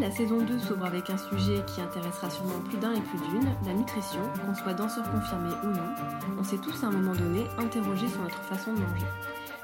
La 0.00 0.10
saison 0.10 0.38
2 0.38 0.58
s'ouvre 0.58 0.84
avec 0.84 1.10
un 1.10 1.16
sujet 1.16 1.62
qui 1.66 1.80
intéressera 1.80 2.28
sûrement 2.30 2.60
plus 2.68 2.78
d'un 2.78 2.92
et 2.92 3.00
plus 3.00 3.18
d'une, 3.18 3.48
la 3.66 3.72
nutrition, 3.72 4.20
qu'on 4.44 4.54
soit 4.54 4.74
danseur 4.74 5.10
confirmé 5.10 5.50
ou 5.64 5.68
non. 5.68 5.94
On 6.38 6.44
s'est 6.44 6.58
tous 6.58 6.82
à 6.82 6.88
un 6.88 6.90
moment 6.90 7.14
donné 7.14 7.46
interrogé 7.58 8.08
sur 8.08 8.20
notre 8.22 8.42
façon 8.42 8.72
de 8.72 8.80
manger. 8.80 9.06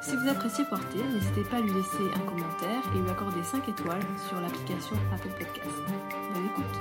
Si 0.01 0.17
vous 0.17 0.29
appréciez 0.29 0.65
Portée, 0.65 1.03
n'hésitez 1.13 1.43
pas 1.43 1.57
à 1.57 1.61
lui 1.61 1.73
laisser 1.73 2.11
un 2.15 2.21
commentaire 2.21 2.83
et 2.95 2.99
lui 2.99 3.11
accorder 3.11 3.43
5 3.43 3.69
étoiles 3.69 4.03
sur 4.29 4.41
l'application 4.41 4.97
Apple 5.13 5.31
Podcast. 5.39 5.77
Bonne 6.33 6.47
écoute 6.47 6.81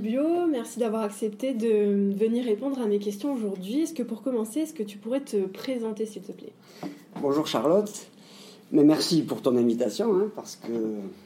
Rubio, 0.00 0.46
merci 0.46 0.78
d'avoir 0.78 1.02
accepté 1.02 1.52
de 1.52 2.14
venir 2.16 2.46
répondre 2.46 2.80
à 2.80 2.86
mes 2.86 2.98
questions 2.98 3.34
aujourd'hui. 3.34 3.82
Est-ce 3.82 3.92
que 3.92 4.02
pour 4.02 4.22
commencer, 4.22 4.60
est-ce 4.60 4.72
que 4.72 4.82
tu 4.82 4.96
pourrais 4.96 5.20
te 5.20 5.36
présenter 5.46 6.06
s'il 6.06 6.22
te 6.22 6.32
plaît? 6.32 6.54
Bonjour 7.20 7.46
Charlotte, 7.46 8.06
mais 8.72 8.82
merci 8.82 9.20
pour 9.20 9.42
ton 9.42 9.54
invitation 9.58 10.14
hein, 10.14 10.30
parce 10.34 10.56
que 10.56 10.72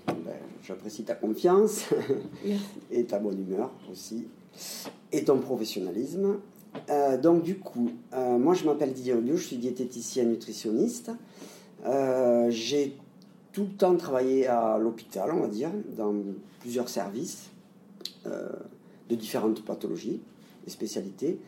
ben, 0.08 0.34
j'apprécie 0.64 1.04
ta 1.04 1.14
confiance 1.14 1.84
et 2.90 3.04
ta 3.04 3.20
bonne 3.20 3.38
humeur 3.38 3.70
aussi 3.92 4.26
et 5.12 5.22
ton 5.22 5.38
professionnalisme. 5.38 6.40
Euh, 6.90 7.16
donc 7.16 7.44
du 7.44 7.58
coup, 7.58 7.92
euh, 8.12 8.38
moi 8.38 8.54
je 8.54 8.64
m'appelle 8.64 8.92
Didier 8.92 9.12
Rubio, 9.12 9.36
je 9.36 9.46
suis 9.46 9.56
diététicien 9.56 10.24
nutritionniste. 10.24 11.12
Euh, 11.86 12.48
j'ai 12.50 12.96
tout 13.52 13.68
le 13.70 13.76
temps 13.76 13.94
travaillé 13.94 14.48
à 14.48 14.78
l'hôpital, 14.78 15.30
on 15.32 15.42
va 15.42 15.48
dire, 15.48 15.70
dans 15.96 16.12
plusieurs 16.58 16.88
services. 16.88 17.50
Euh, 18.26 18.48
de 19.10 19.16
différentes 19.16 19.62
pathologies 19.62 20.22
et 20.66 20.70
spécialités. 20.70 21.38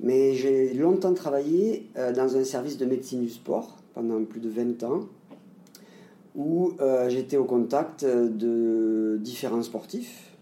Mais 0.00 0.32
j'ai 0.32 0.72
longtemps 0.72 1.12
travaillé 1.12 1.90
euh, 1.98 2.10
dans 2.10 2.38
un 2.38 2.44
service 2.44 2.78
de 2.78 2.86
médecine 2.86 3.20
du 3.20 3.28
sport 3.28 3.76
pendant 3.92 4.24
plus 4.24 4.40
de 4.40 4.48
20 4.48 4.82
ans, 4.84 5.00
où 6.34 6.72
euh, 6.80 7.10
j'étais 7.10 7.36
au 7.36 7.44
contact 7.44 8.02
de 8.06 9.18
différents 9.20 9.62
sportifs, 9.62 10.32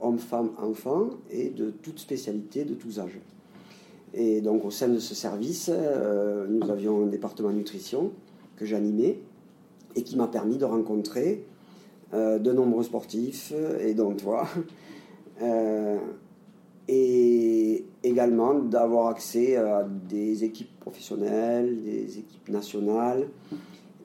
hommes, 0.00 0.20
femmes, 0.20 0.52
enfants, 0.58 1.10
et 1.28 1.48
de 1.48 1.70
toutes 1.70 1.98
spécialités, 1.98 2.64
de 2.64 2.74
tous 2.74 3.00
âges. 3.00 3.18
Et 4.14 4.42
donc 4.42 4.64
au 4.64 4.70
sein 4.70 4.86
de 4.86 5.00
ce 5.00 5.16
service, 5.16 5.72
nous 6.48 6.70
avions 6.70 7.02
un 7.02 7.06
département 7.06 7.50
nutrition 7.50 8.12
que 8.54 8.64
j'animais 8.64 9.18
et 9.96 10.04
qui 10.04 10.14
m'a 10.14 10.28
permis 10.28 10.56
de 10.56 10.66
rencontrer 10.66 11.44
de 12.12 12.52
nombreux 12.52 12.84
sportifs, 12.84 13.52
et 13.80 13.94
donc 13.94 14.18
toi, 14.18 14.46
euh, 15.42 15.98
et 16.88 17.84
également 18.02 18.54
d'avoir 18.54 19.08
accès 19.08 19.56
à 19.56 19.84
des 20.08 20.44
équipes 20.44 20.78
professionnelles, 20.80 21.82
des 21.82 22.18
équipes 22.18 22.48
nationales, 22.48 23.28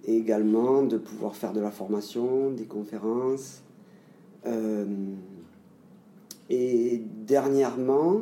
et 0.05 0.15
également 0.15 0.83
de 0.83 0.97
pouvoir 0.97 1.35
faire 1.35 1.53
de 1.53 1.59
la 1.59 1.71
formation, 1.71 2.51
des 2.51 2.65
conférences. 2.65 3.61
Euh, 4.45 4.85
et 6.49 7.01
dernièrement, 7.25 8.21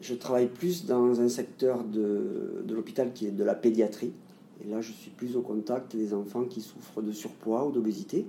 je 0.00 0.14
travaille 0.14 0.48
plus 0.48 0.86
dans 0.86 1.20
un 1.20 1.28
secteur 1.28 1.84
de, 1.84 2.62
de 2.64 2.74
l'hôpital 2.74 3.12
qui 3.12 3.26
est 3.26 3.30
de 3.30 3.44
la 3.44 3.54
pédiatrie. 3.54 4.12
Et 4.64 4.68
là, 4.68 4.80
je 4.80 4.92
suis 4.92 5.10
plus 5.10 5.36
au 5.36 5.42
contact 5.42 5.94
des 5.94 6.14
enfants 6.14 6.44
qui 6.44 6.60
souffrent 6.60 7.02
de 7.02 7.12
surpoids 7.12 7.66
ou 7.66 7.70
d'obésité, 7.70 8.26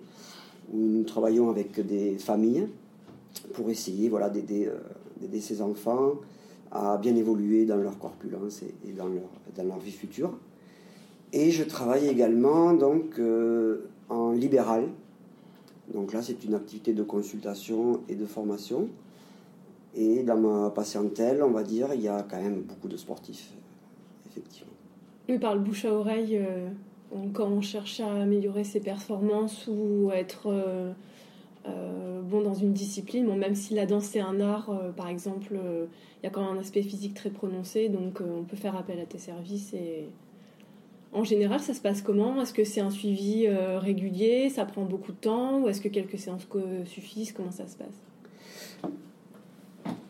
où 0.72 0.78
nous 0.78 1.04
travaillons 1.04 1.50
avec 1.50 1.84
des 1.86 2.18
familles 2.20 2.68
pour 3.54 3.70
essayer 3.70 4.10
voilà, 4.10 4.28
euh, 4.28 4.80
d'aider, 5.20 5.42
ces 5.42 5.62
enfants 5.62 6.14
à 6.72 6.98
bien 6.98 7.16
évoluer 7.16 7.66
dans 7.66 7.78
leur 7.78 7.98
corpulence 7.98 8.62
et, 8.64 8.92
dans, 8.92 9.08
leur, 9.08 9.30
dans 9.56 9.64
leur 9.64 9.80
vie 9.80 9.92
future. 9.92 10.38
Et 11.34 11.52
je 11.52 11.64
travaille 11.64 12.08
également 12.08 12.74
donc 12.74 13.20
euh, 13.20 13.90
en 14.10 14.32
libéral. 14.32 14.86
Donc 15.94 16.14
là, 16.14 16.22
c'est 16.22 16.44
une 16.44 16.54
activité 16.54 16.94
de 16.94 17.04
consultation 17.04 18.02
et 18.08 18.16
de 18.16 18.26
formation. 18.26 18.88
Et 19.96 20.22
dans 20.22 20.38
ma 20.38 20.70
patientèle, 20.70 21.42
on 21.42 21.50
va 21.50 21.64
dire, 21.64 21.90
il 21.96 22.02
y 22.02 22.08
a 22.08 22.24
quand 22.30 22.42
même 22.42 22.62
beaucoup 22.62 22.88
de 22.88 22.98
sportifs, 22.98 23.52
effectivement. 24.30 24.72
Oui, 25.28 25.40
par 25.40 25.56
le 25.56 25.62
bouche 25.62 25.86
à 25.86 25.94
oreille, 25.94 26.38
euh, 26.38 26.70
quand 27.34 27.48
on 27.48 27.62
cherche 27.62 28.00
à 28.00 28.12
améliorer 28.12 28.64
ses 28.64 28.80
performances 28.80 29.68
ou 29.68 30.12
être 30.12 30.52
bon 32.30 32.42
dans 32.42 32.54
une 32.54 32.74
discipline, 32.74 33.26
même 33.36 33.56
si 33.56 33.74
la 33.74 33.86
danse 33.86 34.06
c'est 34.06 34.20
un 34.20 34.40
art, 34.40 34.70
euh, 34.70 34.92
par 34.92 35.08
exemple, 35.08 35.54
euh, 35.54 35.86
il 36.22 36.26
y 36.26 36.28
a 36.28 36.30
quand 36.30 36.42
même 36.46 36.58
un 36.58 36.60
aspect 36.60 36.84
physique 36.84 37.16
très 37.16 37.30
prononcé, 37.30 37.90
donc 37.90 38.22
on 38.22 38.44
peut 38.44 38.58
faire 38.58 38.76
appel 38.76 39.00
à 39.00 39.06
tes 39.06 39.18
services. 39.18 39.74
En 41.12 41.24
général, 41.24 41.60
ça 41.60 41.74
se 41.74 41.82
passe 41.82 42.04
comment? 42.04 42.40
Est-ce 42.40 42.54
que 42.54 42.64
c'est 42.64 42.82
un 42.82 42.92
suivi 42.92 43.48
régulier? 43.48 44.50
Ça 44.50 44.66
prend 44.66 44.84
beaucoup 44.84 45.12
de 45.12 45.18
temps? 45.18 45.60
Ou 45.62 45.70
est-ce 45.70 45.82
que 45.82 45.88
quelques 45.88 46.20
séances 46.20 46.48
suffisent? 46.86 47.32
Comment 47.32 47.52
ça 47.52 47.68
se 47.68 47.78
passe? 47.78 47.88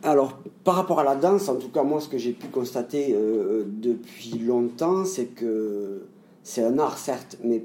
Alors, 0.04 0.40
par 0.66 0.76
rapport 0.76 1.00
à 1.00 1.04
la 1.04 1.16
danse, 1.16 1.48
en 1.48 1.56
tout 1.56 1.70
cas, 1.70 1.84
moi, 1.84 2.02
ce 2.02 2.10
que 2.10 2.18
j'ai 2.18 2.34
pu 2.34 2.48
constater 2.48 3.14
depuis 3.14 4.40
longtemps, 4.40 5.06
c'est 5.06 5.28
que 5.28 6.08
c'est 6.44 6.64
un 6.64 6.80
art, 6.80 6.98
certes, 6.98 7.38
mais 7.44 7.64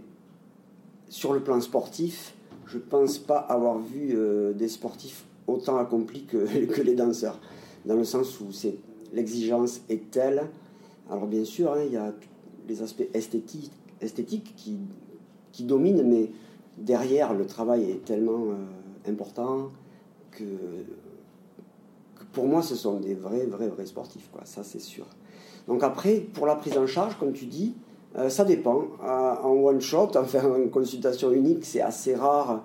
sur 1.08 1.32
le 1.32 1.40
plan 1.40 1.60
sportif, 1.60 2.33
je 2.66 2.78
pense 2.78 3.18
pas 3.18 3.38
avoir 3.38 3.78
vu 3.78 4.12
euh, 4.14 4.52
des 4.52 4.68
sportifs 4.68 5.24
autant 5.46 5.78
accomplis 5.78 6.24
que, 6.26 6.80
les 6.82 6.94
danseurs, 6.94 7.40
dans 7.84 7.96
le 7.96 8.04
sens 8.04 8.40
où 8.40 8.52
c'est 8.52 8.76
l'exigence 9.12 9.80
est 9.88 10.10
telle. 10.10 10.48
Alors 11.10 11.26
bien 11.26 11.44
sûr, 11.44 11.72
hein, 11.72 11.82
il 11.86 11.92
y 11.92 11.96
a 11.96 12.12
les 12.68 12.82
aspects 12.82 13.08
esthétiques, 13.12 13.72
qui, 14.56 14.78
qui 15.52 15.64
dominent, 15.64 16.02
mais 16.02 16.30
derrière, 16.78 17.34
le 17.34 17.46
travail 17.46 17.90
est 17.90 18.04
tellement 18.04 18.50
euh, 18.50 19.10
important 19.10 19.70
que, 20.30 20.44
pour 22.32 22.46
moi, 22.46 22.62
ce 22.62 22.74
sont 22.74 22.98
des 22.98 23.14
vrais, 23.14 23.46
vrais, 23.46 23.68
vrais 23.68 23.86
sportifs. 23.86 24.28
Ça, 24.44 24.64
c'est 24.64 24.80
sûr. 24.80 25.06
Donc 25.68 25.82
après, 25.82 26.20
pour 26.20 26.46
la 26.46 26.56
prise 26.56 26.76
en 26.76 26.86
charge, 26.86 27.16
comme 27.18 27.32
tu 27.32 27.46
dis, 27.46 27.74
euh, 28.16 28.28
ça 28.28 28.44
dépend. 28.44 28.84
Euh, 29.02 29.34
en 29.42 29.52
one 29.52 29.80
shot, 29.80 30.10
enfin 30.16 30.44
en 30.44 30.68
consultation 30.68 31.32
unique, 31.32 31.64
c'est 31.64 31.80
assez 31.80 32.14
rare, 32.14 32.64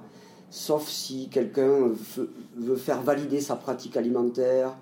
sauf 0.49 0.87
si 0.87 1.29
quelqu'un 1.29 1.91
veut, 2.57 2.75
faire 2.75 3.01
valider 3.01 3.41
sa 3.41 3.55
pratique 3.55 3.97
alimentaire. 3.97 4.77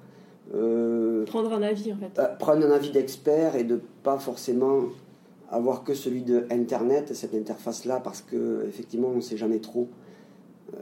Euh, 0.54 1.26
prendre 1.26 1.54
un 1.54 1.62
avis 1.62 1.92
en 1.94 1.98
fait. 1.98 2.38
prendre 2.40 2.66
un 2.66 2.72
avis 2.72 2.92
d'expert 2.92 3.56
et 3.56 3.64
de 3.64 3.82
pas 4.04 4.18
forcément 4.18 4.84
avoir 5.50 5.84
que 5.84 5.94
celui 5.94 6.24
de 6.24 6.46
Internet, 6.52 7.14
cette 7.14 7.34
interface-là, 7.34 8.02
parce 8.02 8.22
que 8.22 8.66
effectivement 8.68 9.10
on 9.10 9.18
ne 9.18 9.22
sait 9.22 9.38
jamais 9.38 9.60
trop 9.60 9.88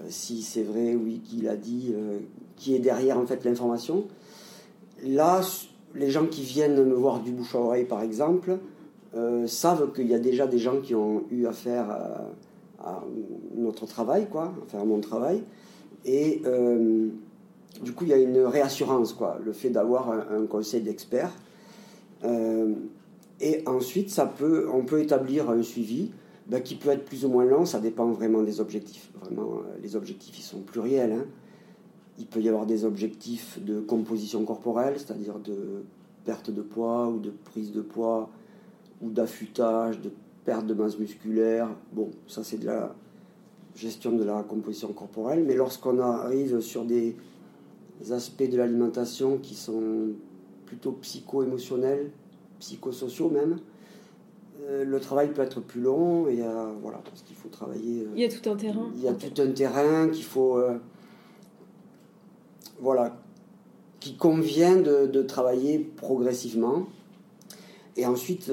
si 0.10 0.42
c'est 0.42 0.64
vrai, 0.64 0.96
oui, 0.96 1.22
qui 1.24 1.42
l'a 1.42 1.56
dit, 1.56 1.94
qui 2.56 2.74
est 2.74 2.80
derrière 2.80 3.20
en 3.20 3.28
fait 3.28 3.46
l'information. 3.46 4.06
Là, 5.04 5.42
les 5.94 6.10
gens 6.10 6.26
qui 6.26 6.42
viennent 6.42 6.84
me 6.84 6.96
voir 6.96 7.20
du 7.20 7.32
bouche 7.32 7.54
à 7.54 7.60
oreille 7.60 7.86
par 7.86 8.02
exemple, 8.02 8.58
euh, 9.16 9.48
savent 9.48 9.94
qu'il 9.94 10.08
y 10.08 10.14
a 10.14 10.20
déjà 10.20 10.46
des 10.46 10.58
gens 10.58 10.82
qui 10.82 10.94
ont 10.94 11.24
eu 11.32 11.46
affaire 11.46 11.90
à, 11.90 13.02
notre 13.56 13.86
travail, 13.86 14.28
quoi, 14.30 14.54
à 14.74 14.84
mon 14.84 15.00
travail. 15.00 15.42
Et 16.04 16.42
euh, 16.46 17.08
du 17.82 17.94
coup, 17.94 18.04
il 18.04 18.10
y 18.10 18.14
a 18.14 18.18
une 18.18 18.40
réassurance, 18.40 19.14
quoi, 19.14 19.40
le 19.44 19.54
fait 19.54 19.70
d'avoir 19.70 20.12
un, 20.12 20.46
conseil 20.46 20.82
d'experts. 20.82 21.32
Euh, 22.26 22.74
et 23.40 23.64
ensuite, 23.66 24.10
ça 24.10 24.26
peut, 24.26 24.68
on 24.72 24.84
peut 24.84 25.02
établir 25.02 25.50
un 25.50 25.64
suivi 25.64 26.12
ben, 26.48 26.62
qui 26.62 26.76
peut 26.76 26.90
être 26.90 27.06
plus 27.06 27.26
ou 27.26 27.30
moins 27.30 27.46
long, 27.46 27.66
ça 27.66 27.80
dépend 27.80 28.12
vraiment 28.12 28.44
des 28.44 28.60
objectifs. 28.60 29.12
Vraiment, 29.22 29.62
les 29.82 29.96
objectifs, 29.96 30.38
ils 30.38 30.44
sont 30.44 30.60
pluriels. 30.60 31.14
Hein. 31.14 31.26
Il 32.20 32.28
peut 32.28 32.42
y 32.42 32.50
avoir 32.50 32.66
des 32.66 32.86
objectifs 32.86 33.60
de 33.64 33.80
composition 33.80 34.44
corporelle, 34.44 34.96
c'est-à-dire 34.98 35.40
de 35.40 35.84
perte 36.26 36.52
de 36.52 36.62
poids 36.62 37.08
ou 37.08 37.20
de 37.20 37.32
prise 37.32 37.72
de 37.72 37.82
poids 37.82 38.30
ou 39.02 39.10
d'affûtage, 39.10 40.00
de 40.02 40.12
perte 40.44 40.66
de 40.66 40.74
masse 40.74 40.98
musculaire. 40.98 41.70
Bon, 41.92 42.12
ça 42.28 42.44
c'est 42.44 42.58
de 42.58 42.66
la 42.66 42.96
gestion 43.76 44.14
de 44.14 44.24
la 44.24 44.44
composition 44.44 44.92
corporelle. 44.94 45.44
Mais 45.46 45.56
lorsqu'on 45.56 46.00
arrive 46.00 46.62
sur 46.62 46.86
des 46.86 47.16
aspects 48.12 48.50
de 48.50 48.58
l'alimentation 48.58 49.38
qui 49.38 49.56
sont 49.56 50.10
plutôt 50.66 50.94
psycho-émotionnels, 50.94 52.12
psychosociaux 52.60 53.30
même, 53.30 53.60
euh, 54.68 54.84
le 54.84 55.00
travail 55.00 55.32
peut 55.32 55.42
être 55.42 55.60
plus 55.60 55.82
long 55.82 56.28
et 56.28 56.42
euh, 56.42 56.72
voilà 56.82 57.00
parce 57.04 57.22
qu'il 57.22 57.36
faut 57.36 57.50
travailler. 57.50 58.02
Euh, 58.02 58.12
il 58.16 58.22
y 58.22 58.26
a 58.26 58.30
tout 58.30 58.50
un 58.50 58.56
terrain. 58.56 58.90
Il 58.96 59.04
y 59.04 59.08
a 59.08 59.14
tout 59.14 59.42
un 59.42 59.52
terrain 59.52 60.10
qu'il 60.10 60.24
faut 60.24 60.60
voilà 62.80 63.18
qui 64.00 64.16
convient 64.18 64.76
de, 64.76 65.22
travailler 65.24 65.80
progressivement 65.80 66.88
et 67.96 68.06
ensuite 68.06 68.52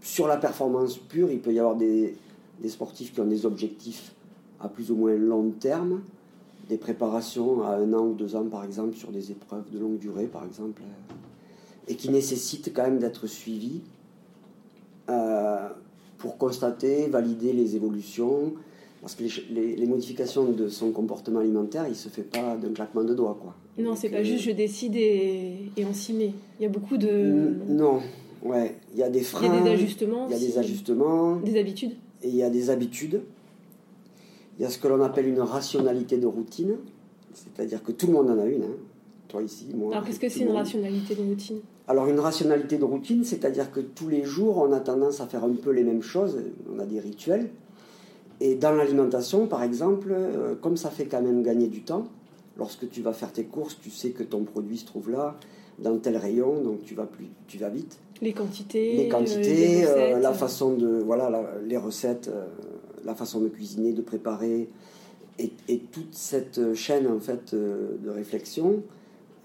sur 0.00 0.28
la 0.28 0.36
performance 0.36 0.96
pure 0.96 1.30
il 1.30 1.40
peut 1.40 1.52
y 1.52 1.58
avoir 1.58 1.76
des, 1.76 2.16
des, 2.60 2.68
sportifs 2.68 3.12
qui 3.12 3.20
ont 3.20 3.26
des 3.26 3.46
objectifs 3.46 4.12
à 4.60 4.68
plus 4.68 4.90
ou 4.90 4.96
moins 4.96 5.14
long 5.14 5.50
terme 5.50 6.02
des 6.68 6.76
préparations 6.76 7.62
à 7.62 7.76
un 7.76 7.92
an 7.92 8.06
ou 8.06 8.14
deux 8.14 8.36
ans 8.36 8.44
par 8.44 8.64
exemple 8.64 8.96
sur 8.96 9.10
des 9.10 9.30
épreuves 9.30 9.70
de 9.72 9.78
longue 9.78 9.98
durée 9.98 10.26
par 10.26 10.44
exemple 10.44 10.82
et 11.88 11.96
qui 11.96 12.10
nécessitent 12.10 12.72
quand 12.74 12.82
même 12.82 12.98
d'être 12.98 13.26
suivis 13.26 13.80
euh, 15.08 15.68
pour 16.18 16.36
constater, 16.36 17.08
valider 17.08 17.52
les 17.52 17.76
évolutions. 17.76 18.54
Parce 19.00 19.14
que 19.14 19.22
les, 19.52 19.86
modifications 19.86 20.44
de 20.44 20.68
son 20.68 20.90
comportement 20.90 21.40
alimentaire, 21.40 21.84
il 21.86 21.90
ne 21.90 21.94
se 21.94 22.08
fait 22.08 22.22
pas 22.22 22.56
d'un 22.56 22.72
claquement 22.72 23.04
de 23.04 23.14
doigts. 23.14 23.38
Quoi. 23.40 23.54
Non, 23.78 23.94
c'est 23.94 24.08
pas 24.08 24.24
juste 24.24 24.42
je 24.42 24.50
décide 24.50 24.96
et, 24.96 25.70
et, 25.76 25.84
on 25.84 25.94
s'y 25.94 26.12
met. 26.12 26.32
Il 26.58 26.64
y 26.64 26.66
a 26.66 26.68
beaucoup 26.68 26.96
de. 26.96 27.54
Non, 27.68 28.00
ouais. 28.42 28.74
Il 28.92 28.98
y 28.98 29.02
a 29.04 29.08
des 29.08 29.20
freins. 29.20 29.46
Il 29.46 29.54
y 29.54 29.58
a 29.58 29.62
des 29.62 29.70
ajustements. 29.70 30.26
Il 30.28 30.32
y 30.32 30.36
a 30.36 30.38
des 30.38 30.58
ajustements. 30.58 31.36
Des 31.36 31.58
habitudes. 31.58 31.92
Et 32.22 32.28
il 32.28 32.36
y 32.36 32.42
a 32.42 32.50
des 32.50 32.70
habitudes. 32.70 33.20
Il 34.58 34.62
y 34.62 34.64
a 34.64 34.70
ce 34.70 34.78
que 34.78 34.88
l'on 34.88 35.00
appelle 35.02 35.28
une 35.28 35.40
rationalité 35.40 36.16
de 36.18 36.26
routine. 36.26 36.76
C'est-à-dire 37.32 37.84
que 37.84 37.92
tout 37.92 38.08
le 38.08 38.14
monde 38.14 38.30
en 38.30 38.38
a 38.40 38.46
une. 38.46 38.64
Hein. 38.64 38.76
Toi 39.28 39.42
ici, 39.42 39.66
moi. 39.74 39.92
Alors 39.92 40.06
qu'est-ce 40.06 40.18
que 40.18 40.28
c'est 40.28 40.40
une 40.40 40.50
rationalité 40.50 41.14
de 41.14 41.22
routine? 41.22 41.58
Alors 41.86 42.06
une 42.08 42.18
rationalité 42.18 42.78
de 42.78 42.84
routine, 42.84 43.24
c'est-à-dire 43.24 43.70
que 43.70 43.80
tous 43.80 44.08
les 44.08 44.24
jours, 44.24 44.58
on 44.58 44.72
a 44.72 44.80
tendance 44.80 45.20
à 45.20 45.26
faire 45.26 45.44
un 45.44 45.52
peu 45.52 45.70
les 45.70 45.84
mêmes 45.84 46.02
choses, 46.02 46.38
on 46.74 46.78
a 46.78 46.84
des 46.84 46.98
rituels. 46.98 47.50
Et 48.40 48.54
dans 48.54 48.72
l'alimentation, 48.72 49.46
par 49.46 49.62
exemple, 49.62 50.08
euh, 50.12 50.54
comme 50.54 50.76
ça 50.76 50.90
fait 50.90 51.06
quand 51.06 51.22
même 51.22 51.42
gagner 51.42 51.68
du 51.68 51.82
temps, 51.82 52.04
lorsque 52.56 52.88
tu 52.88 53.02
vas 53.02 53.12
faire 53.12 53.32
tes 53.32 53.44
courses, 53.44 53.78
tu 53.80 53.90
sais 53.90 54.10
que 54.10 54.22
ton 54.22 54.44
produit 54.44 54.78
se 54.78 54.86
trouve 54.86 55.10
là, 55.10 55.36
dans 55.78 55.96
tel 55.98 56.16
rayon, 56.16 56.60
donc 56.62 56.82
tu 56.84 56.94
vas 56.94 57.06
plus, 57.06 57.26
tu 57.46 57.58
vas 57.58 57.68
vite. 57.68 57.98
Les 58.20 58.32
quantités, 58.32 58.96
les 58.96 59.08
quantités, 59.08 59.84
euh, 59.86 60.18
la 60.18 60.32
façon 60.32 60.74
de, 60.74 60.98
voilà, 61.04 61.30
les 61.64 61.76
recettes, 61.76 62.28
euh, 62.28 62.46
la 63.04 63.14
façon 63.14 63.40
de 63.40 63.48
cuisiner, 63.48 63.92
de 63.92 64.02
préparer, 64.02 64.68
et, 65.38 65.52
et 65.68 65.78
toute 65.78 66.14
cette 66.14 66.74
chaîne 66.74 67.06
en 67.06 67.20
fait 67.20 67.54
de 67.54 68.10
réflexion 68.10 68.82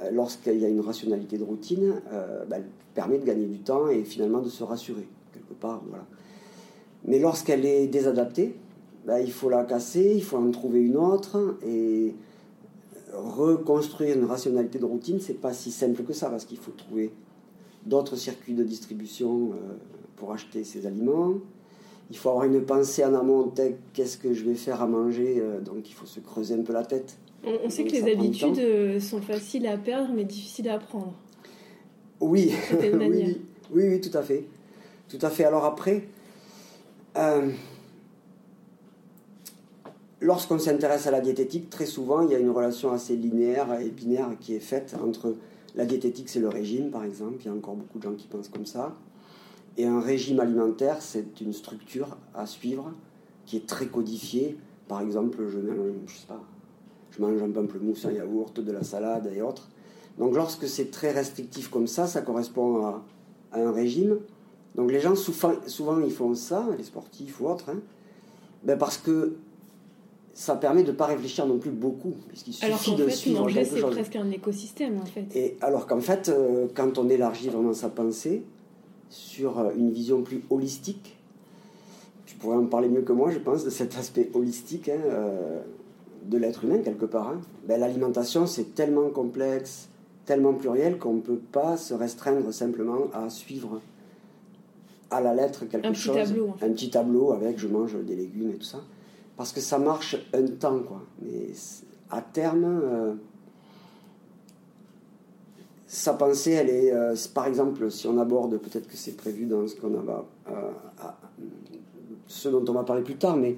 euh, 0.01 0.09
lorsqu'il 0.11 0.57
y 0.59 0.65
a 0.65 0.69
une 0.69 0.79
rationalité 0.79 1.37
de 1.37 1.43
routine, 1.43 2.01
euh, 2.11 2.45
bah, 2.45 2.57
elle 2.57 2.65
permet 2.93 3.17
de 3.19 3.25
gagner 3.25 3.45
du 3.45 3.59
temps 3.59 3.89
et 3.89 4.03
finalement 4.03 4.41
de 4.41 4.49
se 4.49 4.63
rassurer, 4.63 5.07
quelque 5.33 5.53
part. 5.53 5.81
Voilà. 5.87 6.05
Mais 7.05 7.19
lorsqu'elle 7.19 7.65
est 7.65 7.87
désadaptée, 7.87 8.55
bah, 9.05 9.21
il 9.21 9.31
faut 9.31 9.49
la 9.49 9.63
casser, 9.63 10.13
il 10.15 10.23
faut 10.23 10.37
en 10.37 10.51
trouver 10.51 10.81
une 10.81 10.97
autre, 10.97 11.57
et 11.65 12.13
reconstruire 13.13 14.17
une 14.17 14.25
rationalité 14.25 14.79
de 14.79 14.85
routine, 14.85 15.19
c'est 15.19 15.39
pas 15.39 15.53
si 15.53 15.71
simple 15.71 16.03
que 16.03 16.13
ça, 16.13 16.29
parce 16.29 16.45
qu'il 16.45 16.57
faut 16.57 16.71
trouver 16.71 17.11
d'autres 17.85 18.15
circuits 18.15 18.53
de 18.53 18.63
distribution 18.63 19.51
euh, 19.51 19.75
pour 20.15 20.31
acheter 20.31 20.63
ces 20.63 20.85
aliments. 20.85 21.33
Il 22.09 22.17
faut 22.17 22.29
avoir 22.29 22.45
une 22.45 22.61
pensée 22.61 23.03
en 23.05 23.13
amont, 23.13 23.51
qu'est-ce 23.93 24.17
que 24.17 24.33
je 24.33 24.43
vais 24.43 24.55
faire 24.55 24.81
à 24.81 24.87
manger, 24.87 25.41
donc 25.63 25.89
il 25.89 25.93
faut 25.93 26.05
se 26.05 26.19
creuser 26.19 26.53
un 26.53 26.61
peu 26.61 26.73
la 26.73 26.83
tête. 26.83 27.17
On, 27.45 27.69
sait 27.69 27.83
que 27.83 27.91
les 27.91 28.11
habitudes 28.11 28.59
euh, 28.59 28.99
sont 28.99 29.21
faciles 29.21 29.67
à 29.67 29.77
perdre 29.77 30.13
mais 30.13 30.23
difficiles 30.23 30.69
à 30.69 30.75
apprendre. 30.75 31.13
Oui. 32.21 32.53
oui, 32.71 33.37
oui, 33.73 33.83
oui, 33.89 34.01
tout 34.01 34.17
à 34.17 34.21
fait. 34.21 34.45
Tout 35.09 35.17
à 35.21 35.29
fait. 35.29 35.43
Alors 35.43 35.65
après, 35.65 36.07
euh, 37.17 37.49
lorsqu'on 40.23 40.57
s'intéresse 40.57 41.05
à 41.05 41.11
la 41.11 41.21
diététique, 41.21 41.69
très 41.69 41.85
souvent, 41.85 42.21
il 42.21 42.31
y 42.31 42.35
a 42.35 42.39
une 42.39 42.49
relation 42.49 42.91
assez 42.91 43.15
linéaire 43.15 43.79
et 43.79 43.89
binaire 43.89 44.29
qui 44.39 44.55
est 44.55 44.59
faite 44.59 44.95
entre 45.03 45.35
la 45.75 45.85
diététique, 45.85 46.29
c'est 46.29 46.39
le 46.39 46.49
régime, 46.49 46.89
par 46.91 47.03
exemple. 47.03 47.35
Il 47.41 47.45
y 47.45 47.49
a 47.49 47.53
encore 47.53 47.75
beaucoup 47.75 47.99
de 47.99 48.03
gens 48.03 48.13
qui 48.13 48.27
pensent 48.27 48.49
comme 48.49 48.65
ça. 48.65 48.95
Et 49.77 49.85
un 49.85 49.99
régime 49.99 50.39
alimentaire, 50.39 51.01
c'est 51.01 51.41
une 51.41 51.53
structure 51.53 52.17
à 52.33 52.45
suivre 52.45 52.93
qui 53.45 53.57
est 53.57 53.67
très 53.67 53.87
codifiée. 53.87 54.57
Par 54.87 55.01
exemple, 55.01 55.39
je, 55.49 55.59
je 56.07 56.13
sais 56.13 56.27
pas, 56.27 56.41
je 57.11 57.21
mange 57.21 57.41
un 57.41 57.49
pamplemousse, 57.49 58.05
un 58.05 58.11
yaourt, 58.11 58.59
de 58.59 58.71
la 58.71 58.83
salade 58.83 59.31
et 59.35 59.41
autres. 59.41 59.69
Donc 60.17 60.35
lorsque 60.35 60.67
c'est 60.67 60.91
très 60.91 61.11
restrictif 61.11 61.69
comme 61.69 61.87
ça, 61.87 62.05
ça 62.07 62.21
correspond 62.21 62.85
à, 62.85 63.03
un 63.53 63.71
régime. 63.71 64.19
Donc 64.75 64.91
les 64.91 64.99
gens, 64.99 65.15
souvent, 65.15 65.53
souvent, 65.67 65.99
ils 65.99 66.11
font 66.11 66.33
ça, 66.35 66.67
les 66.77 66.83
sportifs 66.83 67.39
ou 67.41 67.47
autres, 67.47 67.69
hein, 67.69 67.79
ben 68.63 68.77
parce 68.77 68.97
que 68.97 69.35
ça 70.33 70.55
permet 70.55 70.83
de 70.83 70.91
ne 70.91 70.95
pas 70.95 71.05
réfléchir 71.05 71.45
non 71.45 71.57
plus 71.57 71.71
beaucoup, 71.71 72.13
puisqu'il 72.27 72.53
suffit 72.53 72.95
de 72.95 73.07
suivre 73.09 73.49
quelque 73.51 73.75
c'est 73.75 73.81
presque 73.81 74.15
un 74.15 74.31
écosystème 74.31 74.99
en 74.99 75.05
fait. 75.05 75.25
Et 75.35 75.57
alors 75.61 75.85
qu'en 75.85 76.01
fait, 76.01 76.29
euh, 76.29 76.67
quand 76.73 76.97
on 76.97 77.09
élargit 77.09 77.49
vraiment 77.49 77.73
sa 77.73 77.89
pensée 77.89 78.43
sur 79.09 79.59
euh, 79.59 79.71
une 79.77 79.91
vision 79.91 80.23
plus 80.23 80.43
holistique, 80.49 81.17
tu 82.25 82.35
pourrais 82.35 82.57
en 82.57 82.65
parler 82.65 82.89
mieux 82.89 83.03
que 83.03 83.13
moi, 83.13 83.29
je 83.29 83.39
pense, 83.39 83.63
de 83.63 83.69
cet 83.69 83.97
aspect 83.97 84.31
holistique. 84.33 84.89
Hein, 84.89 84.99
euh, 85.05 85.61
de 86.25 86.37
l'être 86.37 86.63
humain 86.63 86.79
quelque 86.79 87.05
part. 87.05 87.29
Hein. 87.29 87.41
Ben, 87.67 87.79
l'alimentation, 87.79 88.45
c'est 88.45 88.75
tellement 88.75 89.09
complexe, 89.09 89.89
tellement 90.25 90.53
pluriel 90.53 90.97
qu'on 90.97 91.13
ne 91.15 91.21
peut 91.21 91.39
pas 91.51 91.77
se 91.77 91.93
restreindre 91.93 92.53
simplement 92.53 93.07
à 93.13 93.29
suivre 93.29 93.81
à 95.11 95.21
la 95.21 95.33
lettre 95.33 95.65
quelque 95.65 95.87
un 95.87 95.93
chose. 95.93 96.15
Petit 96.15 96.27
tableau, 96.27 96.55
Un 96.61 96.69
petit 96.69 96.89
tableau 96.89 97.31
avec 97.33 97.59
je 97.59 97.67
mange 97.67 97.95
des 98.03 98.15
légumes 98.15 98.51
et 98.51 98.57
tout 98.57 98.63
ça. 98.63 98.79
Parce 99.37 99.51
que 99.51 99.61
ça 99.61 99.79
marche 99.79 100.15
un 100.33 100.45
temps, 100.47 100.79
quoi. 100.79 101.01
Mais 101.21 101.47
à 102.09 102.21
terme, 102.21 102.65
euh, 102.65 103.13
sa 105.87 106.13
pensée, 106.13 106.51
elle 106.51 106.69
est, 106.69 106.91
euh, 106.91 107.15
par 107.33 107.47
exemple, 107.47 107.89
si 107.91 108.07
on 108.07 108.17
aborde, 108.17 108.57
peut-être 108.57 108.87
que 108.87 108.95
c'est 108.97 109.17
prévu 109.17 109.45
dans 109.45 109.67
ce 109.67 109.75
qu'on 109.75 109.89
va, 109.89 110.25
euh, 110.49 110.71
ce 112.27 112.49
dont 112.49 112.63
on 112.67 112.73
va 112.73 112.83
parler 112.83 113.03
plus 113.03 113.15
tard, 113.15 113.37
mais 113.37 113.55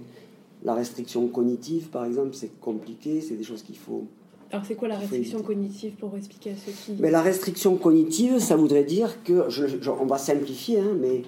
la 0.63 0.73
restriction 0.73 1.27
cognitive, 1.27 1.89
par 1.89 2.05
exemple, 2.05 2.31
c'est 2.33 2.59
compliqué, 2.59 3.21
c'est 3.21 3.35
des 3.35 3.43
choses 3.43 3.63
qu'il 3.63 3.77
faut. 3.77 4.05
Alors, 4.51 4.65
c'est 4.65 4.75
quoi 4.75 4.87
la 4.87 4.97
restriction 4.97 5.41
cognitive 5.41 5.93
pour 5.95 6.15
expliquer 6.15 6.51
à 6.51 6.55
ceux 6.55 6.71
qui. 6.71 6.99
Mais 7.01 7.11
la 7.11 7.21
restriction 7.21 7.77
cognitive, 7.77 8.39
ça 8.39 8.55
voudrait 8.55 8.83
dire 8.83 9.23
que. 9.23 9.47
on 9.89 10.05
va 10.05 10.17
simplifier, 10.17 10.79
hein, 10.79 10.95
mais 10.99 11.23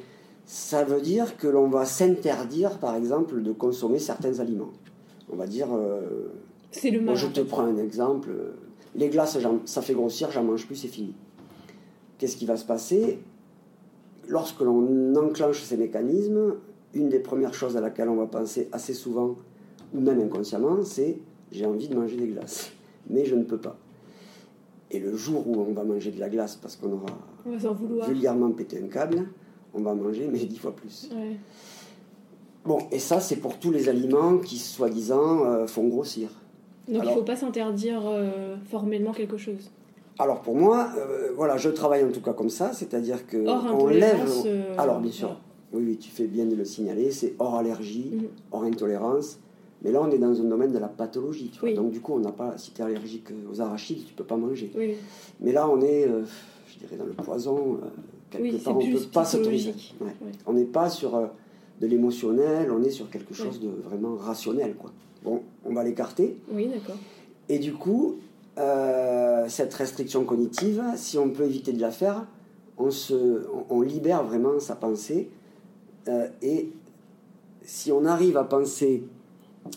ça 0.48 0.86
veut 0.86 1.02
dire 1.02 1.36
que 1.36 1.46
l'on 1.46 1.68
va 1.68 1.84
s'interdire, 1.84 2.80
par 2.80 2.96
exemple, 2.96 3.44
de 3.44 3.52
consommer 3.52 4.00
certains 4.00 4.40
aliments. 4.40 4.72
On 5.32 5.36
va 5.36 5.46
dire. 5.46 5.68
Euh, 5.76 6.32
c'est 6.72 6.90
le 6.90 7.02
mal. 7.02 7.16
je 7.18 7.28
te 7.28 7.42
prends 7.42 7.64
un 7.64 7.78
exemple. 7.78 8.30
Les 8.96 9.10
glaces, 9.10 9.38
ça 9.66 9.82
fait 9.82 9.94
grossir, 9.94 10.32
j'en 10.32 10.46
mange 10.46 10.66
plus, 10.66 10.78
c'est 10.78 10.88
fini. 10.88 11.14
Qu'est-ce 12.18 12.38
qui 12.38 12.46
va 12.46 12.56
se 12.56 12.66
passer? 12.66 13.20
Lorsque 14.30 14.62
l'on 14.62 15.14
enclenche 15.16 15.62
ces 15.62 15.76
mécanismes, 15.76 16.56
une 16.94 17.10
des 17.10 17.20
premières 17.20 17.54
choses 17.54 17.76
à 17.76 17.82
laquelle 17.82 18.08
on 18.08 18.16
va 18.16 18.26
penser 18.26 18.70
assez 18.72 18.94
souvent, 18.94 19.36
ou 19.94 20.00
même 20.00 20.22
inconsciemment, 20.22 20.82
c'est 20.84 21.20
j'ai 21.52 21.66
envie 21.66 21.90
de 21.90 21.96
manger 21.96 22.16
des 22.16 22.28
glaces, 22.28 22.72
mais 23.10 23.26
je 23.26 23.36
ne 23.36 23.44
peux 23.44 23.60
pas. 23.60 23.78
Et 24.92 25.00
le 25.00 25.16
jour 25.16 25.46
où 25.48 25.56
on 25.60 25.74
va 25.74 25.84
manger 25.84 26.12
de 26.12 26.20
la 26.20 26.30
glace 26.30 26.56
parce 26.56 26.78
qu'on 26.78 26.94
aura 26.94 27.18
vulgairement 28.08 28.52
pété 28.52 28.82
un 28.82 28.88
câble, 28.88 29.28
on 29.78 29.82
va 29.82 29.94
manger, 29.94 30.28
mais 30.32 30.40
dix 30.40 30.58
fois 30.58 30.76
plus. 30.76 31.10
Bon, 32.68 32.80
et 32.92 33.00
ça, 33.00 33.22
c'est 33.22 33.38
pour 33.38 33.58
tous 33.58 33.72
les 33.72 33.88
aliments 33.88 34.40
qui, 34.40 34.58
soi-disant, 34.58 35.46
euh, 35.46 35.68
font 35.68 35.88
grossir. 35.88 36.30
Donc 36.90 37.04
il 37.04 37.10
ne 37.10 37.14
faut 37.14 37.24
pas 37.24 37.38
s'interdire 37.38 38.02
euh, 38.06 38.58
formellement 38.70 39.14
quelque 39.14 39.38
chose. 39.38 39.72
Alors 40.20 40.42
pour 40.42 40.56
moi, 40.56 40.90
euh, 40.98 41.32
voilà, 41.36 41.58
je 41.58 41.70
travaille 41.70 42.04
en 42.04 42.12
tout 42.12 42.22
cas 42.22 42.34
comme 42.34 42.50
ça, 42.50 42.74
c'est-à-dire 42.74 43.26
que 43.28 43.38
on 43.48 43.88
lève. 43.88 44.28
Alors 44.78 45.00
bien 45.00 45.12
sûr, 45.12 45.38
oui, 45.72 45.84
oui, 45.86 45.98
tu 45.98 46.10
fais 46.10 46.28
bien 46.28 46.46
de 46.46 46.56
le 46.56 46.66
signaler, 46.66 47.12
c'est 47.12 47.36
hors 47.40 47.56
allergie, 47.56 48.12
mhm. 48.14 48.28
hors 48.52 48.64
intolérance. 48.64 49.40
Mais 49.84 49.92
là, 49.92 50.02
on 50.02 50.10
est 50.10 50.18
dans 50.18 50.42
un 50.42 50.46
domaine 50.46 50.72
de 50.72 50.80
la 50.80 50.88
pathologie. 50.88 51.52
Donc, 51.76 51.92
du 51.92 52.02
coup, 52.02 52.14
on 52.16 52.20
n'a 52.20 52.32
pas, 52.32 52.58
si 52.58 52.72
tu 52.72 52.82
es 52.82 52.84
allergique 52.84 53.28
aux 53.52 53.62
arachides, 53.62 54.06
tu 54.06 54.14
ne 54.14 54.18
peux 54.18 54.24
pas 54.24 54.36
manger. 54.36 54.72
Mais 55.40 55.52
là, 55.52 55.70
on 55.70 55.80
est, 55.82 56.08
je 56.68 56.80
dirais, 56.80 56.96
dans 56.98 57.06
le 57.06 57.14
poison. 57.14 57.80
Euh, 58.36 58.38
quelque 58.38 58.64
part, 58.64 58.78
on 58.78 58.86
ne 58.86 58.98
peut 58.98 59.06
pas 59.12 59.26
s'autoriser. 59.26 59.74
On 60.46 60.54
n'est 60.54 60.66
pas 60.66 60.90
sur 60.90 61.16
euh, 61.16 61.28
de 61.82 61.88
l'émotionnel, 61.88 62.72
on 62.72 62.84
est 62.84 62.90
sur 62.90 63.10
quelque 63.10 63.34
chose 63.34 63.60
de 63.60 63.70
vraiment 63.70 64.16
rationnel. 64.16 64.76
Quoi. 64.76 64.92
Bon, 65.24 65.42
on 65.66 65.74
va 65.74 65.84
l'écarter. 65.84 66.38
Oui, 66.52 66.68
d'accord. 66.68 66.98
Et 67.50 67.60
du 67.60 67.74
coup, 67.74 68.18
cette 69.48 69.74
restriction 69.74 70.26
cognitive, 70.26 70.84
si 70.96 71.18
on 71.18 71.30
peut 71.30 71.44
éviter 71.44 71.72
de 71.74 71.80
la 71.80 71.92
faire, 71.92 72.26
on, 72.78 72.92
se, 72.92 73.48
on, 73.70 73.82
libère 73.82 74.24
vraiment 74.24 74.60
sa 74.60 74.76
pensée. 74.76 75.30
Euh, 76.08 76.28
et 76.42 76.70
si 77.64 77.92
on 77.92 78.06
arrive 78.06 78.38
à 78.38 78.44
penser 78.44 79.04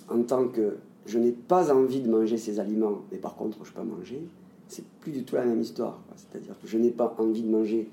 en 0.08 0.22
tant 0.22 0.46
que 0.46 0.76
je 1.06 1.18
n'ai 1.18 1.32
pas 1.32 1.72
envie 1.74 2.00
de 2.00 2.08
manger 2.08 2.36
ces 2.36 2.60
aliments, 2.60 3.00
mais 3.10 3.18
par 3.18 3.34
contre 3.34 3.64
je 3.64 3.72
peux 3.72 3.82
manger, 3.82 4.20
c'est 4.68 4.84
plus 5.00 5.12
du 5.12 5.24
tout 5.24 5.34
la 5.34 5.44
même 5.44 5.60
histoire. 5.60 5.98
C'est-à-dire 6.14 6.54
que 6.60 6.68
je 6.68 6.78
n'ai 6.78 6.90
pas 6.90 7.14
envie 7.18 7.42
de 7.42 7.50
manger 7.50 7.88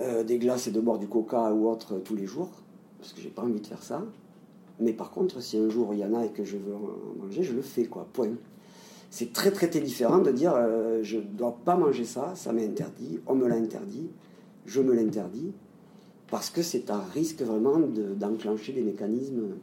euh, 0.00 0.22
des 0.22 0.38
glaces 0.38 0.68
et 0.68 0.70
de 0.70 0.80
boire 0.80 0.98
du 0.98 1.08
coca 1.08 1.52
ou 1.52 1.68
autre 1.68 1.98
tous 1.98 2.14
les 2.14 2.26
jours, 2.26 2.50
parce 2.98 3.12
que 3.12 3.20
j'ai 3.20 3.30
pas 3.30 3.42
envie 3.42 3.60
de 3.60 3.66
faire 3.66 3.82
ça. 3.82 4.04
Mais 4.78 4.92
par 4.92 5.10
contre, 5.10 5.42
si 5.42 5.58
un 5.58 5.68
jour 5.68 5.92
il 5.92 6.00
y 6.00 6.04
en 6.04 6.14
a 6.14 6.24
et 6.24 6.30
que 6.30 6.44
je 6.44 6.56
veux 6.56 6.74
en 6.74 7.24
manger, 7.24 7.42
je 7.42 7.52
le 7.52 7.62
fais, 7.62 7.84
quoi. 7.84 8.06
Point. 8.12 8.36
C'est 9.10 9.32
très 9.32 9.50
très 9.50 9.68
différent 9.68 10.18
de 10.18 10.30
dire 10.30 10.52
euh, 10.54 11.00
je 11.02 11.16
ne 11.16 11.22
dois 11.22 11.58
pas 11.64 11.76
manger 11.76 12.04
ça, 12.04 12.34
ça 12.36 12.52
m'est 12.52 12.64
interdit, 12.64 13.18
on 13.26 13.34
me 13.34 13.48
l'a 13.48 13.56
interdit, 13.56 14.08
je 14.66 14.80
me 14.80 14.94
l'interdis, 14.94 15.52
parce 16.30 16.48
que 16.48 16.62
c'est 16.62 16.90
un 16.90 17.02
risque 17.12 17.42
vraiment 17.42 17.78
d'enclencher 17.78 18.72
des 18.72 18.82
mécanismes 18.82 19.56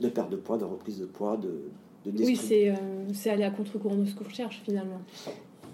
de 0.00 0.08
perte 0.08 0.30
de 0.30 0.36
poids, 0.36 0.58
de 0.58 0.64
reprise 0.64 0.98
de 0.98 1.06
poids, 1.06 1.36
de, 1.36 1.62
de 2.10 2.24
Oui, 2.24 2.38
euh, 2.50 2.74
c'est 3.14 3.30
aller 3.30 3.44
à 3.44 3.50
contre-courant 3.50 3.96
de 3.96 4.04
ce 4.04 4.14
qu'on 4.14 4.24
recherche 4.24 4.62
finalement. 4.64 5.00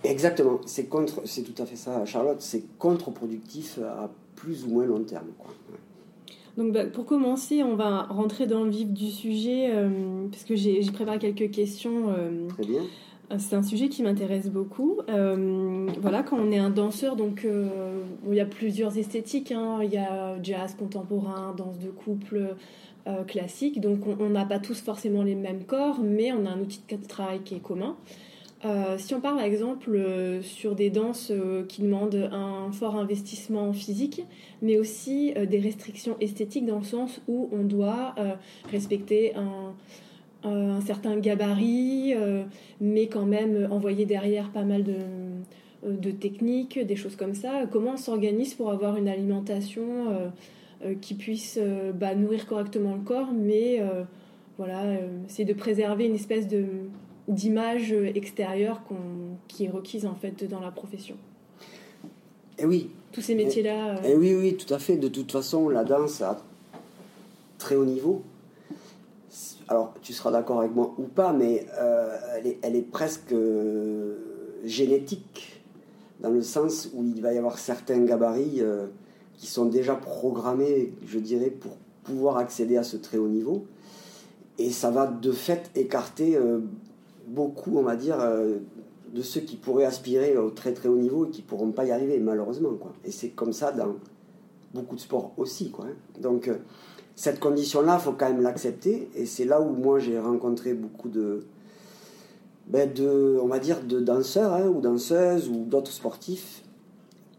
Exactement, 0.05 0.61
c'est 0.67 0.87
contre, 0.87 1.23
c'est 1.25 1.43
tout 1.43 1.61
à 1.61 1.67
fait 1.67 1.77
ça, 1.77 2.05
Charlotte, 2.05 2.41
c'est 2.41 2.65
contre-productif 2.79 3.79
à 3.79 4.11
plus 4.37 4.65
ou 4.65 4.69
moins 4.69 4.87
long 4.87 5.03
terme. 5.03 5.29
Quoi. 5.39 5.53
Donc 6.57 6.73
bah, 6.73 6.87
pour 6.87 7.05
commencer, 7.05 7.63
on 7.63 7.77
va 7.77 8.05
rentrer 8.05 8.47
dans 8.47 8.65
le 8.65 8.71
vif 8.71 8.89
du 8.89 9.11
sujet, 9.11 9.71
euh, 9.75 10.27
parce 10.31 10.45
que 10.45 10.57
j'ai 10.57 10.81
préparé 10.93 11.19
quelques 11.19 11.51
questions. 11.51 12.09
Euh, 12.09 12.49
Très 12.49 12.65
bien. 12.65 12.83
C'est 13.39 13.57
un 13.57 13.63
sujet 13.63 13.89
qui 13.89 14.05
m'intéresse 14.05 14.49
beaucoup. 14.49 15.01
Euh, 15.09 15.89
voilà, 16.01 16.23
quand 16.23 16.39
on 16.39 16.53
est 16.53 16.59
un 16.59 16.71
danseur, 16.71 17.17
donc 17.17 17.45
il 17.45 18.35
y 18.35 18.39
a 18.39 18.47
plusieurs 18.47 18.97
esthétiques. 18.97 19.51
Hein. 19.51 19.81
Il 19.83 19.93
y 19.93 19.97
a 19.97 20.41
jazz 20.41 20.77
contemporain, 20.79 21.53
danse 21.57 21.81
de 21.81 21.89
couple, 21.89 22.55
classique. 23.27 23.81
Donc 23.81 24.03
on 24.07 24.29
n'a 24.29 24.45
pas 24.45 24.61
tous 24.61 24.81
forcément 24.81 25.25
les 25.25 25.35
mêmes 25.35 25.65
corps, 25.65 25.99
mais 26.05 26.31
on 26.31 26.47
a 26.47 26.51
un 26.51 26.61
outil 26.61 26.81
de 26.89 27.05
travail 27.05 27.41
qui 27.45 27.57
est 27.57 27.61
commun. 27.61 27.97
Euh, 28.65 28.97
si 28.97 29.15
on 29.15 29.21
parle 29.21 29.37
par 29.37 29.45
exemple 29.45 29.91
euh, 29.91 30.41
sur 30.41 30.75
des 30.75 30.89
danses 30.89 31.31
euh, 31.31 31.65
qui 31.67 31.83
demandent 31.83 32.31
un 32.33 32.73
fort 32.73 32.97
investissement 32.97 33.73
physique, 33.75 34.23
mais 34.63 34.79
aussi 34.79 35.35
des 35.49 35.59
restrictions 35.59 36.17
esthétiques 36.21 36.65
dans 36.65 36.79
le 36.79 36.85
sens 36.85 37.21
où 37.29 37.49
on 37.53 37.65
doit 37.65 38.15
respecter 38.71 39.35
un, 39.35 39.75
certain 40.81 41.17
gabarit, 41.19 42.15
mais 42.81 43.09
quand 43.09 43.27
même 43.27 43.69
envoyer 43.71 44.07
derrière 44.07 44.51
pas 44.51 44.63
mal 44.63 44.85
de, 44.85 44.95
de, 45.89 46.11
techniques, 46.13 46.79
des 46.79 46.95
choses 46.95 47.17
comme 47.17 47.35
ça. 47.35 47.67
Comment 47.71 47.93
on 47.93 47.97
s'organise 47.97 48.55
pour 48.55 48.71
avoir 48.71 48.97
une 48.97 49.09
alimentation 49.09 49.87
qui 51.01 51.15
puisse 51.15 51.59
bah, 51.95 52.15
nourrir 52.15 52.47
correctement 52.47 52.95
le 52.95 53.01
corps, 53.01 53.33
mais 53.33 53.83
voilà, 54.57 54.99
c'est 55.27 55.45
de 55.45 55.53
préserver 55.53 56.07
une 56.07 56.15
espèce 56.15 56.47
de 56.47 56.65
d'image 57.29 57.93
extérieure 57.93 58.81
qui 59.49 59.65
est 59.65 59.71
requise 59.71 60.07
en 60.07 60.15
fait 60.15 60.45
dans 60.45 60.61
la 60.61 60.71
profession. 60.71 61.17
Et 62.59 62.63
eh 62.63 62.67
oui. 62.67 62.91
Tous 63.13 63.21
ces 63.21 63.35
métiers-là. 63.35 63.97
Et, 63.97 64.09
eh, 64.09 64.11
eh 64.13 64.17
oui, 64.17 64.35
oui, 64.35 64.57
tout 64.57 64.73
à 64.73 64.79
fait. 64.79 64.97
De 64.97 65.09
toute 65.09 65.31
façon, 65.33 65.69
la 65.69 65.85
danse 65.85 66.23
à 66.23 66.39
très 67.59 67.77
haut 67.77 67.85
niveau. 67.85 68.23
Alors, 69.69 69.95
tu 70.03 70.13
seras 70.13 70.31
d'accord 70.31 70.61
avec 70.61 70.75
moi 70.75 70.95
ou 70.97 71.03
pas, 71.03 71.33
mais 71.33 71.67
euh, 71.79 72.17
elle, 72.37 72.47
est, 72.47 72.59
elle, 72.63 72.77
est, 72.77 72.83
presque 72.83 73.33
euh, 73.33 74.15
génétique, 74.65 75.61
dans 76.21 76.31
le 76.31 76.43
sens 76.43 76.89
où 76.95 77.05
il 77.05 77.21
va 77.21 77.33
y 77.33 77.39
avoir 77.39 77.59
certains 77.59 77.99
gabarits 78.01 78.61
euh, 78.61 78.87
qui 79.37 79.47
sont 79.47 79.67
déjà 79.67 79.95
programmés, 79.95 80.93
je 81.07 81.19
dirais, 81.19 81.51
pour 81.51 81.73
pouvoir 82.05 82.37
accéder 82.37 82.77
à 82.77 82.85
ce 82.85 82.97
très 82.97 83.19
haut 83.19 83.29
niveau. 83.29 83.67
Et 84.59 84.71
ça 84.71 84.91
va 84.91 85.07
de 85.07 85.33
fait 85.33 85.71
écarter 85.75 86.39
beaucoup, 87.27 87.77
on 87.77 87.83
va 87.83 87.97
dire, 87.97 88.21
euh, 88.21 88.57
de 89.13 89.23
ceux 89.23 89.41
qui 89.41 89.57
pourraient 89.57 89.85
aspirer 89.85 90.37
au 90.37 90.51
très 90.51 90.73
très 90.73 90.89
haut 90.89 90.97
niveau 90.97 91.27
et 91.27 91.31
qui 91.31 91.43
pourront 91.43 91.73
pas 91.73 91.85
y 91.85 91.91
arriver, 91.91 92.19
malheureusement. 92.19 92.75
Quoi. 92.75 92.93
Et 93.05 93.11
c'est 93.11 93.31
comme 93.31 93.53
ça 93.53 93.73
dans 93.73 93.97
beaucoup 94.75 94.97
de 94.97 95.01
sports 95.01 95.33
aussi. 95.37 95.71
Quoi, 95.71 95.87
hein. 95.87 96.21
Donc, 96.21 96.49
euh, 96.49 96.57
cette 97.15 97.41
condition-là, 97.41 97.99
faut 97.99 98.13
quand 98.13 98.29
même 98.29 98.43
l'accepter. 98.43 99.09
Et 99.15 99.27
c'est 99.27 99.45
là 99.45 99.61
où 99.61 99.71
moi 99.71 99.99
j'ai 99.99 100.19
rencontré 100.19 100.75
beaucoup 100.75 101.09
de, 101.09 101.45
ben 102.67 102.93
de, 102.93 103.39
on 103.43 103.47
va 103.47 103.59
dire, 103.59 103.83
de 103.83 104.01
danseurs 104.01 104.53
hein, 104.53 104.67
ou 104.67 104.81
danseuses 104.81 105.49
ou 105.49 105.65
d'autres 105.65 105.93
sportifs 105.93 106.63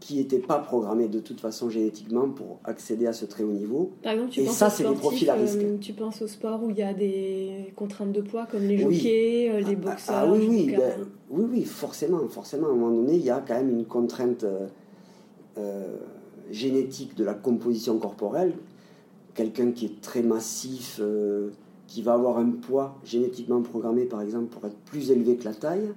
qui 0.08 0.16
n'étaient 0.16 0.40
pas 0.40 0.60
programmés 0.60 1.10
de 1.10 1.20
toute 1.20 1.42
façon 1.42 1.70
génétiquement 1.70 2.30
pour 2.30 2.62
accéder 2.64 3.08
à 3.08 3.12
ce 3.12 3.26
très 3.26 3.44
haut 3.44 3.52
niveau. 3.52 3.92
Par 4.02 4.14
exemple, 4.14 4.32
tu 4.32 4.40
et 4.40 4.46
ça, 4.46 4.70
c'est 4.70 4.88
des 4.88 4.96
profils 4.96 5.30
à 5.30 5.34
risque. 5.34 5.58
Euh, 5.58 5.78
tu 5.82 5.92
penses 5.92 6.22
au 6.22 6.28
sport 6.28 6.64
où 6.64 6.70
il 6.70 6.78
y 6.78 6.82
a 6.82 6.94
des 6.94 7.74
contraintes 7.76 8.14
de 8.14 8.22
poids 8.22 8.48
comme 8.50 8.64
les 8.64 8.78
jockeys, 8.78 9.50
euh, 9.50 9.60
les 9.60 9.66
ah, 9.66 9.70
ah, 9.70 9.90
boxeurs. 9.90 10.16
Ah, 10.16 10.32
oui, 10.32 10.48
oui, 10.50 10.76
ben, 10.78 11.06
oui, 11.30 11.46
oui, 11.52 11.64
forcément, 11.66 12.26
forcément. 12.30 12.68
À 12.68 12.70
un 12.70 12.76
moment 12.76 12.96
donné, 12.96 13.16
il 13.16 13.26
y 13.26 13.30
a 13.30 13.44
quand 13.46 13.56
même 13.56 13.70
une 13.70 13.84
contrainte 13.84 14.46
euh, 15.58 15.98
génétique 16.52 17.14
de 17.18 17.26
la 17.26 17.34
composition 17.34 18.00
corporelle. 18.00 18.54
Quelqu'un 19.34 19.74
qui 19.74 19.88
est 19.88 20.00
très 20.00 20.22
massif, 20.22 21.02
qui 21.86 22.02
va 22.02 22.14
avoir 22.14 22.38
un 22.38 22.52
poids 22.52 22.96
génétiquement 23.04 23.62
programmé, 23.62 24.06
par 24.06 24.22
exemple, 24.22 24.46
pour 24.46 24.66
être 24.66 24.78
plus 24.86 25.12
élevé 25.12 25.36
que 25.36 25.44
la 25.44 25.54
taille 25.54 25.92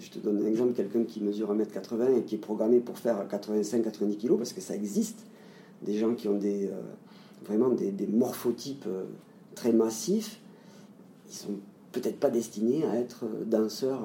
je 0.00 0.10
te 0.10 0.18
donne 0.18 0.42
un 0.42 0.46
exemple, 0.46 0.72
quelqu'un 0.74 1.04
qui 1.04 1.20
mesure 1.20 1.54
1m80 1.54 2.18
et 2.18 2.22
qui 2.22 2.36
est 2.36 2.38
programmé 2.38 2.80
pour 2.80 2.98
faire 2.98 3.26
85-90 3.28 4.16
kg, 4.16 4.36
parce 4.36 4.52
que 4.52 4.60
ça 4.60 4.74
existe, 4.74 5.20
des 5.82 5.98
gens 5.98 6.14
qui 6.14 6.28
ont 6.28 6.36
des, 6.36 6.66
euh, 6.66 6.80
vraiment 7.44 7.70
des, 7.70 8.06
morphotypes 8.06 8.86
euh, 8.86 9.04
très 9.54 9.72
massifs, 9.72 10.38
ils 11.28 11.34
sont 11.34 11.54
peut-être 11.92 12.18
pas 12.18 12.30
destinés 12.30 12.84
à 12.84 12.96
être 12.96 13.24
euh, 13.24 13.44
danseurs. 13.44 14.00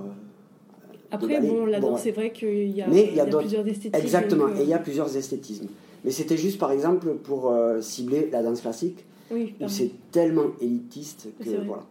Après, 1.12 1.40
bon, 1.40 1.66
la 1.66 1.80
danse, 1.80 2.02
c'est 2.02 2.12
vrai 2.12 2.32
qu'il 2.32 2.70
y 2.70 2.82
a, 2.82 2.88
Mais 2.88 3.08
il 3.10 3.16
y 3.16 3.20
a, 3.20 3.26
plusieurs 3.26 3.66
esthétismes. 3.68 3.96
Exactement, 3.96 4.50
et 4.50 4.64
il 4.64 4.70
y 4.70 4.74
a 4.74 4.80
plusieurs 4.80 5.16
esthétismes. 5.16 5.68
Mais 6.04 6.12
c'était 6.12 6.38
juste, 6.38 6.60
par 6.60 6.72
exemple, 6.72 7.16
pour 7.16 7.54
cibler 7.82 8.30
la 8.32 8.44
danse 8.44 8.62
classique, 8.62 9.06
oui, 9.32 9.56
où 9.60 9.68
c'est 9.68 9.92
tellement 10.12 10.52
élitiste 10.62 11.30
que 11.44 11.50
voilà. 11.66 11.84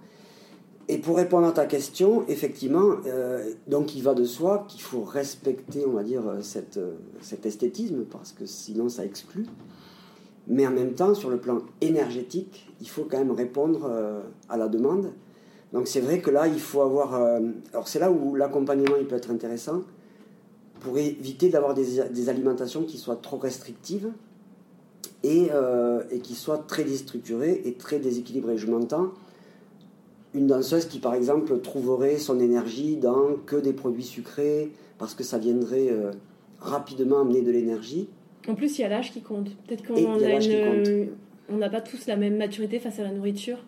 Et 0.88 0.98
pour 0.98 1.16
répondre 1.16 1.48
à 1.48 1.52
ta 1.52 1.66
question, 1.66 2.24
effectivement, 2.28 2.96
euh, 3.06 3.50
donc 3.66 3.96
il 3.96 4.02
va 4.04 4.14
de 4.14 4.24
soi 4.24 4.66
qu'il 4.68 4.82
faut 4.82 5.02
respecter, 5.02 5.84
on 5.84 5.90
va 5.90 6.04
dire, 6.04 6.22
cette, 6.42 6.76
euh, 6.76 6.94
cet 7.20 7.44
esthétisme, 7.44 8.04
parce 8.04 8.30
que 8.30 8.46
sinon 8.46 8.88
ça 8.88 9.04
exclut. 9.04 9.46
Mais 10.46 10.64
en 10.64 10.70
même 10.70 10.92
temps, 10.92 11.14
sur 11.14 11.28
le 11.28 11.38
plan 11.38 11.62
énergétique, 11.80 12.72
il 12.80 12.88
faut 12.88 13.02
quand 13.02 13.18
même 13.18 13.32
répondre 13.32 13.88
euh, 13.90 14.20
à 14.48 14.56
la 14.56 14.68
demande. 14.68 15.12
Donc 15.72 15.88
c'est 15.88 16.00
vrai 16.00 16.20
que 16.20 16.30
là, 16.30 16.46
il 16.46 16.60
faut 16.60 16.82
avoir... 16.82 17.14
alors 17.14 17.88
c'est 17.88 17.98
là 17.98 18.12
où 18.12 18.36
l'accompagnement 18.36 18.94
peut 19.08 19.16
être 19.16 19.32
intéressant, 19.32 19.82
pour 20.78 20.96
éviter 20.96 21.48
d'avoir 21.48 21.74
des, 21.74 22.28
alimentations 22.28 22.84
qui 22.84 22.96
soient 22.96 23.16
trop 23.16 23.38
restrictives 23.38 24.12
et 25.24 25.50
qui 26.22 26.34
soient 26.36 26.58
très 26.68 26.84
déstructurées 26.84 27.62
et 27.64 27.74
très 27.74 27.98
déséquilibrées. 27.98 28.56
Je 28.56 28.70
m'entends 28.70 29.10
une 30.36 30.46
danseuse 30.46 30.86
qui, 30.86 30.98
par 30.98 31.14
exemple, 31.14 31.58
trouverait 31.60 32.18
son 32.18 32.38
énergie 32.40 32.96
dans 32.96 33.36
que 33.46 33.56
des 33.56 33.72
produits 33.72 34.04
sucrés, 34.04 34.70
parce 34.98 35.14
que 35.14 35.24
ça 35.24 35.38
viendrait 35.38 35.88
euh, 35.90 36.10
rapidement 36.60 37.20
amener 37.20 37.42
de 37.42 37.50
l'énergie. 37.50 38.08
En 38.48 38.54
plus, 38.54 38.78
il 38.78 38.82
y 38.82 38.84
a 38.84 38.88
l'âge 38.88 39.12
qui 39.12 39.22
compte. 39.22 39.48
Peut-être 39.66 39.84
qu'on 39.86 41.56
n'a 41.56 41.70
pas 41.70 41.80
tous 41.80 42.06
la 42.06 42.16
même 42.16 42.36
maturité 42.36 42.78
face 42.78 42.98
à 43.00 43.02
la 43.02 43.10
nourriture. 43.10 43.58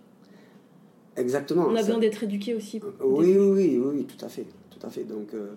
Exactement. 1.16 1.66
On 1.68 1.74
a 1.74 1.80
besoin 1.80 1.98
d'être 1.98 2.22
éduqué 2.22 2.54
aussi. 2.54 2.80
Oui, 3.02 3.36
oui, 3.36 3.78
oui, 3.78 3.80
oui, 3.82 4.04
tout 4.04 4.24
à 4.24 4.28
fait. 4.28 4.46
Tout 4.70 4.86
à 4.86 4.90
fait. 4.90 5.04
Donc, 5.04 5.34
euh, 5.34 5.48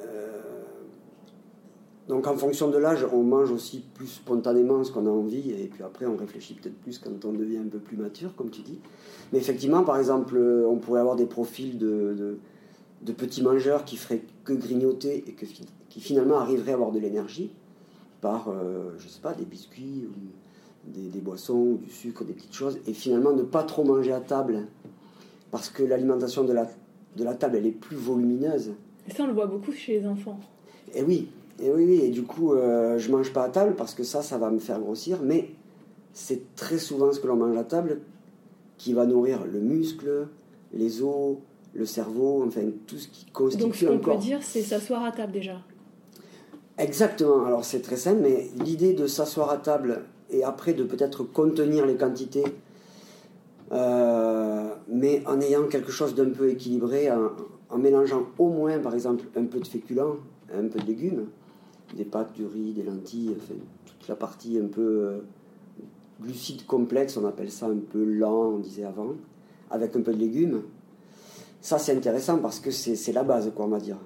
euh, 0.00 0.57
donc 2.08 2.26
en 2.26 2.36
fonction 2.36 2.70
de 2.70 2.78
l'âge, 2.78 3.06
on 3.12 3.22
mange 3.22 3.50
aussi 3.50 3.84
plus 3.94 4.06
spontanément 4.06 4.82
ce 4.82 4.90
qu'on 4.90 5.06
a 5.06 5.10
envie, 5.10 5.50
et 5.50 5.66
puis 5.66 5.82
après 5.82 6.06
on 6.06 6.16
réfléchit 6.16 6.54
peut-être 6.54 6.78
plus 6.80 6.98
quand 6.98 7.24
on 7.26 7.32
devient 7.32 7.58
un 7.58 7.68
peu 7.68 7.78
plus 7.78 7.98
mature, 7.98 8.34
comme 8.34 8.48
tu 8.48 8.62
dis. 8.62 8.78
Mais 9.32 9.38
effectivement, 9.38 9.84
par 9.84 9.98
exemple, 9.98 10.36
euh, 10.36 10.66
on 10.66 10.76
pourrait 10.76 11.00
avoir 11.00 11.16
des 11.16 11.26
profils 11.26 11.76
de, 11.76 12.38
de, 13.02 13.12
petits 13.12 13.42
mangeurs 13.42 13.84
qui 13.84 13.98
feraient 13.98 14.22
que 14.44 14.54
grignoter 14.54 15.22
et 15.26 15.32
que, 15.32 15.44
qui 15.90 16.00
finalement 16.00 16.38
arriveraient 16.38 16.72
à 16.72 16.74
avoir 16.74 16.92
de 16.92 16.98
l'énergie 16.98 17.50
par, 18.22 18.48
euh, 18.48 18.90
je 18.98 19.06
sais 19.06 19.20
pas, 19.20 19.34
des 19.34 19.44
biscuits 19.44 20.08
ou 20.08 20.90
des, 20.90 21.08
des, 21.08 21.20
boissons, 21.20 21.74
du 21.74 21.90
sucre, 21.90 22.24
des 22.24 22.32
petites 22.32 22.54
choses, 22.54 22.78
et 22.86 22.94
finalement 22.94 23.32
ne 23.32 23.42
pas 23.42 23.64
trop 23.64 23.84
manger 23.84 24.12
à 24.12 24.20
table, 24.20 24.66
parce 25.50 25.68
que 25.68 25.82
l'alimentation 25.82 26.44
de 26.44 26.54
la, 26.54 26.66
de 27.16 27.24
la 27.24 27.34
table, 27.34 27.56
elle 27.56 27.66
est 27.66 27.70
plus 27.70 27.96
volumineuse. 27.96 28.72
Et 29.06 29.12
ça, 29.12 29.24
on 29.24 29.26
le 29.26 29.34
voit 29.34 29.46
beaucoup 29.46 29.72
chez 29.72 30.00
les 30.00 30.06
enfants. 30.06 30.40
Et 30.94 31.02
oui, 31.02 31.28
et 31.60 31.70
oui, 31.70 31.84
oui, 31.84 32.00
et 32.04 32.08
du 32.10 32.22
coup, 32.22 32.52
euh, 32.52 32.98
je 32.98 33.10
mange 33.10 33.32
pas 33.32 33.44
à 33.44 33.48
table 33.48 33.74
parce 33.76 33.94
que 33.94 34.04
ça, 34.04 34.22
ça 34.22 34.38
va 34.38 34.50
me 34.50 34.58
faire 34.58 34.80
grossir, 34.80 35.18
mais 35.22 35.50
c'est 36.12 36.54
très 36.54 36.78
souvent 36.78 37.12
ce 37.12 37.20
que 37.20 37.26
l'on 37.26 37.36
mange 37.36 37.56
à 37.56 37.64
table 37.64 38.00
qui 38.76 38.92
va 38.92 39.06
nourrir 39.06 39.44
le 39.44 39.60
muscle, 39.60 40.28
les 40.72 41.02
os, 41.02 41.36
le 41.74 41.84
cerveau, 41.84 42.44
enfin 42.46 42.62
tout 42.86 42.96
ce 42.96 43.08
qui 43.08 43.26
constitue 43.26 43.64
Donc 43.64 43.74
ce 43.74 43.86
qu'on 43.86 43.98
peut 43.98 44.16
dire, 44.16 44.40
c'est 44.42 44.62
s'asseoir 44.62 45.04
à 45.04 45.12
table 45.12 45.32
déjà. 45.32 45.60
Exactement, 46.78 47.44
alors 47.44 47.64
c'est 47.64 47.80
très 47.80 47.96
simple, 47.96 48.20
mais 48.22 48.48
l'idée 48.64 48.94
de 48.94 49.06
s'asseoir 49.06 49.50
à 49.50 49.56
table 49.56 50.04
et 50.30 50.44
après 50.44 50.74
de 50.74 50.84
peut-être 50.84 51.24
contenir 51.24 51.86
les 51.86 51.96
quantités, 51.96 52.44
euh, 53.72 54.68
mais 54.88 55.22
en 55.26 55.40
ayant 55.40 55.64
quelque 55.66 55.90
chose 55.90 56.14
d'un 56.14 56.30
peu 56.30 56.50
équilibré, 56.50 57.10
en, 57.10 57.78
mélangeant 57.78 58.22
au 58.38 58.48
moins 58.48 58.78
par 58.78 58.94
exemple 58.94 59.24
un 59.36 59.44
peu 59.44 59.58
de 59.58 59.66
féculents, 59.66 60.16
un 60.54 60.68
peu 60.68 60.78
de 60.78 60.86
légumes, 60.86 61.26
des 61.96 62.04
pâtes, 62.04 62.32
du 62.34 62.46
riz, 62.46 62.72
des 62.72 62.82
lentilles, 62.82 63.34
enfin, 63.36 63.54
toute 63.86 64.08
la 64.08 64.16
partie 64.16 64.58
un 64.58 64.68
peu 64.68 64.80
euh, 64.80 65.18
glucide 66.22 66.66
complexe, 66.66 67.16
on 67.16 67.26
appelle 67.26 67.50
ça 67.50 67.66
un 67.66 67.76
peu 67.76 68.04
lent, 68.04 68.52
on 68.54 68.58
disait 68.58 68.84
avant, 68.84 69.14
avec 69.70 69.94
un 69.96 70.00
peu 70.00 70.12
de 70.12 70.18
légumes. 70.18 70.62
Ça 71.60 71.78
c'est 71.78 71.96
intéressant 71.96 72.38
parce 72.38 72.60
que 72.60 72.70
c'est 72.70 73.12
la 73.12 73.24
base, 73.24 73.50
quoi, 73.54 73.66
on 73.66 73.68
va 73.68 73.80
dire 73.80 73.98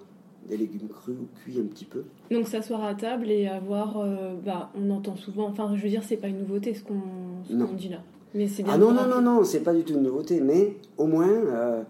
des 0.48 0.56
légumes 0.56 0.88
crus 0.88 1.16
ou 1.20 1.26
cuits 1.38 1.60
un 1.60 1.66
petit 1.66 1.84
peu. 1.84 2.04
Donc 2.30 2.48
s'asseoir 2.48 2.84
à 2.84 2.94
table 2.94 3.30
et 3.30 3.46
avoir, 3.46 3.98
euh, 3.98 4.34
bah, 4.44 4.70
on 4.74 4.90
entend 4.90 5.16
souvent, 5.16 5.48
enfin 5.48 5.72
je 5.76 5.82
veux 5.82 5.88
dire 5.88 6.02
c'est 6.02 6.16
pas 6.16 6.28
une 6.28 6.40
nouveauté 6.40 6.74
ce 6.74 6.82
qu'on 6.82 7.74
dit 7.74 7.88
là. 7.88 7.98
Mais 8.34 8.48
c'est 8.48 8.62
bien. 8.62 8.72
Ah 8.74 8.78
non 8.78 8.92
non 8.92 9.06
non 9.06 9.20
non, 9.20 9.44
c'est 9.44 9.60
pas 9.60 9.74
du 9.74 9.84
tout 9.84 9.94
une 9.94 10.02
nouveauté, 10.02 10.40
mais 10.40 10.76
au 10.98 11.06
moins 11.06 11.28
euh, 11.28 11.82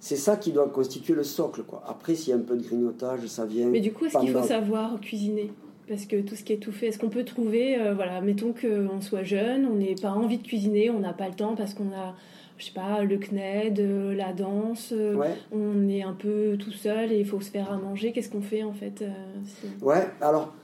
c'est 0.00 0.16
ça 0.16 0.36
qui 0.36 0.52
doit 0.52 0.68
constituer 0.68 1.14
le 1.14 1.24
socle 1.24 1.62
quoi. 1.62 1.82
Après 1.86 2.14
s'il 2.14 2.30
y 2.30 2.32
a 2.32 2.36
un 2.36 2.42
peu 2.42 2.56
de 2.56 2.62
grignotage, 2.62 3.26
ça 3.26 3.46
vient. 3.46 3.66
Mais 3.66 3.80
du 3.80 3.92
coup 3.92 4.06
est-ce 4.06 4.18
qu'il 4.18 4.32
faut 4.32 4.42
savoir 4.42 5.00
cuisiner? 5.00 5.50
Parce 5.88 6.04
que 6.04 6.20
tout 6.20 6.34
ce 6.34 6.42
qui 6.42 6.52
est 6.52 6.56
tout 6.56 6.72
fait, 6.72 6.88
est-ce 6.88 6.98
qu'on 6.98 7.10
peut 7.10 7.24
trouver, 7.24 7.80
euh, 7.80 7.94
voilà, 7.94 8.20
mettons 8.20 8.52
qu'on 8.52 9.00
soit 9.00 9.22
jeune, 9.22 9.66
on 9.66 9.76
n'a 9.76 9.94
pas 10.00 10.10
envie 10.10 10.38
de 10.38 10.46
cuisiner, 10.46 10.90
on 10.90 10.98
n'a 10.98 11.12
pas 11.12 11.28
le 11.28 11.34
temps 11.34 11.54
parce 11.54 11.74
qu'on 11.74 11.92
a 11.92 12.14
je 12.58 12.64
sais 12.64 12.72
pas, 12.72 13.02
le 13.02 13.18
CNED, 13.18 13.80
euh, 13.80 14.14
la 14.14 14.32
danse, 14.32 14.94
euh, 14.96 15.14
on 15.52 15.90
est 15.90 16.02
un 16.02 16.14
peu 16.14 16.56
tout 16.58 16.72
seul 16.72 17.12
et 17.12 17.20
il 17.20 17.26
faut 17.26 17.38
se 17.38 17.50
faire 17.50 17.70
à 17.70 17.76
manger. 17.76 18.12
Qu'est-ce 18.12 18.30
qu'on 18.30 18.40
fait 18.40 18.62
en 18.62 18.72
fait 18.72 19.04
Ouais, 19.82 20.08
alors 20.22 20.54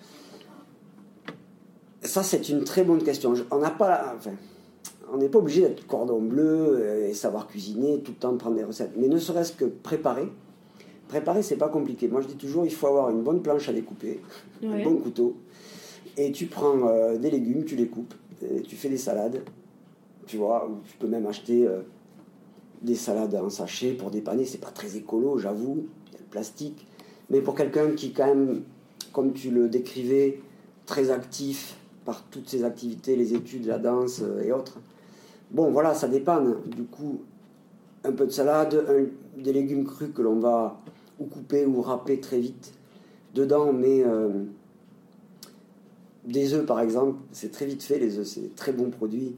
ça 2.01 2.23
c'est 2.23 2.49
une 2.49 2.65
très 2.65 2.83
bonne 2.83 3.03
question. 3.03 3.35
On 3.51 3.59
n'a 3.59 3.71
pas, 3.71 4.15
enfin, 4.17 4.33
on 5.13 5.19
n'est 5.19 5.29
pas 5.29 5.39
obligé 5.39 5.63
d'être 5.63 5.87
cordon 5.87 6.21
bleu 6.21 7.07
et 7.09 7.15
savoir 7.15 7.47
cuisiner 7.47 8.01
tout 8.01 8.13
le 8.13 8.19
temps 8.19 8.37
prendre 8.37 8.57
des 8.57 8.65
recettes, 8.65 8.93
mais 8.97 9.09
ne 9.09 9.19
serait-ce 9.19 9.53
que 9.53 9.65
préparer. 9.65 10.29
Préparer 11.09 11.43
c'est 11.43 11.57
pas 11.57 11.69
compliqué. 11.69 12.09
Moi 12.09 12.23
je 12.23 12.29
dis 12.29 12.37
toujours 12.37 12.65
il 12.65 12.73
faut 12.73 12.87
avoir 12.87 13.11
une 13.11 13.23
bonne 13.23 13.43
planche 13.43 13.69
à 13.69 13.73
découper, 13.73 14.21
un 14.65 14.83
bon 14.83 14.97
couteau, 14.97 15.37
et 16.17 16.33
tu 16.33 16.47
prends 16.47 17.15
des 17.19 17.31
légumes, 17.31 17.65
tu 17.65 17.77
les 17.77 17.87
coupes, 17.87 18.15
et 18.43 18.63
tu 18.63 18.77
fais 18.77 18.89
des 18.89 18.97
salades 18.97 19.43
tu 20.27 20.37
vois, 20.37 20.69
ou 20.69 20.79
tu 20.89 20.97
peux 20.97 21.07
même 21.07 21.27
acheter 21.27 21.67
euh, 21.67 21.81
des 22.81 22.95
salades 22.95 23.35
en 23.35 23.51
sachet 23.51 23.93
pour 23.93 24.11
dépanner. 24.11 24.45
C'est 24.45 24.61
pas 24.61 24.71
très 24.71 24.97
écolo, 24.97 25.39
j'avoue, 25.39 25.87
il 26.09 26.13
y 26.13 26.17
a 26.17 26.21
le 26.21 26.25
plastique. 26.25 26.87
Mais 27.31 27.41
pour 27.41 27.55
quelqu'un 27.55 27.91
qui, 27.93 28.13
quand 28.13 28.27
même, 28.27 28.63
comme 29.13 29.33
tu 29.33 29.51
le 29.51 29.69
décrivais, 29.69 30.41
très 30.87 31.11
actif 31.11 31.77
par 32.05 32.25
toutes 32.25 32.49
ses 32.49 32.65
activités, 32.65 33.17
les 33.17 33.35
études, 33.35 33.67
la 33.67 33.79
danse 33.79 34.21
euh, 34.23 34.43
et 34.43 34.53
autres, 34.53 34.79
bon, 35.53 35.71
voilà, 35.71 35.95
ça 35.95 36.09
dépanne. 36.09 36.57
Du 36.67 36.85
coup, 36.85 37.21
un 38.05 38.13
peu 38.13 38.27
de 38.27 38.33
salade, 38.33 38.85
des 39.37 39.53
légumes 39.53 39.85
crus 39.85 40.11
que 40.15 40.23
l'on 40.23 40.41
va 40.41 40.81
ou 41.21 41.27
couper 41.27 41.65
ou 41.65 41.81
râper 41.81 42.21
très 42.21 42.41
vite 42.41 42.73
dedans, 43.35 43.73
mais 43.73 44.03
euh, 44.05 44.29
des 46.27 46.55
œufs 46.55 46.67
par 46.67 46.81
exemple, 46.81 47.19
c'est 47.33 47.51
très 47.51 47.67
vite 47.67 47.83
fait, 47.83 47.99
les 47.99 48.19
œufs, 48.19 48.27
c'est 48.27 48.55
très 48.57 48.73
bon 48.73 48.91
produit. 48.91 49.37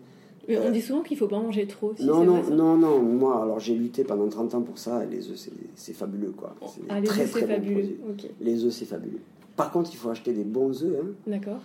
Mais 0.49 0.59
on 0.59 0.71
dit 0.71 0.83
souvent 0.83 1.03
qu'il 1.03 1.17
ne 1.17 1.21
faut 1.21 1.29
pas 1.29 1.41
manger 1.41 1.67
trop. 1.67 1.95
non, 2.01 2.23
non, 2.23 2.43
non, 2.51 2.77
non. 2.77 3.01
Moi, 3.01 3.43
alors 3.43 3.61
j'ai 3.61 3.75
lutté 3.75 4.05
pendant 4.05 4.29
30 4.29 4.55
ans 4.55 4.61
pour 4.61 4.77
ça. 4.77 5.03
Et 5.05 5.07
les 5.07 5.31
œufs, 5.31 5.49
c'est 5.75 5.95
fabuleux, 5.95 6.33
quoi. 6.37 6.55
Ah, 6.91 7.01
les 7.01 7.09
œufs, 7.09 7.31
c'est 7.33 7.47
fabuleux. 7.47 7.97
Les 8.43 8.65
œufs, 8.65 8.73
c'est 8.73 8.85
fabuleux. 8.85 9.21
Par 9.57 9.71
contre, 9.71 9.91
il 9.95 9.97
faut 9.97 10.11
acheter 10.11 10.35
des 10.35 10.45
bons 10.45 10.83
œufs. 10.83 10.97
Hein, 11.01 11.13
D'accord. 11.27 11.61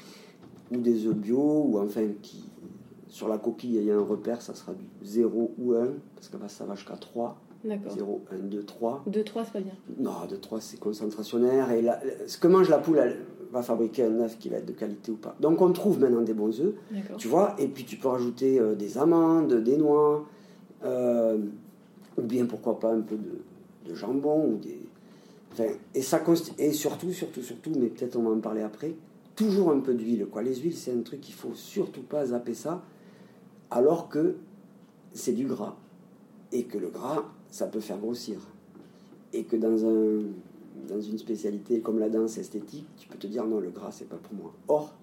Ou 0.71 0.77
des 0.77 1.07
œufs 1.07 1.15
bio, 1.15 1.65
ou 1.67 1.79
enfin, 1.79 2.05
qui, 2.21 2.45
sur 3.09 3.27
la 3.27 3.37
coquille, 3.37 3.75
il 3.75 3.83
y 3.83 3.91
a 3.91 3.95
un 3.95 4.03
repère, 4.03 4.41
ça 4.41 4.53
sera 4.53 4.73
du 4.73 4.85
0 5.03 5.55
ou 5.57 5.73
1, 5.73 5.87
parce 6.15 6.29
que 6.29 6.37
ça 6.47 6.65
va 6.65 6.75
jusqu'à 6.75 6.95
3. 6.95 7.37
D'accord. 7.63 7.91
0, 7.91 8.21
1, 8.31 8.37
2, 8.37 8.63
3. 8.63 9.03
2, 9.07 9.23
3, 9.23 9.45
c'est 9.45 9.51
pas 9.51 9.59
bien. 9.59 9.73
Non, 9.97 10.11
2, 10.29 10.37
3, 10.37 10.61
c'est 10.61 10.79
concentrationnaire. 10.79 11.71
Et 11.71 11.83
ce 12.27 12.37
que 12.37 12.47
mange 12.47 12.69
la 12.69 12.77
poule, 12.77 12.99
elle, 12.99 13.17
va 13.51 13.63
fabriquer 13.63 14.03
un 14.03 14.19
œuf 14.19 14.37
qui 14.37 14.49
va 14.49 14.57
être 14.57 14.65
de 14.65 14.73
qualité 14.73 15.11
ou 15.11 15.15
pas. 15.15 15.35
Donc 15.39 15.61
on 15.61 15.71
trouve 15.71 15.99
maintenant 15.99 16.21
des 16.21 16.33
bons 16.33 16.59
œufs, 16.61 16.73
tu 17.17 17.27
vois, 17.27 17.55
et 17.57 17.67
puis 17.67 17.83
tu 17.83 17.97
peux 17.97 18.07
rajouter 18.07 18.59
euh, 18.59 18.75
des 18.75 18.97
amandes, 18.97 19.53
des 19.63 19.77
noix, 19.77 20.25
euh, 20.83 21.37
ou 22.17 22.21
bien 22.21 22.45
pourquoi 22.45 22.79
pas 22.79 22.93
un 22.93 23.01
peu 23.01 23.15
de, 23.17 23.95
jambon, 23.95 24.51
ou 24.51 24.57
des... 24.57 24.79
Enfin, 25.51 25.63
et, 25.95 26.01
ça 26.03 26.21
et 26.59 26.71
surtout, 26.73 27.11
surtout, 27.11 27.41
surtout, 27.41 27.71
mais 27.75 27.87
peut-être 27.87 28.17
on 28.17 28.23
va 28.23 28.29
en 28.29 28.39
parler 28.39 28.61
après, 28.61 28.93
toujours 29.35 29.71
un 29.71 29.79
peu 29.79 29.95
d'huile. 29.95 30.27
Quoi. 30.27 30.43
Les 30.43 30.55
huiles, 30.55 30.75
c'est 30.75 30.93
un 30.93 31.01
truc 31.01 31.21
qu'il 31.21 31.33
faut 31.33 31.55
surtout 31.55 32.03
pas 32.03 32.27
zapper 32.27 32.53
ça, 32.53 32.83
alors 33.71 34.09
que 34.09 34.37
c'est 35.13 35.33
du 35.33 35.45
gras. 35.45 35.75
Et 36.51 36.63
que 36.63 36.77
le 36.77 36.89
gras, 36.89 37.25
ça 37.51 37.67
peut 37.67 37.79
faire 37.79 37.97
grossir. 37.97 38.39
Et 39.33 39.43
que 39.43 39.55
dans 39.55 39.85
un 39.85 40.23
dans 40.87 41.01
une 41.01 41.17
spécialité 41.17 41.81
comme 41.81 41.99
la 41.99 42.09
danse 42.09 42.37
esthétique, 42.37 42.87
tu 42.97 43.07
peux 43.07 43.17
te 43.17 43.27
dire 43.27 43.45
non, 43.45 43.59
le 43.59 43.69
gras, 43.69 43.91
c'est 43.91 44.07
pas 44.07 44.17
pour 44.17 44.33
moi. 44.33 44.53
Or, 44.67 44.93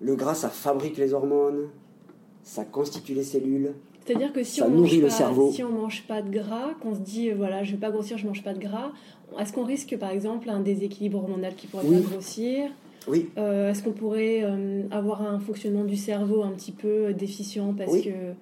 le 0.00 0.14
gras, 0.14 0.34
ça 0.34 0.48
fabrique 0.48 0.96
les 0.96 1.12
hormones, 1.12 1.68
ça 2.42 2.64
constitue 2.64 3.14
les 3.14 3.24
cellules. 3.24 3.74
C'est-à-dire 4.04 4.32
que 4.32 4.42
si 4.42 4.62
on 4.62 4.70
mange 4.70 5.00
pas, 5.02 5.10
si 5.52 5.62
on 5.64 5.70
mange 5.70 6.04
pas 6.06 6.22
de 6.22 6.30
gras, 6.30 6.72
qu'on 6.80 6.94
se 6.94 7.00
dit 7.00 7.30
voilà, 7.30 7.62
je 7.64 7.72
vais 7.72 7.78
pas 7.78 7.90
grossir, 7.90 8.16
je 8.16 8.26
mange 8.26 8.42
pas 8.42 8.54
de 8.54 8.60
gras, 8.60 8.92
est-ce 9.38 9.52
qu'on 9.52 9.64
risque 9.64 9.98
par 9.98 10.10
exemple 10.10 10.48
un 10.48 10.60
déséquilibre 10.60 11.18
hormonal 11.18 11.54
qui 11.54 11.66
pourrait 11.66 11.86
pas 11.86 12.00
grossir? 12.10 12.70
Oui. 13.06 13.30
Euh, 13.38 13.70
est-ce 13.70 13.82
qu'on 13.82 13.92
pourrait 13.92 14.42
euh, 14.42 14.82
avoir 14.90 15.22
un 15.22 15.38
fonctionnement 15.38 15.84
du 15.84 15.96
cerveau 15.96 16.42
un 16.42 16.50
petit 16.50 16.72
peu 16.72 17.14
déficient 17.14 17.72
parce 17.74 18.00
que 18.00 18.34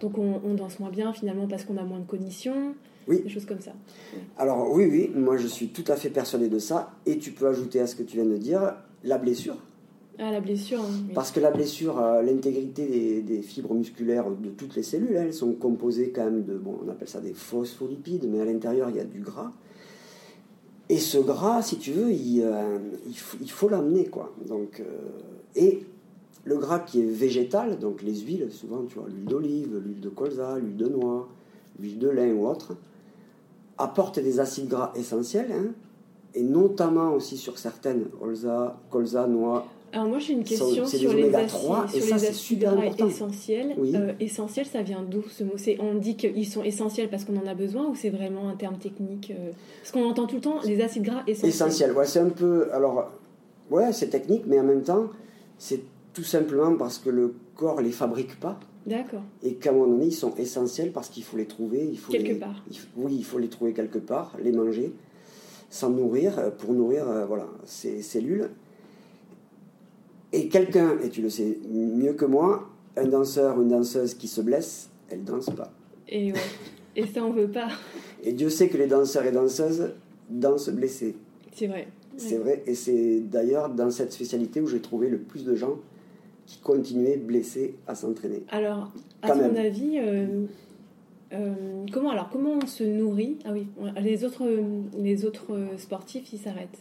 donc 0.00 0.16
on, 0.16 0.40
on, 0.44 0.54
danse 0.54 0.80
moins 0.80 0.90
bien 0.90 1.12
finalement 1.12 1.46
parce 1.46 1.64
qu'on 1.64 1.76
a 1.76 1.84
moins 1.84 2.00
de 2.00 2.06
cognition 2.06 2.74
oui. 3.08 3.22
Des 3.22 3.28
choses 3.28 3.46
comme 3.46 3.60
ça. 3.60 3.72
Alors 4.38 4.72
oui, 4.72 4.86
oui, 4.88 5.10
moi 5.14 5.36
je 5.36 5.46
suis 5.46 5.68
tout 5.68 5.84
à 5.88 5.96
fait 5.96 6.10
persuadé 6.10 6.48
de 6.48 6.58
ça. 6.58 6.92
Et 7.06 7.18
tu 7.18 7.32
peux 7.32 7.48
ajouter 7.48 7.80
à 7.80 7.86
ce 7.86 7.96
que 7.96 8.02
tu 8.02 8.16
viens 8.16 8.26
de 8.26 8.36
dire 8.36 8.74
la 9.04 9.18
blessure. 9.18 9.56
Ah, 10.18 10.30
la 10.30 10.40
blessure. 10.40 10.80
Parce 11.14 11.30
que 11.30 11.40
la 11.40 11.50
blessure, 11.50 11.98
euh, 11.98 12.22
l'intégrité 12.22 13.22
des, 13.22 13.40
fibres 13.40 13.72
musculaires 13.72 14.30
de 14.30 14.50
toutes 14.50 14.76
les 14.76 14.82
cellules, 14.82 15.16
elles 15.16 15.32
sont 15.32 15.52
composées 15.54 16.12
quand 16.14 16.24
même 16.24 16.44
de, 16.44 16.58
bon, 16.58 16.78
on 16.84 16.90
appelle 16.90 17.08
ça 17.08 17.20
des 17.20 17.32
phospholipides, 17.32 18.28
mais 18.30 18.40
à 18.40 18.44
l'intérieur 18.44 18.90
il 18.90 18.96
y 18.96 19.00
a 19.00 19.04
du 19.04 19.20
gras. 19.20 19.50
Et 20.90 20.98
ce 20.98 21.18
gras, 21.18 21.62
si 21.62 21.78
tu 21.78 21.92
veux, 21.92 22.10
il, 22.10 22.42
euh, 22.42 22.78
faut 23.46 23.68
l'amener, 23.68 24.06
quoi. 24.06 24.34
Donc, 24.48 24.80
euh, 24.80 24.84
et 25.54 25.86
le 26.42 26.56
gras 26.56 26.80
qui 26.80 27.00
est 27.00 27.04
végétal, 27.04 27.78
donc 27.78 28.02
les 28.02 28.16
huiles, 28.16 28.48
souvent, 28.50 28.82
tu 28.88 28.98
vois, 28.98 29.08
l'huile 29.08 29.24
d'olive, 29.24 29.80
l'huile 29.84 30.00
de 30.00 30.08
colza, 30.08 30.58
l'huile 30.58 30.76
de 30.76 30.88
noix, 30.88 31.28
l'huile 31.78 32.00
de 32.00 32.08
lin 32.08 32.32
ou 32.32 32.44
autre, 32.44 32.74
apporte 33.78 34.18
des 34.18 34.40
acides 34.40 34.66
gras 34.66 34.92
essentiels, 34.96 35.52
hein, 35.52 35.66
et 36.34 36.42
notamment 36.42 37.14
aussi 37.14 37.36
sur 37.36 37.56
certaines, 37.56 38.06
colza, 38.18 38.76
colza 38.90 39.28
noix. 39.28 39.68
Alors 39.92 40.08
moi 40.08 40.18
j'ai 40.18 40.34
une 40.34 40.44
question 40.44 40.86
sur, 40.86 41.12
les 41.14 41.34
acides, 41.34 41.48
3, 41.48 41.88
sur 41.88 42.04
les 42.04 42.12
acides 42.12 42.60
gras 42.60 43.06
essentiels. 43.06 43.74
Euh, 43.78 44.12
essentiel, 44.20 44.66
ça 44.66 44.82
vient 44.82 45.02
d'où 45.02 45.22
ce 45.28 45.42
mot? 45.44 45.54
On 45.80 45.94
dit 45.94 46.16
qu'ils 46.16 46.46
sont 46.46 46.62
essentiels 46.62 47.08
parce 47.08 47.24
qu'on 47.24 47.36
en 47.36 47.46
a 47.46 47.54
besoin 47.54 47.86
ou 47.88 47.94
c'est 47.94 48.10
vraiment 48.10 48.48
un 48.48 48.54
terme 48.54 48.78
technique 48.78 49.32
euh? 49.32 49.50
Parce 49.80 49.92
qu'on 49.92 50.08
entend 50.08 50.26
tout 50.26 50.36
le 50.36 50.42
temps 50.42 50.60
les 50.64 50.80
acides 50.80 51.02
gras 51.02 51.22
essentiels. 51.26 51.50
Essentiels, 51.50 51.92
ouais, 51.92 52.06
c'est 52.06 52.20
un 52.20 52.30
peu... 52.30 52.72
Alors, 52.72 53.10
ouais, 53.70 53.92
c'est 53.92 54.08
technique, 54.08 54.44
mais 54.46 54.60
en 54.60 54.64
même 54.64 54.82
temps, 54.82 55.08
c'est 55.58 55.80
tout 56.12 56.22
simplement 56.22 56.76
parce 56.76 56.98
que 56.98 57.10
le 57.10 57.34
corps 57.56 57.80
les 57.80 57.90
fabrique 57.90 58.38
pas. 58.38 58.58
D'accord. 58.86 59.22
Et 59.42 59.54
qu'à 59.54 59.70
un 59.70 59.72
moment 59.74 59.88
donné, 59.88 60.06
ils 60.06 60.14
sont 60.14 60.34
essentiels 60.36 60.92
parce 60.92 61.08
qu'il 61.08 61.22
faut 61.22 61.36
les 61.36 61.46
trouver. 61.46 61.88
Il 61.90 61.98
faut 61.98 62.12
quelque 62.12 62.38
part. 62.38 62.64
oui, 62.96 63.16
il 63.18 63.24
faut 63.24 63.38
les 63.38 63.48
trouver 63.48 63.72
quelque 63.72 63.98
part, 63.98 64.36
les 64.42 64.52
manger, 64.52 64.92
s'en 65.68 65.90
nourrir 65.90 66.38
euh, 66.38 66.50
pour 66.50 66.72
nourrir 66.72 67.08
euh, 67.08 67.26
voilà, 67.26 67.46
ces 67.64 68.02
cellules. 68.02 68.50
Et 70.32 70.48
quelqu'un, 70.48 70.98
et 71.02 71.08
tu 71.08 71.22
le 71.22 71.30
sais 71.30 71.58
mieux 71.70 72.12
que 72.12 72.24
moi, 72.24 72.68
un 72.96 73.06
danseur 73.06 73.58
ou 73.58 73.62
une 73.62 73.68
danseuse 73.68 74.14
qui 74.14 74.28
se 74.28 74.40
blesse, 74.40 74.90
elle 75.08 75.24
danse 75.24 75.50
pas. 75.50 75.72
Et, 76.08 76.32
et 76.94 77.06
ça, 77.06 77.24
on 77.24 77.32
veut 77.32 77.50
pas. 77.50 77.68
Et 78.22 78.32
Dieu 78.32 78.48
sait 78.48 78.68
que 78.68 78.76
les 78.76 78.86
danseurs 78.86 79.24
et 79.24 79.32
danseuses 79.32 79.92
dansent 80.28 80.70
blessés. 80.70 81.16
C'est 81.52 81.66
vrai. 81.66 81.88
C'est 82.16 82.38
vrai. 82.38 82.62
Et 82.66 82.74
c'est 82.74 83.20
d'ailleurs 83.20 83.70
dans 83.70 83.90
cette 83.90 84.12
spécialité 84.12 84.60
où 84.60 84.66
j'ai 84.66 84.80
trouvé 84.80 85.08
le 85.08 85.18
plus 85.18 85.44
de 85.44 85.54
gens 85.54 85.76
qui 86.46 86.58
continuaient 86.58 87.16
blessés 87.16 87.74
à 87.86 87.94
s'entraîner. 87.94 88.42
Alors, 88.50 88.92
à 89.22 89.30
ton 89.30 89.56
avis, 89.56 89.98
euh, 89.98 90.44
euh, 91.32 91.54
comment, 91.92 92.10
alors, 92.10 92.28
comment 92.30 92.58
on 92.62 92.66
se 92.66 92.84
nourrit? 92.84 93.38
Ah 93.44 93.50
oui, 93.52 93.66
les 94.00 94.24
autres, 94.24 94.44
les 94.98 95.24
autres 95.24 95.56
sportifs, 95.76 96.32
ils 96.32 96.38
s'arrêtent 96.38 96.78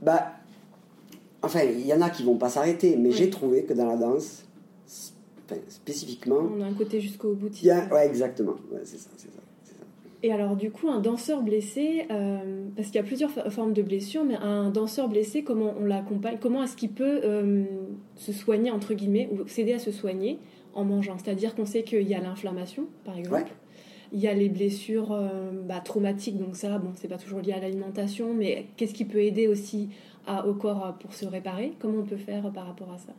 Bah, 0.00 0.32
enfin, 1.42 1.60
il 1.62 1.86
y 1.86 1.92
en 1.92 2.00
a 2.00 2.10
qui 2.10 2.22
vont 2.22 2.36
pas 2.36 2.48
s'arrêter, 2.48 2.96
mais 2.96 3.10
j'ai 3.10 3.30
trouvé 3.30 3.64
que 3.64 3.72
dans 3.72 3.86
la 3.86 3.96
danse, 3.96 4.44
spécifiquement... 5.68 6.40
On 6.56 6.62
a 6.62 6.66
un 6.66 6.72
côté 6.72 7.00
jusqu'au 7.00 7.34
bout. 7.34 7.50
Ouais, 7.62 8.06
exactement. 8.06 8.54
c'est 8.84 8.98
ça, 8.98 9.10
c'est 9.16 9.28
ça, 9.28 9.40
Et 10.22 10.32
alors, 10.32 10.56
du 10.56 10.70
coup, 10.70 10.88
un 10.88 11.00
danseur 11.00 11.42
blessé, 11.42 12.06
euh, 12.10 12.64
parce 12.76 12.88
qu'il 12.88 12.96
y 12.96 13.00
a 13.00 13.04
plusieurs 13.04 13.30
formes 13.52 13.72
de 13.72 13.82
blessures, 13.82 14.24
mais 14.24 14.36
un 14.36 14.70
danseur 14.70 15.08
blessé, 15.08 15.42
comment 15.42 15.74
on 15.78 15.84
l'accompagne 15.84 16.38
Comment 16.40 16.62
est-ce 16.62 16.76
qu'il 16.76 16.90
peut 16.90 17.20
euh, 17.24 17.64
se 18.16 18.32
soigner, 18.32 18.70
entre 18.70 18.94
guillemets, 18.94 19.28
ou 19.32 19.46
s'aider 19.48 19.74
à 19.74 19.78
se 19.78 19.90
soigner 19.90 20.38
en 20.74 20.84
mangeant? 20.84 21.16
C'est-à-dire 21.22 21.54
qu'on 21.54 21.66
sait 21.66 21.82
qu'il 21.82 22.08
y 22.08 22.14
a 22.14 22.20
l'inflammation, 22.20 22.86
par 23.04 23.18
exemple. 23.18 23.52
Il 24.14 24.20
y 24.20 24.28
a 24.28 24.34
les 24.34 24.50
blessures 24.50 25.12
euh, 25.12 25.50
bah, 25.66 25.80
traumatiques, 25.82 26.38
donc 26.38 26.54
ça, 26.54 26.78
bon, 26.78 26.90
c'est 26.94 27.08
pas 27.08 27.16
toujours 27.16 27.40
lié 27.40 27.52
à 27.52 27.60
l'alimentation, 27.60 28.34
mais 28.34 28.66
qu'est-ce 28.76 28.92
qui 28.92 29.06
peut 29.06 29.22
aider 29.22 29.48
aussi 29.48 29.88
à, 30.26 30.46
au 30.46 30.54
corps 30.54 30.94
pour 31.00 31.12
se 31.14 31.26
réparer 31.26 31.74
Comment 31.78 32.00
on 32.00 32.04
peut 32.04 32.16
faire 32.16 32.50
par 32.52 32.66
rapport 32.66 32.92
à 32.92 32.98
ça? 32.98 33.12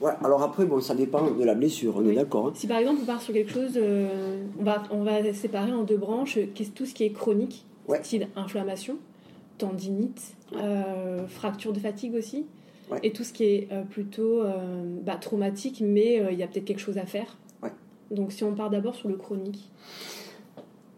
Ouais, 0.00 0.12
alors 0.22 0.42
après, 0.42 0.64
bon, 0.64 0.80
ça 0.80 0.94
dépend 0.94 1.30
de 1.30 1.44
la 1.44 1.54
blessure, 1.54 1.96
on 1.96 2.08
est 2.08 2.14
d'accord. 2.14 2.48
Hein. 2.48 2.52
Si 2.54 2.68
par 2.68 2.78
exemple 2.78 3.00
on 3.02 3.04
part 3.04 3.20
sur 3.20 3.34
quelque 3.34 3.50
chose, 3.50 3.72
euh, 3.76 4.44
on, 4.58 4.62
va, 4.62 4.82
on 4.92 5.02
va 5.02 5.32
séparer 5.32 5.72
en 5.72 5.82
deux 5.82 5.96
branches 5.96 6.38
tout 6.74 6.86
ce 6.86 6.94
qui 6.94 7.04
est 7.04 7.10
chronique, 7.10 7.64
style 8.02 8.28
inflammation, 8.36 8.96
tendinite, 9.58 10.36
euh, 10.54 11.26
fracture 11.26 11.72
de 11.72 11.80
fatigue 11.80 12.14
aussi, 12.14 12.46
et 13.02 13.12
tout 13.12 13.24
ce 13.24 13.32
qui 13.32 13.44
est 13.44 13.68
euh, 13.72 13.82
plutôt 13.82 14.42
bah, 15.04 15.16
traumatique, 15.16 15.82
mais 15.84 16.22
il 16.30 16.38
y 16.38 16.44
a 16.44 16.46
peut-être 16.46 16.64
quelque 16.64 16.80
chose 16.80 16.98
à 16.98 17.06
faire. 17.06 17.36
Donc 18.10 18.32
si 18.32 18.42
on 18.42 18.54
part 18.54 18.70
d'abord 18.70 18.94
sur 18.94 19.10
le 19.10 19.16
chronique. 19.16 19.68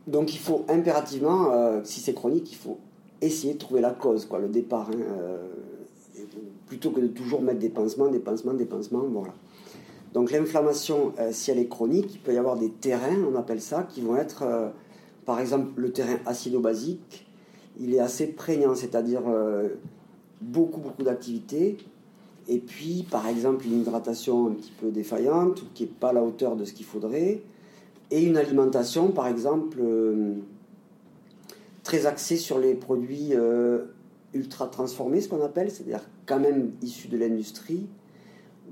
Donc 0.06 0.32
il 0.32 0.38
faut 0.38 0.64
impérativement, 0.68 1.80
si 1.82 2.00
c'est 2.00 2.14
chronique, 2.14 2.52
il 2.52 2.56
faut 2.56 2.78
essayer 3.20 3.54
de 3.54 3.58
trouver 3.58 3.80
la 3.80 3.90
cause, 3.90 4.26
quoi, 4.26 4.38
le 4.38 4.48
départ. 4.48 4.90
Hein, 4.90 5.04
plutôt 6.70 6.90
que 6.90 7.00
de 7.00 7.08
toujours 7.08 7.42
mettre 7.42 7.58
des 7.58 7.68
pansements, 7.68 8.08
des 8.08 8.20
pansements, 8.20 8.54
des 8.54 8.64
pansements. 8.64 9.02
Voilà. 9.10 9.34
Donc 10.14 10.30
l'inflammation, 10.30 11.12
euh, 11.18 11.30
si 11.32 11.50
elle 11.50 11.58
est 11.58 11.68
chronique, 11.68 12.14
il 12.14 12.20
peut 12.20 12.32
y 12.32 12.38
avoir 12.38 12.56
des 12.56 12.70
terrains, 12.70 13.18
on 13.30 13.36
appelle 13.36 13.60
ça, 13.60 13.82
qui 13.82 14.00
vont 14.00 14.16
être, 14.16 14.44
euh, 14.44 14.68
par 15.26 15.40
exemple, 15.40 15.72
le 15.76 15.90
terrain 15.92 16.18
acido-basique, 16.26 17.26
il 17.80 17.94
est 17.94 17.98
assez 17.98 18.28
prégnant, 18.28 18.74
c'est-à-dire 18.76 19.22
euh, 19.28 19.68
beaucoup, 20.40 20.80
beaucoup 20.80 21.02
d'activité. 21.02 21.76
Et 22.48 22.58
puis, 22.58 23.04
par 23.10 23.26
exemple, 23.26 23.66
une 23.66 23.80
hydratation 23.80 24.48
un 24.48 24.52
petit 24.52 24.72
peu 24.80 24.90
défaillante, 24.90 25.64
qui 25.74 25.84
n'est 25.84 25.88
pas 25.88 26.10
à 26.10 26.12
la 26.12 26.22
hauteur 26.22 26.54
de 26.54 26.64
ce 26.64 26.72
qu'il 26.72 26.86
faudrait. 26.86 27.42
Et 28.12 28.22
une 28.22 28.36
alimentation, 28.36 29.08
par 29.10 29.26
exemple, 29.26 29.80
très 31.82 32.06
axée 32.06 32.36
sur 32.36 32.58
les 32.58 32.74
produits 32.74 33.32
ultra 34.34 34.66
transformés, 34.68 35.20
ce 35.20 35.28
qu'on 35.28 35.42
appelle, 35.42 35.70
c'est-à-dire 35.70 36.08
quand 36.26 36.38
même 36.38 36.72
issus 36.82 37.08
de 37.08 37.16
l'industrie, 37.16 37.86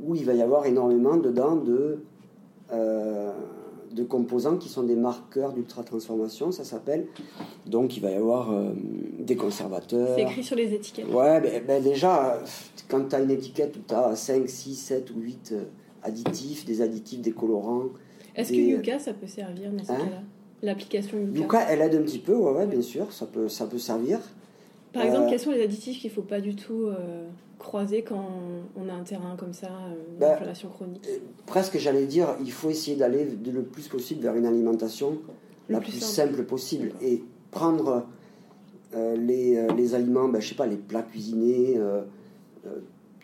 où 0.03 0.15
il 0.15 0.25
va 0.25 0.35
y 0.35 0.43
avoir 0.43 0.67
énormément 0.67 1.17
dedans 1.17 1.57
de, 1.57 2.05
euh, 2.73 3.33
de 3.91 4.05
composants 4.05 4.57
qui 4.57 4.69
sont 4.69 4.85
des 4.85 4.95
marqueurs 4.95 5.53
d'ultra 5.53 5.83
transformation, 5.83 6.53
ça 6.53 6.65
s'appelle. 6.65 7.07
Donc 7.67 7.97
il 7.97 8.01
va 8.01 8.11
y 8.11 8.15
avoir 8.15 8.53
euh, 8.53 8.73
des 9.19 9.37
conservateurs. 9.37 10.15
C'est 10.15 10.23
écrit 10.23 10.45
sur 10.45 10.57
les 10.57 10.73
étiquettes. 10.73 11.13
Ouais, 11.13 11.41
ben, 11.41 11.65
ben 11.67 11.83
déjà, 11.83 12.41
quand 12.89 13.09
tu 13.09 13.17
as 13.17 13.21
une 13.21 13.31
étiquette 13.31 13.77
où 13.77 13.81
tu 13.87 13.95
as 13.95 14.15
5, 14.15 14.49
6, 14.49 14.75
7 14.77 15.11
ou 15.11 15.21
8 15.21 15.53
euh, 15.53 15.65
additifs, 16.03 16.65
des 16.65 16.81
additifs, 16.81 17.21
des 17.21 17.33
colorants. 17.33 17.87
Est-ce 18.37 18.53
que 18.53 18.57
Yuka, 18.57 19.01
ça 19.01 19.15
peut 19.15 19.27
servir 19.27 19.73
dans 19.73 19.83
ce 19.83 19.91
hein 19.91 19.97
cas-là? 19.97 20.23
L'application 20.63 21.19
Yuka 21.19 21.39
Yuka, 21.39 21.67
elle 21.71 21.81
aide 21.83 21.95
un 21.95 22.03
petit 22.03 22.19
peu, 22.19 22.35
ouais, 22.35 22.53
ouais, 22.53 22.67
bien 22.67 22.83
sûr, 22.83 23.13
ça 23.13 23.27
peut, 23.27 23.49
ça 23.49 23.67
peut 23.67 23.79
servir. 23.79 24.19
Par 24.93 25.03
exemple, 25.03 25.29
quels 25.31 25.41
sont 25.41 25.53
les 25.53 25.63
additifs 25.63 26.01
qu'il 26.01 26.11
ne 26.11 26.15
faut 26.15 26.23
pas 26.23 26.41
du 26.41 26.57
tout 26.57 26.91
croiser 27.59 28.03
quand 28.03 28.29
on 28.77 28.89
a 28.89 28.93
un 28.93 29.03
terrain 29.03 29.37
comme 29.37 29.53
ça, 29.53 29.69
une 29.69 30.19
bah, 30.19 30.35
inflammation 30.35 30.69
chronique? 30.69 31.07
euh, 31.09 31.19
Presque, 31.47 31.79
j'allais 31.79 32.07
dire, 32.07 32.29
il 32.41 32.53
faut 32.53 32.71
essayer 32.71 32.97
d'aller 32.97 33.25
le 33.25 33.63
plus 33.63 33.89
possible 33.89 34.23
vers 34.23 34.35
une 34.35 34.47
alimentation 34.47 35.19
la 35.69 35.81
plus, 35.81 35.93
simple. 35.93 36.45
possible 36.45 36.93
et 37.03 37.23
prendre 37.51 38.07
euh, 38.95 39.17
les, 39.17 39.57
euh, 39.57 39.69
les, 39.77 39.95
aliments, 39.95 40.29
ben, 40.29 40.41
je 40.41 40.49
sais 40.49 40.55
pas, 40.55 40.67
les 40.67 40.77
plats 40.77 41.03
cuisinés, 41.03 41.79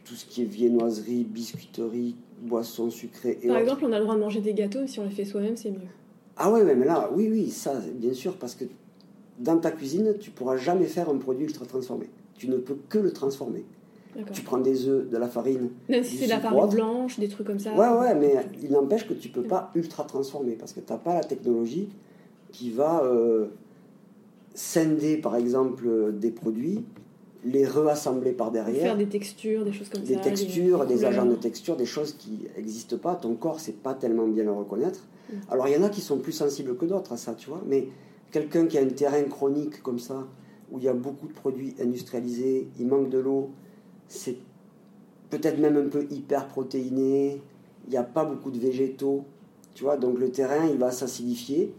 tout 0.05 0.15
ce 0.15 0.27
qui 0.27 0.43
est 0.43 0.47
viennoiserie, 0.47 1.25
biscuiterie, 1.25 2.17
boissons 2.43 2.91
sucrées. 2.91 3.39
Par 3.47 3.57
exemple, 3.57 3.85
on 3.87 3.93
a 3.93 3.99
le 3.99 4.05
droit 4.05 4.17
de 4.17 4.21
manger 4.21 4.41
des 4.41 4.53
gâteaux, 4.53 4.87
si 4.87 5.01
on 5.01 5.05
les 5.05 5.11
fait 5.11 5.25
soi-même, 5.25 5.57
c'est 5.57 5.71
mieux. 5.71 5.89
Ah 6.37 6.51
ouais, 6.51 6.65
mais 6.75 6.85
là, 6.85 7.11
oui, 7.15 7.29
oui, 7.31 7.51
ça, 7.51 7.75
bien 7.95 8.13
sûr, 8.13 8.37
parce 8.37 8.55
que 8.55 8.65
dans 9.39 9.59
ta 9.59 9.71
cuisine, 9.71 10.15
tu 10.19 10.31
pourras 10.31 10.57
jamais 10.57 10.87
faire 10.87 11.09
un 11.09 11.19
produit 11.19 11.45
ultra 11.45 11.65
transformé. 11.67 12.09
Tu 12.37 12.49
ne 12.49 12.57
peux 12.57 12.77
que 12.89 12.99
le 12.99 13.13
transformer. 13.13 13.65
Tu 14.33 14.43
prends 14.43 14.59
des 14.59 14.89
œufs, 14.89 15.09
de 15.09 15.17
la 15.17 15.27
farine. 15.27 15.71
Même 15.89 16.05
si 16.05 16.17
c'est 16.17 16.27
de 16.27 16.31
la 16.31 16.41
farine 16.41 16.69
blanche, 16.69 17.19
des 17.19 17.29
trucs 17.29 17.47
comme 17.47 17.59
ça. 17.59 17.75
Ouais, 17.75 17.89
ouais, 17.99 18.15
mais 18.15 18.37
il 18.63 18.71
n'empêche 18.71 19.09
que 19.09 19.15
tu 19.15 19.29
peux 19.29 19.43
pas 19.43 19.71
ultra 19.75 20.05
transformer 20.05 20.53
parce 20.53 20.73
que 20.73 20.81
tu 20.81 20.93
n'as 20.93 20.99
pas 20.99 21.15
la 21.15 21.25
technologie 21.25 21.89
qui 22.53 22.71
va 22.71 23.03
euh, 23.03 23.47
scinder, 24.55 25.17
par 25.17 25.35
exemple, 25.35 26.13
des 26.13 26.31
produits, 26.31 26.85
les 27.45 27.67
reassembler 27.67 28.33
par 28.33 28.53
derrière. 28.53 28.83
Faire 28.83 28.97
des 28.97 29.09
textures, 29.09 29.65
des 29.65 29.73
choses 29.73 29.89
comme 29.89 30.03
des 30.03 30.15
ça. 30.15 30.21
Textures, 30.21 30.87
des 30.87 31.05
agents 31.05 31.27
de 31.27 31.35
texture, 31.35 31.77
des 31.77 31.87
choses 31.87 32.13
qui 32.13 32.39
n'existent 32.57 32.97
pas. 32.97 33.17
Ton 33.17 33.35
corps 33.35 33.59
sait 33.59 33.73
pas 33.73 33.95
tellement 33.95 34.29
bien 34.29 34.45
le 34.45 34.53
reconnaître. 34.53 35.01
Mm. 35.35 35.53
Alors, 35.53 35.69
il 35.69 35.75
y 35.75 35.77
en 35.77 35.83
a 35.83 35.89
qui 35.89 36.01
sont 36.01 36.19
plus 36.19 36.33
sensibles 36.33 36.77
que 36.77 36.87
d'autres 36.87 37.13
à 37.13 37.17
ça, 37.17 37.35
tu 37.35 37.51
vois. 37.51 37.63
Mais 37.67 37.89
quelqu'un 38.31 38.67
qui 38.67 38.79
a 38.79 38.83
un 38.83 38.89
terrain 38.89 39.23
chronique 39.25 39.83
comme 39.83 39.99
ça, 39.99 40.27
où 40.71 40.79
il 40.79 40.85
y 40.85 40.89
a 40.89 40.95
beaucoup 40.95 41.29
de 41.29 41.33
produits 41.33 41.75
industrialisés, 41.81 42.69
il 42.79 42.87
manque 42.87 43.11
de 43.11 43.19
l'eau, 43.19 43.51
c'est 44.09 44.37
peut-être 45.31 45.59
même 45.59 45.77
un 45.77 45.89
peu 45.89 46.07
hyper 46.11 46.47
protéiné, 46.49 47.43
il 47.87 47.91
n'y 47.91 47.97
a 47.97 48.03
pas 48.03 48.25
beaucoup 48.25 48.51
de 48.51 48.59
végétaux, 48.59 49.25
tu 49.75 49.85
vois, 49.85 49.97
donc 49.97 50.19
le 50.19 50.31
terrain 50.31 50.67
il 50.67 50.79
va 50.79 50.91
s'acidifier 50.91 51.75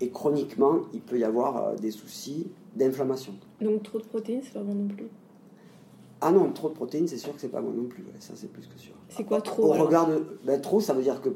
et 0.00 0.10
chroniquement 0.10 0.82
il 0.92 1.00
peut 1.00 1.18
y 1.18 1.24
avoir 1.24 1.56
euh, 1.56 1.76
des 1.76 1.90
soucis 1.90 2.48
d'inflammation. 2.74 3.34
Donc 3.60 3.82
trop 3.82 3.98
de 3.98 4.04
protéines, 4.04 4.40
c'est 4.42 4.54
pas 4.54 4.62
bon 4.62 4.74
non 4.74 4.88
plus? 4.88 5.06
Ah 6.20 6.32
non, 6.32 6.50
trop 6.52 6.70
de 6.70 6.74
protéines, 6.74 7.06
c'est 7.06 7.18
sûr 7.18 7.34
que 7.34 7.40
c'est 7.40 7.48
pas 7.48 7.60
bon 7.60 7.70
non 7.70 7.84
plus, 7.84 8.04
ça 8.18 8.32
c'est 8.34 8.50
plus 8.50 8.66
que 8.66 8.78
sûr. 8.78 8.94
C'est 9.08 9.24
quoi 9.24 9.40
trop 9.40 9.64
Au 9.64 9.72
regard 9.72 10.08
ben, 10.44 10.60
trop, 10.60 10.80
ça 10.80 10.94
veut 10.94 11.02
dire 11.02 11.20
que. 11.20 11.30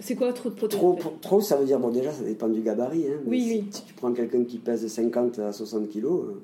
C'est 0.00 0.14
quoi 0.14 0.32
trop 0.32 0.50
de 0.50 0.54
protéines 0.54 0.80
Trop, 0.80 1.12
trop, 1.20 1.40
ça 1.40 1.56
veut 1.56 1.66
dire, 1.66 1.80
bon 1.80 1.90
déjà 1.90 2.12
ça 2.12 2.22
dépend 2.22 2.48
du 2.48 2.60
gabarit, 2.60 3.06
hein, 3.08 3.18
oui, 3.26 3.42
si, 3.42 3.50
oui. 3.50 3.64
si, 3.70 3.84
tu 3.84 3.94
prends 3.94 4.12
quelqu'un 4.12 4.44
qui 4.44 4.58
pèse 4.58 4.86
50 4.86 5.40
à 5.40 5.52
60 5.52 5.88
kilos, 5.88 6.24
euh, 6.24 6.40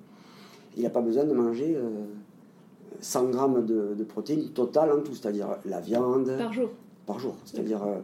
il 0.77 0.83
n'a 0.83 0.91
pas 0.91 1.01
besoin 1.01 1.25
de 1.25 1.33
manger. 1.33 1.77
Euh, 1.77 1.89
100 3.01 3.31
grammes 3.31 3.67
de, 3.67 4.05
protéines 4.05 4.49
totales 4.51 4.93
en 4.93 5.01
tout, 5.01 5.15
c'est-à-dire 5.15 5.59
la 5.65 5.81
viande. 5.81 6.37
Par 6.39 6.53
jour. 6.53 6.71
Par 7.07 7.19
jour, 7.19 7.37
c'est-à-dire 7.45 7.83
euh, 7.83 7.99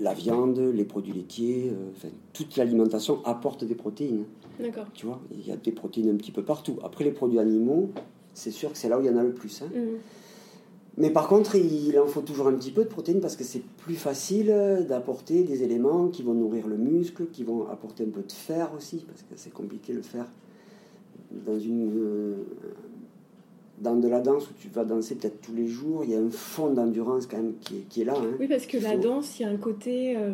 la 0.00 0.14
viande, 0.14 0.58
les 0.58 0.84
produits 0.84 1.12
laitiers, 1.12 1.70
euh, 1.70 2.08
toute 2.32 2.56
l'alimentation 2.56 3.22
apporte 3.24 3.64
des 3.64 3.74
protéines. 3.74 4.24
D'accord. 4.58 4.86
Tu 4.94 5.04
vois, 5.04 5.20
il 5.30 5.46
y 5.46 5.52
a 5.52 5.56
des 5.56 5.72
protéines 5.72 6.10
un 6.10 6.16
petit 6.16 6.32
peu 6.32 6.42
partout. 6.42 6.78
Après, 6.82 7.04
les 7.04 7.10
produits 7.10 7.38
animaux, 7.38 7.90
c'est 8.32 8.52
sûr 8.52 8.72
que 8.72 8.78
c'est 8.78 8.88
là 8.88 8.98
où 8.98 9.02
il 9.02 9.06
y 9.06 9.10
en 9.10 9.18
a 9.18 9.22
le 9.22 9.34
plus. 9.34 9.62
Hein. 9.62 9.68
Mhm. 9.74 9.98
Mais 10.96 11.10
par 11.10 11.26
contre, 11.26 11.56
il 11.56 11.98
en 11.98 12.06
faut 12.06 12.20
toujours 12.20 12.46
un 12.46 12.52
petit 12.52 12.70
peu 12.70 12.84
de 12.84 12.88
protéines 12.88 13.20
parce 13.20 13.36
que 13.36 13.42
c'est 13.42 13.62
plus 13.78 13.96
facile 13.96 14.54
d'apporter 14.88 15.42
des 15.42 15.64
éléments 15.64 16.08
qui 16.08 16.22
vont 16.22 16.34
nourrir 16.34 16.68
le 16.68 16.76
muscle, 16.76 17.26
qui 17.32 17.42
vont 17.42 17.68
apporter 17.68 18.04
un 18.04 18.10
peu 18.10 18.22
de 18.22 18.32
fer 18.32 18.70
aussi, 18.76 19.04
parce 19.06 19.22
que 19.22 19.34
c'est 19.34 19.52
compliqué 19.52 19.92
le 19.92 20.02
fer 20.02 20.26
dans 21.44 21.58
une, 21.58 22.36
dans 23.80 23.96
de 23.96 24.08
la 24.08 24.20
danse 24.20 24.48
où 24.48 24.52
tu 24.58 24.68
vas 24.68 24.84
danser 24.84 25.16
peut-être 25.16 25.40
tous 25.40 25.54
les 25.54 25.66
jours, 25.66 26.04
il 26.04 26.10
y 26.10 26.14
a 26.14 26.20
un 26.20 26.30
fond 26.30 26.70
d'endurance 26.70 27.26
quand 27.26 27.36
même 27.36 27.54
qui 27.60 27.76
est, 27.76 27.88
qui 27.88 28.02
est 28.02 28.04
là. 28.04 28.14
Hein. 28.16 28.36
Oui, 28.38 28.46
parce 28.48 28.66
que 28.66 28.78
la 28.78 28.96
danse, 28.96 29.38
il 29.38 29.42
y 29.42 29.46
a 29.46 29.48
un 29.48 29.56
côté 29.56 30.16
euh, 30.16 30.32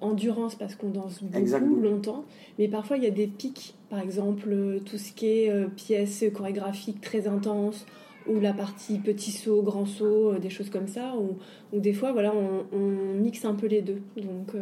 endurance 0.00 0.54
parce 0.54 0.74
qu'on 0.74 0.90
danse 0.90 1.22
beaucoup 1.22 1.80
longtemps, 1.80 2.24
mais 2.58 2.68
parfois 2.68 2.96
il 2.96 3.04
y 3.04 3.06
a 3.06 3.10
des 3.10 3.26
pics. 3.26 3.74
Par 3.90 4.00
exemple, 4.00 4.80
tout 4.84 4.98
ce 4.98 5.12
qui 5.12 5.26
est 5.26 5.50
euh, 5.50 5.66
pièces 5.68 6.24
chorégraphiques 6.34 7.00
très 7.00 7.28
intenses, 7.28 7.86
ou 8.28 8.40
la 8.40 8.52
partie 8.52 8.98
petit 8.98 9.30
saut, 9.30 9.62
grand 9.62 9.86
saut, 9.86 10.32
euh, 10.32 10.38
des 10.38 10.50
choses 10.50 10.70
comme 10.70 10.88
ça, 10.88 11.14
ou, 11.16 11.78
des 11.78 11.92
fois, 11.92 12.12
voilà, 12.12 12.32
on, 12.34 12.78
mixe 13.20 13.44
un 13.44 13.54
peu 13.54 13.66
les 13.66 13.82
deux. 13.82 14.00
Donc, 14.16 14.54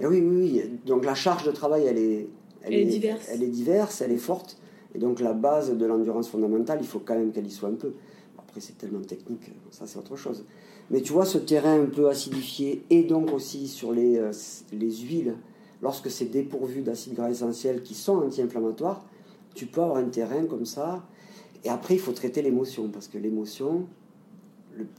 Et 0.00 0.06
oui, 0.06 0.20
oui, 0.20 0.36
oui. 0.52 0.62
Donc 0.86 1.04
la 1.04 1.14
charge 1.14 1.44
de 1.44 1.50
travail, 1.50 1.84
elle 1.86 1.98
est, 1.98 2.26
elle, 2.62 2.74
est, 2.74 2.84
diverse. 2.84 3.28
Elle 3.32 3.42
est 3.42 3.48
diverse, 3.48 4.00
elle 4.00 4.12
est 4.12 4.16
forte. 4.16 4.58
Et 4.94 4.98
donc 4.98 5.20
la 5.20 5.32
base 5.32 5.76
de 5.76 5.86
l'endurance 5.86 6.28
fondamentale, 6.28 6.78
il 6.80 6.86
faut 6.86 7.00
quand 7.00 7.14
même 7.14 7.32
qu'elle 7.32 7.46
y 7.46 7.50
soit 7.50 7.68
un 7.68 7.74
peu. 7.74 7.92
Après, 8.38 8.60
c'est 8.60 8.78
tellement 8.78 9.00
technique, 9.00 9.50
ça 9.70 9.86
c'est 9.86 9.98
autre 9.98 10.16
chose. 10.16 10.44
Mais 10.90 11.02
tu 11.02 11.12
vois, 11.12 11.26
ce 11.26 11.38
terrain 11.38 11.80
un 11.80 11.86
peu 11.86 12.08
acidifié, 12.08 12.82
et 12.88 13.02
donc 13.02 13.32
aussi 13.32 13.68
sur 13.68 13.92
les, 13.92 14.16
euh, 14.16 14.32
les 14.72 14.96
huiles, 14.96 15.34
lorsque 15.82 16.10
c'est 16.10 16.26
dépourvu 16.26 16.80
d'acides 16.80 17.14
gras 17.14 17.30
essentiels 17.30 17.82
qui 17.82 17.94
sont 17.94 18.16
anti-inflammatoires, 18.16 19.04
tu 19.54 19.66
peux 19.66 19.82
avoir 19.82 19.98
un 19.98 20.08
terrain 20.08 20.46
comme 20.46 20.64
ça. 20.64 21.04
Et 21.64 21.68
après, 21.68 21.94
il 21.94 22.00
faut 22.00 22.12
traiter 22.12 22.42
l'émotion, 22.42 22.88
parce 22.88 23.08
que 23.08 23.18
l'émotion, 23.18 23.86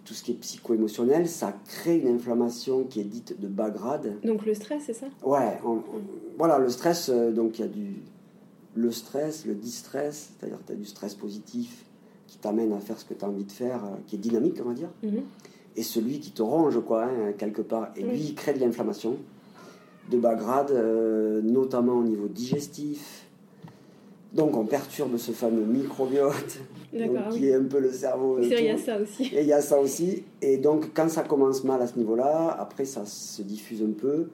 tout 0.06 0.14
ce 0.14 0.24
qui 0.24 0.32
est 0.32 0.36
psycho-émotionnel, 0.36 1.28
ça 1.28 1.54
crée 1.68 1.98
une 1.98 2.08
inflammation 2.08 2.84
qui 2.84 3.00
est 3.00 3.06
dite 3.06 3.40
de 3.40 3.48
bas 3.48 3.70
grade. 3.70 4.20
Donc 4.24 4.46
le 4.46 4.54
stress, 4.54 4.84
c'est 4.86 4.94
ça? 4.94 5.08
Ouais, 5.24 5.60
voilà, 6.38 6.60
le 6.60 6.70
stress, 6.70 7.10
euh, 7.10 7.32
donc 7.32 7.60
il 7.60 7.62
y 7.62 7.66
a 7.66 7.68
du, 7.68 7.96
le 8.76 8.92
stress, 8.92 9.46
le 9.46 9.56
distress, 9.56 10.32
c'est-à-dire 10.38 10.60
tu 10.66 10.74
as 10.74 10.76
du 10.76 10.86
stress 10.86 11.16
positif 11.16 11.86
qui 12.28 12.38
t'amène 12.38 12.74
à 12.74 12.80
faire 12.80 13.00
ce 13.00 13.06
que 13.06 13.14
tu 13.14 13.26
as 13.26 13.28
envie 13.28 13.46
de 13.46 13.52
faire, 13.52 13.84
euh, 13.86 13.96
qui 14.08 14.16
est 14.16 14.20
dynamique, 14.20 14.58
on 14.64 14.68
va 14.68 14.74
dire, 14.74 14.90
mhm. 15.04 15.22
et 15.76 15.84
celui 15.84 16.20
qui 16.20 16.32
te 16.32 16.42
ronge, 16.42 16.80
quoi, 16.86 17.06
hein, 17.06 17.34
quelque 17.38 17.62
part, 17.62 17.90
et 17.96 18.04
lui, 18.04 18.20
il 18.20 18.36
crée 18.36 18.54
de 18.54 18.60
l'inflammation. 18.60 19.18
de 20.12 20.18
bas 20.18 20.34
grade, 20.34 20.74
notamment 21.44 21.94
au 21.94 22.04
niveau 22.04 22.28
digestif. 22.28 23.19
Donc 24.34 24.56
on 24.56 24.66
perturbe 24.66 25.18
ce 25.18 25.32
fameux 25.32 25.66
microbiote 25.66 26.60
qui 27.32 27.48
est 27.48 27.56
un 27.56 27.64
peu 27.64 27.80
le 27.80 27.92
cerveau. 27.92 28.38
Il 28.40 28.50
y 28.50 28.70
a 28.70 28.78
ça 28.78 29.00
aussi. 29.00 29.24
Et 29.34 29.42
il 29.42 29.48
y 29.48 29.54
a 29.54 29.62
ça 29.62 29.80
aussi. 29.80 30.24
Et 30.42 30.58
donc 30.58 30.94
quand 30.94 31.10
ça 31.10 31.24
commence 31.24 31.64
mal 31.64 31.82
à 31.82 31.88
ce 31.88 31.98
niveau-là, 31.98 32.56
après 32.60 32.86
ça 32.86 33.06
se 33.06 33.42
diffuse 33.42 33.82
un 33.82 33.92
peu. 33.92 34.28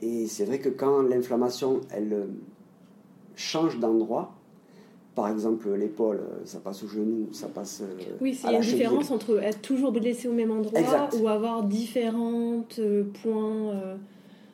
Et 0.00 0.28
c'est 0.28 0.44
vrai 0.44 0.60
que 0.60 0.68
quand 0.68 1.02
l'inflammation, 1.02 1.80
elle 1.90 2.12
euh, 2.12 2.26
change 3.34 3.80
d'endroit, 3.80 4.34
par 5.16 5.28
exemple 5.28 5.68
l'épaule, 5.74 6.20
euh, 6.20 6.44
ça 6.44 6.60
passe 6.60 6.84
au 6.84 6.86
genou, 6.86 7.28
ça 7.32 7.48
passe. 7.48 7.82
Euh, 7.82 8.04
oui, 8.20 8.38
il 8.44 8.50
y 8.52 8.54
a 8.54 8.58
une 8.58 8.62
différence 8.62 9.10
entre 9.10 9.42
être 9.42 9.60
toujours 9.60 9.90
blessé 9.90 10.28
au 10.28 10.32
même 10.32 10.52
endroit 10.52 11.08
ou 11.20 11.26
avoir 11.26 11.64
différents 11.64 12.64
points 13.20 13.98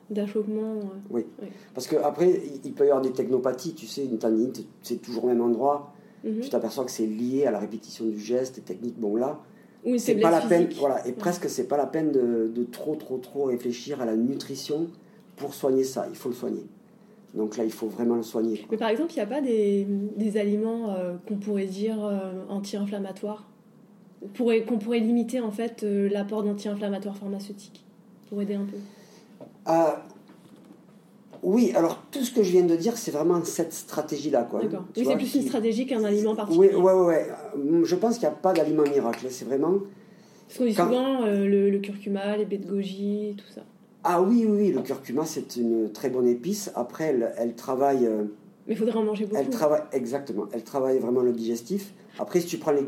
d'achoppement. 0.09 0.79
Oui. 1.09 1.25
Parce 1.73 1.87
qu'après, 1.87 2.41
il 2.63 2.73
peut 2.73 2.85
y 2.85 2.89
avoir 2.89 3.01
des 3.01 3.11
technopathies, 3.11 3.73
tu 3.73 3.87
sais, 3.87 4.05
une 4.05 4.17
tendinite, 4.17 4.65
c'est 4.81 5.01
toujours 5.01 5.25
au 5.25 5.27
même 5.27 5.41
endroit. 5.41 5.93
Mhm. 6.23 6.41
Tu 6.41 6.49
t'aperçois 6.49 6.85
que 6.85 6.91
c'est 6.91 7.05
lié 7.05 7.45
à 7.45 7.51
la 7.51 7.59
répétition 7.59 8.05
du 8.05 8.19
geste, 8.19 8.63
technique. 8.65 8.99
Bon, 8.99 9.15
là, 9.15 9.39
oui, 9.85 9.99
c'est 9.99 10.15
pas 10.15 10.31
la 10.31 10.41
peine. 10.41 10.69
Voilà, 10.79 11.07
et 11.07 11.11
presque, 11.11 11.49
c'est 11.49 11.67
pas 11.67 11.77
la 11.77 11.85
peine 11.85 12.11
de, 12.11 12.51
de, 12.53 12.63
trop, 12.63 12.95
trop, 12.95 13.17
trop 13.17 13.43
réfléchir 13.45 14.01
à 14.01 14.05
la 14.05 14.15
nutrition 14.15 14.87
pour 15.35 15.53
soigner 15.53 15.83
ça. 15.83 16.07
Il 16.09 16.15
faut 16.15 16.29
le 16.29 16.35
soigner. 16.35 16.65
Donc 17.35 17.57
là, 17.57 17.63
il 17.63 17.71
faut 17.71 17.87
vraiment 17.87 18.15
le 18.15 18.23
soigner. 18.23 18.65
Mais 18.71 18.77
par 18.77 18.89
exemple, 18.89 19.11
il 19.11 19.17
n'y 19.17 19.21
a 19.21 19.27
pas 19.27 19.41
des, 19.41 19.85
des 20.15 20.37
aliments 20.37 20.91
euh, 20.91 21.15
qu'on 21.27 21.35
pourrait 21.35 21.65
dire 21.65 22.03
euh, 22.03 22.31
anti-inflammatoires? 22.49 23.47
Qu'on 24.37 24.79
pourrait 24.79 24.99
limiter 24.99 25.39
en 25.39 25.51
fait 25.51 25.83
euh, 25.83 26.09
l'apport 26.09 26.41
d'anti-inflammatoires 26.41 27.17
pharmaceutiques 27.17 27.85
pour 28.29 28.41
aider 28.41 28.55
un 28.55 28.65
peu? 28.65 28.77
Ah, 29.65 30.03
oui, 31.45 31.71
alors 31.75 32.03
tout 32.11 32.23
ce 32.23 32.31
que 32.31 32.41
je 32.41 32.51
viens 32.51 32.63
de 32.63 32.75
dire, 32.75 32.97
c'est 32.97 33.11
vraiment 33.11 33.43
cette 33.43 33.71
stratégie-là. 33.71 34.47
D'accord. 34.51 34.85
Oui, 34.97 35.05
c'est 35.05 35.15
plus 35.15 35.35
une 35.35 35.43
stratégie 35.43 35.85
qu'un 35.85 36.03
aliment 36.03 36.35
particulier. 36.35 36.73
Oui, 36.75 36.81
ouais, 36.81 36.93
ouais, 36.93 37.27
Je 37.83 37.95
pense 37.95 38.15
qu'il 38.15 38.27
n'y 38.27 38.33
a 38.33 38.37
pas 38.37 38.53
d'aliment 38.53 38.83
miracle. 38.83 39.27
C'est 39.29 39.45
vraiment. 39.45 39.79
Parce 40.47 40.57
qu'on 40.57 40.65
dit 40.65 40.73
souvent 40.73 41.25
le, 41.25 41.69
le, 41.69 41.79
curcuma, 41.79 42.37
les 42.37 42.45
baies 42.45 42.57
de 42.57 42.67
goji, 42.67 43.35
tout 43.37 43.51
ça. 43.53 43.61
Ah 44.03 44.21
oui, 44.21 44.45
oui, 44.47 44.71
le 44.71 44.81
curcuma, 44.81 45.25
c'est 45.25 45.55
une 45.55 45.91
très 45.91 46.09
bonne 46.09 46.27
épice. 46.27 46.71
Après, 46.75 47.15
elle, 47.37 47.55
travaille. 47.55 48.05
Euh, 48.05 48.23
Mais 48.67 48.73
il 48.73 48.77
faudrait 48.77 48.97
en 48.97 49.03
manger 49.03 49.25
beaucoup. 49.25 49.39
Elle 49.39 49.49
travaille, 49.49 49.81
exactement. 49.93 50.45
Elle 50.51 50.63
travaille 50.63 50.99
vraiment 50.99 51.21
le 51.21 51.31
digestif. 51.31 51.93
Après, 52.19 52.39
si 52.39 52.47
tu 52.47 52.57
prends 52.57 52.71
les 52.71 52.85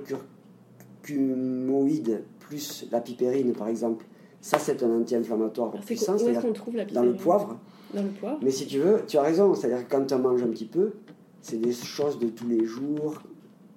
curcumoïdes 1.04 2.24
plus 2.40 2.88
la 2.92 3.02
pipérine, 3.02 3.54
par 3.54 3.68
exemple, 3.68 4.06
ça, 4.48 4.60
c'est 4.60 4.82
un 4.82 5.02
anti-inflammatoire 5.02 5.72
puissant. 5.72 6.16
Où 6.16 6.30
est-ce 6.30 6.40
qu'on 6.40 6.54
trouve 6.54 6.78
la 6.78 6.86
Dans 6.86 7.04
le 7.04 7.16
poivre. 7.16 7.58
Dans 7.94 8.02
le 8.02 8.08
poivre. 8.08 8.40
Mais 8.42 8.52
si 8.52 8.66
tu 8.66 8.80
veux, 8.80 9.02
tu 9.06 9.18
as 9.18 9.22
raison. 9.22 9.54
C'est-à-dire 9.54 9.86
que 9.86 9.94
quand 9.94 10.06
tu 10.06 10.14
en 10.14 10.20
manges 10.20 10.42
un 10.42 10.48
petit 10.48 10.64
peu, 10.64 10.94
c'est 11.42 11.58
des 11.58 11.74
choses 11.74 12.18
de 12.18 12.30
tous 12.30 12.48
les 12.48 12.64
jours 12.64 13.16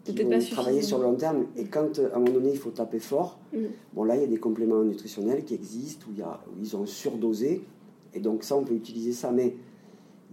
qui 0.05 0.23
vont 0.23 0.39
travailler 0.53 0.83
sur 0.83 0.99
le 0.99 1.05
long 1.07 1.17
terme. 1.17 1.47
Et 1.57 1.65
quand, 1.65 1.99
à 1.99 2.15
un 2.15 2.21
moment 2.21 2.31
donné, 2.31 2.53
il 2.53 2.57
faut 2.57 2.71
taper 2.71 3.01
fort, 3.01 3.41
mm. 3.53 3.59
bon 3.95 4.05
là, 4.05 4.15
il 4.15 4.21
y 4.21 4.25
a 4.25 4.29
des 4.29 4.39
compléments 4.39 4.85
nutritionnels 4.85 5.43
qui 5.43 5.55
existent 5.55 6.07
où, 6.09 6.13
il 6.13 6.21
y 6.21 6.23
a, 6.23 6.41
ils 6.61 6.77
ont 6.77 6.87
surdosé. 6.87 7.65
Et 8.15 8.21
donc 8.21 8.45
ça, 8.45 8.55
on 8.55 8.63
peut 8.63 8.75
utiliser 8.75 9.13
ça. 9.13 9.33
Mais 9.33 9.57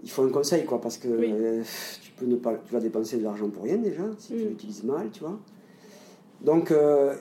il 0.04 0.10
faut 0.12 0.22
un 0.22 0.30
conseil, 0.30 0.66
quoi, 0.66 0.80
parce 0.80 1.00
que 1.00 1.08
euh, 1.08 1.64
tu, 2.04 2.12
peux 2.12 2.28
ne 2.28 2.36
pas, 2.36 2.54
tu 2.64 2.74
vas 2.74 2.80
dépenser 2.80 3.18
de 3.18 3.24
l'argent 3.24 3.50
pour 3.50 3.64
rien 3.64 3.78
déjà, 3.78 4.04
si 4.20 4.34
tu 4.34 4.36
mm. 4.36 4.50
l'utilises 4.50 4.84
mal, 4.84 5.10
tu 5.12 5.22
vois. 5.22 5.40
Donc, 6.42 6.70
euh, 6.70 7.16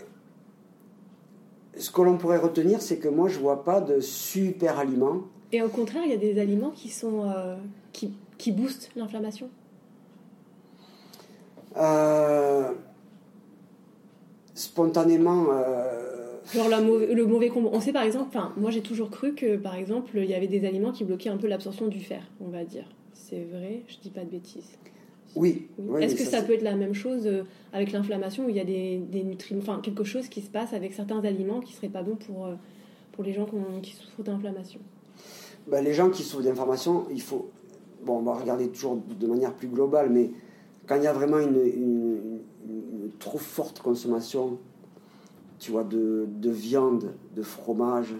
ce 1.76 1.90
que 1.90 2.02
l'on 2.02 2.16
pourrait 2.16 2.38
retenir, 2.38 2.82
c'est 2.82 2.98
que 2.98 3.08
moi, 3.08 3.28
je 3.28 3.38
vois 3.38 3.64
pas 3.64 3.80
de 3.80 4.00
super 4.00 4.78
aliments. 4.78 5.22
Et 5.52 5.62
au 5.62 5.68
contraire, 5.68 6.02
il 6.04 6.10
y 6.10 6.14
a 6.14 6.18
des 6.18 6.40
aliments 6.40 6.70
qui, 6.70 6.88
sont, 6.88 7.30
euh, 7.30 7.56
qui, 7.92 8.14
qui 8.38 8.52
boostent 8.52 8.90
l'inflammation 8.96 9.48
euh, 11.76 12.70
spontanément. 14.54 15.46
Euh, 15.50 16.38
Genre 16.54 16.68
le 16.68 17.24
mauvais 17.26 17.48
combo. 17.48 17.70
On 17.72 17.80
sait 17.80 17.92
par 17.92 18.04
exemple, 18.04 18.26
enfin, 18.28 18.52
moi 18.56 18.70
j'ai 18.70 18.80
toujours 18.80 19.10
cru 19.10 19.34
que 19.34 19.56
par 19.56 19.74
exemple 19.74 20.12
il 20.14 20.26
y 20.26 20.34
avait 20.34 20.46
des 20.46 20.64
aliments 20.64 20.92
qui 20.92 21.04
bloquaient 21.04 21.28
un 21.28 21.36
peu 21.36 21.48
l'absorption 21.48 21.88
du 21.88 22.00
fer, 22.00 22.22
on 22.40 22.48
va 22.48 22.64
dire. 22.64 22.84
C'est 23.14 23.44
vrai, 23.44 23.82
je 23.88 23.98
dis 23.98 24.10
pas 24.10 24.24
de 24.24 24.30
bêtises. 24.30 24.78
Oui. 25.36 25.68
Est-ce 26.00 26.14
que 26.14 26.24
ça, 26.24 26.42
peut 26.42 26.54
être 26.54 26.62
la 26.62 26.74
même 26.74 26.94
chose 26.94 27.26
euh, 27.26 27.42
avec 27.72 27.92
l'inflammation 27.92 28.46
où 28.46 28.48
il 28.48 28.56
y 28.56 28.60
a 28.60 28.64
des, 28.64 28.98
des 28.98 29.22
nutriments, 29.22 29.60
enfin 29.62 29.80
quelque 29.82 30.04
chose 30.04 30.28
qui 30.28 30.40
se 30.40 30.50
passe 30.50 30.72
avec 30.72 30.94
certains 30.94 31.22
aliments 31.24 31.60
qui 31.60 31.74
seraient 31.74 31.88
pas 31.88 32.02
bons 32.02 32.16
pour, 32.16 32.48
pour 33.12 33.22
les 33.22 33.32
gens 33.32 33.46
qui 33.82 33.92
souffrent 33.92 34.22
d'inflammation? 34.22 34.80
Ben, 35.66 35.82
Les 35.82 35.94
gens 35.94 36.10
qui 36.10 36.22
souffrent 36.22 36.44
d'inflammation, 36.44 37.06
il 37.10 37.22
faut. 37.22 37.50
Bon, 38.04 38.18
on 38.18 38.22
va 38.22 38.34
regarder 38.34 38.68
toujours 38.68 38.98
de 39.18 39.26
manière 39.26 39.52
plus 39.52 39.68
globale, 39.68 40.10
mais 40.10 40.30
quand 40.86 40.96
il 40.96 41.02
y 41.02 41.08
a 41.08 41.12
vraiment 41.12 41.38
une, 41.38 42.40
trop 43.18 43.38
forte 43.38 43.80
consommation, 43.80 44.58
tu 45.58 45.72
vois, 45.72 45.84
de, 45.84 46.26
viande, 46.44 47.14
de 47.34 47.42
fromage, 47.42 48.14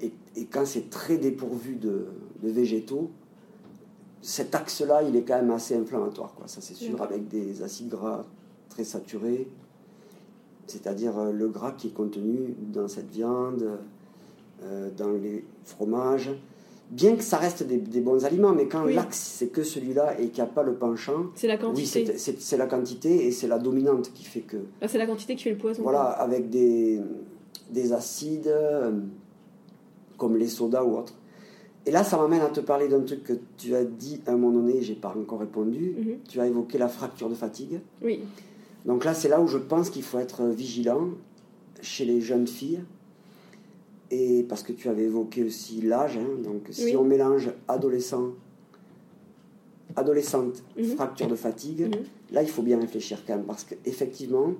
et, 0.00 0.12
quand 0.50 0.66
c'est 0.66 0.90
très 0.90 1.16
dépourvu 1.16 1.76
de, 1.76 2.06
végétaux, 2.42 3.10
cet 4.24 4.54
axe-là, 4.54 5.02
il 5.02 5.14
est 5.16 5.22
quand 5.22 5.36
même 5.36 5.50
assez 5.50 5.76
inflammatoire, 5.76 6.32
quoi. 6.34 6.48
Ça, 6.48 6.62
c'est 6.62 6.74
sûr, 6.74 7.00
avec 7.02 7.28
des 7.28 7.62
acides 7.62 7.90
gras 7.90 8.24
très 8.70 8.82
saturés, 8.82 9.46
c'est-à-dire 10.66 11.18
euh, 11.18 11.30
le 11.30 11.48
gras 11.48 11.72
qui 11.72 11.88
est 11.88 11.94
contenu 11.94 12.56
dans 12.72 12.88
cette 12.88 13.10
viande, 13.10 13.78
euh, 14.62 14.88
dans 14.96 15.10
les 15.10 15.44
fromages, 15.64 16.30
bien 16.90 17.16
que 17.16 17.22
ça 17.22 17.36
reste 17.36 17.64
des, 17.64 18.00
bons 18.00 18.24
aliments, 18.24 18.52
mais 18.52 18.66
quand 18.66 18.84
l'axe 18.84 19.18
c'est 19.18 19.48
que 19.48 19.62
celui-là 19.62 20.18
et 20.18 20.28
qu'il 20.28 20.42
n'y 20.42 20.48
a 20.48 20.52
pas 20.52 20.62
le 20.62 20.74
penchant, 20.74 21.26
c'est 21.34 21.46
la 21.46 21.58
quantité. 21.58 22.06
Oui, 22.08 22.34
c'est 22.38 22.56
la 22.56 22.66
quantité 22.66 23.26
et 23.26 23.30
c'est 23.30 23.46
la 23.46 23.58
dominante 23.58 24.10
qui 24.14 24.24
fait 24.24 24.40
que. 24.40 24.56
Ah, 24.80 24.88
c'est 24.88 24.98
la 24.98 25.06
quantité 25.06 25.36
qui 25.36 25.44
fait 25.44 25.50
le 25.50 25.58
poison. 25.58 25.82
Voilà, 25.82 26.04
avec 26.04 26.48
des, 26.48 26.98
des 27.70 27.92
acides 27.92 28.48
euh, 28.48 28.92
comme 30.16 30.38
les 30.38 30.48
sodas 30.48 30.82
ou 30.82 30.96
autres. 30.96 31.14
Et 31.86 31.90
là, 31.90 32.02
ça 32.02 32.16
m'amène 32.16 32.40
à 32.40 32.48
te 32.48 32.60
parler 32.60 32.88
d'un 32.88 33.00
truc 33.00 33.24
que 33.24 33.34
tu 33.58 33.74
as 33.74 33.84
dit 33.84 34.20
à 34.26 34.32
un 34.32 34.36
moment 34.36 34.60
donné, 34.60 34.80
j'ai 34.82 34.94
pas 34.94 35.14
encore 35.16 35.40
répondu. 35.40 35.94
Mhm. 35.98 36.18
Tu 36.28 36.40
as 36.40 36.46
évoqué 36.46 36.78
la 36.78 36.88
fracture 36.88 37.28
de 37.28 37.34
fatigue. 37.34 37.80
Oui. 38.02 38.20
Donc 38.86 39.04
là, 39.04 39.14
c'est 39.14 39.28
là 39.28 39.40
où 39.40 39.46
je 39.46 39.58
pense 39.58 39.90
qu'il 39.90 40.02
faut 40.02 40.18
être 40.18 40.44
vigilant 40.44 41.08
chez 41.82 42.04
les 42.04 42.20
jeunes 42.20 42.46
filles 42.46 42.80
et 44.10 44.44
parce 44.48 44.62
que 44.62 44.72
tu 44.72 44.88
avais 44.88 45.04
évoqué 45.04 45.42
aussi 45.42 45.80
l'âge, 45.80 46.18
hein, 46.18 46.42
donc 46.42 46.68
si 46.70 46.94
on 46.96 47.04
mélange 47.04 47.50
adolescent, 47.68 48.32
adolescente, 49.96 50.62
mhm. 50.76 50.84
fracture 50.94 51.26
de 51.26 51.34
fatigue, 51.34 51.82
mhm. 51.82 52.04
là 52.32 52.42
il 52.42 52.48
faut 52.48 52.62
bien 52.62 52.78
réfléchir 52.78 53.22
quand 53.26 53.36
même, 53.36 53.44
parce 53.44 53.64
qu'effectivement, 53.64 54.52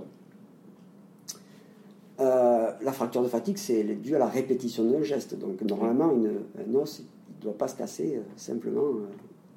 euh, 2.21 2.71
la 2.81 2.93
fracture 2.93 3.23
de 3.23 3.29
fatigue, 3.29 3.59
c'est 3.59 3.83
dû 3.83 4.15
à 4.15 4.19
la 4.19 4.29
répétition 4.29 4.85
d'un 4.85 5.03
geste. 5.03 5.37
Donc 5.39 5.61
normalement, 5.63 6.13
une, 6.13 6.43
un 6.59 6.75
os, 6.77 7.03
ne 7.45 7.51
doit 7.51 7.59
pas 7.59 7.69
se 7.69 7.77
casser 7.77 8.17
euh, 8.17 8.23
simplement, 8.37 8.89
euh, 8.89 9.07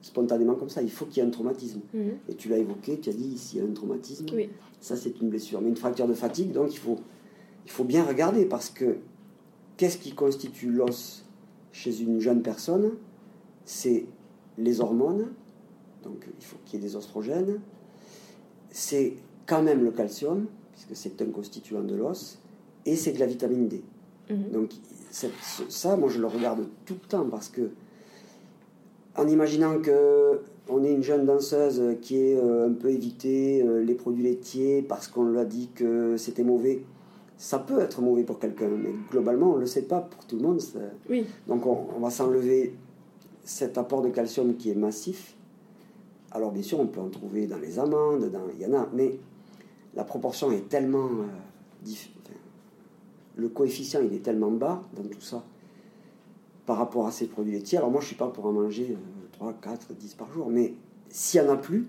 spontanément 0.01 0.55
comme 0.55 0.69
ça. 0.69 0.81
Il 0.81 0.91
faut 0.91 1.05
qu'il 1.05 1.21
y 1.21 1.25
ait 1.25 1.27
un 1.27 1.31
traumatisme. 1.31 1.81
Mhm. 1.93 2.11
Et 2.29 2.35
tu 2.35 2.49
l'as 2.49 2.57
évoqué, 2.57 2.99
tu 2.99 3.09
as 3.09 3.13
dit, 3.13 3.37
s'il 3.37 3.59
y 3.59 3.61
a 3.61 3.65
un 3.65 3.73
traumatisme, 3.73 4.25
ça 4.79 4.95
c'est 4.95 5.19
une 5.21 5.29
blessure. 5.29 5.61
Mais 5.61 5.69
une 5.69 5.77
fracture 5.77 6.07
de 6.07 6.13
fatigue, 6.13 6.51
donc 6.51 6.73
il 6.73 6.79
faut, 6.79 6.97
il 7.65 7.71
faut 7.71 7.83
bien 7.83 8.03
regarder, 8.03 8.45
parce 8.45 8.69
que 8.69 8.97
Qu'est-ce 9.77 9.99
qui 9.99 10.13
constitue 10.13 10.71
l'os 10.71 11.23
chez 11.71 12.01
une 12.01 12.19
jeune 12.19 12.41
personne? 12.41 12.93
C'est 13.63 14.05
les 14.57 14.81
hormones, 14.81 15.27
donc 16.03 16.27
il 16.39 16.43
faut 16.43 16.57
qu'il 16.65 16.79
y 16.79 16.83
ait 16.83 16.87
des 16.87 16.95
oestrogènes. 16.95 17.61
C'est 18.71 19.13
quand 19.45 19.61
même 19.61 19.83
le 19.83 19.91
calcium, 19.91 20.47
puisque 20.71 20.95
c'est 20.95 21.21
un 21.21 21.27
constituant 21.27 21.83
de 21.83 21.95
l'os, 21.95 22.39
et 22.87 22.95
c'est 22.95 23.11
de 23.11 23.19
la 23.19 23.27
vitamine 23.27 23.67
D. 23.67 23.83
Mhm. 24.29 24.51
Donc 24.51 24.71
ça, 25.11 25.95
moi 25.95 26.09
je 26.09 26.19
le 26.19 26.27
regarde 26.27 26.65
tout 26.85 26.95
le 27.01 27.07
temps 27.07 27.25
parce 27.29 27.49
que 27.49 27.69
en 29.15 29.27
imaginant 29.27 29.79
que 29.79 30.41
on 30.69 30.83
est 30.83 30.91
une 30.91 31.03
jeune 31.03 31.25
danseuse 31.25 31.81
qui 32.01 32.17
est 32.17 32.37
euh, 32.37 32.67
un 32.67 32.73
peu 32.73 32.89
évité 32.89 33.63
euh, 33.63 33.81
les 33.83 33.95
produits 33.95 34.23
laitiers 34.23 34.81
parce 34.81 35.07
qu'on 35.07 35.23
lui 35.23 35.39
a 35.39 35.45
dit 35.45 35.69
que 35.73 36.17
c'était 36.17 36.43
mauvais 36.43 36.83
ça 37.37 37.59
peut 37.59 37.79
être 37.79 38.01
mauvais 38.01 38.23
pour 38.23 38.39
quelqu'un, 38.39 38.67
mais 38.67 38.89
globalement, 39.11 39.51
on 39.51 39.55
ne 39.55 39.61
le 39.61 39.67
sait 39.67 39.83
pas 39.83 40.01
pour 40.01 40.25
tout 40.25 40.37
le 40.37 40.41
monde. 40.41 40.59
Oui. 41.09 41.25
Donc, 41.47 41.65
on, 41.65 41.99
va 41.99 42.09
s'enlever 42.09 42.73
cet 43.43 43.77
apport 43.77 44.01
de 44.01 44.09
calcium 44.09 44.55
qui 44.55 44.71
est 44.71 44.75
massif. 44.75 45.35
Alors, 46.31 46.51
bien 46.51 46.63
sûr, 46.63 46.79
on 46.79 46.87
peut 46.87 46.99
en 46.99 47.09
trouver 47.09 47.45
dans 47.45 47.59
les 47.59 47.77
amandes, 47.77 48.29
dans, 48.31 48.41
il 48.53 48.61
y 48.61 48.65
en 48.65 48.73
a, 48.73 48.89
mais 48.93 49.19
la 49.95 50.03
proportion 50.03 50.51
est 50.51 50.67
tellement. 50.67 51.05
Euh, 51.05 51.91
le 53.37 53.49
coefficient, 53.49 54.01
il 54.01 54.13
est 54.13 54.23
tellement 54.23 54.51
bas 54.51 54.83
dans 54.95 55.03
tout 55.03 55.21
ça 55.21 55.43
par 56.65 56.77
rapport 56.77 57.07
à 57.07 57.11
ces 57.11 57.27
produits 57.27 57.53
laitiers. 57.53 57.77
Alors, 57.77 57.91
moi, 57.91 58.01
je 58.01 58.05
ne 58.05 58.07
suis 58.09 58.15
pas 58.17 58.27
pour 58.27 58.45
en 58.45 58.51
manger 58.51 58.97
3, 59.33 59.53
4, 59.61 59.93
10 59.93 60.15
par 60.15 60.31
jour, 60.33 60.49
mais 60.49 60.73
s'il 61.07 61.41
n'y 61.41 61.47
en 61.47 61.53
a 61.53 61.57
plus, 61.57 61.87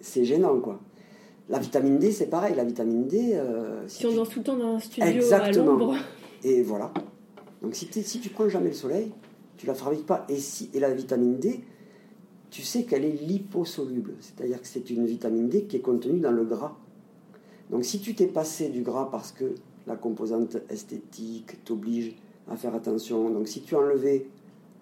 c'est 0.00 0.24
gênant, 0.24 0.58
quoi. 0.58 0.80
La 1.48 1.58
vitamine 1.58 1.98
D, 1.98 2.10
c'est 2.10 2.26
pareil. 2.26 2.54
La 2.56 2.64
vitamine 2.64 3.06
D. 3.06 3.32
Euh, 3.34 3.86
si, 3.86 4.06
on 4.06 4.14
danse 4.14 4.30
tout 4.30 4.38
le 4.38 4.44
temps 4.44 4.56
dans 4.56 4.76
un 4.76 4.80
studio 4.80 5.08
Exactement. 5.08 5.76
à 5.76 5.78
l'ombre. 5.78 5.96
Et 6.42 6.62
voilà. 6.62 6.92
Donc 7.62 7.74
si, 7.74 7.88
si 8.02 8.20
tu 8.20 8.30
prends 8.30 8.48
jamais 8.48 8.68
le 8.68 8.74
soleil, 8.74 9.12
Tu 9.56 9.66
la 9.66 9.74
fabriques 9.74 10.06
pas. 10.06 10.24
Et, 10.28 10.38
si, 10.38 10.70
et 10.72 10.80
la 10.80 10.92
vitamine 10.92 11.38
D, 11.38 11.60
tu 12.50 12.62
sais 12.62 12.84
qu'elle 12.84 13.04
est 13.04 13.20
liposoluble, 13.20 14.14
c'est-à-dire 14.20 14.60
que 14.60 14.66
c'est 14.66 14.88
une 14.90 15.06
vitamine 15.06 15.48
D 15.48 15.64
qui 15.64 15.76
est 15.76 15.80
contenue 15.80 16.20
dans 16.20 16.32
le 16.32 16.44
gras. 16.44 16.76
Donc 17.70 17.84
si 17.84 18.00
tu 18.00 18.14
t'es 18.14 18.26
passé 18.26 18.68
du 18.68 18.82
gras 18.82 19.08
parce 19.10 19.32
que 19.32 19.54
la 19.86 19.96
composante 19.96 20.56
esthétique 20.68 21.64
t'oblige 21.64 22.16
à 22.48 22.56
faire 22.56 22.74
attention, 22.74 23.30
donc 23.30 23.48
si 23.48 23.62
tu 23.62 23.74
enlevé 23.74 24.28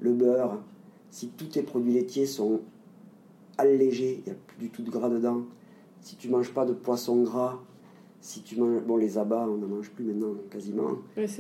le 0.01 0.13
beurre, 0.13 0.59
si 1.11 1.29
tous 1.29 1.47
tes 1.47 1.63
produits 1.63 1.93
laitiers 1.93 2.27
sont 2.27 2.61
allégés, 3.59 4.23
il 4.25 4.33
n'y 4.33 4.37
a 4.37 4.41
plus 4.47 4.59
du 4.59 4.71
tout 4.71 4.83
de 4.83 4.91
gras 4.91 5.09
dedans, 5.09 5.43
si 6.01 6.17
tu 6.17 6.29
manges 6.29 6.53
pas 6.53 6.65
de 6.65 6.73
poisson 6.73 7.23
gras, 7.23 7.61
si 8.21 8.43
tu 8.43 8.59
manges, 8.59 8.83
bon 8.83 8.97
les 8.97 9.19
abats 9.19 9.47
on 9.49 9.57
n'en 9.57 9.69
mange 9.69 9.91
plus 9.91 10.05
maintenant 10.05 10.35
quasiment, 10.51 10.99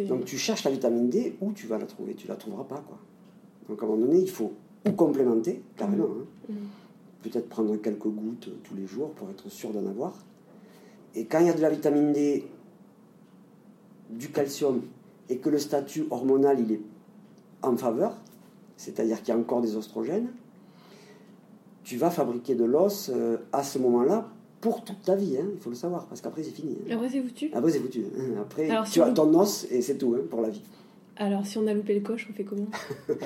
donc 0.08 0.24
tu 0.24 0.36
cherches 0.36 0.64
la 0.64 0.70
vitamine 0.70 1.08
D 1.08 1.36
où 1.40 1.52
tu 1.52 1.66
vas 1.66 1.78
la 1.78 1.86
trouver, 1.86 2.14
tu 2.14 2.28
la 2.28 2.36
trouveras 2.36 2.64
pas 2.64 2.82
quoi. 2.86 2.98
Donc 3.68 3.82
à 3.82 3.86
un 3.86 3.88
moment 3.88 4.06
donné 4.06 4.20
il 4.20 4.30
faut 4.30 4.52
ou 4.86 4.92
complémenter, 4.92 5.62
carrément. 5.76 6.04
Hein. 6.04 6.52
Mm. 6.52 6.54
Peut-être 7.22 7.48
prendre 7.48 7.76
quelques 7.76 8.08
gouttes 8.08 8.50
tous 8.64 8.74
les 8.74 8.86
jours 8.86 9.10
pour 9.10 9.30
être 9.30 9.48
sûr 9.48 9.70
d'en 9.70 9.86
avoir. 9.86 10.12
Et 11.14 11.26
quand 11.26 11.40
il 11.40 11.46
y 11.46 11.50
a 11.50 11.54
de 11.54 11.60
la 11.60 11.70
vitamine 11.70 12.12
D, 12.12 12.44
du 14.12 14.30
calcium, 14.30 14.82
et 15.28 15.38
que 15.38 15.48
le 15.48 15.58
statut 15.58 16.06
hormonal 16.10 16.60
il 16.60 16.72
est 16.72 16.80
en 17.62 17.76
faveur, 17.76 18.16
c'est-à-dire 18.76 19.18
qu'il 19.22 19.28
y 19.28 19.36
a 19.36 19.40
encore 19.40 19.60
des 19.60 19.76
oestrogènes, 19.76 20.28
tu 21.84 21.96
vas 21.96 22.10
fabriquer 22.10 22.54
de 22.54 22.64
l'os 22.64 23.10
euh, 23.12 23.38
à 23.52 23.62
ce 23.62 23.78
moment-là 23.78 24.28
pour 24.60 24.84
toute 24.84 25.02
ta 25.02 25.16
vie, 25.16 25.36
hein, 25.36 25.46
il 25.52 25.60
faut 25.60 25.70
le 25.70 25.76
savoir, 25.76 26.06
parce 26.06 26.20
qu'après 26.20 26.42
c'est 26.42 26.50
fini. 26.50 26.76
Hein. 26.88 26.94
Après 26.94 27.08
c'est 27.08 27.20
foutu. 27.20 27.50
Après 27.52 27.70
c'est 27.70 27.80
foutu. 27.80 28.04
Après 28.40 28.68
tu 28.90 29.02
as 29.02 29.10
ton 29.10 29.34
os 29.38 29.66
et 29.70 29.82
c'est 29.82 29.96
tout 29.96 30.16
pour 30.30 30.40
la 30.40 30.50
vie. 30.50 30.62
Alors 31.16 31.46
si 31.46 31.58
on 31.58 31.66
a 31.66 31.74
loupé 31.74 31.94
le 31.94 32.00
coche, 32.00 32.28
on 32.30 32.34
fait 32.34 32.44
comment? 32.44 32.66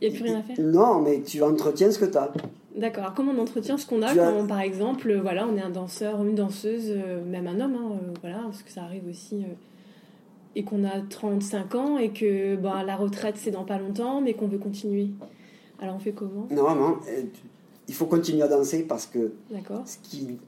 Il 0.00 0.08
n'y 0.08 0.14
a 0.14 0.18
plus 0.18 0.28
rien 0.28 0.38
à 0.38 0.42
faire? 0.42 0.56
Non, 0.60 1.00
mais 1.00 1.22
tu 1.22 1.42
entretiens 1.42 1.90
ce 1.90 1.98
que 1.98 2.04
tu 2.04 2.16
as. 2.16 2.32
D'accord. 2.76 3.04
Alors, 3.04 3.14
comment 3.14 3.32
on 3.32 3.40
entretient 3.40 3.76
ce 3.76 3.86
qu'on 3.86 4.02
a 4.02 4.14
quand, 4.14 4.46
par 4.46 4.60
exemple, 4.60 5.12
voilà, 5.20 5.46
on 5.48 5.56
est 5.56 5.62
un 5.62 5.70
danseur, 5.70 6.22
une 6.22 6.34
danseuse, 6.34 6.90
euh, 6.90 7.24
même 7.24 7.46
un 7.48 7.60
homme, 7.60 7.74
hein, 7.74 7.90
euh, 7.92 8.14
voilà, 8.20 8.38
parce 8.44 8.62
que 8.62 8.70
ça 8.70 8.82
arrive 8.82 9.02
aussi, 9.08 9.36
euh, 9.36 9.54
et 10.56 10.64
qu'on 10.64 10.84
a 10.84 11.00
35 11.00 11.74
ans 11.74 11.98
et 11.98 12.10
que 12.10 12.56
bah, 12.56 12.82
la 12.84 12.96
retraite 12.96 13.36
c'est 13.36 13.50
dans 13.50 13.64
pas 13.64 13.78
longtemps, 13.78 14.20
mais 14.20 14.34
qu'on 14.34 14.48
veut 14.48 14.58
continuer. 14.58 15.08
Alors, 15.80 15.96
on 15.96 15.98
fait 16.00 16.12
comment? 16.12 16.48
Normalement, 16.50 16.98
il 17.86 17.94
faut 17.94 18.06
continuer 18.06 18.42
à 18.42 18.48
danser 18.48 18.82
parce 18.82 19.06
que 19.06 19.32
ce 19.84 19.98
qui, 20.02 20.38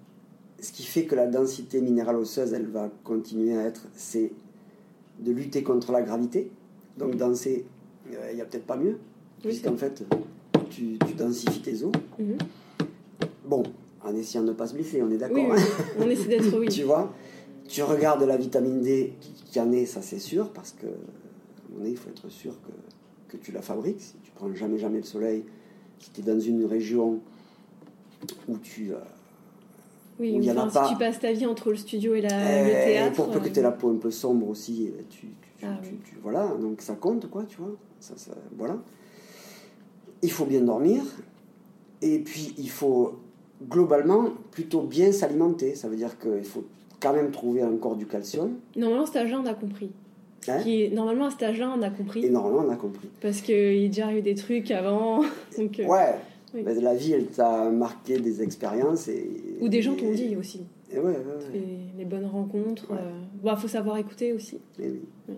ce 0.59 0.73
qui 0.73 0.83
fait 0.83 1.05
que 1.05 1.15
la 1.15 1.29
densité 1.29 1.81
minérale 1.81 2.17
osseuse, 2.17 2.53
elle 2.53 2.67
va 2.67 2.91
continuer 3.05 3.57
à 3.57 3.63
être, 3.63 3.87
c'est 3.95 4.33
de 5.21 5.31
lutter 5.31 5.63
contre 5.63 5.93
la 5.93 6.03
gravité. 6.03 6.51
Donc, 6.99 7.17
danser, 7.17 7.65
il 8.11 8.35
n'y 8.35 8.41
a 8.41 8.45
peut-être 8.45 8.67
pas 8.67 8.77
mieux 8.77 8.99
puisqu'en 9.43 9.77
fait, 9.77 10.05
tu, 10.71 10.99
tu, 11.07 11.15
densifies 11.15 11.63
tes 11.63 11.83
os. 11.83 11.93
Mhm. 12.19 12.39
Bon, 13.47 13.63
en 14.05 14.15
essayant 14.15 14.45
de 14.45 14.51
ne 14.51 14.55
pas 14.55 14.67
se 14.67 14.75
blesser, 14.75 15.03
on 15.03 15.11
est 15.11 15.17
d'accord. 15.17 15.37
Oui, 15.37 15.47
hein. 15.51 15.85
on 15.99 16.09
essaie 16.09 16.29
d'être, 16.29 16.59
oui. 16.59 16.69
tu 16.71 16.83
vois, 16.83 17.13
tu 17.69 17.83
regardes 17.83 18.23
la 18.23 18.37
vitamine 18.37 18.81
D 18.81 19.15
qui 19.21 19.39
en 19.59 19.73
est, 19.73 19.87
ça 19.87 20.03
c'est 20.03 20.19
sûr, 20.19 20.53
parce 20.53 20.73
que 20.73 20.87
il 21.85 21.97
faut 21.97 22.11
être 22.11 22.29
sûr 22.29 22.55
que, 22.63 23.37
que 23.37 23.43
tu 23.43 23.53
la 23.53 23.63
fabriques. 23.63 24.01
Si 24.01 24.15
tu 24.23 24.31
prends 24.33 24.53
jamais, 24.55 24.79
jamais 24.79 24.99
le 24.99 25.05
soleil, 25.05 25.45
si 25.99 26.11
tu 26.11 26.21
es 26.21 26.25
dans 26.25 26.39
une 26.39 26.65
région 26.65 27.21
où 28.49 28.59
tu. 28.59 28.93
Euh, 28.93 28.99
oui, 30.19 30.39
où 30.39 30.59
enfin, 30.59 30.85
si 30.85 30.93
tu 30.93 30.99
passes 30.99 31.19
ta 31.19 31.33
vie 31.33 31.47
entre 31.47 31.71
le 31.71 31.77
studio 31.77 32.15
et 32.15 32.21
la, 32.21 32.63
le 32.63 32.71
théâtre. 32.71 33.17
pour 33.17 33.31
peu 33.31 33.41
que 33.41 33.49
tu 33.49 33.59
aies 33.59 33.63
la 33.63 33.73
peau 33.73 33.91
un 33.91 33.97
peu 33.97 34.11
sombre 34.11 34.49
aussi, 34.49 34.93
tu, 35.09 35.29
tu, 35.59 35.67
ah 35.67 35.79
tu, 35.83 36.19
voilà, 36.23 36.49
donc 36.61 36.83
ça 36.83 36.95
compte, 36.95 37.31
quoi, 37.31 37.45
tu 37.45 37.57
vois. 37.57 37.75
Ça, 38.01 38.15
ça, 38.17 38.33
voilà 38.57 38.77
il 40.23 40.31
faut 40.31 40.45
bien 40.45 40.61
dormir, 40.61 41.03
et 42.03 42.19
puis 42.19 42.55
il 42.59 42.71
faut 42.71 43.21
globalement 43.69 44.31
plutôt 44.51 44.83
bien 44.83 45.13
s'alimenter. 45.13 45.75
Ça 45.75 45.89
veut 45.89 45.97
dire 45.97 46.19
qu'il 46.19 46.45
faut 46.45 46.65
quand 47.01 47.13
même 47.13 47.31
trouver 47.31 47.65
encore 47.65 47.97
du 47.97 48.07
calcium. 48.07 48.59
Normalement, 48.77 49.07
cet 49.07 49.17
âge-là, 49.17 49.41
on 49.43 49.47
a 49.47 49.55
compris. 49.55 49.91
Hein 50.49 50.59
qui 50.63 50.91
Normalement, 50.91 51.27
à 51.27 51.31
cet 51.31 51.43
âge-là, 51.43 51.75
on 51.77 51.83
a 51.83 51.91
compris. 51.91 52.25
Et 52.25 52.31
normalement, 52.31 52.65
on 52.67 52.71
a 52.71 52.77
compris. 52.77 53.09
Parce 53.21 53.41
qu'il 53.41 53.77
y 53.77 53.85
a 53.85 53.89
déjà 53.89 54.13
eu 54.13 54.23
des 54.23 54.35
trucs 54.35 54.71
avant. 54.71 55.23
Donc, 55.59 55.81
euh, 55.81 55.87
ouais. 55.87 56.81
la 56.81 56.95
vie, 56.95 57.13
elle 57.13 57.27
t'a 57.27 57.71
marqué 57.71 58.19
des 58.19 58.43
expériences. 58.43 59.09
Et, 59.09 59.29
Ou 59.61 59.69
des 59.69 59.83
gens 59.83 59.95
t'ont 59.95 60.13
dit 60.13 60.37
aussi. 60.37 60.63
Et 60.93 60.99
ouais, 60.99 61.17
les, 61.97 62.05
bonnes 62.05 62.27
rencontres. 62.27 62.87
Il 62.91 62.97
euh, 62.97 63.11
bah, 63.45 63.57
faut 63.57 63.69
savoir 63.69 63.97
écouter 63.99 64.33
aussi. 64.33 64.59
Et 64.79 64.89
oui. 65.29 65.37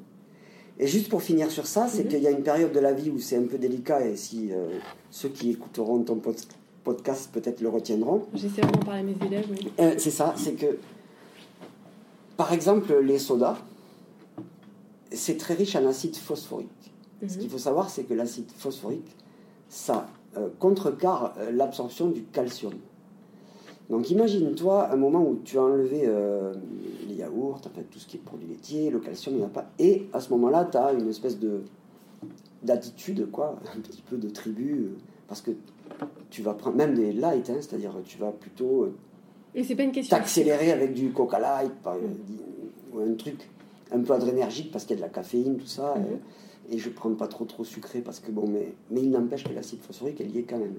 Et 0.79 0.87
juste 0.87 1.11
pour 1.11 1.23
finir 1.23 1.51
sur 1.51 1.67
ça, 1.67 1.87
c'est 1.87 2.05
mhm. 2.05 2.09
qu'il 2.09 2.23
y 2.23 2.27
a 2.27 2.31
une 2.31 2.43
période 2.43 2.73
de 2.73 2.81
la 2.81 2.93
vie 2.93 3.11
où 3.11 3.19
c'est 3.19 3.37
un 3.37 3.45
peu 3.45 3.59
délicat 3.59 4.07
et 4.07 4.17
si 4.17 4.51
euh, 4.53 4.79
ceux 5.11 5.29
qui 5.29 5.51
écouteront 5.51 6.03
ton 6.03 6.17
podcast 6.17 7.31
peut-être 7.31 7.61
le 7.61 7.69
retiendront. 7.69 8.23
J'essaie 8.33 8.63
vraiment 8.63 8.81
de 8.81 8.85
parler 8.85 9.01
à 9.01 9.05
mes 9.05 9.27
élèves, 9.27 9.47
oui. 9.51 9.69
C'est 9.99 10.11
ça, 10.11 10.35
c'est 10.37 10.53
que 10.53 10.79
par 12.37 12.53
exemple 12.53 12.95
les 12.99 13.19
sodas, 13.19 13.59
c'est 15.11 15.37
très 15.37 15.55
riche 15.55 15.77
en 15.77 15.87
acide 15.87 16.17
phosphorique. 16.17 16.69
Ce 17.27 17.35
qu'il 17.35 17.45
mhm. 17.45 17.51
faut 17.51 17.59
savoir, 17.59 17.91
c'est 17.91 18.05
que 18.05 18.15
l'acide 18.15 18.51
phosphorique, 18.51 19.17
ça 19.69 20.09
euh, 20.37 20.49
contrecarre 20.59 21.35
l'absorption 21.53 22.09
du 22.09 22.23
calcium. 22.25 22.75
Donc 23.91 24.11
imagine-toi 24.11 24.91
un 24.91 24.97
moment 24.97 25.23
où 25.23 25.41
tu 25.45 25.59
as 25.59 25.63
enlevé 25.63 26.05
euh, 26.07 26.55
les 27.09 27.17
yaourts, 27.17 27.61
fait 27.75 27.83
tout 27.83 27.99
ce 27.99 28.07
qui 28.07 28.17
est 28.17 28.21
produit 28.21 28.49
laitier, 28.49 28.91
le 28.91 29.01
calcium, 29.01 29.35
il 29.35 29.39
n'y 29.39 29.45
a 29.45 29.49
pas. 29.49 29.67
Et 29.79 30.09
à 30.13 30.21
ce 30.21 30.31
moment-là, 30.31 30.65
tu 30.65 30.79
as 30.79 30.93
une 30.93 31.09
espèce 31.09 31.39
de 31.39 31.63
d'attitude, 32.63 33.29
quoi, 33.31 33.59
un 33.77 33.81
petit 33.81 34.03
peu 34.03 34.17
de 34.17 34.31
tribu, 34.31 34.73
euh, 34.73 34.97
parce 35.29 35.43
que 35.43 35.51
tu 36.31 36.43
vas 36.43 36.55
prendre 36.55 36.77
même 36.77 36.95
des 36.95 37.13
light, 37.13 37.51
hein, 37.51 37.57
c'est-à-dire 37.61 37.93
tu 38.05 38.19
vas 38.19 38.33
plutôt 38.33 38.89
euh, 39.57 40.03
t'accélérer 40.09 40.73
avec 40.73 40.95
du 40.95 41.11
coca 41.11 41.39
light 41.39 41.73
ou 42.93 43.01
un 43.01 43.15
truc 43.15 43.49
un 43.93 44.01
peu 44.01 44.13
adrénergique 44.15 44.71
parce 44.71 44.85
qu'il 44.85 44.97
y 44.97 44.99
a 44.99 45.03
de 45.03 45.07
la 45.07 45.13
caféine, 45.13 45.57
tout 45.57 45.67
ça. 45.67 45.95
Mm-hmm. 45.95 46.75
et, 46.75 46.79
je 46.79 46.89
ne 46.89 46.95
prends 46.95 47.15
pas 47.15 47.29
trop 47.29 47.45
trop 47.45 47.65
sucré 47.65 48.01
parce 48.01 48.21
que 48.21 48.31
bon, 48.31 48.49
mais, 48.49 48.75
mais 48.91 49.03
il 49.03 49.11
n'empêche 49.11 49.45
que 49.45 49.53
l'acide 49.53 49.81
phosphorique, 49.81 50.21
elle 50.21 50.35
y 50.35 50.39
est 50.39 50.45
quand 50.45 50.59
même. 50.59 50.77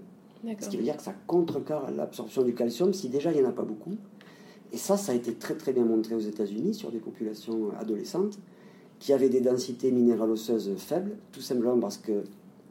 Ce 0.59 0.67
qui 0.67 0.77
veut 0.77 0.83
dire 0.83 0.97
que 0.97 1.03
ça 1.03 1.13
contrecarre 1.25 1.89
l'absorption 1.91 2.43
du 2.43 2.53
calcium 2.53 2.93
si 2.93 3.07
déjà 3.07 3.31
il 3.31 3.39
n'y 3.39 3.45
en 3.45 3.49
a 3.49 3.53
pas 3.53 3.63
beaucoup. 3.63 3.95
Et 4.73 4.77
ça, 4.77 4.97
ça 4.97 5.11
a 5.11 5.15
été 5.15 5.35
très 5.35 5.55
très 5.55 5.71
bien 5.71 5.85
montré 5.85 6.15
aux 6.15 6.19
États-Unis 6.19 6.73
sur 6.73 6.91
des 6.91 6.99
populations 6.99 7.71
adolescentes 7.79 8.39
qui 8.99 9.13
avaient 9.13 9.29
des 9.29 9.41
densités 9.41 9.91
minérales 9.91 10.31
osseuses 10.31 10.73
faibles, 10.77 11.17
tout 11.31 11.41
simplement 11.41 11.77
parce 11.77 11.97
qu'elles 11.97 12.23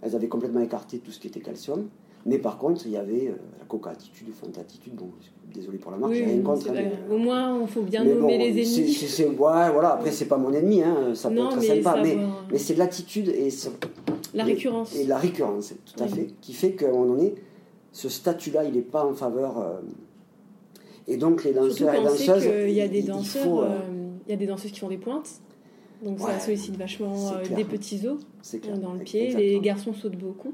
avaient 0.02 0.28
complètement 0.28 0.60
écarté 0.60 0.98
tout 0.98 1.12
ce 1.12 1.20
qui 1.20 1.28
était 1.28 1.40
calcium. 1.40 1.88
Mais 2.24 2.38
par 2.38 2.58
contre, 2.58 2.86
il 2.86 2.92
y 2.92 2.96
avait 2.96 3.28
euh, 3.28 3.36
la 3.58 3.64
coca-attitude, 3.66 4.28
attitude. 4.58 4.94
Bon, 4.94 5.10
désolé 5.52 5.78
pour 5.78 5.90
la 5.90 5.98
marque, 5.98 6.12
j'ai 6.12 6.24
rien 6.24 6.40
contre. 6.42 6.70
Hein, 6.70 6.90
au 7.10 7.18
moins, 7.18 7.60
il 7.60 7.68
faut 7.68 7.82
bien 7.82 8.04
nommer 8.04 8.38
les 8.38 8.50
ennemis. 8.50 8.92
C'est, 8.92 9.26
ouais, 9.26 9.34
voilà. 9.36 9.94
Après, 9.94 10.12
c'est 10.12 10.26
pas 10.26 10.38
mon 10.38 10.52
ennemi, 10.52 10.82
hein, 10.82 11.14
ça 11.14 11.30
peut 11.30 11.38
être 11.38 11.58
très 11.58 11.82
sympa. 11.82 12.00
Mais, 12.02 12.16
mais 12.50 12.58
c'est 12.58 12.76
l'attitude 12.76 13.28
et 13.28 13.50
la 14.34 14.44
récurrence. 14.44 14.96
Et, 14.96 15.04
la 15.04 15.18
récurrence, 15.18 15.74
tout 15.84 16.02
à 16.02 16.08
fait, 16.08 16.28
qui 16.40 16.52
fait 16.52 16.72
qu'à 16.72 16.88
un 16.88 16.92
moment 16.92 17.06
donné, 17.06 17.34
ce 17.92 18.08
statut-là, 18.08 18.64
il 18.64 18.74
n'est 18.74 18.80
pas 18.80 19.04
en 19.04 19.14
faveur. 19.14 19.58
Euh, 19.58 19.80
et 21.08 21.16
donc 21.16 21.44
les 21.44 21.52
danseurs 21.52 21.94
et 21.94 22.02
danseuses. 22.02 22.48
Il 22.68 22.74
y 22.74 22.80
a 22.80 22.88
des 22.88 23.02
danseurs, 23.02 23.60
euh, 23.60 23.64
euh, 23.66 24.08
il 24.26 24.30
y 24.30 24.34
a 24.34 24.36
des 24.36 24.46
danseuses 24.46 24.72
qui 24.72 24.80
font 24.80 24.88
des 24.88 24.98
pointes. 24.98 25.30
Donc 26.02 26.18
ça 26.18 26.40
sollicite 26.40 26.76
vachement 26.76 27.32
des 27.54 27.64
petits 27.64 28.06
os 28.06 28.18
dans 28.80 28.94
le 28.94 29.00
pied. 29.00 29.34
Les 29.34 29.60
garçons 29.60 29.92
sautent 29.92 30.16
beaucoup. 30.16 30.52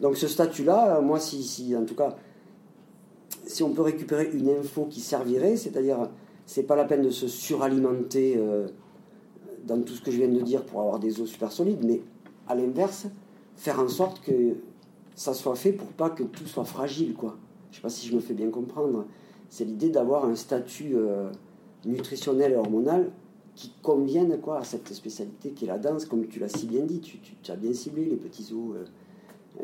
Donc 0.00 0.16
ce 0.16 0.28
statut-là, 0.28 1.00
moi, 1.00 1.20
si, 1.20 1.42
si, 1.42 1.74
en 1.76 1.84
tout 1.84 1.94
cas, 1.94 2.16
si 3.46 3.62
on 3.62 3.70
peut 3.70 3.82
récupérer 3.82 4.30
une 4.32 4.50
info 4.50 4.86
qui 4.86 5.00
servirait, 5.00 5.56
c'est-à-dire, 5.56 6.10
c'est 6.46 6.64
pas 6.64 6.76
la 6.76 6.84
peine 6.84 7.02
de 7.02 7.10
se 7.10 7.28
suralimenter 7.28 8.38
dans 9.66 9.80
tout 9.82 9.94
ce 9.94 10.02
que 10.02 10.10
je 10.10 10.18
viens 10.18 10.28
de 10.28 10.40
dire 10.40 10.64
pour 10.64 10.80
avoir 10.80 10.98
des 10.98 11.20
os 11.20 11.28
super 11.28 11.52
solides, 11.52 11.84
mais 11.84 12.00
à 12.46 12.54
l'inverse, 12.54 13.06
faire 13.56 13.80
en 13.80 13.88
sorte 13.88 14.20
que 14.22 14.56
ça 15.14 15.34
soit 15.34 15.56
fait 15.56 15.72
pour 15.72 15.88
pas 15.88 16.10
que 16.10 16.22
tout 16.22 16.46
soit 16.46 16.64
fragile, 16.64 17.14
quoi. 17.14 17.36
Je 17.70 17.76
sais 17.76 17.82
pas 17.82 17.88
si 17.88 18.06
je 18.06 18.14
me 18.14 18.20
fais 18.20 18.34
bien 18.34 18.50
comprendre. 18.50 19.06
C'est 19.48 19.64
l'idée 19.64 19.90
d'avoir 19.90 20.24
un 20.24 20.34
statut 20.34 20.92
euh, 20.94 21.30
nutritionnel 21.84 22.52
et 22.52 22.56
hormonal 22.56 23.10
qui 23.54 23.72
convienne 23.82 24.40
quoi, 24.40 24.58
à 24.58 24.64
cette 24.64 24.92
spécialité 24.92 25.50
qui 25.50 25.64
est 25.64 25.68
la 25.68 25.78
danse, 25.78 26.06
comme 26.06 26.26
tu 26.26 26.40
l'as 26.40 26.48
si 26.48 26.66
bien 26.66 26.84
dit. 26.84 27.00
Tu, 27.00 27.50
as 27.50 27.56
bien 27.56 27.72
ciblé 27.72 28.04
les 28.04 28.16
petits 28.16 28.52
os, 28.52 28.76
euh, 28.76 28.84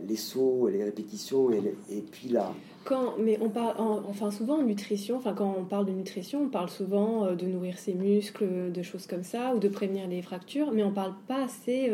les 0.06 0.16
sauts, 0.16 0.68
les 0.68 0.84
répétitions, 0.84 1.50
et, 1.50 1.74
et 1.90 2.00
puis 2.00 2.28
là. 2.28 2.52
Quand, 2.84 3.14
mais 3.18 3.38
on 3.42 3.50
parle, 3.50 3.74
enfin 3.78 4.30
souvent 4.30 4.58
en 4.58 4.62
nutrition, 4.62 5.16
enfin 5.16 5.34
quand 5.34 5.54
on 5.58 5.64
parle 5.64 5.86
de 5.86 5.92
nutrition, 5.92 6.42
on 6.44 6.48
parle 6.48 6.70
souvent 6.70 7.26
euh, 7.26 7.34
de 7.34 7.46
nourrir 7.46 7.78
ses 7.78 7.94
muscles, 7.94 8.72
de 8.72 8.82
choses 8.82 9.06
comme 9.06 9.24
ça, 9.24 9.54
ou 9.54 9.58
de 9.58 9.68
prévenir 9.68 10.08
les 10.08 10.22
fractures, 10.22 10.72
mais 10.72 10.82
on 10.82 10.92
parle 10.92 11.14
pas 11.28 11.44
assez 11.44 11.90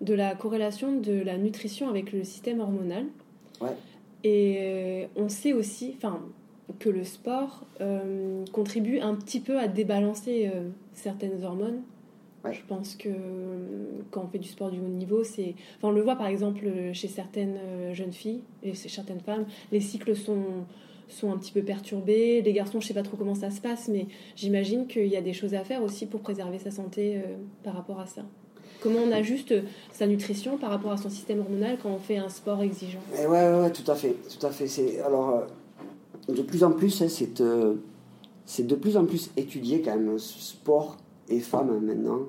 de 0.00 0.14
la 0.14 0.34
corrélation 0.34 1.00
de 1.00 1.12
la 1.12 1.38
nutrition 1.38 1.88
avec 1.88 2.12
le 2.12 2.24
système 2.24 2.60
hormonal. 2.60 3.06
Et 4.22 4.56
euh, 4.58 5.06
on 5.16 5.28
sait 5.28 5.52
aussi 5.52 5.96
que 6.78 6.88
le 6.88 7.04
sport 7.04 7.64
euh, 7.80 8.44
contribue 8.52 8.98
un 9.00 9.14
petit 9.14 9.40
peu 9.40 9.58
à 9.58 9.68
débalancer 9.68 10.50
euh, 10.52 10.68
certaines 10.94 11.44
hormones 11.44 11.82
Je 12.52 12.60
pense 12.68 12.94
que 12.94 13.08
quand 14.10 14.24
on 14.24 14.28
fait 14.28 14.38
du 14.38 14.48
sport 14.48 14.70
du 14.70 14.78
haut 14.78 14.88
niveau, 14.88 15.24
c'est. 15.24 15.54
Enfin, 15.78 15.88
on 15.88 15.92
le 15.92 16.02
voit 16.02 16.16
par 16.16 16.26
exemple 16.26 16.66
chez 16.92 17.08
certaines 17.08 17.58
jeunes 17.92 18.12
filles 18.12 18.42
et 18.62 18.74
chez 18.74 18.88
certaines 18.88 19.20
femmes, 19.20 19.46
les 19.72 19.80
cycles 19.80 20.14
sont 20.14 20.64
sont 21.08 21.32
un 21.32 21.38
petit 21.38 21.52
peu 21.52 21.62
perturbés. 21.62 22.42
Les 22.42 22.52
garçons, 22.52 22.80
je 22.80 22.86
sais 22.86 22.94
pas 22.94 23.02
trop 23.02 23.16
comment 23.16 23.34
ça 23.34 23.50
se 23.50 23.60
passe, 23.60 23.88
mais 23.88 24.06
j'imagine 24.36 24.86
qu'il 24.86 25.06
y 25.06 25.16
a 25.16 25.20
des 25.20 25.32
choses 25.32 25.54
à 25.54 25.64
faire 25.64 25.82
aussi 25.82 26.06
pour 26.06 26.20
préserver 26.20 26.58
sa 26.58 26.70
santé 26.70 27.16
euh, 27.16 27.20
par 27.62 27.74
rapport 27.74 28.00
à 28.00 28.06
ça. 28.06 28.22
Comment 28.80 29.00
on 29.00 29.12
ajuste 29.12 29.52
euh, 29.52 29.62
sa 29.92 30.06
nutrition 30.06 30.58
par 30.58 30.70
rapport 30.70 30.92
à 30.92 30.96
son 30.96 31.10
système 31.10 31.40
hormonal 31.40 31.78
quand 31.82 31.90
on 31.90 31.98
fait 31.98 32.18
un 32.18 32.28
sport 32.28 32.62
exigeant? 32.62 33.00
Eh 33.20 33.26
ouais, 33.26 33.60
ouais, 33.60 33.72
tout 33.72 33.90
à 33.90 33.94
fait, 33.94 34.16
tout 34.28 34.44
à 34.46 34.50
fait. 34.50 34.66
C'est 34.66 35.00
alors 35.00 35.30
euh, 36.28 36.32
de 36.32 36.42
plus 36.42 36.64
en 36.64 36.72
plus, 36.72 37.02
hein, 37.02 37.08
c'est 37.08 37.42
c'est 38.46 38.66
de 38.66 38.74
plus 38.74 38.98
en 38.98 39.06
plus 39.06 39.30
étudié 39.38 39.80
quand 39.80 39.96
même 39.96 40.18
sport 40.18 40.98
et 41.28 41.40
femmes 41.40 41.70
hein, 41.70 41.80
maintenant. 41.82 42.20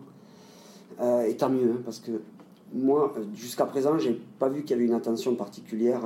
et 1.28 1.36
tant 1.36 1.50
mieux, 1.50 1.72
hein, 1.72 1.82
parce 1.84 2.00
que 2.00 2.12
moi, 2.74 3.14
jusqu'à 3.36 3.66
présent, 3.66 3.98
j'ai 4.00 4.20
pas 4.40 4.50
vu 4.50 4.62
qu'il 4.62 4.72
y 4.72 4.74
avait 4.74 4.86
une 4.86 4.94
attention 4.94 5.36
particulière 5.36 6.02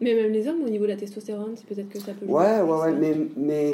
mais 0.00 0.14
même 0.14 0.32
les 0.32 0.46
hommes, 0.46 0.62
au 0.64 0.68
niveau 0.68 0.84
de 0.84 0.90
la 0.90 0.96
testostérone, 0.96 1.54
c'est 1.56 1.66
peut-être 1.66 1.88
que 1.88 1.98
ça 1.98 2.12
peut. 2.12 2.26
Ouais, 2.26 2.60
ouais, 2.60 2.78
ouais, 2.80 2.92
mais, 2.92 3.16
mais 3.36 3.72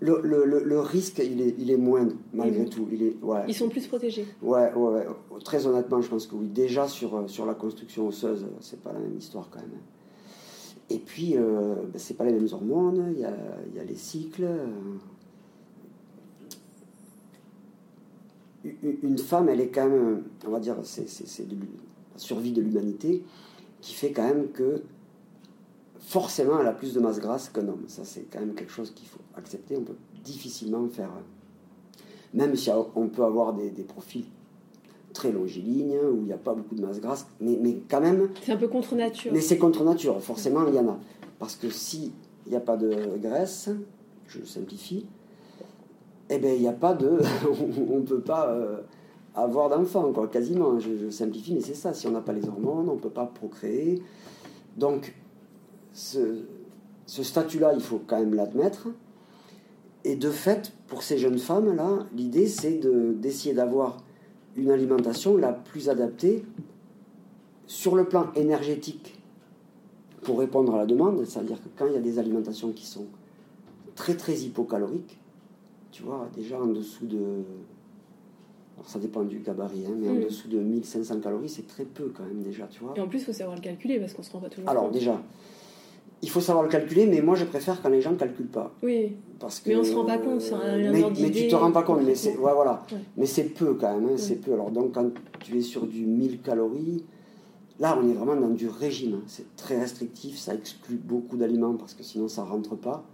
le, 0.00 0.20
le, 0.22 0.62
le, 0.62 0.80
risque, 0.80 1.18
il 1.24 1.40
est, 1.40 1.54
il 1.58 1.70
est 1.70 1.76
moindre, 1.76 2.14
malgré 2.32 2.66
tout. 2.66 2.88
Il 2.92 3.02
est, 3.02 3.16
ouais. 3.22 3.40
Ils 3.48 3.54
sont 3.54 3.68
plus 3.68 3.86
protégés. 3.86 4.26
Ouais, 4.42 4.72
ouais, 4.74 5.06
ouais, 5.30 5.40
Très 5.44 5.66
honnêtement, 5.66 6.00
je 6.00 6.08
pense 6.08 6.26
que 6.26 6.36
oui. 6.36 6.46
Déjà, 6.46 6.86
sur, 6.86 7.16
euh, 7.16 7.26
sur 7.26 7.46
la 7.46 7.54
construction 7.54 8.06
osseuse, 8.06 8.46
c'est 8.60 8.80
pas 8.80 8.92
la 8.92 9.00
même 9.00 9.16
histoire 9.16 9.48
quand 9.50 9.60
même. 9.60 9.80
Et 10.88 10.98
puis, 10.98 11.36
euh, 11.36 11.74
ben, 11.92 11.98
c'est 11.98 12.14
pas 12.14 12.24
les 12.24 12.32
mêmes 12.32 12.48
hormones, 12.52 13.12
il 13.12 13.20
y 13.20 13.24
a, 13.24 13.34
y 13.74 13.80
a 13.80 13.84
les 13.84 13.96
cycles. 13.96 14.46
Une 19.02 19.18
femme, 19.18 19.48
elle 19.48 19.60
est 19.60 19.68
quand 19.68 19.88
même, 19.88 20.24
on 20.46 20.50
va 20.50 20.60
dire, 20.60 20.76
c'est 20.82 21.04
la 21.04 22.18
survie 22.18 22.52
de 22.52 22.60
l'humanité 22.60 23.22
qui 23.80 23.94
fait 23.94 24.12
quand 24.12 24.26
même 24.26 24.48
que 24.48 24.82
forcément 25.98 26.60
elle 26.60 26.66
a 26.66 26.72
plus 26.72 26.94
de 26.94 27.00
masse 27.00 27.20
grasse 27.20 27.48
qu'un 27.48 27.68
homme. 27.68 27.84
Ça, 27.88 28.02
c'est 28.04 28.22
quand 28.30 28.40
même 28.40 28.54
quelque 28.54 28.72
chose 28.72 28.92
qu'il 28.92 29.08
faut 29.08 29.20
accepter. 29.34 29.76
On 29.76 29.82
peut 29.82 29.96
difficilement 30.24 30.86
faire, 30.88 31.10
même 32.34 32.56
si 32.56 32.70
on 32.94 33.08
peut 33.08 33.24
avoir 33.24 33.52
des, 33.54 33.70
profils 33.84 34.24
très 35.12 35.32
longilignes 35.32 35.98
où 35.98 36.18
il 36.18 36.24
n'y 36.24 36.32
a 36.32 36.38
pas 36.38 36.54
beaucoup 36.54 36.74
de 36.74 36.84
masse 36.84 37.00
grasse, 37.00 37.26
mais, 37.40 37.58
mais 37.60 37.78
quand 37.88 38.00
même. 38.00 38.28
C'est 38.42 38.52
un 38.52 38.56
peu 38.56 38.68
contre 38.68 38.94
nature. 38.94 39.32
Mais 39.32 39.40
c'est 39.40 39.58
contre 39.58 39.84
nature, 39.84 40.20
forcément 40.22 40.66
il 40.68 40.74
y 40.74 40.78
en 40.78 40.88
a. 40.88 40.98
Parce 41.38 41.56
que 41.56 41.70
s'il 41.70 42.12
n'y 42.46 42.56
a 42.56 42.60
pas 42.60 42.76
de 42.76 43.16
graisse, 43.18 43.70
je 44.26 44.44
simplifie, 44.44 45.06
eh 46.30 46.38
bien 46.38 46.52
il 46.52 46.60
n'y 46.60 46.68
a 46.68 46.72
pas 46.72 46.94
de. 46.94 47.18
on 47.90 47.98
ne 47.98 48.04
peut 48.04 48.20
pas. 48.20 48.48
Euh, 48.50 48.80
avoir 49.36 49.68
d'enfants, 49.68 50.12
quoi, 50.12 50.26
quasiment. 50.26 50.80
Je, 50.80 51.10
simplifie, 51.10 51.54
mais 51.54 51.60
c'est 51.60 51.74
ça. 51.74 51.92
Si 51.92 52.06
on 52.06 52.10
n'a 52.10 52.22
pas 52.22 52.32
les 52.32 52.48
hormones, 52.48 52.88
on 52.88 52.94
ne 52.94 53.00
peut 53.00 53.10
pas 53.10 53.26
procréer. 53.26 54.02
Donc, 54.76 55.14
ce, 55.92 56.42
statut-là, 57.06 57.72
il 57.74 57.80
faut 57.80 58.00
quand 58.04 58.18
même 58.18 58.34
l'admettre. 58.34 58.88
Et 60.04 60.16
de 60.16 60.30
fait, 60.30 60.72
pour 60.86 61.02
ces 61.02 61.18
jeunes 61.18 61.38
femmes-là, 61.38 62.06
l'idée, 62.14 62.46
c'est 62.46 62.80
d'essayer 63.20 63.54
d'avoir 63.54 63.98
une 64.56 64.70
alimentation 64.70 65.36
la 65.36 65.52
plus 65.52 65.88
adaptée 65.88 66.44
sur 67.66 67.94
le 67.94 68.04
plan 68.04 68.32
énergétique 68.34 69.20
pour 70.22 70.38
répondre 70.38 70.74
à 70.74 70.78
la 70.78 70.86
demande. 70.86 71.24
C'est-à-dire 71.26 71.58
que 71.58 71.68
quand 71.76 71.86
il 71.86 71.92
y 71.92 71.96
a 71.96 72.00
des 72.00 72.18
alimentations 72.18 72.72
qui 72.72 72.86
sont 72.86 73.06
très 73.96 74.14
très 74.14 74.34
hypocaloriques, 74.34 75.18
tu 75.96 76.02
vois, 76.02 76.28
déjà 76.36 76.60
en 76.60 76.66
dessous 76.66 77.06
de 77.06 77.42
ça 78.84 78.98
dépend 78.98 79.22
du 79.22 79.38
gabarit, 79.38 79.86
hein, 79.86 79.94
mais 79.98 80.10
en 80.10 80.14
mm. 80.14 80.24
dessous 80.24 80.48
de 80.48 80.58
1500 80.58 81.20
calories, 81.20 81.48
c'est 81.48 81.66
très 81.66 81.84
peu 81.84 82.12
quand 82.14 82.24
même 82.24 82.42
déjà, 82.42 82.66
tu 82.66 82.80
vois. 82.80 82.92
Et 82.94 83.00
en 83.00 83.08
plus, 83.08 83.20
il 83.20 83.24
faut 83.24 83.32
savoir 83.32 83.56
le 83.56 83.62
calculer 83.62 83.98
parce 83.98 84.12
qu'on 84.12 84.22
se 84.22 84.30
rend 84.30 84.40
pas 84.40 84.50
toujours 84.50 84.68
Alors 84.68 84.90
déjà, 84.90 85.18
il 86.20 86.28
faut 86.28 86.42
savoir 86.42 86.62
le 86.62 86.70
calculer, 86.70 87.06
mais 87.06 87.22
moi 87.22 87.34
je 87.34 87.46
préfère 87.46 87.80
quand 87.80 87.88
les 87.88 88.02
gens 88.02 88.12
ne 88.12 88.16
calculent 88.16 88.46
pas. 88.46 88.74
Oui. 88.82 89.16
Parce 89.38 89.60
que, 89.60 89.70
mais 89.70 89.76
on 89.76 89.84
se 89.84 89.94
rend 89.94 90.04
pas 90.04 90.18
compte. 90.18 90.42
Euh, 90.52 90.92
mais, 90.92 91.02
mais, 91.18 91.30
tu 91.30 91.48
te 91.48 91.54
rends 91.54 91.72
pas 91.72 91.82
compte, 91.82 92.02
mais 92.04 92.14
c'est 92.14 92.36
ouais, 92.36 92.52
voilà. 92.52 92.84
Mais 93.16 93.26
c'est 93.26 93.44
peu 93.44 93.74
quand 93.74 93.94
même, 93.94 94.10
hein, 94.10 94.16
c'est 94.16 94.36
peu. 94.36 94.52
Alors 94.52 94.70
donc 94.70 94.92
quand 94.92 95.10
tu 95.40 95.56
es 95.56 95.62
sur 95.62 95.86
du 95.86 96.04
1000 96.04 96.42
calories, 96.42 97.02
là 97.80 97.98
on 97.98 98.06
est 98.06 98.14
vraiment 98.14 98.36
dans 98.36 98.50
du 98.50 98.68
régime. 98.68 99.14
Hein. 99.14 99.24
C'est 99.26 99.56
très 99.56 99.80
restrictif, 99.80 100.36
ça 100.36 100.54
exclut 100.54 100.96
beaucoup 100.96 101.38
d'aliments 101.38 101.74
parce 101.74 101.94
que 101.94 102.02
sinon 102.02 102.28
ça 102.28 102.44
rentre 102.44 102.76
pas 102.76 103.04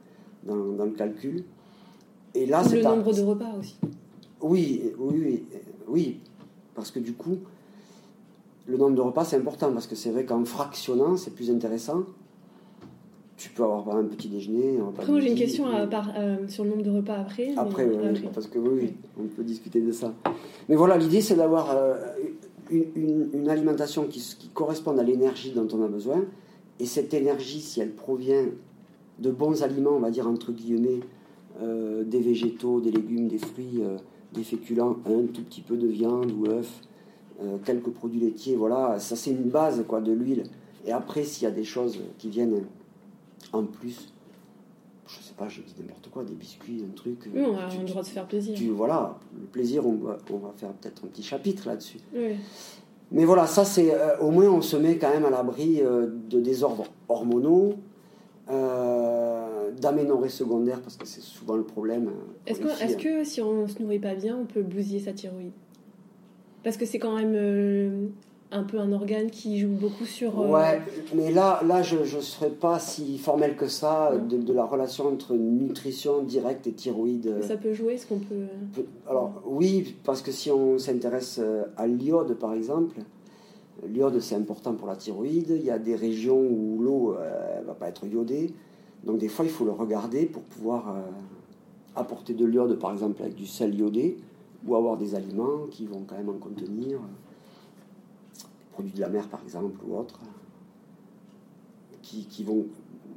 dans, 0.43 0.57
dans 0.57 0.85
le 0.85 0.91
calcul. 0.91 1.45
Et 2.35 2.47
là, 2.47 2.64
c'est 2.64 2.76
le 2.76 2.83
nombre 2.83 3.12
de 3.12 3.22
repas 3.22 3.53
aussi. 3.59 3.76
Oui, 4.41 4.83
oui, 4.99 5.45
oui, 5.87 6.20
parce 6.74 6.91
que 6.91 6.99
du 6.99 7.12
coup, 7.12 7.39
le 8.66 8.76
nombre 8.76 8.97
de 8.97 9.01
repas, 9.01 9.24
c'est 9.24 9.37
important, 9.37 9.72
parce 9.72 9.87
que 9.87 9.95
c'est 9.95 10.11
vrai 10.11 10.24
qu'en 10.24 10.45
fractionnant, 10.45 11.16
c'est 11.16 11.35
plus 11.35 11.51
intéressant. 11.51 12.05
Tu 13.37 13.51
peux 13.51 13.64
avoir 13.64 13.97
un 13.97 14.05
petit 14.05 14.28
déjeuner. 14.28 14.78
Un 14.78 14.89
après, 14.89 15.20
j'ai 15.20 15.30
une 15.30 15.39
question 15.39 15.66
à, 15.66 15.89
euh, 16.16 16.49
sur 16.49 16.64
le 16.64 16.70
nombre 16.70 16.83
de 16.83 16.91
repas 16.91 17.14
après. 17.14 17.55
Après, 17.57 17.89
parce 18.33 18.47
que 18.47 18.59
oui, 18.59 18.95
on 19.18 19.24
peut 19.24 19.43
discuter 19.43 19.80
de 19.80 19.93
ça. 19.93 20.12
Mais 20.68 20.76
voilà, 20.76 20.97
l'idée, 20.97 21.20
c'est 21.20 21.35
d'avoir 21.35 21.70
euh, 21.70 21.97
une, 22.70 23.49
alimentation 23.49 24.05
qui, 24.05 24.20
qui 24.39 24.49
corresponde 24.49 24.99
à 24.99 25.03
l'énergie 25.03 25.51
dont 25.51 25.66
on 25.72 25.83
a 25.83 25.89
besoin. 25.89 26.24
Et 26.78 26.87
cette 26.87 27.14
énergie, 27.14 27.61
si 27.61 27.80
elle 27.80 27.93
provient 27.93 28.47
de 29.18 29.30
bons 29.30 29.62
aliments, 29.62 29.93
on 29.93 30.01
va 30.01 30.11
dire 30.11 30.26
entre 30.28 30.53
guillemets, 30.53 31.01
euh, 31.61 32.05
des 32.05 32.20
végétaux, 32.20 32.80
des 32.80 32.90
légumes, 32.90 33.28
des 33.28 33.38
fruits, 33.38 33.82
des 34.32 34.44
féculents, 34.44 34.96
un 35.07 35.26
tout 35.26 35.42
petit 35.42 35.61
peu 35.61 35.76
de 35.76 35.86
viande 35.86 36.32
ou 36.32 36.46
œuf, 36.46 36.80
euh, 37.42 37.57
quelques 37.64 37.90
produits 37.90 38.20
laitiers, 38.20 38.57
voilà, 38.57 38.98
ça 38.98 39.16
c'est 39.16 39.30
une 39.30 39.48
base 39.48 39.84
quoi, 39.88 40.00
de 40.00 40.12
l'huile. 40.12 40.44
Et 40.86 40.92
après, 40.92 41.24
s'il 41.24 41.44
y 41.44 41.46
a 41.46 41.50
des 41.50 41.64
choses 41.64 41.98
qui 42.18 42.28
viennent 42.28 42.64
en 43.53 43.64
plus, 43.64 44.12
je 45.07 45.14
sais 45.14 45.34
pas, 45.36 45.48
je 45.48 45.61
dis 45.62 45.74
n'importe 45.80 46.11
quoi, 46.11 46.24
des 46.24 46.34
biscuits, 46.34 46.84
un 46.88 46.94
truc. 46.94 47.28
Oui, 47.34 47.42
on 47.42 47.57
a 47.57 47.68
le 47.68 47.84
droit 47.84 48.03
de 48.03 48.07
se 48.07 48.12
faire 48.12 48.26
plaisir. 48.26 48.57
voilà, 48.74 49.18
le 49.34 49.46
plaisir, 49.46 49.86
on 49.86 49.94
va, 49.94 50.18
on 50.30 50.38
va 50.38 50.53
faire 50.57 50.72
peut-être 50.72 51.05
un 51.05 51.09
petit 51.09 51.22
chapitre 51.22 51.66
là-dessus. 51.66 51.98
Mais 53.11 53.24
voilà, 53.24 53.46
ça 53.46 53.64
c'est 53.64 53.92
euh, 53.92 54.18
au 54.20 54.30
moins 54.30 54.48
on 54.48 54.62
se 54.62 54.76
met 54.76 54.96
quand 54.96 55.11
même 55.11 55.24
à 55.24 55.30
l'abri 55.30 55.80
euh, 55.82 56.07
de 56.30 56.40
désordres 56.40 56.84
hormonaux 57.09 57.74
d'aménorrhée 59.80 60.28
secondaire, 60.28 60.80
parce 60.80 60.96
que 60.96 61.06
c'est 61.06 61.20
souvent 61.20 61.56
le 61.56 61.64
problème. 61.64 62.08
Euh, 62.08 62.50
est-ce 62.50 62.60
que, 62.60 62.68
est 62.68 62.96
que, 62.96 63.24
si 63.24 63.40
on 63.40 63.62
ne 63.62 63.66
se 63.66 63.80
nourrit 63.80 63.98
pas 63.98 64.14
bien, 64.14 64.36
on 64.36 64.46
peut 64.46 64.62
bousiller 64.62 65.00
sa 65.00 65.12
thyroïde? 65.12 65.52
Parce 66.62 66.76
que 66.76 66.86
c'est 66.86 66.98
quand 66.98 67.16
même 67.16 67.34
euh, 67.34 68.06
un 68.52 68.62
peu 68.62 68.78
un 68.78 68.92
organe 68.92 69.30
qui 69.30 69.58
joue 69.58 69.68
beaucoup 69.68 70.04
sur. 70.04 70.40
Euh, 70.40 70.48
ouais, 70.48 70.80
mais 71.14 71.32
là, 71.32 71.60
là 71.66 71.82
je 71.82 71.96
ne 71.96 72.20
serais 72.20 72.50
pas 72.50 72.78
si 72.78 73.18
formel 73.18 73.56
que 73.56 73.66
ça 73.66 74.12
de, 74.16 74.52
la 74.52 74.64
relation 74.64 75.08
entre 75.08 75.34
nutrition 75.34 76.22
directe 76.22 76.66
et 76.66 76.72
thyroïde. 76.72 77.42
ça 77.42 77.56
peut 77.56 77.72
jouer, 77.72 77.98
ce 77.98 78.06
qu'on 78.06 78.18
peut... 78.18 78.46
Alors, 79.08 79.42
oui, 79.46 79.96
parce 80.04 80.22
que 80.22 80.30
si 80.30 80.50
on 80.50 80.78
s'intéresse 80.78 81.40
à 81.76 81.86
l'iode, 81.86 82.34
par 82.34 82.54
exemple. 82.54 82.96
L'iode, 83.88 84.20
c'est 84.20 84.36
important 84.36 84.74
pour 84.74 84.86
la 84.86 84.94
thyroïde. 84.94 85.56
Il 85.56 85.64
y 85.64 85.70
a 85.70 85.78
des 85.78 85.96
régions 85.96 86.38
où 86.38 86.78
l'eau 86.80 87.16
ne 87.60 87.66
va 87.66 87.74
pas 87.74 87.88
être 87.88 88.06
iodée. 88.06 88.54
Donc 89.05 89.18
des 89.18 89.28
fois, 89.28 89.44
il 89.44 89.50
faut 89.50 89.64
le 89.64 89.72
regarder 89.72 90.26
pour 90.26 90.42
pouvoir 90.42 90.94
euh, 90.94 91.00
apporter 91.96 92.34
de 92.34 92.44
l'iode, 92.44 92.78
par 92.78 92.92
exemple 92.92 93.22
avec 93.22 93.34
du 93.34 93.46
sel 93.46 93.74
iodé, 93.74 94.16
ou 94.66 94.76
avoir 94.76 94.96
des 94.96 95.14
aliments 95.14 95.66
qui 95.70 95.86
vont 95.86 96.05
quand 96.07 96.16
même 96.16 96.28
en 96.28 96.38
contenir, 96.38 97.00
des 97.00 98.72
produits 98.72 98.92
de 98.92 99.00
la 99.00 99.09
mer 99.09 99.28
par 99.28 99.42
exemple 99.42 99.76
ou 99.86 99.96
autres, 99.96 100.20
qui, 102.00 102.26
qui, 102.26 102.44
vont, 102.44 102.66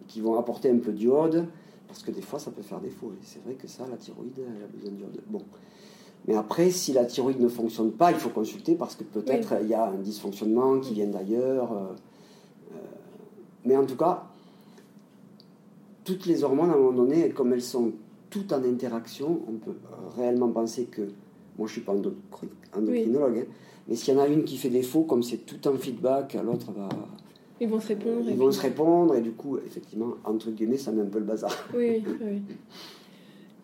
qui 0.07 0.21
vont 0.21 0.37
apporter 0.39 0.69
un 0.69 0.79
peu 0.79 0.91
d'iode, 0.91 1.45
parce 1.87 2.01
que 2.01 2.11
des 2.11 2.21
fois 2.21 2.39
ça 2.39 2.51
peut 2.51 2.63
faire 2.63 2.79
défaut. 2.79 3.11
Et 3.13 3.23
c'est 3.23 3.43
vrai 3.43 3.53
que 3.53 3.67
ça, 3.67 3.85
la 3.89 3.97
thyroïde, 3.97 4.39
elle 4.39 4.63
a 4.63 4.67
besoin 4.67 4.91
d'iode. 4.91 5.21
Bon. 5.27 5.41
Mais 6.27 6.35
après, 6.35 6.71
si 6.71 6.91
la 6.91 7.05
thyroïde 7.05 7.39
ne 7.39 7.47
fonctionne 7.47 7.91
pas, 7.91 8.11
il 8.11 8.17
faut 8.17 8.29
consulter 8.29 8.73
parce 8.73 8.95
que 8.95 9.03
peut-être 9.03 9.53
il 9.61 9.67
y 9.67 9.75
a 9.75 9.85
un 9.85 9.97
dysfonctionnement 9.97 10.79
qui 10.79 10.95
vient 10.95 11.07
d'ailleurs. 11.07 11.71
Euh, 11.71 11.85
euh, 12.73 12.77
mais 13.63 13.77
en 13.77 13.85
tout 13.85 13.95
cas, 13.95 14.25
toutes 16.05 16.25
les 16.27 16.43
hormones, 16.43 16.69
à 16.69 16.73
un 16.73 16.77
moment 16.77 16.93
donné, 16.93 17.29
comme 17.29 17.51
elles 17.51 17.61
sont 17.61 17.91
toutes 18.29 18.53
en 18.53 18.63
interaction, 18.63 19.41
on 19.49 19.57
peut 19.57 19.75
réellement 20.15 20.49
penser 20.49 20.85
que. 20.85 21.01
Moi, 21.57 21.67
je 21.67 21.71
ne 21.71 21.75
suis 21.75 21.81
pas 21.81 21.93
endocrinologue, 21.93 23.37
hein, 23.37 23.53
mais 23.87 23.95
s'il 23.95 24.13
y 24.13 24.17
en 24.17 24.19
a 24.19 24.27
une 24.27 24.43
qui 24.43 24.57
fait 24.57 24.69
défaut, 24.69 25.03
comme 25.03 25.23
c'est 25.23 25.45
tout 25.45 25.69
un 25.69 25.77
feedback, 25.77 26.37
l'autre 26.43 26.73
va. 26.73 26.89
Ils 27.61 27.69
vont 27.69 27.79
se 27.79 27.87
répondre. 27.87 28.25
Ils 28.27 28.35
vont 28.35 28.51
se 28.51 28.61
répondre, 28.61 29.15
et 29.15 29.21
du 29.21 29.31
coup, 29.31 29.57
effectivement, 29.65 30.15
entre 30.25 30.51
guillemets, 30.51 30.77
ça 30.77 30.91
met 30.91 31.01
un 31.01 31.05
peu 31.05 31.19
le 31.19 31.23
bazar. 31.23 31.55
Oui, 31.73 32.03
oui. 32.21 32.41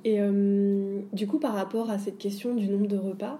Et 0.04 0.20
euh, 0.20 1.02
du 1.14 1.28
coup, 1.28 1.38
par 1.38 1.54
rapport 1.54 1.92
à 1.92 2.00
cette 2.00 2.18
question 2.18 2.56
du 2.56 2.68
nombre 2.68 2.88
de 2.88 2.98
repas, 2.98 3.40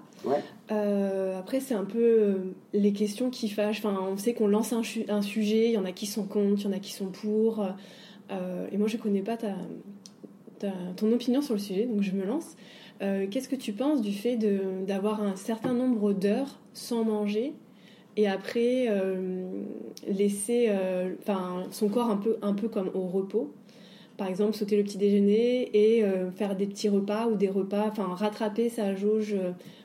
euh, 0.70 1.38
après, 1.38 1.60
c'est 1.60 1.74
un 1.74 1.84
peu 1.84 1.98
euh, 1.98 2.34
les 2.72 2.92
questions 2.92 3.30
qui 3.30 3.48
fâchent. 3.48 3.78
Enfin, 3.84 3.98
on 4.00 4.16
sait 4.16 4.34
qu'on 4.34 4.46
lance 4.46 4.72
un, 4.72 4.82
un, 5.08 5.22
sujet, 5.22 5.68
il 5.68 5.72
y 5.72 5.78
en 5.78 5.84
a 5.84 5.92
qui 5.92 6.06
sont 6.06 6.24
contre, 6.24 6.60
il 6.60 6.64
y 6.64 6.68
en 6.68 6.72
a 6.72 6.78
qui 6.78 6.92
sont 6.92 7.06
pour. 7.06 7.66
Euh, 8.32 8.66
et 8.72 8.78
moi, 8.78 8.88
je 8.88 8.96
ne 8.96 9.02
connais 9.02 9.22
pas 9.22 9.36
ta, 9.36 9.54
ton 10.96 11.12
opinion 11.12 11.42
sur 11.42 11.54
le 11.54 11.60
sujet, 11.60 11.86
donc 11.86 12.02
je 12.02 12.12
me 12.12 12.24
lance. 12.24 12.56
Qu'est-ce 13.00 13.48
que 13.48 13.56
tu 13.56 13.72
penses 13.72 14.00
du 14.00 14.12
fait 14.12 14.36
d'avoir 14.86 15.22
un 15.22 15.34
certain 15.34 15.74
nombre 15.74 16.12
d'heures 16.12 16.60
sans 16.72 17.02
manger 17.02 17.52
et 18.16 18.28
après 18.28 18.86
laisser 20.06 20.70
son 21.72 21.88
corps 21.88 22.10
un 22.10 22.16
peu, 22.16 22.36
un 22.42 22.52
peu 22.52 22.68
comme 22.68 22.92
au 22.94 23.08
repos? 23.08 23.52
Par 24.16 24.28
exemple 24.28 24.54
sauter 24.54 24.76
le 24.76 24.84
petit 24.84 24.98
déjeuner 24.98 25.68
et 25.74 26.04
faire 26.36 26.54
des 26.54 26.66
petits 26.68 26.88
repas 26.88 27.26
ou 27.26 27.34
des 27.34 27.48
repas, 27.48 27.88
enfin 27.88 28.04
rattraper 28.14 28.68
sa 28.68 28.94
jauge 28.94 29.34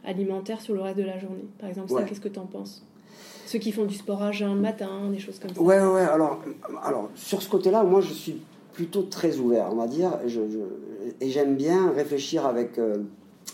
alimentaire 0.06 0.62
sur 0.62 0.76
le 0.76 0.82
reste 0.82 1.00
de 1.00 1.04
la 1.04 1.18
journée. 1.18 1.45
Par 1.58 1.70
exemple, 1.70 1.89
ça, 1.89 2.04
qu'est-ce 2.04 2.22
que 2.22 2.30
tu 2.30 2.38
en 2.38 2.45
penses? 2.45 2.86
Ceux 3.48 3.60
qui 3.60 3.72
font 3.72 3.86
du 3.86 3.95
sport 3.95 4.22
à 4.22 4.34
jeun 4.34 4.56
le 4.56 4.60
matin, 4.60 5.10
des 5.10 5.20
choses 5.20 5.39
comme 5.39 5.54
ça. 5.54 5.62
Ouais, 5.62 5.80
ouais, 5.80 6.02
alors, 6.02 6.41
alors 6.84 7.10
sur 7.16 7.41
ce 7.41 7.50
côté-là, 7.50 7.84
moi 7.84 8.02
je 8.02 8.12
suis 8.12 8.41
plutôt 8.74 9.04
très 9.04 9.38
ouvert, 9.38 9.70
on 9.72 9.76
va 9.76 9.88
dire, 9.88 10.20
et 11.22 11.30
j'aime 11.30 11.56
bien 11.56 11.91
réfléchir 11.91 12.45
avec 12.45 12.78
euh, 12.78 12.98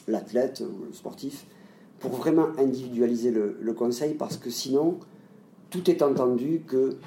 l'athlète 0.07 0.61
ou 0.61 0.85
le 0.87 0.93
sportif 0.93 1.45
pour 1.99 2.11
vraiment 2.11 2.47
individualiser 2.57 3.29
le, 3.29 3.55
le, 3.61 3.73
conseil 3.73 4.15
parce 4.15 4.35
que 4.35 4.49
sinon, 4.49 4.97
tout 5.69 5.89
est 5.89 6.01
entendu 6.01 6.63
que 6.67 6.97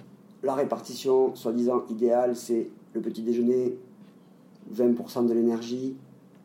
la 0.44 0.54
répartition 0.54 1.34
soi-disant 1.34 1.82
idéale, 1.90 2.36
c'est 2.36 2.68
le 2.94 3.00
petit 3.00 3.22
déjeuner, 3.22 3.76
20% 4.72 5.26
de 5.26 5.34
l'énergie, 5.34 5.96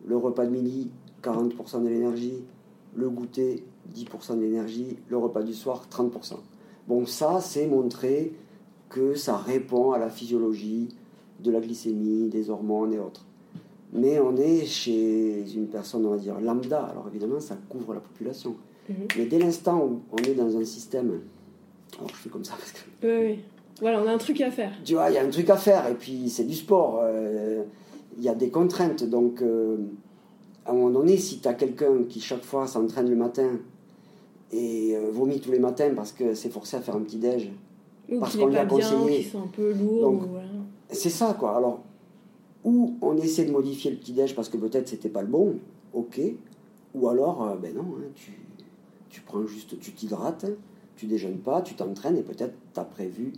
le 0.06 0.18
repas 0.18 0.46
de 0.46 0.52
midi, 0.52 0.90
40% 1.24 1.84
de 1.84 1.88
l'énergie, 1.88 2.44
le 2.96 3.10
goûter, 3.10 3.64
10% 3.96 4.40
d'énergie, 4.40 4.98
le 5.10 5.18
repas 5.18 5.44
du 5.44 5.54
soir, 5.54 5.86
30%. 5.92 6.36
Bon, 6.88 7.06
ça, 7.06 7.40
c'est 7.42 7.68
montrer 7.68 8.34
que 8.90 9.16
ça 9.16 9.38
répond 9.38 9.92
à 9.92 10.00
la 10.00 10.10
physiologie 10.10 10.90
de 11.40 11.52
la 11.52 11.60
glycémie, 11.60 12.30
des 12.30 12.50
hormones 12.50 12.94
et 12.94 13.00
autres. 13.00 13.26
Mais 13.94 14.20
on 14.20 14.38
est 14.38 14.66
chez 14.66 15.44
une 15.54 15.68
personne, 15.68 16.06
on 16.06 16.12
va 16.12 16.18
dire, 16.18 16.40
lambda. 16.40 16.84
Alors 16.84 17.08
évidemment, 17.10 17.40
ça 17.40 17.58
couvre 17.70 17.94
la 17.94 18.00
population. 18.00 18.56
Mhm. 18.90 18.96
Mais 19.18 19.26
dès 19.26 19.40
l'instant 19.40 19.86
où 19.86 20.02
on 20.12 20.18
est 20.18 20.34
dans 20.34 20.56
un 20.58 20.64
système... 20.64 21.22
Alors 21.98 22.10
je 22.10 22.16
fais 22.16 22.30
comme 22.30 22.46
ça 22.46 22.54
parce 22.58 22.72
que... 22.72 22.80
Oui, 23.04 23.28
oui. 23.28 23.40
Voilà, 23.82 24.02
on 24.02 24.08
a 24.08 24.12
un 24.12 24.18
truc 24.18 24.40
à 24.42 24.52
faire. 24.52 24.72
Tu 24.86 24.94
vois, 24.94 25.10
il 25.10 25.16
y 25.16 25.18
a 25.18 25.24
un 25.24 25.30
truc 25.30 25.50
à 25.50 25.58
faire. 25.58 25.88
Et 25.88 25.96
puis, 25.96 26.30
c'est 26.30 26.44
du 26.44 26.54
sport. 26.54 27.02
Euh, 27.04 27.64
il 28.18 28.24
y 28.24 28.30
a 28.30 28.36
des 28.36 28.50
contraintes. 28.50 29.04
Donc... 29.04 29.42
Euh, 29.42 29.78
à 30.66 30.72
un 30.72 30.74
moment 30.74 30.92
donné, 30.92 31.18
si 31.18 31.40
tu 31.40 31.48
as 31.48 31.54
quelqu'un 31.54 32.04
qui 32.08 32.22
chaque 32.22 32.44
fois 32.44 32.68
s'entraîne 32.68 33.10
le 33.10 33.16
matin 33.16 33.60
et 34.52 34.96
euh, 34.96 35.10
vomit 35.12 35.40
tous 35.40 35.52
les 35.52 35.60
matins 35.60 35.92
parce 35.96 36.12
que 36.12 36.34
c'est 36.34 36.50
forcé 36.50 36.78
à 36.78 36.82
faire 36.82 36.96
un 36.96 37.02
petit 37.02 37.18
déj, 37.18 37.52
parce 38.20 38.36
qu'on 38.36 38.48
lui 38.48 38.58
a 38.58 38.66
conseillé. 38.66 39.24
sont 39.24 39.44
un 39.44 39.48
peu. 39.48 39.74
C'est 40.90 41.10
ça, 41.10 41.36
quoi. 41.40 41.56
Alors, 41.56 41.82
ou 42.64 42.96
on 43.02 43.18
essaie 43.18 43.46
de 43.46 43.52
modifier 43.52 43.92
le 43.92 43.98
petit 43.98 44.14
déj 44.14 44.36
parce 44.36 44.50
que 44.50 44.58
peut-être 44.58 44.88
c'était 44.88 45.10
pas 45.10 45.22
le 45.22 45.28
bon, 45.28 45.56
ok. 45.94 46.20
Ou 46.94 47.08
alors, 47.08 47.44
euh, 47.44 47.56
ben 47.56 47.74
non, 47.76 47.86
hein, 47.98 48.10
tu, 48.16 48.34
tu 49.10 49.22
prends 49.22 49.46
juste, 49.46 49.80
tu 49.80 49.94
t'hydrates, 49.94 50.46
tu 50.96 51.06
déjeunes 51.06 51.40
pas, 51.40 51.62
tu 51.62 51.76
t'entraînes 51.76 52.18
et 52.18 52.24
peut-être 52.24 52.54
tu 52.74 52.80
as 52.80 52.84
prévu 52.84 53.34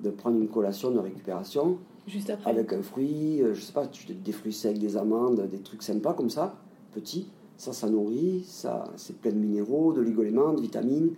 de 0.00 0.10
prendre 0.10 0.38
une 0.38 0.48
collation 0.48 0.90
de 0.90 0.98
récupération. 0.98 1.78
Juste 2.06 2.30
après. 2.30 2.50
Avec 2.50 2.72
un 2.72 2.82
fruit, 2.82 3.42
euh, 3.42 3.54
je 3.54 3.60
sais 3.60 3.72
pas, 3.72 3.86
des 3.86 4.32
fruits 4.32 4.52
secs, 4.52 4.78
des 4.78 4.96
amandes, 4.96 5.46
des 5.50 5.60
trucs 5.60 5.82
sympas 5.82 6.14
comme 6.14 6.30
ça 6.30 6.56
petit. 6.94 7.28
Ça, 7.56 7.72
ça 7.72 7.88
nourrit, 7.88 8.44
ça, 8.46 8.84
c'est 8.96 9.16
plein 9.16 9.30
de 9.30 9.36
minéraux, 9.36 9.92
de 9.92 9.98
d'oligoéléments, 9.98 10.52
de 10.52 10.60
vitamines. 10.60 11.12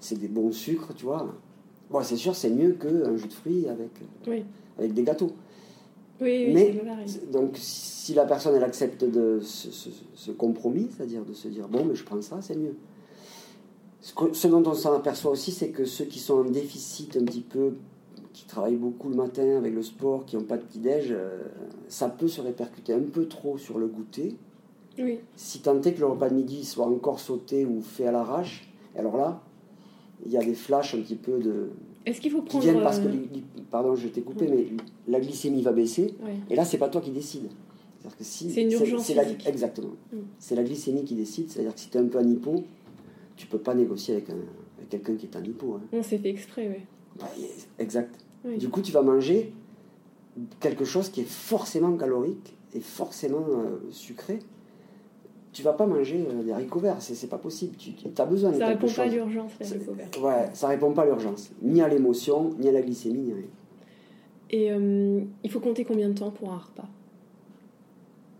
C'est 0.00 0.18
des 0.18 0.28
bons 0.28 0.52
sucres, 0.52 0.94
tu 0.94 1.04
vois. 1.04 1.34
Bon, 1.90 2.02
c'est 2.02 2.16
sûr, 2.16 2.34
c'est 2.34 2.50
mieux 2.50 2.72
qu'un 2.72 3.16
jus 3.16 3.28
de 3.28 3.32
fruits 3.32 3.68
avec, 3.68 3.90
euh, 4.28 4.40
avec 4.78 4.92
des 4.92 5.02
gâteaux. 5.02 5.32
Oui, 6.20 6.50
Mais, 6.52 6.74
donc, 7.32 7.52
si 7.54 8.12
la 8.12 8.24
personne, 8.24 8.54
elle 8.56 8.64
accepte 8.64 9.04
de 9.04 9.38
ce, 9.40 10.30
compromis, 10.32 10.88
c'est-à-dire 10.90 11.24
de 11.24 11.32
se 11.32 11.46
dire, 11.46 11.68
bon, 11.68 11.84
mais 11.84 11.94
je 11.94 12.04
prends 12.04 12.20
ça, 12.20 12.38
c'est 12.42 12.56
mieux. 12.56 12.74
Ce, 14.00 14.12
ce 14.32 14.48
dont 14.48 14.62
on 14.66 14.74
s'en 14.74 14.94
aperçoit 14.94 15.30
aussi, 15.30 15.52
c'est 15.52 15.68
que 15.68 15.84
ceux 15.84 16.06
qui 16.06 16.18
sont 16.18 16.38
en 16.38 16.44
déficit 16.44 17.16
un 17.16 17.24
petit 17.24 17.40
peu, 17.40 17.74
qui 18.32 18.46
travaillent 18.46 18.76
beaucoup 18.76 19.08
le 19.08 19.16
matin 19.16 19.56
avec 19.56 19.74
le 19.74 19.82
sport, 19.82 20.24
qui 20.24 20.36
n'ont 20.36 20.44
pas 20.44 20.56
de 20.56 20.62
petit-déj, 20.62 21.08
euh, 21.10 21.38
ça 21.88 22.08
peut 22.08 22.28
se 22.28 22.40
répercuter 22.40 22.92
un 22.92 23.00
peu 23.00 23.26
trop 23.26 23.58
sur 23.58 23.78
le 23.78 23.86
goûter 23.86 24.36
si 25.36 25.60
tant 25.60 25.80
est 25.82 25.92
que 25.92 26.00
le 26.00 26.06
repas 26.06 26.28
de 26.28 26.34
midi 26.34 26.64
soit 26.64 26.86
encore 26.86 27.20
sauté 27.20 27.64
ou 27.64 27.80
fait 27.80 28.06
à 28.06 28.12
l'arrache, 28.12 28.68
alors 28.96 29.16
là, 29.16 29.42
il 30.24 30.32
y 30.32 30.36
a 30.36 30.44
des 30.44 30.54
flashs 30.54 30.94
un 30.94 31.00
petit 31.00 31.16
peu 31.16 31.38
de. 31.38 31.70
Est-ce 32.06 32.20
qu'il 32.20 32.30
faut 32.30 32.42
prendre. 32.42 32.64
Qui 32.64 32.70
viennent 32.70 32.82
parce 32.82 32.98
que. 32.98 33.06
Euh, 33.06 33.40
pardon, 33.70 33.94
je 33.94 34.08
t'ai 34.08 34.22
coupé, 34.22 34.48
mais 34.48 34.66
la 35.06 35.20
glycémie 35.20 35.62
va 35.62 35.72
baisser. 35.72 36.14
Et 36.50 36.56
là, 36.56 36.64
c'est 36.64 36.78
pas 36.78 36.88
toi 36.88 37.00
qui 37.00 37.10
décides. 37.10 37.48
C'est 38.20 38.62
une 38.62 38.72
urgence. 38.72 39.10
exactement. 39.46 39.94
Mm. 40.12 40.16
C'est 40.38 40.54
la 40.54 40.62
glycémie 40.62 41.04
qui 41.04 41.14
décide. 41.14 41.50
C'est-à-dire 41.50 41.74
que 41.74 41.80
si 41.80 41.90
tu 41.90 41.98
es 41.98 42.00
un 42.00 42.06
peu 42.06 42.18
en 42.18 42.26
hypo, 42.26 42.64
tu 43.36 43.46
peux 43.46 43.58
pas 43.58 43.74
négocier 43.74 44.14
avec, 44.14 44.28
quelqu'un 44.88 45.16
qui 45.16 45.26
est 45.26 45.36
en 45.36 45.44
hypo. 45.44 45.74
Hein. 45.74 45.82
On 45.92 46.02
s'est 46.02 46.18
fait 46.18 46.30
exprès, 46.30 46.68
oui. 46.68 46.82
Bah, 47.18 47.28
exact. 47.78 48.14
Du 48.56 48.68
coup, 48.68 48.80
tu 48.80 48.92
vas 48.92 49.02
manger 49.02 49.52
quelque 50.60 50.84
chose 50.84 51.08
qui 51.10 51.20
est 51.20 51.28
forcément 51.28 51.94
calorique 51.96 52.54
et 52.74 52.80
forcément 52.80 53.44
euh, 53.48 53.78
sucré 53.90 54.38
tu 55.58 55.64
vas 55.64 55.72
pas 55.72 55.86
manger 55.86 56.24
euh, 56.30 56.44
des 56.44 56.52
haricots 56.52 56.78
verts, 56.78 56.98
c'est 57.00 57.26
pas 57.26 57.36
possible. 57.36 57.76
Tu 57.76 57.92
as 58.16 58.24
besoin 58.24 58.52
de 58.52 58.58
ça 58.58 58.68
quelque 58.68 58.86
chose. 58.86 58.94
Ça 58.94 59.02
répond 59.02 59.10
pas 59.10 59.16
à 59.16 59.24
l'urgence, 59.24 59.50
les 59.58 59.72
haricots 59.72 59.92
verts. 59.92 60.22
Ouais, 60.22 60.50
ça 60.52 60.68
répond 60.68 60.92
pas 60.92 61.02
à 61.02 61.06
l'urgence, 61.06 61.50
ni 61.62 61.82
à 61.82 61.88
l'émotion, 61.88 62.54
ni 62.60 62.68
à 62.68 62.72
la 62.72 62.80
glycémie, 62.80 63.18
ni 63.18 63.32
rien. 63.32 63.42
Et 64.50 64.70
euh, 64.70 65.20
il 65.42 65.50
faut 65.50 65.58
compter 65.58 65.84
combien 65.84 66.10
de 66.10 66.14
temps 66.14 66.30
pour 66.30 66.52
un 66.52 66.58
repas? 66.58 66.86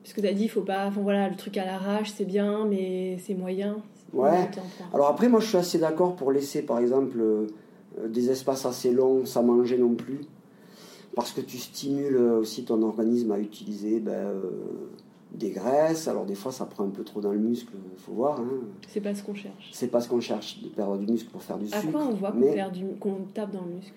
Parce 0.04 0.14
que 0.14 0.20
tu 0.20 0.28
as 0.28 0.32
dit, 0.32 0.44
il 0.44 0.48
faut 0.48 0.62
pas. 0.62 0.86
Enfin 0.86 1.00
voilà, 1.00 1.28
le 1.28 1.34
truc 1.34 1.56
à 1.56 1.64
l'arrache, 1.64 2.12
c'est 2.16 2.24
bien, 2.24 2.64
mais 2.66 3.18
c'est 3.18 3.34
moyen. 3.34 3.78
Ouais. 4.12 4.48
Alors 4.94 5.08
après, 5.08 5.28
moi, 5.28 5.40
je 5.40 5.48
suis 5.48 5.56
assez 5.56 5.78
d'accord 5.78 6.14
pour 6.14 6.30
laisser, 6.30 6.62
par 6.62 6.78
exemple, 6.78 7.18
euh, 7.18 7.48
des 8.06 8.30
espaces 8.30 8.64
assez 8.64 8.92
longs 8.92 9.24
sans 9.24 9.42
manger 9.42 9.76
non 9.76 9.96
plus, 9.96 10.20
parce 11.16 11.32
que 11.32 11.40
tu 11.40 11.58
stimules 11.58 12.16
aussi 12.16 12.64
ton 12.64 12.80
organisme 12.82 13.32
à 13.32 13.40
utiliser. 13.40 13.98
Ben, 13.98 14.34
des 15.32 15.50
graisses. 15.50 16.08
Alors 16.08 16.24
des 16.24 16.34
fois, 16.34 16.52
ça 16.52 16.66
prend 16.66 16.84
un 16.84 16.90
peu 16.90 17.04
trop 17.04 17.20
dans 17.20 17.32
le 17.32 17.38
muscle, 17.38 17.72
il 17.92 17.98
faut 18.00 18.12
voir. 18.12 18.40
Hein. 18.40 18.48
C'est 18.88 19.00
pas 19.00 19.14
ce 19.14 19.22
qu'on 19.22 19.34
cherche. 19.34 19.70
C'est 19.72 19.88
pas 19.88 20.00
ce 20.00 20.08
qu'on 20.08 20.20
cherche, 20.20 20.62
de 20.62 20.68
perdre 20.68 20.98
du 20.98 21.10
muscle 21.10 21.30
pour 21.30 21.42
faire 21.42 21.58
du 21.58 21.66
sucre. 21.66 21.78
À 21.78 21.90
quoi 21.90 22.02
on 22.02 22.14
voit 22.14 22.32
qu'on 23.00 23.24
tape 23.34 23.52
dans 23.52 23.64
le 23.64 23.74
muscle? 23.74 23.94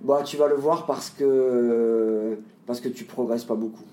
Bah, 0.00 0.22
Tu 0.24 0.36
vas 0.36 0.48
le 0.48 0.56
voir 0.56 0.86
parce 0.86 1.10
que, 1.10 2.38
parce 2.66 2.80
que 2.80 2.88
tu 2.88 3.04
progresses 3.04 3.44
pas 3.44 3.54
beaucoup. 3.54 3.84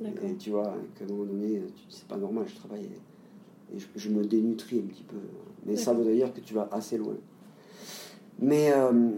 Et 0.00 0.34
tu 0.38 0.50
vois, 0.50 0.74
qu'à 0.96 1.04
un 1.04 1.08
moment 1.08 1.24
donné, 1.24 1.60
c'est 1.88 2.06
pas 2.06 2.16
normal, 2.16 2.44
je 2.46 2.54
travaille 2.54 2.84
et 3.74 3.78
je, 3.96 4.08
me 4.10 4.24
dénutris 4.24 4.78
un 4.78 4.88
petit 4.88 5.02
peu. 5.02 5.16
Mais 5.66 5.76
ça 5.76 5.92
veut 5.92 6.14
dire 6.14 6.32
que 6.32 6.40
tu 6.40 6.54
vas 6.54 6.68
assez 6.70 6.98
loin. 6.98 7.16
Mais... 8.38 8.72
Euh, 8.72 9.10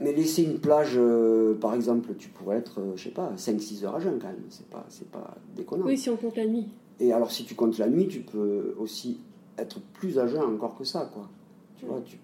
mais 0.00 0.12
laisser 0.12 0.44
une 0.44 0.58
plage, 0.58 0.92
euh, 0.96 1.54
par 1.54 1.74
exemple, 1.74 2.14
tu 2.18 2.28
pourrais 2.28 2.58
être, 2.58 2.80
euh, 2.80 2.92
je 2.96 3.04
sais 3.04 3.10
pas, 3.10 3.32
5-6 3.36 3.84
heures 3.84 3.96
à 3.96 4.00
jeun 4.00 4.18
quand 4.20 4.28
même. 4.28 4.44
C'est 4.48 4.68
pas, 4.68 4.84
c'est 4.88 5.10
pas 5.10 5.36
déconnant. 5.56 5.84
Oui, 5.84 5.98
si 5.98 6.08
on 6.08 6.16
compte 6.16 6.36
la 6.36 6.46
nuit. 6.46 6.68
Et 7.00 7.12
alors, 7.12 7.30
si 7.30 7.44
tu 7.44 7.54
comptes 7.54 7.78
la 7.78 7.88
nuit, 7.88 8.06
tu 8.06 8.20
peux 8.20 8.74
aussi 8.78 9.20
être 9.56 9.80
plus 9.94 10.18
à 10.18 10.26
jeun 10.26 10.42
encore 10.42 10.76
que 10.76 10.84
ça, 10.84 11.10
quoi. 11.12 11.28
Tu 11.76 11.86
vois, 11.86 12.00
tu... 12.04 12.18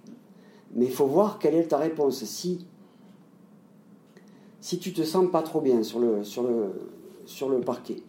Mais 0.74 0.86
il 0.86 0.92
faut 0.92 1.06
voir 1.06 1.38
quelle 1.38 1.54
est 1.54 1.68
ta 1.68 1.78
réponse. 1.78 2.24
Si, 2.24 2.66
si 4.60 4.78
tu 4.78 4.92
te 4.92 5.02
sens 5.02 5.30
pas 5.30 5.42
trop 5.42 5.60
bien 5.60 5.82
sur 5.82 5.98
le, 5.98 6.24
sur 6.24 6.42
le, 6.42 6.72
sur 7.26 7.48
le 7.48 7.60
parquet 7.60 8.02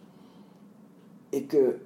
et 1.32 1.44
que 1.44 1.76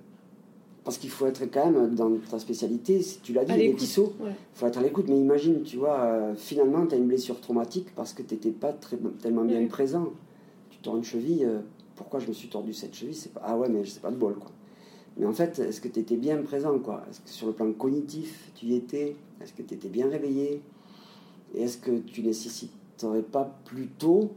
parce 0.85 0.99
qu'il 0.99 1.11
faut 1.11 1.26
être 1.26 1.43
quand 1.51 1.70
même 1.70 1.95
dans 1.95 2.11
ta 2.31 2.39
spécialité, 2.39 3.03
si 3.03 3.20
tu 3.20 3.33
l'as 3.33 3.45
dit, 3.45 3.53
les 3.53 3.74
tissot, 3.74 4.14
il 4.20 4.33
faut 4.55 4.66
être 4.66 4.78
à 4.78 4.83
l'écoute. 4.83 5.07
Mais 5.09 5.18
imagine, 5.18 5.62
tu 5.62 5.76
vois, 5.76 5.99
euh, 6.01 6.35
finalement, 6.35 6.87
tu 6.87 6.95
as 6.95 6.99
une 6.99 7.07
blessure 7.07 7.41
traumatique 7.41 7.95
parce 7.95 8.12
que 8.12 8.22
tu 8.22 8.35
n'étais 8.35 8.51
pas 8.51 8.72
très, 8.72 8.97
tellement 9.20 9.45
bien 9.45 9.64
présent. 9.66 10.09
Tu 10.70 10.78
tords 10.78 10.97
une 10.97 11.05
cheville, 11.05 11.45
euh, 11.45 11.61
pourquoi 11.97 12.18
je 12.20 12.28
me 12.28 12.33
suis 12.33 12.49
tordu 12.49 12.72
cette 12.72 12.95
cheville? 12.95 13.14
C'est 13.14 13.33
pas, 13.33 13.43
Ah 13.45 13.57
ouais, 13.59 13.68
mais 13.68 13.85
c'est 13.85 14.01
pas 14.01 14.11
de 14.11 14.16
bol, 14.16 14.35
quoi. 14.35 14.51
Mais 15.18 15.26
en 15.26 15.33
fait, 15.33 15.59
est-ce 15.59 15.81
que 15.83 15.89
tu 15.89 16.01
étais 16.01 16.16
bien 16.16 16.39
présent, 16.39 16.78
quoi? 16.78 17.03
Est-ce 17.11 17.20
que 17.20 17.28
sur 17.28 17.47
le 17.49 17.53
plan 17.53 17.70
cognitif, 17.72 18.51
tu 18.55 18.66
y 18.66 18.76
étais? 18.76 19.16
Est-ce 19.43 19.53
que 19.53 19.62
tu 19.62 19.74
étais 19.74 19.89
bien 19.89 20.09
réveillé? 20.09 20.62
Et 21.55 21.62
est-ce 21.62 21.76
que 21.76 21.99
tu 21.99 22.22
nécessiterais 22.22 23.22
pas 23.22 23.59
plutôt 23.66 24.31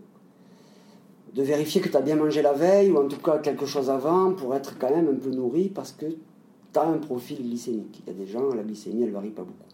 de 1.34 1.42
vérifier 1.42 1.80
que 1.82 1.90
tu 1.90 1.96
as 1.98 2.02
bien 2.02 2.16
mangé 2.16 2.42
la 2.42 2.54
veille 2.54 2.92
ou 2.92 2.98
en 2.98 3.08
tout 3.08 3.20
cas 3.20 3.38
quelque 3.40 3.66
chose 3.66 3.90
avant 3.90 4.34
pour 4.34 4.54
être 4.56 4.78
quand 4.78 4.90
même 4.90 5.08
un 5.08 5.16
peu 5.16 5.32
nourri 5.32 5.70
parce 5.70 5.92
que 5.92 6.06
tu 6.74 6.80
as 6.80 6.88
un 6.88 6.98
profil 6.98 7.42
glycémique. 7.42 8.02
Il 8.06 8.14
y 8.14 8.16
a 8.16 8.20
des 8.20 8.30
gens, 8.30 8.54
la 8.54 8.64
glycémie, 8.64 9.04
elle 9.04 9.12
varie 9.12 9.30
pas 9.30 9.44
beaucoup. 9.44 9.70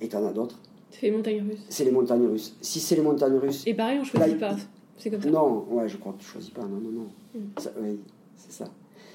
Et 0.00 0.08
tu 0.08 0.16
en 0.16 0.26
as 0.26 0.32
d'autres. 0.32 0.58
C'est 0.90 1.06
les 1.06 1.12
montagnes 1.12 1.42
russes. 1.42 1.64
C'est 1.68 1.84
les 1.84 1.90
montagnes 1.90 2.26
russes. 2.26 2.56
Si 2.60 2.80
c'est 2.80 2.96
les 2.96 3.02
montagnes 3.02 3.36
russes. 3.36 3.66
Et 3.66 3.74
pareil, 3.74 3.98
on 4.00 4.04
choisit 4.04 4.38
pas. 4.38 4.56
C'est 4.96 5.10
comme 5.10 5.22
ça. 5.22 5.30
Non, 5.30 5.66
ouais, 5.70 5.88
je 5.88 5.96
crois 5.96 6.12
que 6.12 6.18
tu 6.18 6.26
choisis 6.26 6.50
pas. 6.50 6.62
Non, 6.62 6.80
non, 6.80 6.90
non. 6.90 7.08
Hmm. 7.34 7.48
oui, 7.82 8.00
c'est 8.34 8.52
ça. 8.52 8.66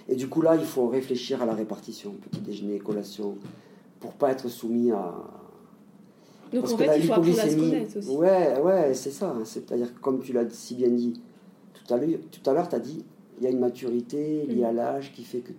Et 0.08 0.16
du 0.16 0.28
coup, 0.28 0.42
là, 0.42 0.56
il 0.56 0.66
faut 0.66 0.88
réfléchir 0.88 1.42
à 1.42 1.46
la 1.46 1.54
répartition. 1.54 2.12
Petit 2.22 2.42
déjeuner, 2.42 2.80
collation, 2.80 3.38
pour 4.00 4.14
pas 4.14 4.32
être 4.32 4.48
soumis 4.48 4.92
à. 4.92 5.16
Donc 6.54 6.66
en 6.66 6.78
fait, 6.78 6.98
il 6.98 7.04
faut 7.04 7.14
apprendre 7.14 7.40
à 7.40 7.50
se 7.50 7.56
connaître 7.56 7.98
aussi. 7.98 8.10
Ouais, 8.10 8.60
ouais, 8.60 8.94
c'est 8.94 9.12
ça. 9.12 9.34
C'est-à-dire, 9.46 10.00
comme 10.02 10.22
tu 10.22 10.34
l'as 10.34 10.50
si 10.50 10.76
bien 10.76 10.90
dit 10.90 11.20
tout 11.74 11.94
à 12.50 12.54
l'heure, 12.54 12.70
tu 12.70 12.76
as 12.76 12.80
dit, 12.80 13.04
il 13.38 13.44
y 13.44 13.48
a 13.48 13.50
une 13.50 13.60
maturité 13.60 14.46
liée 14.46 14.62
hmm. 14.62 14.66
à 14.66 14.72
l'âge 14.72 15.14
qui 15.14 15.24
fait 15.24 15.40
que 15.40 15.54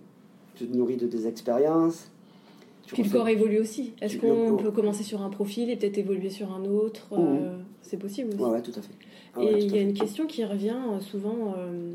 tu 0.55 0.67
te 0.67 0.75
nourris 0.75 0.97
de 0.97 1.07
tes 1.07 1.27
expériences. 1.27 2.09
Puis 2.87 3.03
le 3.03 3.09
corps 3.09 3.29
évolue 3.29 3.59
aussi. 3.59 3.93
Est-ce 4.01 4.17
qu'on 4.17 4.57
peut 4.57 4.71
commencer 4.71 5.03
sur 5.03 5.21
un 5.21 5.29
profil 5.29 5.69
et 5.69 5.75
peut-être 5.75 5.97
évoluer 5.97 6.29
sur 6.29 6.53
un 6.53 6.65
autre 6.65 7.07
euh, 7.13 7.57
C'est 7.81 7.97
possible 7.97 8.29
aussi. 8.33 8.43
Oui, 8.43 8.61
tout 8.61 8.77
à 8.77 8.81
fait. 8.81 8.93
Ah 9.35 9.41
et 9.41 9.63
il 9.63 9.75
y 9.75 9.79
a 9.79 9.81
une 9.81 9.93
question 9.93 10.27
qui 10.27 10.45
revient 10.45 10.75
euh, 10.91 10.99
souvent 10.99 11.55
euh, 11.57 11.93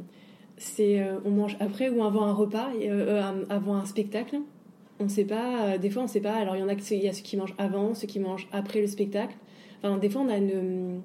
c'est 0.57 1.01
on 1.25 1.31
mange 1.31 1.57
après 1.61 1.89
ou 1.89 2.03
avant 2.03 2.25
un 2.25 2.33
repas, 2.33 2.71
avant 3.49 3.75
un 3.77 3.87
spectacle? 3.87 4.41
On 4.99 5.05
ne 5.05 5.09
sait 5.09 5.25
pas, 5.25 5.79
des 5.79 5.91
fois 5.91 6.03
on 6.03 6.07
ne 6.07 6.11
sait 6.11 6.21
pas. 6.21 6.35
Alors 6.35 6.57
il 6.57 6.61
y 6.61 6.63
en 6.63 6.69
a, 6.69 6.73
il 6.73 7.03
y 7.03 7.09
a 7.09 7.13
ceux 7.13 7.23
qui 7.23 7.37
mangent 7.37 7.55
avant, 7.59 7.95
ceux 7.95 8.09
qui 8.09 8.19
mangent 8.19 8.49
après 8.51 8.81
le 8.81 8.89
spectacle. 8.89 9.37
Enfin, 9.79 9.99
des 9.99 10.11
fois 10.11 10.23
on 10.23 10.29
a 10.29 10.39
une, 10.39 11.01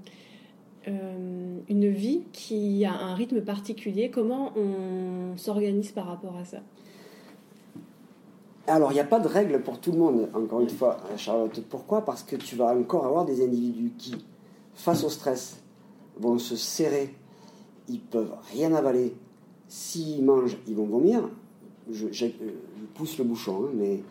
une 1.70 1.90
vie 1.90 2.22
qui 2.32 2.84
a 2.86 2.94
un 2.94 3.14
rythme 3.14 3.42
particulier. 3.42 4.10
Comment 4.10 4.54
on 4.58 5.38
s'organise 5.38 5.92
par 5.92 6.08
rapport 6.08 6.36
à 6.38 6.46
ça? 6.46 6.62
Alors, 8.66 8.92
il 8.92 8.96
n'y 8.96 9.02
a 9.02 9.06
pas 9.06 9.20
de 9.20 9.28
règle 9.28 9.62
pour 9.62 9.80
tout 9.80 9.92
le 9.92 9.98
monde, 9.98 10.30
encore 10.34 10.62
une 10.62 10.70
fois, 10.70 10.98
Charlotte. 11.18 11.62
Pourquoi? 11.70 12.06
Parce 12.06 12.24
que 12.24 12.38
tu 12.38 12.56
vas 12.56 12.74
encore 12.74 13.06
avoir 13.06 13.26
des 13.26 13.44
individus 13.44 13.92
qui, 13.98 14.16
face 14.74 15.04
au 15.04 15.10
stress, 15.10 15.62
vont 16.18 16.38
se 16.38 16.56
serrer, 16.56 17.14
ils 17.90 18.00
peuvent 18.00 18.34
rien 18.54 18.74
avaler. 18.74 19.16
S'ils 19.68 20.24
mangent, 20.24 20.58
ils 20.66 20.76
vont 20.76 20.86
vomir. 20.86 21.30
Je, 21.92 22.08
pousse 22.94 23.18
le 23.18 23.26
bouchon, 23.26 23.66
hein, 23.66 23.72
mais. 23.76 24.02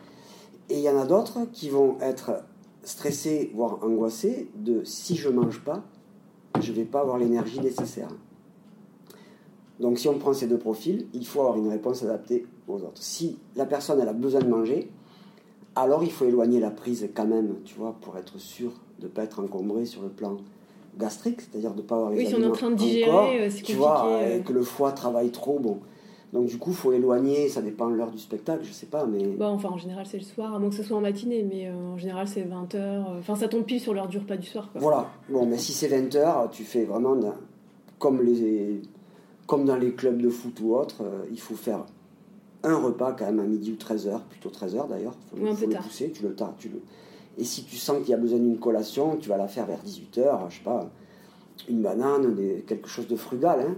Et 0.69 0.79
il 0.79 0.81
y 0.81 0.89
en 0.89 0.99
a 0.99 1.07
d'autres 1.07 1.47
qui 1.53 1.71
vont 1.71 1.99
être 2.01 2.45
stressés, 2.83 3.51
voire 3.55 3.83
angoissés, 3.83 4.51
de 4.55 4.85
si 4.85 5.17
je 5.17 5.29
ne 5.29 5.35
mange 5.35 5.63
pas, 5.65 5.83
je 6.61 6.73
vais 6.73 6.85
pas 6.85 7.01
avoir 7.01 7.19
l'énergie 7.19 7.61
nécessaire. 7.61 8.09
Donc 9.81 9.99
si 9.99 10.09
on 10.09 10.19
prend 10.19 10.33
ces 10.33 10.47
deux 10.47 10.59
profils, 10.59 11.07
il 11.13 11.27
faut 11.27 11.41
avoir 11.41 11.57
une 11.57 11.69
réponse 11.69 12.03
adaptée 12.03 12.47
aux 12.69 12.77
autres. 12.77 13.03
Si 13.03 13.39
la 13.57 13.67
personne 13.67 14.01
elle 14.01 14.09
a 14.09 14.13
besoin 14.13 14.41
de 14.41 14.49
manger, 14.49 14.91
alors 15.77 16.05
il 16.05 16.11
faut 16.11 16.25
éloigner 16.25 16.61
la 16.61 16.71
prise 16.71 17.09
quand 17.15 17.27
même, 17.27 17.57
tu 17.65 17.75
vois, 17.75 17.97
pour 18.01 18.17
être 18.19 18.39
sûr 18.39 18.73
de 18.99 19.07
ne 19.07 19.11
pas 19.11 19.25
être 19.25 19.41
encombré 19.41 19.85
sur 19.85 20.03
le 20.03 20.09
plan 20.09 20.37
gastrique, 20.99 21.41
c'est-à-dire 21.41 21.73
de 21.73 21.79
ne 21.79 21.87
pas 21.87 21.97
avoir 21.97 22.11
les 22.11 22.19
Oui, 22.19 22.27
si 22.27 22.35
on 22.35 22.43
est 22.43 22.47
en 22.47 22.53
train 22.53 22.71
de 22.71 22.77
digérer, 22.77 23.41
euh, 23.41 23.51
c'est 23.51 23.63
Tu 23.63 23.75
vois, 23.75 24.07
euh. 24.07 24.41
que 24.41 24.53
le 24.53 24.63
foie 24.63 24.93
travaille 24.93 25.31
trop, 25.31 25.59
bon. 25.59 25.79
Donc 26.33 26.47
du 26.47 26.57
coup, 26.59 26.71
il 26.71 26.77
faut 26.77 26.93
éloigner, 26.93 27.49
ça 27.49 27.61
dépend 27.61 27.91
de 27.91 27.95
l'heure 27.95 28.11
du 28.11 28.19
spectacle, 28.19 28.65
je 28.65 28.73
sais 28.73 28.87
pas, 28.87 29.05
mais... 29.05 29.27
Bon, 29.27 29.47
enfin, 29.47 29.69
en 29.69 29.77
général, 29.77 30.07
c'est 30.07 30.17
le 30.17 30.23
soir, 30.23 30.55
à 30.55 30.59
moins 30.59 30.71
que 30.71 30.77
ce 30.77 30.83
soit 30.83 30.97
en 30.97 31.03
matinée, 31.03 31.43
mais 31.43 31.67
euh, 31.67 31.75
en 31.75 31.99
général, 31.99 32.27
c'est 32.27 32.43
20h. 32.43 33.19
Enfin, 33.19 33.37
ça 33.37 33.49
tombe 33.49 33.65
pile 33.65 33.81
sur 33.81 33.93
l'heure 33.93 34.09
du 34.09 34.19
repas 34.19 34.37
du 34.37 34.47
soir. 34.47 34.71
Voilà, 34.75 35.11
bon, 35.29 35.45
mais 35.47 35.59
si 35.59 35.73
c'est 35.73 35.89
20h, 35.89 36.51
tu 36.51 36.65
fais 36.65 36.85
vraiment 36.85 37.17
comme 37.99 38.23
les 38.23 38.81
comme 39.47 39.65
dans 39.67 39.77
les 39.77 39.93
clubs 39.93 40.21
de 40.21 40.31
foot 40.31 40.59
ou 40.63 40.75
autres, 40.75 41.03
euh, 41.03 41.25
il 41.31 41.39
faut 41.39 41.55
faire 41.55 41.85
un 42.65 42.77
repas 42.77 43.13
quand 43.13 43.27
même 43.27 43.41
à 43.41 43.45
midi 43.45 43.73
ou 43.73 43.77
13h, 43.77 44.21
plutôt 44.29 44.51
13h 44.51 44.89
d'ailleurs. 44.89 45.15
Il 45.37 45.55
faut, 45.55 45.67
le 45.67 45.77
pousser, 45.77 46.11
tu 46.13 46.23
le, 46.23 46.35
tu 46.59 46.69
le... 46.69 46.81
Et 47.39 47.45
si 47.45 47.65
tu 47.65 47.77
sens 47.77 47.99
qu'il 48.01 48.11
y 48.11 48.15
a 48.15 48.19
besoin 48.19 48.39
d'une 48.39 48.59
collation, 48.59 49.17
tu 49.17 49.29
vas 49.29 49.37
la 49.37 49.49
faire 49.49 49.67
vers 49.67 49.83
18h, 49.85 50.51
je 50.51 50.57
sais 50.57 50.63
pas, 50.63 50.91
une 51.69 51.83
banane, 51.83 52.37
quelque 52.67 52.89
chose 52.89 53.09
de 53.09 53.17
frugal. 53.17 53.61
Hein. 53.61 53.75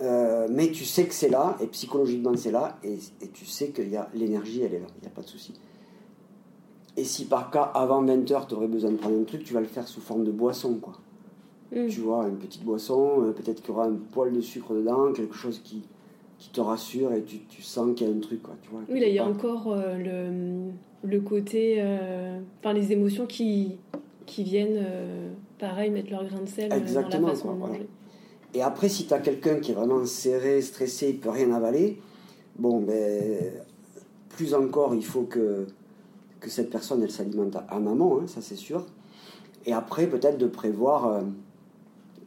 Euh, 0.00 0.48
mais 0.50 0.70
tu 0.70 0.84
sais 0.84 1.06
que 1.06 1.14
c'est 1.14 1.28
là, 1.28 1.56
et 1.60 1.66
psychologiquement 1.68 2.36
c'est 2.36 2.50
là, 2.50 2.78
et, 2.82 2.98
et, 3.22 3.28
tu 3.28 3.46
sais 3.46 3.68
que 3.68 3.80
l'énergie, 4.14 4.62
elle 4.62 4.74
est 4.74 4.80
là, 4.80 4.86
il 4.98 5.02
n'y 5.02 5.06
a 5.06 5.10
pas 5.10 5.22
de 5.22 5.28
souci. 5.28 5.54
Et 6.96 7.04
si 7.04 7.26
par 7.26 7.50
cas, 7.50 7.62
avant 7.62 8.04
20h, 8.04 8.48
tu 8.48 8.54
aurais 8.54 8.66
besoin 8.66 8.90
de 8.90 8.96
prendre 8.96 9.20
un 9.20 9.24
truc, 9.24 9.44
tu 9.44 9.54
vas 9.54 9.60
le 9.60 9.66
faire 9.66 9.86
sous 9.86 10.00
forme 10.00 10.24
de 10.24 10.32
boisson, 10.32 10.78
quoi. 10.80 10.94
Mm. 11.72 11.88
Tu 11.88 12.00
vois, 12.00 12.26
une 12.26 12.38
petite 12.38 12.64
boisson, 12.64 13.22
euh, 13.22 13.32
peut-être 13.32 13.60
qu'il 13.60 13.70
y 13.70 13.76
aura 13.76 13.86
un 13.86 13.96
poil 14.12 14.32
de 14.32 14.40
sucre 14.40 14.74
dedans, 14.74 15.12
quelque 15.12 15.34
chose 15.34 15.60
qui, 15.62 15.82
qui 16.38 16.50
te 16.50 16.60
rassure 16.60 17.12
et 17.12 17.22
tu, 17.22 17.38
tu 17.40 17.62
sens 17.62 17.94
qu'il 17.94 18.06
y 18.06 18.10
a 18.10 18.14
un 18.14 18.18
truc. 18.18 18.42
Quoi, 18.42 18.54
tu 18.62 18.70
vois, 18.70 18.80
oui, 18.88 19.00
là, 19.00 19.08
il 19.08 19.14
y 19.14 19.18
a 19.18 19.26
encore 19.26 19.72
euh, 19.72 19.96
le, 19.96 21.08
le, 21.08 21.20
côté. 21.20 21.76
Euh, 21.78 22.38
enfin, 22.60 22.72
les 22.72 22.92
émotions 22.92 23.26
qui, 23.26 23.76
qui 24.26 24.44
viennent, 24.44 24.84
pareil, 25.58 25.90
mettre 25.90 26.10
leur 26.10 26.24
grain 26.24 26.40
de 26.40 26.48
sel 26.48 26.72
Exactement, 26.72 27.22
dans 27.22 27.28
la 27.28 27.34
façon 27.34 27.54
de 27.54 27.58
manger. 27.58 27.86
Et 28.52 28.62
après, 28.62 28.88
si 28.88 29.06
tu 29.06 29.14
as 29.14 29.18
quelqu'un 29.18 29.58
qui 29.58 29.72
est 29.72 29.74
vraiment 29.74 30.04
serré, 30.06 30.60
stressé, 30.62 31.10
il 31.10 31.18
peut 31.18 31.30
rien 31.30 31.52
avaler, 31.52 32.00
bon, 32.56 32.80
ben, 32.80 33.52
plus 34.28 34.54
encore, 34.54 34.94
il 34.94 35.04
faut 35.04 35.22
que, 35.22 35.66
que 36.40 36.50
cette 36.50 36.70
personne, 36.70 37.02
elle 37.02 37.10
s'alimente 37.10 37.56
en 37.56 37.86
amont, 37.86 38.20
hein, 38.20 38.26
ça 38.26 38.40
c'est 38.40 38.56
sûr. 38.56 38.86
Et 39.66 39.72
après, 39.72 40.06
peut-être 40.06 40.38
de 40.38 40.46
prévoir 40.46 41.22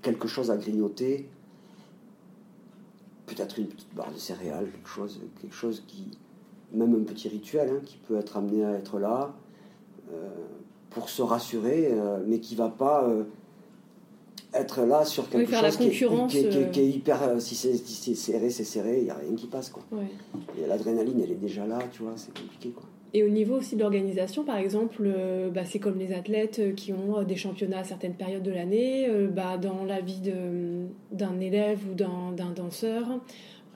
quelque 0.01 0.27
chose 0.27 0.51
à 0.51 0.57
grignoter, 0.57 1.29
peut-être 3.27 3.59
une 3.59 3.67
petite 3.67 3.93
barre 3.93 4.11
de 4.11 4.17
céréales, 4.17 4.71
quelque 4.71 4.89
chose, 4.89 5.19
quelque 5.39 5.55
chose 5.55 5.83
qui, 5.87 6.17
même 6.73 6.95
un 6.95 7.03
petit 7.03 7.29
rituel, 7.29 7.69
hein, 7.69 7.81
qui 7.85 7.97
peut 7.97 8.17
être 8.17 8.37
amené 8.37 8.65
à 8.65 8.71
être 8.71 8.99
là 8.99 9.35
euh, 10.11 10.29
pour 10.89 11.09
se 11.09 11.21
rassurer, 11.21 11.89
euh, 11.91 12.19
mais 12.25 12.39
qui 12.39 12.55
va 12.55 12.69
pas 12.69 13.03
euh, 13.03 13.25
être 14.53 14.81
là 14.81 15.05
sur 15.05 15.29
quelque 15.29 15.53
chose 15.53 15.77
qui, 15.77 16.39
est, 16.39 16.89
hyper. 16.89 17.19
si 17.39 17.55
c'est 17.55 18.15
serré, 18.15 18.49
c'est 18.49 18.63
serré, 18.63 18.99
il 18.99 19.03
n'y 19.03 19.09
a 19.09 19.15
rien 19.15 19.35
qui 19.35 19.47
passe. 19.47 19.69
Quoi. 19.69 19.83
Et 20.57 20.65
l'adrénaline, 20.65 21.21
elle 21.21 21.31
est 21.31 21.35
déjà 21.35 21.67
là, 21.67 21.79
tu 21.91 22.03
vois, 22.03 22.13
c'est 22.15 22.37
compliqué. 22.37 22.69
Quoi. 22.69 22.85
Et 23.13 23.23
au 23.23 23.29
niveau 23.29 23.55
aussi 23.55 23.75
de 23.75 23.81
l'organisation, 23.81 24.43
par 24.43 24.57
exemple, 24.57 25.03
euh, 25.05 25.49
bah, 25.49 25.63
c'est 25.65 25.79
comme 25.79 25.97
les 25.97 26.13
athlètes 26.13 26.59
euh, 26.59 26.73
qui 26.73 26.91
ont 26.91 27.19
euh, 27.19 27.23
des 27.23 27.37
championnats 27.37 27.79
à 27.79 27.83
certaines 27.83 28.15
périodes 28.15 28.43
de 28.43 28.51
l'année. 28.51 29.09
bah, 29.33 29.57
dans 29.57 29.85
la 29.85 30.01
vie 30.01 30.21
d'un 31.11 31.39
élève 31.39 31.79
ou 31.89 31.93
d'un 31.93 32.51
danseur, 32.55 33.05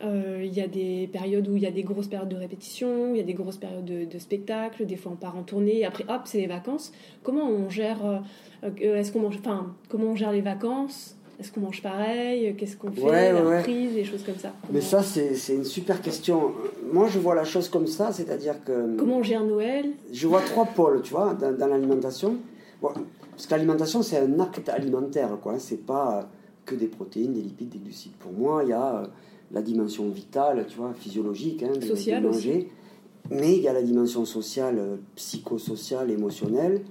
il 0.03 0.51
y 0.51 0.61
a 0.61 0.67
des 0.67 1.07
périodes 1.11 1.47
où 1.47 1.55
il 1.55 1.61
y 1.61 1.67
a 1.67 1.71
des 1.71 1.84
grosses 1.84 2.07
périodes 2.07 2.29
de 2.29 2.36
répétition, 2.36 3.13
il 3.13 3.17
y 3.17 3.19
a 3.19 3.23
des 3.23 3.36
grosses 3.36 3.57
périodes 3.57 3.86
de, 3.86 4.05
de 4.05 4.17
spectacle, 4.17 4.86
des 4.86 4.95
fois 4.95 5.11
on 5.11 5.15
part 5.15 5.38
en 5.38 5.43
tournée, 5.43 5.79
et 5.79 5.86
après 5.86 6.05
hop, 6.09 6.21
c'est 6.25 6.39
les 6.39 6.47
vacances. 6.47 6.91
Comment 7.21 7.47
on 7.47 7.69
gère, 7.69 8.23
est-ce 8.63 9.15
enfin, 9.17 9.75
comment 9.89 10.07
on 10.07 10.15
gère 10.15 10.32
les 10.32 10.41
vacances 10.41 11.20
est-ce 11.41 11.51
qu'on 11.51 11.61
mange 11.61 11.81
pareil? 11.81 12.55
Qu'est-ce 12.55 12.77
qu'on 12.77 12.91
fait? 12.91 13.33
La 13.33 13.41
reprise, 13.41 13.95
des 13.95 14.03
choses 14.03 14.23
comme 14.23 14.37
ça. 14.37 14.53
Mais 14.71 14.79
ça, 14.79 15.01
c'est 15.01 15.55
une 15.55 15.65
super 15.65 15.99
question. 16.01 16.51
Moi, 16.93 17.07
je 17.07 17.17
vois 17.17 17.33
la 17.33 17.43
chose 17.43 17.67
comme 17.67 17.87
ça, 17.87 18.11
c'est-à-dire 18.11 18.63
que... 18.63 18.95
Comment 18.95 19.17
on 19.17 19.23
gère 19.23 19.43
Noël? 19.43 19.89
Je 20.13 20.27
vois 20.27 20.41
trois 20.41 20.65
pôles, 20.65 21.01
tu 21.01 21.13
vois, 21.13 21.33
dans, 21.33 21.67
l'alimentation. 21.67 22.35
parce 22.79 23.47
que 23.47 23.51
l'alimentation, 23.51 24.03
c'est 24.03 24.19
un 24.19 24.39
acte 24.39 24.69
alimentaire, 24.69 25.35
quoi. 25.41 25.57
C'est 25.57 25.83
pas 25.83 26.29
que 26.63 26.75
des 26.75 26.87
protéines, 26.87 27.33
des 27.33 27.41
lipides, 27.41 27.69
des 27.69 27.79
glucides. 27.79 28.13
Pour 28.19 28.33
moi, 28.33 28.61
il 28.63 28.69
y 28.69 28.73
a 28.73 28.97
euh, 28.97 29.05
la 29.51 29.63
dimension 29.63 30.07
vitale, 30.09 30.67
tu 30.69 30.77
vois, 30.77 30.93
physiologique, 30.93 31.63
hein, 31.63 31.75
de, 31.75 31.81
Sociale 31.83 32.21
manger. 32.21 32.69
Mais 33.31 33.55
il 33.55 33.63
y 33.63 33.67
a 33.67 33.73
la 33.73 33.81
dimension 33.81 34.25
sociale, 34.25 34.77
euh, 34.77 34.95
psychosociale, 35.15 36.11
émotionnelle 36.11 36.83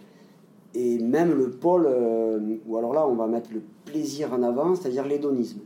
et 0.74 0.98
même 0.98 1.32
le 1.32 1.50
pôle, 1.50 1.86
euh, 1.88 2.56
ou 2.66 2.76
alors 2.76 2.94
là 2.94 3.06
on 3.06 3.14
va 3.14 3.26
mettre 3.26 3.50
le 3.52 3.62
plaisir 3.84 4.32
en 4.32 4.42
avant, 4.42 4.74
c'est-à-dire 4.74 5.06
l'hédonisme. 5.06 5.60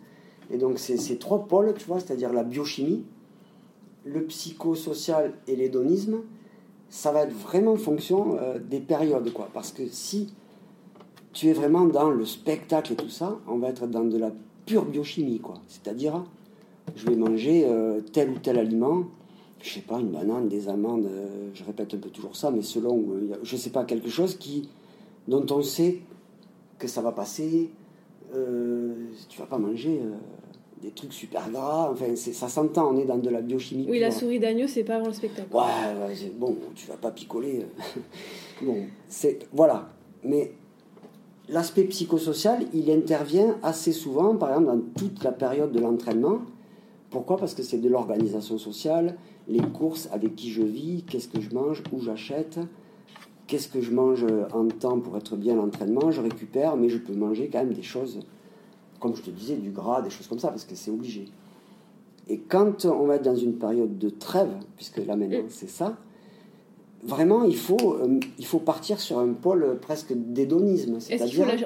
Et 0.50 0.58
donc 0.58 0.78
ces 0.78 1.16
trois 1.18 1.46
pôles, 1.46 1.74
tu 1.76 1.86
vois, 1.86 2.00
c'est-à-dire 2.00 2.32
la 2.32 2.44
biochimie, 2.44 3.04
le 4.04 4.24
psychosocial 4.24 5.32
et 5.46 5.56
l'hédonisme, 5.56 6.18
ça 6.88 7.12
va 7.12 7.22
être 7.22 7.32
vraiment 7.32 7.72
en 7.72 7.76
fonction 7.76 8.36
euh, 8.40 8.58
des 8.58 8.80
périodes, 8.80 9.32
quoi. 9.32 9.48
Parce 9.52 9.72
que 9.72 9.86
si 9.88 10.32
tu 11.32 11.48
es 11.48 11.52
vraiment 11.52 11.86
dans 11.86 12.10
le 12.10 12.24
spectacle 12.24 12.92
et 12.92 12.96
tout 12.96 13.08
ça, 13.08 13.38
on 13.48 13.58
va 13.58 13.68
être 13.68 13.86
dans 13.86 14.04
de 14.04 14.18
la 14.18 14.30
pure 14.66 14.84
biochimie, 14.84 15.40
quoi. 15.40 15.54
C'est-à-dire, 15.66 16.22
je 16.94 17.06
vais 17.06 17.16
manger 17.16 17.64
euh, 17.66 18.00
tel 18.12 18.30
ou 18.30 18.38
tel 18.38 18.58
aliment, 18.58 19.04
je 19.62 19.74
sais 19.74 19.80
pas, 19.80 19.98
une 19.98 20.10
banane, 20.10 20.48
des 20.48 20.68
amandes, 20.68 21.08
je 21.54 21.64
répète 21.64 21.94
un 21.94 21.96
peu 21.96 22.10
toujours 22.10 22.36
ça, 22.36 22.50
mais 22.50 22.60
selon, 22.60 23.02
je 23.42 23.56
sais 23.56 23.70
pas, 23.70 23.84
quelque 23.84 24.10
chose 24.10 24.36
qui 24.36 24.68
dont 25.28 25.46
on 25.50 25.62
sait 25.62 26.00
que 26.78 26.88
ça 26.88 27.00
va 27.00 27.12
passer. 27.12 27.70
Euh, 28.34 28.94
tu 29.28 29.38
vas 29.38 29.46
pas 29.46 29.58
manger 29.58 30.00
euh, 30.02 30.16
des 30.82 30.90
trucs 30.90 31.12
super 31.12 31.50
gras. 31.50 31.90
Enfin, 31.90 32.16
ça 32.16 32.48
s'entend, 32.48 32.92
on 32.92 32.98
est 32.98 33.04
dans 33.04 33.18
de 33.18 33.30
la 33.30 33.40
biochimie. 33.40 33.86
Oui, 33.88 33.98
la 33.98 34.10
souris 34.10 34.38
d'agneau, 34.38 34.66
c'est 34.66 34.84
pas 34.84 34.96
avant 34.96 35.06
le 35.06 35.12
spectacle. 35.12 35.54
Ouais, 35.54 36.30
bon, 36.36 36.56
tu 36.74 36.86
vas 36.86 36.96
pas 36.96 37.10
picoler. 37.10 37.60
Euh. 37.60 38.00
bon, 38.62 38.84
c'est 39.08 39.46
voilà. 39.52 39.88
Mais 40.24 40.52
l'aspect 41.48 41.84
psychosocial, 41.84 42.64
il 42.72 42.90
intervient 42.90 43.56
assez 43.62 43.92
souvent, 43.92 44.36
par 44.36 44.50
exemple, 44.50 44.66
dans 44.66 44.80
toute 44.96 45.22
la 45.22 45.32
période 45.32 45.72
de 45.72 45.80
l'entraînement. 45.80 46.40
Pourquoi? 47.10 47.36
Parce 47.36 47.54
que 47.54 47.62
c'est 47.62 47.78
de 47.78 47.88
l'organisation 47.88 48.58
sociale, 48.58 49.16
les 49.46 49.60
courses, 49.60 50.08
avec 50.12 50.34
qui 50.34 50.50
je 50.50 50.62
vis, 50.62 51.04
qu'est-ce 51.08 51.28
que 51.28 51.40
je 51.40 51.54
mange, 51.54 51.82
où 51.92 52.00
j'achète 52.00 52.58
qu'est-ce 53.54 53.68
que 53.68 53.80
je 53.80 53.92
mange 53.92 54.26
en 54.52 54.66
temps 54.66 54.98
pour 54.98 55.16
être 55.16 55.36
bien 55.36 55.52
à 55.52 55.56
l'entraînement, 55.56 56.10
je 56.10 56.20
récupère, 56.20 56.76
mais 56.76 56.88
je 56.88 56.98
peux 56.98 57.12
manger 57.12 57.48
quand 57.52 57.60
même 57.60 57.72
des 57.72 57.84
choses, 57.84 58.18
comme 58.98 59.14
je 59.14 59.22
te 59.22 59.30
disais, 59.30 59.54
du 59.54 59.70
gras, 59.70 60.02
des 60.02 60.10
choses 60.10 60.26
comme 60.26 60.40
ça, 60.40 60.48
parce 60.48 60.64
que 60.64 60.74
c'est 60.74 60.90
obligé. 60.90 61.26
Et 62.26 62.38
quand 62.40 62.84
on 62.84 63.06
va 63.06 63.14
être 63.14 63.22
dans 63.22 63.36
une 63.36 63.54
période 63.54 63.96
de 63.96 64.10
trêve, 64.10 64.50
puisque 64.74 64.96
là 64.96 65.14
maintenant 65.14 65.44
c'est 65.50 65.70
ça, 65.70 65.96
vraiment 67.04 67.44
il 67.44 67.56
faut, 67.56 67.94
euh, 67.94 68.18
il 68.40 68.44
faut 68.44 68.58
partir 68.58 68.98
sur 68.98 69.20
un 69.20 69.34
pôle 69.34 69.78
presque 69.80 70.12
d'hédonisme. 70.12 70.98
Faut 70.98 71.14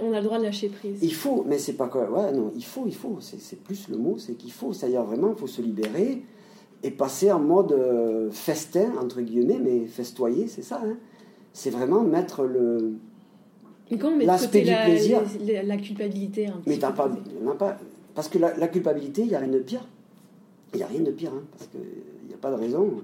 on 0.03 0.13
a 0.13 0.21
le 0.21 0.25
droit 0.25 0.39
de 0.39 0.45
lâcher 0.45 0.69
prise? 0.69 0.99
Il 1.01 1.15
faut, 1.15 1.43
mais 1.49 1.57
c'est 1.57 1.79
pas 1.79 1.89
quoi. 1.89 2.11
Ouais, 2.11 2.33
non, 2.33 2.53
il 2.55 2.65
faut, 2.67 2.85
il 2.87 2.95
faut. 2.95 3.17
C'est 3.21 3.63
plus 3.63 3.89
le 3.89 3.97
mot, 3.97 4.19
c'est 4.19 4.35
qu'il 4.35 4.53
faut. 4.53 4.75
C'est-à-dire 4.75 5.05
vraiment, 5.05 5.31
il 5.35 5.39
faut 5.39 5.47
se 5.47 5.63
libérer 5.63 6.23
et 6.83 6.91
passer 6.91 7.33
en 7.33 7.41
mode 7.41 7.73
euh, 7.73 8.31
festin, 8.31 8.93
entre 9.01 9.23
guillemets, 9.23 9.59
mais 9.59 9.87
festoyer, 9.87 10.49
c'est 10.49 10.63
ça. 10.63 10.83
Hein. 10.85 10.99
C'est 11.59 11.71
vraiment 11.71 12.05
mettre 12.05 12.45
le. 12.45 12.95
l'aspect 14.21 14.63
du 14.63 14.73
plaisir. 14.73 15.23
La, 15.65 15.77
culpabilité 15.77 16.47
un 16.47 16.63
Mais 16.67 16.79
t'as 16.79 16.93
pas, 16.93 17.11
pas. 17.59 17.77
Parce 18.15 18.29
que 18.29 18.39
la, 18.39 18.69
culpabilité, 18.69 19.23
il 19.23 19.29
n'y 19.29 19.35
a 19.35 19.41
rien 19.41 19.49
de 19.49 19.59
pire. 19.59 19.85
Il 20.73 20.77
n'y 20.77 20.85
a 20.85 20.87
rien 20.87 21.01
de 21.01 21.11
pire, 21.11 21.33
hein, 21.35 21.43
parce 21.51 21.69
qu'il 21.71 22.29
n'y 22.29 22.35
a 22.35 22.37
pas 22.37 22.53
de 22.53 22.57
raison 22.57 23.03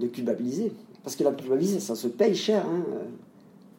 de 0.00 0.06
culpabiliser. 0.08 0.72
Parce 1.04 1.14
que 1.14 1.22
la 1.22 1.30
culpabilité, 1.32 1.78
ça 1.78 1.94
se 1.94 2.08
paye 2.08 2.34
cher. 2.34 2.66
Hein. 2.66 2.82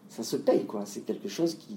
Ça 0.07 0.24
se 0.24 0.38
paye, 0.38 0.63
quoi. 0.63 0.84
C'est 0.86 1.01
quelque 1.05 1.28
chose 1.28 1.55
qui, 1.55 1.76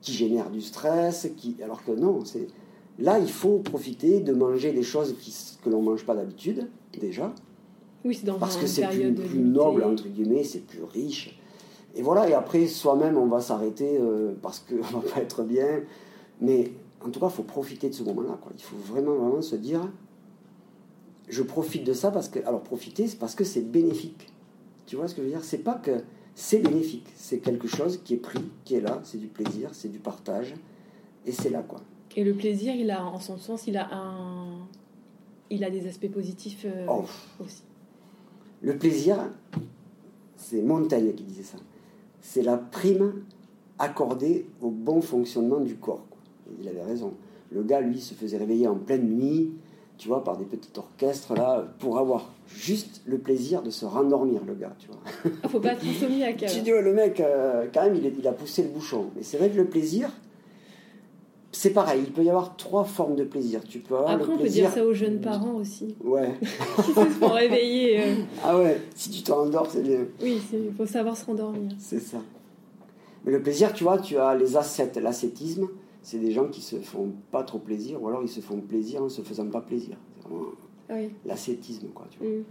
qui 0.00 0.12
génère 0.12 0.50
du 0.50 0.60
stress, 0.62 1.30
qui... 1.36 1.56
alors 1.62 1.84
que 1.84 1.92
non, 1.92 2.24
c'est 2.24 2.48
Là, 2.98 3.18
il 3.18 3.30
faut 3.30 3.58
profiter 3.58 4.20
de 4.20 4.32
manger 4.32 4.72
des 4.72 4.82
choses 4.82 5.14
qui, 5.20 5.32
que 5.62 5.70
l'on 5.70 5.80
ne 5.80 5.86
mange 5.86 6.04
pas 6.04 6.14
d'habitude, 6.14 6.66
déjà. 7.00 7.32
Oui, 8.04 8.14
c'est 8.14 8.24
dans 8.24 8.38
Parce 8.38 8.56
que 8.56 8.66
c'est 8.66 8.86
plus, 8.86 9.12
plus 9.12 9.38
noble, 9.38 9.84
entre 9.84 10.08
guillemets, 10.08 10.44
c'est 10.44 10.66
plus 10.66 10.82
riche. 10.84 11.38
Et 11.94 12.02
voilà, 12.02 12.28
et 12.28 12.34
après, 12.34 12.66
soi-même, 12.66 13.16
on 13.16 13.26
va 13.26 13.40
s'arrêter 13.40 13.98
euh, 13.98 14.32
parce 14.40 14.60
qu'on 14.60 14.76
ne 14.98 15.02
va 15.02 15.10
pas 15.12 15.20
être 15.20 15.42
bien. 15.42 15.82
Mais 16.40 16.72
en 17.04 17.10
tout 17.10 17.20
cas, 17.20 17.26
il 17.26 17.32
faut 17.32 17.42
profiter 17.42 17.88
de 17.88 17.94
ce 17.94 18.02
moment-là. 18.04 18.38
Il 18.56 18.62
faut 18.62 18.76
vraiment, 18.76 19.14
vraiment 19.14 19.42
se 19.42 19.56
dire 19.56 19.82
je 21.28 21.42
profite 21.42 21.84
de 21.84 21.92
ça 21.92 22.10
parce 22.10 22.28
que. 22.28 22.40
Alors, 22.40 22.62
profiter, 22.62 23.06
c'est 23.06 23.18
parce 23.18 23.34
que 23.34 23.44
c'est 23.44 23.62
bénéfique. 23.62 24.32
Tu 24.86 24.96
vois 24.96 25.08
ce 25.08 25.14
que 25.14 25.22
je 25.22 25.26
veux 25.26 25.32
dire? 25.32 25.44
C'est 25.44 25.58
pas 25.58 25.74
que 25.74 26.02
c'est 26.34 26.58
bénéfique. 26.58 27.06
C'est 27.14 27.38
quelque 27.38 27.68
chose 27.68 28.00
qui 28.02 28.14
est 28.14 28.18
pris, 28.18 28.42
qui 28.64 28.74
est 28.74 28.80
là, 28.80 29.00
c'est 29.04 29.18
du 29.18 29.28
plaisir, 29.28 29.70
c'est 29.72 29.88
du 29.88 29.98
partage. 29.98 30.54
Et 31.26 31.32
c'est 31.32 31.50
là, 31.50 31.62
quoi. 31.62 31.80
Et 32.16 32.24
le 32.24 32.34
plaisir, 32.34 32.74
il 32.74 32.90
a, 32.90 33.04
en 33.04 33.20
son 33.20 33.38
sens, 33.38 33.66
il 33.68 33.76
a, 33.76 33.88
un... 33.94 34.66
il 35.48 35.62
a 35.62 35.70
des 35.70 35.86
aspects 35.86 36.10
positifs 36.10 36.64
euh, 36.64 36.86
oh. 36.88 37.04
aussi. 37.38 37.62
Le 38.62 38.76
plaisir, 38.76 39.16
c'est 40.36 40.60
Montaigne 40.60 41.12
qui 41.14 41.24
disait 41.24 41.42
ça. 41.42 41.58
C'est 42.20 42.42
la 42.42 42.56
prime 42.56 43.24
accordée 43.78 44.46
au 44.60 44.70
bon 44.70 45.00
fonctionnement 45.00 45.60
du 45.60 45.76
corps. 45.76 46.04
Il 46.60 46.68
avait 46.68 46.82
raison. 46.82 47.14
Le 47.52 47.62
gars, 47.62 47.80
lui, 47.80 48.00
se 48.00 48.14
faisait 48.14 48.36
réveiller 48.36 48.68
en 48.68 48.76
pleine 48.76 49.08
nuit, 49.08 49.52
tu 49.96 50.08
vois, 50.08 50.22
par 50.22 50.36
des 50.36 50.44
petits 50.44 50.70
orchestres, 50.76 51.34
là, 51.34 51.66
pour 51.78 51.98
avoir 51.98 52.32
juste 52.48 53.02
le 53.06 53.18
plaisir 53.18 53.62
de 53.62 53.70
se 53.70 53.84
rendormir, 53.84 54.42
le 54.46 54.54
gars, 54.54 54.74
tu 54.78 54.88
vois. 54.88 55.00
Il 55.24 55.32
ah, 55.42 55.48
faut 55.48 55.60
pas 55.60 55.72
être 55.72 55.84
insomniaque. 55.84 56.44
Tu 56.52 56.60
dis, 56.60 56.70
le 56.70 56.92
mec, 56.92 57.20
euh, 57.20 57.66
quand 57.72 57.82
même, 57.82 57.96
il, 57.96 58.12
il, 58.18 58.28
a 58.28 58.32
poussé 58.32 58.62
le 58.62 58.68
bouchon. 58.68 59.06
Mais 59.16 59.22
c'est 59.22 59.38
vrai 59.38 59.50
que 59.50 59.56
le 59.56 59.66
plaisir, 59.66 60.10
c'est 61.52 61.70
pareil, 61.70 62.02
il 62.06 62.12
peut 62.12 62.22
y 62.22 62.30
avoir 62.30 62.56
trois 62.56 62.84
formes 62.84 63.16
de 63.16 63.24
plaisir. 63.24 63.62
Tu 63.68 63.80
peux 63.80 63.96
avoir 63.96 64.12
Après, 64.12 64.32
on 64.32 64.38
peut 64.38 64.48
dire 64.48 64.70
ça 64.70 64.84
aux 64.84 64.92
jeunes 64.92 65.20
parents 65.20 65.54
aussi. 65.54 65.96
Ouais. 66.02 66.34
qui 66.40 66.92
se 66.92 67.24
réveiller. 67.24 68.00
Euh. 68.00 68.14
Ah 68.44 68.56
ouais, 68.56 68.80
si 68.94 69.10
tu 69.10 69.22
t'endors, 69.22 69.66
c'est 69.68 69.82
bien. 69.82 70.06
Oui, 70.22 70.40
il 70.52 70.72
faut 70.74 70.86
savoir 70.86 71.16
se 71.16 71.26
rendormir. 71.26 71.72
C'est 71.78 72.00
ça. 72.00 72.18
Mais 73.24 73.32
le 73.32 73.42
plaisir, 73.42 73.72
tu 73.72 73.84
vois, 73.84 73.98
tu 73.98 74.16
as 74.16 74.34
les 74.34 74.56
ascètes. 74.56 74.96
L'ascétisme, 74.96 75.68
c'est 76.02 76.18
des 76.18 76.30
gens 76.30 76.46
qui 76.46 76.62
se 76.62 76.76
font 76.76 77.12
pas 77.30 77.42
trop 77.42 77.58
plaisir, 77.58 78.02
ou 78.02 78.08
alors 78.08 78.22
ils 78.22 78.28
se 78.28 78.40
font 78.40 78.60
plaisir 78.60 79.02
en 79.02 79.08
se 79.08 79.22
faisant 79.22 79.46
pas 79.46 79.60
plaisir. 79.60 79.96
C'est 80.22 80.28
vraiment 80.28 80.46
oui. 80.90 81.10
l'ascétisme, 81.26 81.88
quoi. 81.88 82.06
Tu 82.10 82.18
vois. 82.18 82.28
Mm. 82.28 82.44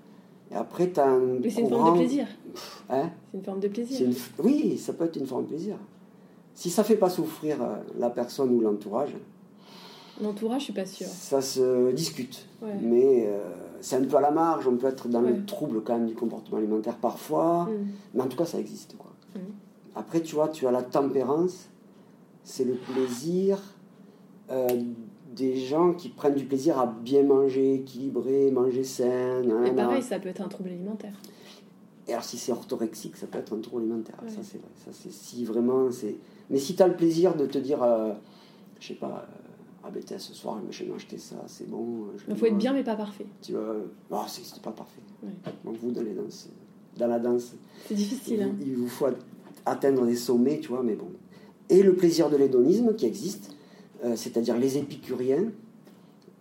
Et 0.52 0.56
après, 0.56 0.92
tu 0.92 1.00
as 1.00 1.08
un. 1.08 1.40
Mais 1.42 1.50
c'est 1.50 1.62
une 1.62 1.70
forme 1.70 1.94
de 1.94 2.00
plaisir. 2.00 2.28
Hein? 2.90 3.10
C'est 3.32 3.38
une 3.38 3.44
forme 3.44 3.60
de 3.60 3.68
plaisir. 3.68 4.08
Oui, 4.44 4.78
ça 4.78 4.94
peut 4.94 5.06
être 5.06 5.16
une 5.16 5.26
forme 5.26 5.44
de 5.44 5.50
plaisir. 5.50 5.78
Si 6.60 6.70
ça 6.70 6.84
fait 6.84 6.98
pas 6.98 7.10
souffrir 7.10 7.64
euh, 7.64 7.78
la 7.98 8.10
personne 8.10 8.54
ou 8.54 8.60
l'entourage. 8.60 9.16
L'entourage, 10.22 10.60
je 10.60 10.64
suis 10.66 10.74
pas 10.74 10.86
sûre. 10.86 11.08
Ça 11.08 11.42
se 11.42 11.94
discute. 11.94 12.50
Mais 12.82 13.28
euh, 13.28 13.40
c'est 13.80 13.96
un 13.96 14.04
peu 14.04 14.18
à 14.18 14.20
la 14.20 14.32
marge. 14.32 14.68
On 14.68 14.76
peut 14.76 14.88
être 14.88 15.08
dans 15.08 15.22
le 15.22 15.46
trouble 15.46 15.82
quand 15.84 15.98
même 15.98 16.08
du 16.08 16.16
comportement 16.16 16.58
alimentaire 16.58 16.98
parfois. 16.98 17.64
Mm. 17.64 17.88
Mais 18.14 18.24
en 18.24 18.28
tout 18.28 18.36
cas, 18.36 18.44
ça 18.44 18.60
existe. 18.60 18.98
Quoi. 18.98 19.14
Mm. 19.36 19.40
Après, 19.96 20.20
tu 20.20 20.36
vois, 20.36 20.50
tu 20.50 20.68
as 20.68 20.72
la 20.72 20.84
tempérance. 20.84 21.70
C'est 22.44 22.66
le 22.66 22.74
plaisir 22.74 23.58
euh, 24.52 24.68
des 25.34 25.56
gens 25.56 25.94
qui 25.94 26.10
prennent 26.10 26.36
du 26.36 26.44
plaisir 26.44 26.78
à 26.78 26.88
bien 26.88 27.24
manger, 27.24 27.76
équilibrer, 27.76 28.52
manger 28.52 28.84
sain. 28.84 29.44
Et 29.64 29.72
pareil, 29.72 30.04
ça 30.04 30.20
peut 30.20 30.28
être 30.28 30.42
un 30.42 30.50
trouble 30.50 30.72
alimentaire. 30.72 31.14
Et 32.06 32.12
alors, 32.12 32.26
si 32.26 32.38
c'est 32.38 32.52
orthorexique, 32.52 33.16
ça 33.16 33.28
peut 33.28 33.40
être 33.40 33.54
un 33.54 33.62
trouble 33.62 33.84
alimentaire. 33.84 34.18
Ça, 34.28 34.42
c'est 34.44 34.58
vrai. 34.58 34.72
Ça, 34.76 34.92
c'est 34.92 35.14
si 35.14 35.46
vraiment. 35.46 35.90
c'est 35.90 36.18
mais 36.50 36.58
si 36.58 36.76
tu 36.76 36.84
as 36.84 36.88
le 36.88 36.96
plaisir 36.96 37.36
de 37.36 37.46
te 37.46 37.58
dire, 37.58 37.84
euh, 37.84 38.14
je 38.80 38.88
sais 38.88 38.94
pas, 38.96 39.28
euh, 39.30 39.50
ah 39.84 39.90
ben 39.92 40.02
ce 40.06 40.34
soir 40.34 40.60
je 40.70 40.84
vais 40.84 40.92
m'acheter 40.92 41.18
ça, 41.18 41.36
c'est 41.48 41.70
bon. 41.70 42.08
Il 42.28 42.36
faut 42.36 42.46
être 42.46 42.58
bien 42.58 42.74
mais 42.74 42.84
pas 42.84 42.96
parfait. 42.96 43.26
Tu 43.42 43.54
vois, 43.54 43.76
oh, 44.12 44.22
c'est 44.28 44.62
pas 44.62 44.72
parfait. 44.72 45.02
Donc 45.64 45.78
vous 45.78 45.92
dans 45.92 46.02
les 46.02 46.14
danses, 46.14 46.50
dans 46.98 47.08
la 47.08 47.20
danse, 47.20 47.54
c'est 47.88 47.96
difficile. 47.96 48.42
Hein. 48.44 48.52
Il, 48.62 48.76
vous 48.76 48.88
faut 48.88 49.08
atteindre 49.66 50.06
des 50.06 50.16
sommets, 50.16 50.60
tu 50.60 50.70
vois, 50.70 50.84
mais 50.84 50.96
bon. 50.96 51.10
Et 51.70 51.84
le 51.84 51.96
plaisir 51.96 52.30
de 52.30 52.38
l'hédonisme 52.38 52.96
qui 52.96 53.06
existe, 53.06 53.56
euh, 54.04 54.16
c'est-à-dire 54.16 54.58
les 54.58 54.78
épicuriens. 54.78 55.52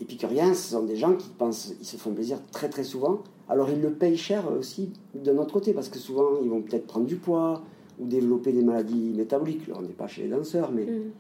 Épicuriens, 0.01 0.55
ce 0.55 0.71
sont 0.71 0.85
des 0.85 0.97
gens 0.97 1.15
qui 1.15 1.29
pensent, 1.29 1.75
ils 1.81 1.87
se 1.87 1.97
font 1.97 2.13
plaisir 2.13 2.39
très 2.53 2.69
très 2.69 2.85
souvent. 2.85 3.23
Alors 3.49 3.71
ils 3.71 3.81
le 3.81 3.93
payent 3.93 4.17
cher 4.17 4.51
aussi 4.53 4.93
de 5.15 5.33
notre 5.33 5.53
côté 5.53 5.73
parce 5.73 5.89
que 5.89 5.99
souvent 5.99 6.41
ils 6.43 6.49
vont 6.49 6.63
peut-être 6.63 6.87
prendre 6.87 7.07
du 7.07 7.17
poids, 7.17 7.63
ou 7.99 8.07
développer 8.07 8.53
des 8.53 8.63
maladies 8.63 9.13
métaboliques. 9.17 9.63
on 9.75 9.83
n'est 9.83 9.89
pas 9.89 10.07
chez 10.07 10.23
les 10.23 10.29
danseurs, 10.29 10.71
mais. 10.73 10.85
Mm. 10.85 11.11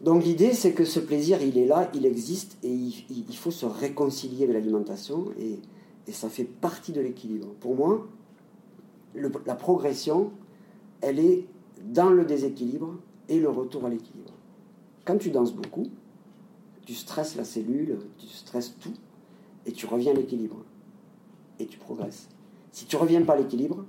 Donc 0.00 0.24
l'idée, 0.24 0.52
c'est 0.52 0.72
que 0.72 0.84
ce 0.84 1.00
plaisir, 1.00 1.40
il 1.42 1.56
est 1.56 1.66
là, 1.66 1.90
il 1.94 2.04
existe, 2.04 2.58
et 2.62 2.70
il, 2.70 3.36
faut 3.36 3.50
se 3.50 3.64
réconcilier 3.64 4.44
avec 4.44 4.54
l'alimentation, 4.54 5.26
et, 5.40 5.58
ça 6.12 6.28
fait 6.28 6.44
partie 6.44 6.92
de 6.92 7.00
l'équilibre. 7.00 7.48
Pour 7.60 7.74
moi, 7.74 8.06
la 9.14 9.54
progression, 9.54 10.30
elle 11.00 11.18
est 11.18 11.46
dans 11.82 12.10
le 12.10 12.24
déséquilibre 12.24 12.94
et 13.28 13.40
le 13.40 13.48
retour 13.48 13.86
à 13.86 13.88
l'équilibre. 13.88 14.30
Quand 15.04 15.18
tu 15.18 15.30
danses 15.30 15.52
beaucoup, 15.52 15.86
tu 16.84 16.94
stresses 16.94 17.34
la 17.34 17.44
cellule, 17.44 17.98
tu 18.18 18.26
stresses 18.28 18.76
tout, 18.78 18.94
et 19.66 19.72
tu 19.72 19.86
reviens 19.86 20.12
à 20.12 20.14
l'équilibre. 20.14 20.56
Et 21.58 21.66
tu 21.66 21.78
progresses. 21.78 22.28
Si 22.70 22.84
tu 22.84 22.96
reviens 22.96 23.22
pas 23.22 23.32
à 23.32 23.38
l'équilibre, 23.38 23.84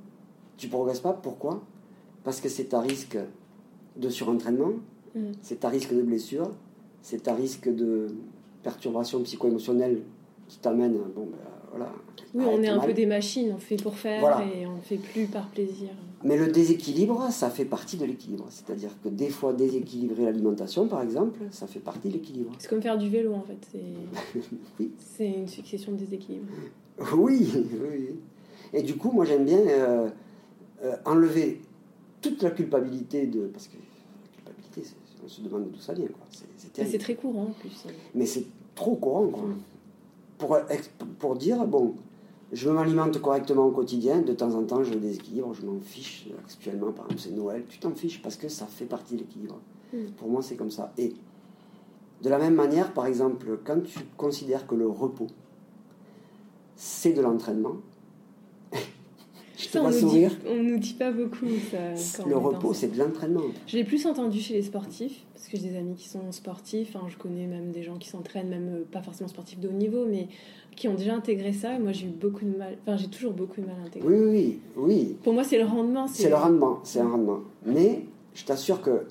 tu 0.58 0.70
progresses 0.70 1.02
pas. 1.02 1.14
Pourquoi? 1.14 1.62
Parce 2.28 2.42
que 2.42 2.50
c'est 2.50 2.74
à 2.74 2.82
risque 2.82 3.18
de 3.96 4.10
surentraînement, 4.10 4.74
mm. 5.16 5.32
c'est 5.42 5.64
à 5.64 5.70
risque 5.70 5.94
de 5.94 6.02
blessure, 6.02 6.52
c'est 7.02 7.26
à 7.30 7.34
risque 7.34 7.74
de 7.74 8.08
perturbation 8.64 9.24
psycho-émotionnelle 9.24 10.02
qui 10.50 10.58
t'amène, 10.58 10.98
bon, 11.16 11.22
ben, 11.22 11.38
voilà. 11.72 11.90
Oui, 12.34 12.44
on 12.46 12.62
est 12.62 12.68
un 12.68 12.80
peu 12.80 12.92
des 12.92 13.06
machines, 13.06 13.54
on 13.56 13.60
fait 13.60 13.78
pour 13.78 13.96
faire 13.96 14.42
et 14.42 14.68
on 14.68 14.76
ne 14.76 14.82
fait 14.82 14.98
plus 14.98 15.28
par 15.28 15.48
plaisir. 15.48 15.88
Mais 16.26 16.36
le 16.36 16.48
déséquilibre, 16.48 17.32
ça 17.32 17.50
fait 17.50 17.64
partie 17.64 17.96
de 17.96 18.04
l'équilibre. 18.04 18.48
C'est-à-dire 18.50 18.92
que 19.02 19.08
des 19.08 19.30
fois, 19.30 19.54
déséquilibrer 19.54 20.26
l'alimentation, 20.26 20.86
par 20.90 21.02
exemple, 21.02 21.40
ça 21.52 21.66
fait 21.66 21.80
partie 21.80 22.10
de 22.10 22.16
l'équilibre. 22.16 22.52
C'est 22.60 22.68
comme 22.68 22.82
faire 22.82 22.98
du 22.98 23.08
vélo, 23.08 23.36
en 23.36 23.44
fait. 23.44 23.66
C'est 23.72 24.42
oui. 24.82 24.92
une 25.22 25.48
succession 25.48 25.94
de 25.94 25.98
déséquilibres. 26.00 26.52
Oui, 27.16 27.48
oui. 27.90 28.10
Et 28.74 28.84
du 28.84 28.98
coup, 28.98 29.12
moi, 29.12 29.24
j'aime 29.24 29.46
bien 29.46 29.60
euh, 29.60 30.10
euh, 30.84 30.96
enlever 31.06 31.62
toute 32.22 32.42
la 32.42 32.52
culpabilité 32.52 33.28
de. 33.28 33.48
Parce 33.48 33.68
que 33.68 33.78
la 33.78 34.52
culpabilité, 34.52 34.84
on 35.24 35.28
se 35.28 35.42
demande 35.42 35.72
d'où 35.72 35.80
ça 35.80 35.94
vient. 35.94 36.08
C'est 36.74 36.98
très 37.00 37.16
courant 37.16 37.46
en 37.46 37.60
plus. 37.60 37.86
Mais 38.16 38.26
c'est 38.26 38.46
trop 38.76 38.96
courant. 38.96 39.28
Quoi. 39.28 39.50
Pour, 40.38 40.58
pour 41.20 41.36
dire, 41.36 41.66
bon, 41.66 41.96
je 42.52 42.70
m'alimente 42.70 43.20
correctement 43.22 43.66
au 43.66 43.72
quotidien, 43.72 44.22
de 44.22 44.34
temps 44.34 44.54
en 44.54 44.64
temps 44.64 44.84
je 44.84 44.94
déséquilibre, 44.94 45.54
je 45.54 45.66
m'en 45.66 45.80
fiche. 45.80 46.28
Actuellement, 46.40 46.92
par 46.92 47.06
exemple, 47.06 47.22
c'est 47.22 47.36
Noël, 47.36 47.66
tu 47.68 47.80
t'en 47.80 47.92
fiches 47.92 48.22
parce 48.22 48.36
que 48.36 48.48
ça 48.48 48.66
fait 48.66 48.86
partie 48.86 49.16
de 49.16 49.20
l'équilibre. 49.20 49.60
Mm. 49.94 50.12
Pour 50.18 50.30
moi, 50.30 50.42
c'est 50.42 50.56
comme 50.56 50.72
ça. 50.72 50.94
Et 50.98 51.14
de 52.22 52.30
la 52.30 52.38
même 52.38 52.56
manière, 52.56 52.94
par 52.94 53.06
exemple, 53.06 53.60
quand 53.64 53.82
tu 53.84 54.00
considères 54.16 54.66
que 54.66 54.76
le 54.76 54.88
repos, 54.88 55.28
c'est 56.76 57.14
de 57.14 57.22
l'entraînement, 57.22 57.78
je 59.58 59.70
te 59.70 59.78
on 59.80 59.92
sourire. 59.92 60.30
Dit, 60.30 60.48
on 60.50 60.64
nous 60.64 60.78
dit 60.78 60.94
pas 60.94 61.12
beaucoup 61.12 61.48
ça. 61.96 62.24
le 62.26 62.38
repos, 62.38 62.74
c'est 62.74 62.94
de 62.94 63.00
l'entraînement. 63.00 63.42
Je 63.66 63.76
l'ai 63.76 63.84
plus 63.84 64.06
entendu 64.06 64.40
chez 64.40 64.54
les 64.54 64.62
sportifs, 64.62 65.26
parce 65.34 65.48
que 65.48 65.58
j'ai 65.58 65.70
des 65.70 65.78
amis 65.78 65.96
qui 65.96 66.08
sont 66.08 66.32
sportifs. 66.32 66.96
Hein, 66.96 67.08
je 67.08 67.18
connais 67.18 67.48
même 67.48 67.72
des 67.72 67.82
gens 67.82 67.98
qui 67.98 68.08
s'entraînent, 68.08 68.50
même 68.50 68.70
euh, 68.70 68.84
pas 68.90 69.02
forcément 69.02 69.28
sportifs 69.28 69.60
de 69.60 69.68
haut 69.68 69.74
niveau, 69.74 70.06
mais 70.06 70.28
qui 70.76 70.88
ont 70.88 70.94
déjà 70.94 71.16
intégré 71.16 71.54
ça. 71.54 71.74
Et 71.74 71.80
moi, 71.80 71.92
j'ai 71.92 72.06
eu 72.06 72.12
beaucoup 72.12 72.46
de 72.46 72.56
mal. 72.56 72.78
Enfin, 72.84 72.98
j'ai 72.98 73.08
toujours 73.08 73.34
beaucoup 73.34 73.60
de 73.60 73.66
mal 73.66 73.78
à 73.84 73.88
intégrer. 73.88 74.08
Oui, 74.08 74.26
oui, 74.30 74.60
oui. 74.76 75.18
Pour 75.24 75.34
moi, 75.34 75.44
c'est 75.44 75.58
le 75.58 75.66
rendement. 75.66 76.08
C'est 76.08 76.30
le 76.30 76.36
rendement, 76.36 76.80
c'est 76.84 77.00
un 77.00 77.10
rendement. 77.10 77.40
Mais 77.66 78.04
je 78.36 78.46
t'assure 78.46 78.82
que 78.84 79.08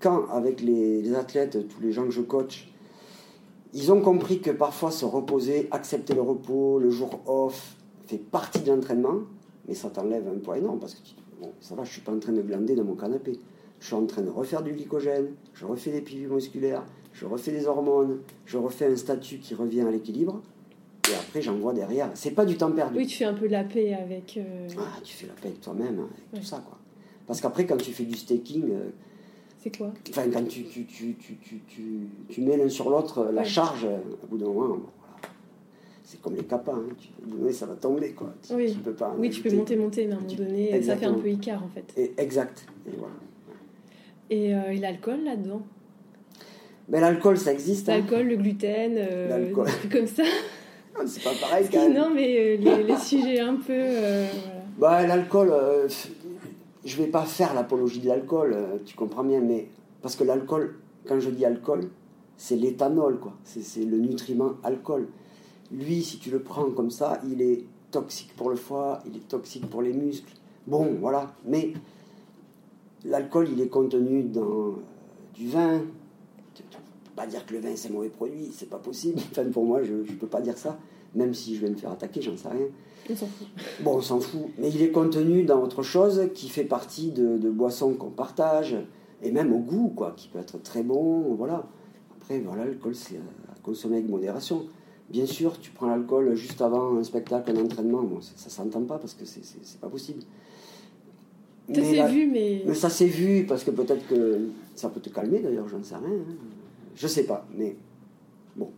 quand, 0.00 0.26
avec 0.30 0.60
les, 0.60 1.02
les 1.02 1.14
athlètes, 1.14 1.68
tous 1.68 1.80
les 1.80 1.92
gens 1.92 2.04
que 2.04 2.10
je 2.10 2.22
coach, 2.22 2.68
ils 3.74 3.92
ont 3.92 4.00
compris 4.00 4.40
que 4.40 4.50
parfois 4.50 4.90
se 4.90 5.04
reposer, 5.04 5.68
accepter 5.70 6.14
le 6.14 6.22
repos, 6.22 6.80
le 6.80 6.90
jour 6.90 7.20
off, 7.26 7.76
fait 8.06 8.18
partie 8.18 8.58
de 8.58 8.72
l'entraînement 8.72 9.20
mais 9.68 9.74
ça 9.74 9.90
t'enlève 9.90 10.26
un 10.28 10.38
poids 10.38 10.58
énorme 10.58 10.78
parce 10.78 10.94
que 10.94 11.00
bon, 11.40 11.50
ça 11.60 11.74
va, 11.74 11.84
je 11.84 11.92
suis 11.92 12.00
pas 12.00 12.12
en 12.12 12.18
train 12.18 12.32
de 12.32 12.42
glander 12.42 12.74
dans 12.74 12.84
mon 12.84 12.94
canapé. 12.94 13.38
Je 13.80 13.86
suis 13.86 13.94
en 13.94 14.06
train 14.06 14.22
de 14.22 14.30
refaire 14.30 14.62
du 14.62 14.72
glycogène, 14.72 15.32
je 15.54 15.66
refais 15.66 15.90
des 15.90 16.00
pilules 16.02 16.28
musculaires, 16.28 16.84
je 17.12 17.26
refais 17.26 17.50
des 17.50 17.66
hormones, 17.66 18.20
je 18.46 18.56
refais 18.56 18.86
un 18.86 18.96
statut 18.96 19.38
qui 19.38 19.54
revient 19.54 19.80
à 19.80 19.90
l'équilibre. 19.90 20.40
Et 21.10 21.14
après 21.14 21.42
j'envoie 21.42 21.72
derrière. 21.72 22.10
C'est 22.14 22.30
pas 22.30 22.44
du 22.44 22.56
temps 22.56 22.70
perdu. 22.70 22.98
Oui, 22.98 23.06
tu 23.06 23.16
fais 23.16 23.24
un 23.24 23.34
peu 23.34 23.48
la 23.48 23.64
paix 23.64 23.92
avec. 23.92 24.36
Euh, 24.36 24.68
ah, 24.78 25.00
tu 25.02 25.14
fais 25.14 25.26
la 25.26 25.32
paix 25.32 25.48
avec 25.48 25.60
toi-même, 25.60 25.98
hein, 25.98 26.08
avec 26.32 26.42
tout 26.42 26.48
ça, 26.48 26.62
quoi. 26.64 26.78
Parce 27.26 27.40
qu'après, 27.40 27.66
quand 27.66 27.76
tu 27.76 27.92
fais 27.92 28.04
du 28.04 28.14
staking. 28.14 28.70
Euh, 28.70 28.90
c'est 29.60 29.76
quoi? 29.76 29.92
Enfin, 30.10 30.28
quand 30.32 30.46
tu, 30.48 30.64
tu, 30.64 30.84
tu, 30.84 31.16
tu 32.28 32.40
mets 32.40 32.56
l'un 32.56 32.68
sur 32.68 32.90
l'autre 32.90 33.30
la 33.32 33.44
charge, 33.44 33.84
au 33.84 34.26
bout 34.26 34.38
d'un 34.38 34.46
moment, 34.46 34.78
c'est 36.12 36.20
comme 36.20 36.36
les 36.36 36.44
capins, 36.44 36.74
hein. 36.74 37.52
ça 37.52 37.64
va 37.64 37.74
tomber, 37.74 38.12
quoi. 38.12 38.34
oui. 38.52 38.76
peux 38.84 38.92
pas 38.92 39.14
oui, 39.16 39.30
tu 39.30 39.40
peux 39.40 39.50
monter, 39.56 39.76
monter, 39.76 40.06
mais 40.06 40.12
à 40.12 40.16
un 40.16 40.20
moment 40.20 40.34
donné, 40.34 40.82
ça 40.82 40.94
fait 40.94 41.06
un 41.06 41.14
peu 41.14 41.30
Icar, 41.30 41.64
en 41.64 41.68
fait. 41.68 41.90
Et, 41.96 42.12
exact. 42.18 42.66
Et, 42.86 42.90
voilà. 42.98 43.14
et, 44.28 44.54
euh, 44.54 44.78
l'alcool 44.78 45.24
là-dedans? 45.24 45.62
Ben, 46.88 47.00
L'alcool, 47.00 47.38
ça 47.38 47.50
existe. 47.50 47.88
Hein. 47.88 48.00
L'alcool, 48.00 48.26
le 48.26 48.36
gluten, 48.36 48.96
euh, 48.98 49.54
comme 49.90 50.06
ça. 50.06 50.24
C'est 51.06 51.24
pas 51.24 51.32
pareil, 51.40 51.66
quand 51.72 51.78
même. 51.78 51.94
Non, 51.94 52.10
mais 52.14 52.58
euh, 52.58 52.82
les, 52.82 52.96
sujets 53.02 53.40
un 53.40 53.54
peu... 53.54 53.72
Euh, 53.72 54.26
bah, 54.78 55.06
l'alcool, 55.06 55.50
je 56.84 56.96
vais 56.98 57.06
pas 57.06 57.24
faire 57.24 57.54
l'apologie 57.54 58.00
de 58.00 58.08
l'alcool, 58.08 58.54
tu 58.84 58.94
comprends 58.94 59.24
bien, 59.24 59.40
mais... 59.40 59.68
Parce 60.02 60.14
que 60.14 60.24
l'alcool, 60.24 60.74
quand 61.08 61.18
je 61.20 61.30
dis 61.30 61.46
alcool, 61.46 61.88
c'est 62.36 62.56
l'éthanol, 62.56 63.18
quoi. 63.18 63.32
C'est 63.44 63.84
le 63.86 63.96
nutriment 63.96 64.56
alcool. 64.62 65.06
Lui, 65.72 66.02
si 66.02 66.18
tu 66.18 66.30
le 66.30 66.40
prends 66.40 66.70
comme 66.70 66.90
ça, 66.90 67.20
il 67.30 67.40
est 67.40 67.64
toxique 67.90 68.34
pour 68.36 68.50
le 68.50 68.56
foie, 68.56 69.00
il 69.06 69.16
est 69.16 69.28
toxique 69.28 69.68
pour 69.68 69.82
les 69.82 69.92
muscles. 69.92 70.32
Bon, 70.66 70.96
voilà. 71.00 71.34
Mais 71.46 71.72
l'alcool, 73.04 73.48
il 73.52 73.60
est 73.60 73.68
contenu 73.68 74.24
dans 74.24 74.42
euh, 74.42 74.72
du 75.34 75.48
vin. 75.48 75.80
Tu 76.54 76.62
ne 76.62 76.68
peux 76.68 76.78
pas 77.16 77.26
dire 77.26 77.46
que 77.46 77.54
le 77.54 77.60
vin, 77.60 77.70
c'est 77.74 77.88
un 77.88 77.92
mauvais 77.92 78.10
produit, 78.10 78.50
c'est 78.52 78.68
pas 78.68 78.78
possible. 78.78 79.20
Enfin, 79.30 79.44
pour 79.50 79.64
moi, 79.64 79.82
je 79.82 79.92
ne 79.94 80.18
peux 80.18 80.26
pas 80.26 80.40
dire 80.40 80.58
ça. 80.58 80.78
Même 81.14 81.34
si 81.34 81.56
je 81.56 81.60
vais 81.60 81.70
me 81.70 81.76
faire 81.76 81.92
attaquer, 81.92 82.22
j'en 82.22 82.36
sais 82.36 82.48
rien. 82.48 82.66
On 83.10 83.16
s'en 83.16 83.26
fout. 83.26 83.46
Bon, 83.82 83.96
on 83.96 84.00
s'en 84.00 84.20
fout. 84.20 84.42
Mais 84.58 84.70
il 84.70 84.82
est 84.82 84.90
contenu 84.90 85.42
dans 85.44 85.62
autre 85.62 85.82
chose 85.82 86.28
qui 86.34 86.48
fait 86.48 86.64
partie 86.64 87.10
de, 87.10 87.36
de 87.36 87.50
boissons 87.50 87.94
qu'on 87.94 88.10
partage, 88.10 88.76
et 89.22 89.30
même 89.30 89.52
au 89.52 89.58
goût, 89.58 89.92
quoi, 89.94 90.14
qui 90.16 90.28
peut 90.28 90.38
être 90.38 90.62
très 90.62 90.82
bon. 90.82 91.34
Voilà. 91.34 91.66
Après, 92.16 92.38
voilà, 92.40 92.64
l'alcool, 92.64 92.94
c'est 92.94 93.16
à 93.16 93.60
consommer 93.62 93.96
avec 93.96 94.08
modération. 94.08 94.64
Bien 95.10 95.26
sûr, 95.26 95.58
tu 95.60 95.70
prends 95.70 95.88
l'alcool 95.88 96.34
juste 96.34 96.62
avant 96.62 96.96
un 96.96 97.04
spectacle, 97.04 97.50
un 97.50 97.62
entraînement, 97.62 98.02
bon, 98.02 98.20
ça, 98.20 98.32
ne 98.46 98.50
s'entend 98.50 98.82
pas 98.82 98.98
parce 98.98 99.14
que 99.14 99.24
c'est 99.24 99.80
pas 99.80 99.88
possible. 99.88 100.22
Ça 101.72 101.82
s'est 101.82 102.08
vu, 102.08 102.26
mais... 102.26 102.62
mais... 102.66 102.74
ça 102.74 102.90
s'est 102.90 103.06
vu 103.06 103.44
parce 103.46 103.64
que 103.64 103.70
peut-être 103.70 104.06
que 104.08 104.48
ça 104.74 104.88
peut 104.88 105.00
te 105.00 105.10
calmer 105.10 105.40
d'ailleurs, 105.40 105.68
j'en 105.68 105.82
sais 105.82 105.94
rien. 105.96 106.06
Hein. 106.06 106.34
Je 106.94 107.06
sais 107.06 107.24
pas, 107.24 107.46
mais 107.54 107.76
bon, 108.56 108.70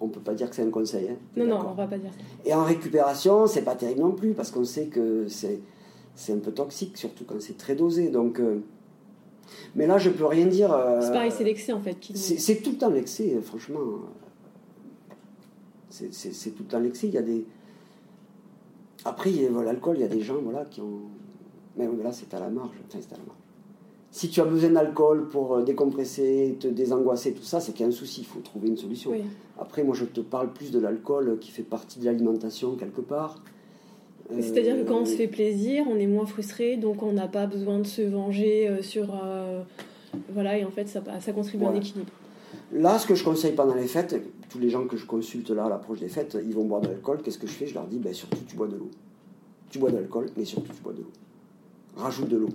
on 0.00 0.08
peut 0.08 0.20
pas 0.20 0.34
dire 0.34 0.50
que 0.50 0.56
c'est 0.56 0.62
un 0.62 0.70
conseil. 0.70 1.08
Hein. 1.10 1.16
Non, 1.36 1.46
non, 1.46 1.66
on 1.70 1.74
va 1.74 1.86
pas 1.86 1.98
dire 1.98 2.10
ça. 2.12 2.48
Et 2.48 2.54
en 2.54 2.64
récupération, 2.64 3.46
c'est 3.46 3.62
pas 3.62 3.74
terrible 3.74 4.00
non 4.00 4.12
plus 4.12 4.32
parce 4.32 4.50
qu'on 4.50 4.64
sait 4.64 4.86
que 4.86 5.26
c'est 5.28 6.32
un 6.32 6.38
peu 6.38 6.52
toxique, 6.52 6.96
surtout 6.96 7.24
quand 7.24 7.40
c'est 7.40 7.56
très 7.56 7.74
dosé. 7.74 8.08
Donc, 8.08 8.40
euh, 8.40 8.60
mais 9.74 9.86
là, 9.86 9.98
je 9.98 10.10
peux 10.10 10.26
rien 10.26 10.46
dire. 10.46 10.72
Euh, 10.72 11.00
c'est 11.00 11.12
pareil, 11.12 11.30
c'est 11.30 11.44
l'excès 11.44 11.72
en 11.72 11.80
fait. 11.80 11.96
C'est 12.14 12.62
tout 12.62 12.72
le 12.72 12.78
temps 12.78 12.90
l'excès, 12.90 13.38
franchement. 13.42 13.80
C'est 16.10 16.50
tout 16.50 16.64
le 16.64 16.68
temps 16.68 16.80
l'excès. 16.80 17.06
Il 17.08 17.14
y 17.14 17.18
a 17.18 17.22
des. 17.22 17.44
Après, 19.04 19.30
l'alcool, 19.30 19.96
il 19.98 20.00
y 20.00 20.04
a 20.04 20.08
des 20.08 20.20
gens 20.20 20.38
voilà, 20.42 20.64
qui 20.64 20.80
ont. 20.80 21.02
Mais 21.76 21.86
là, 22.02 22.12
c'est 22.12 22.32
à 22.34 22.40
la 22.40 22.48
marge. 22.48 22.76
Enfin, 22.88 22.98
c'est 23.00 23.12
à 23.14 23.18
la 23.18 23.24
marge. 23.24 23.38
Si 24.10 24.28
tu 24.28 24.40
as 24.40 24.44
besoin 24.44 24.70
d'alcool 24.70 25.28
pour 25.28 25.54
euh, 25.54 25.62
décompresser, 25.62 26.56
te 26.60 26.68
désangoisser, 26.68 27.32
tout 27.32 27.42
ça, 27.42 27.58
c'est 27.58 27.72
qu'il 27.72 27.80
y 27.80 27.84
a 27.84 27.88
un 27.88 27.92
souci. 27.92 28.20
Il 28.20 28.26
faut 28.26 28.38
trouver 28.40 28.68
une 28.68 28.76
solution. 28.76 29.12
Après, 29.58 29.82
moi, 29.82 29.94
je 29.94 30.04
te 30.04 30.20
parle 30.20 30.52
plus 30.52 30.70
de 30.70 30.78
l'alcool 30.78 31.38
qui 31.40 31.50
fait 31.50 31.64
partie 31.64 31.98
de 31.98 32.04
l'alimentation 32.04 32.76
quelque 32.76 33.00
part. 33.00 33.42
C'est-à-dire 34.40 34.76
que 34.76 34.88
quand 34.88 35.00
on 35.00 35.04
se 35.04 35.14
euh, 35.14 35.16
fait 35.16 35.26
plaisir, 35.26 35.84
on 35.90 35.96
est 35.96 36.06
moins 36.06 36.26
frustré, 36.26 36.76
donc 36.76 37.02
on 37.02 37.12
n'a 37.12 37.28
pas 37.28 37.46
besoin 37.46 37.78
de 37.78 37.86
se 37.86 38.02
venger 38.02 38.68
euh, 38.68 38.82
sur. 38.82 39.12
voilà, 40.32 40.58
et 40.58 40.64
en 40.64 40.70
fait, 40.70 40.88
ça, 40.88 41.02
ça 41.20 41.32
contribue 41.32 41.64
à 41.64 41.70
un 41.70 41.74
équilibre. 41.74 42.10
Là, 42.72 42.98
ce 42.98 43.06
que 43.06 43.14
je 43.14 43.24
conseille 43.24 43.52
pendant 43.52 43.74
les 43.74 43.86
fêtes, 43.86 44.16
tous 44.48 44.58
les 44.58 44.70
gens 44.70 44.86
que 44.86 44.96
je 44.96 45.06
consulte 45.06 45.50
là 45.50 45.66
à 45.66 45.68
l'approche 45.68 46.00
des 46.00 46.08
fêtes, 46.08 46.36
ils 46.44 46.54
vont 46.54 46.64
boire 46.64 46.80
de 46.80 46.88
l'alcool. 46.88 47.20
Qu'est-ce 47.22 47.38
que 47.38 47.46
je 47.46 47.52
fais? 47.52 47.66
Je 47.66 47.74
leur 47.74 47.86
dis, 47.86 47.98
ben, 47.98 48.12
surtout 48.12 48.38
tu 48.46 48.56
bois 48.56 48.68
de 48.68 48.76
l'eau? 48.76 48.90
Tu 49.70 49.78
bois 49.78 49.90
de 49.90 49.96
l'alcool, 49.96 50.30
mais 50.36 50.44
surtout 50.44 50.72
tu 50.72 50.82
bois 50.82 50.92
de 50.92 50.98
l'eau? 50.98 51.10
Rajoute 51.96 52.28
de 52.28 52.36
l'eau. 52.36 52.50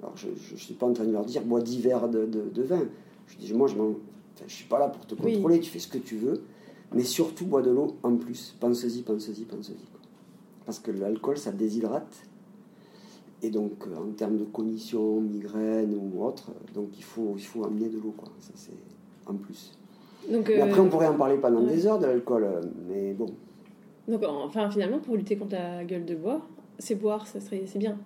Alors 0.00 0.16
je 0.16 0.28
ne 0.28 0.58
suis 0.58 0.74
pas 0.74 0.86
en 0.86 0.92
train 0.92 1.04
de 1.04 1.12
leur 1.12 1.24
dire, 1.24 1.42
bois 1.42 1.60
10 1.60 1.80
verres 1.80 2.08
de, 2.08 2.26
de, 2.26 2.62
vin. 2.62 2.82
Je 3.26 3.36
dis, 3.36 3.52
moi, 3.52 3.68
je 3.68 3.76
ne 3.76 4.48
suis 4.48 4.66
pas 4.66 4.78
là 4.78 4.88
pour 4.88 5.06
te 5.06 5.14
contrôler, 5.14 5.60
tu 5.60 5.70
fais 5.70 5.78
ce 5.78 5.88
que 5.88 5.98
tu 5.98 6.16
veux, 6.16 6.42
mais 6.94 7.04
surtout 7.04 7.46
bois 7.46 7.62
de 7.62 7.70
l'eau 7.70 7.96
en 8.02 8.16
plus. 8.16 8.56
Pense-y, 8.58 9.02
pense-y, 9.02 9.44
pense-y. 9.44 9.74
Parce 10.64 10.78
que 10.78 10.90
l'alcool, 10.90 11.38
ça 11.38 11.52
déshydrate. 11.52 12.22
Et 13.42 13.50
donc, 13.50 13.72
euh, 13.86 13.96
en 13.96 14.12
termes 14.12 14.36
de 14.36 14.44
cognition, 14.44 15.20
migraine 15.20 15.94
ou 15.94 16.22
autre, 16.22 16.50
donc 16.74 16.90
il 16.98 17.04
faut, 17.04 17.34
il 17.36 17.44
faut 17.44 17.64
amener 17.64 17.88
de 17.88 17.98
l'eau. 17.98 18.14
Quoi. 18.16 18.28
Ça, 18.38 18.52
c'est 18.54 18.72
en 19.26 19.34
plus. 19.34 19.72
Donc, 20.28 20.50
après, 20.50 20.80
on 20.80 20.86
euh, 20.86 20.88
pourrait 20.88 21.06
en 21.06 21.14
parler 21.14 21.36
pendant 21.36 21.62
des 21.62 21.86
heures 21.86 21.98
de 21.98 22.06
l'alcool, 22.06 22.44
euh, 22.44 22.60
mais 22.88 23.12
bon. 23.12 23.26
Donc, 24.08 24.22
enfin, 24.24 24.70
finalement, 24.70 24.98
pour 24.98 25.16
lutter 25.16 25.36
contre 25.36 25.54
la 25.54 25.84
gueule 25.84 26.04
de 26.04 26.14
bois, 26.14 26.40
c'est 26.78 26.94
boire, 26.94 27.26
ça 27.26 27.40
serait, 27.40 27.62
c'est 27.66 27.78
bien. 27.78 27.96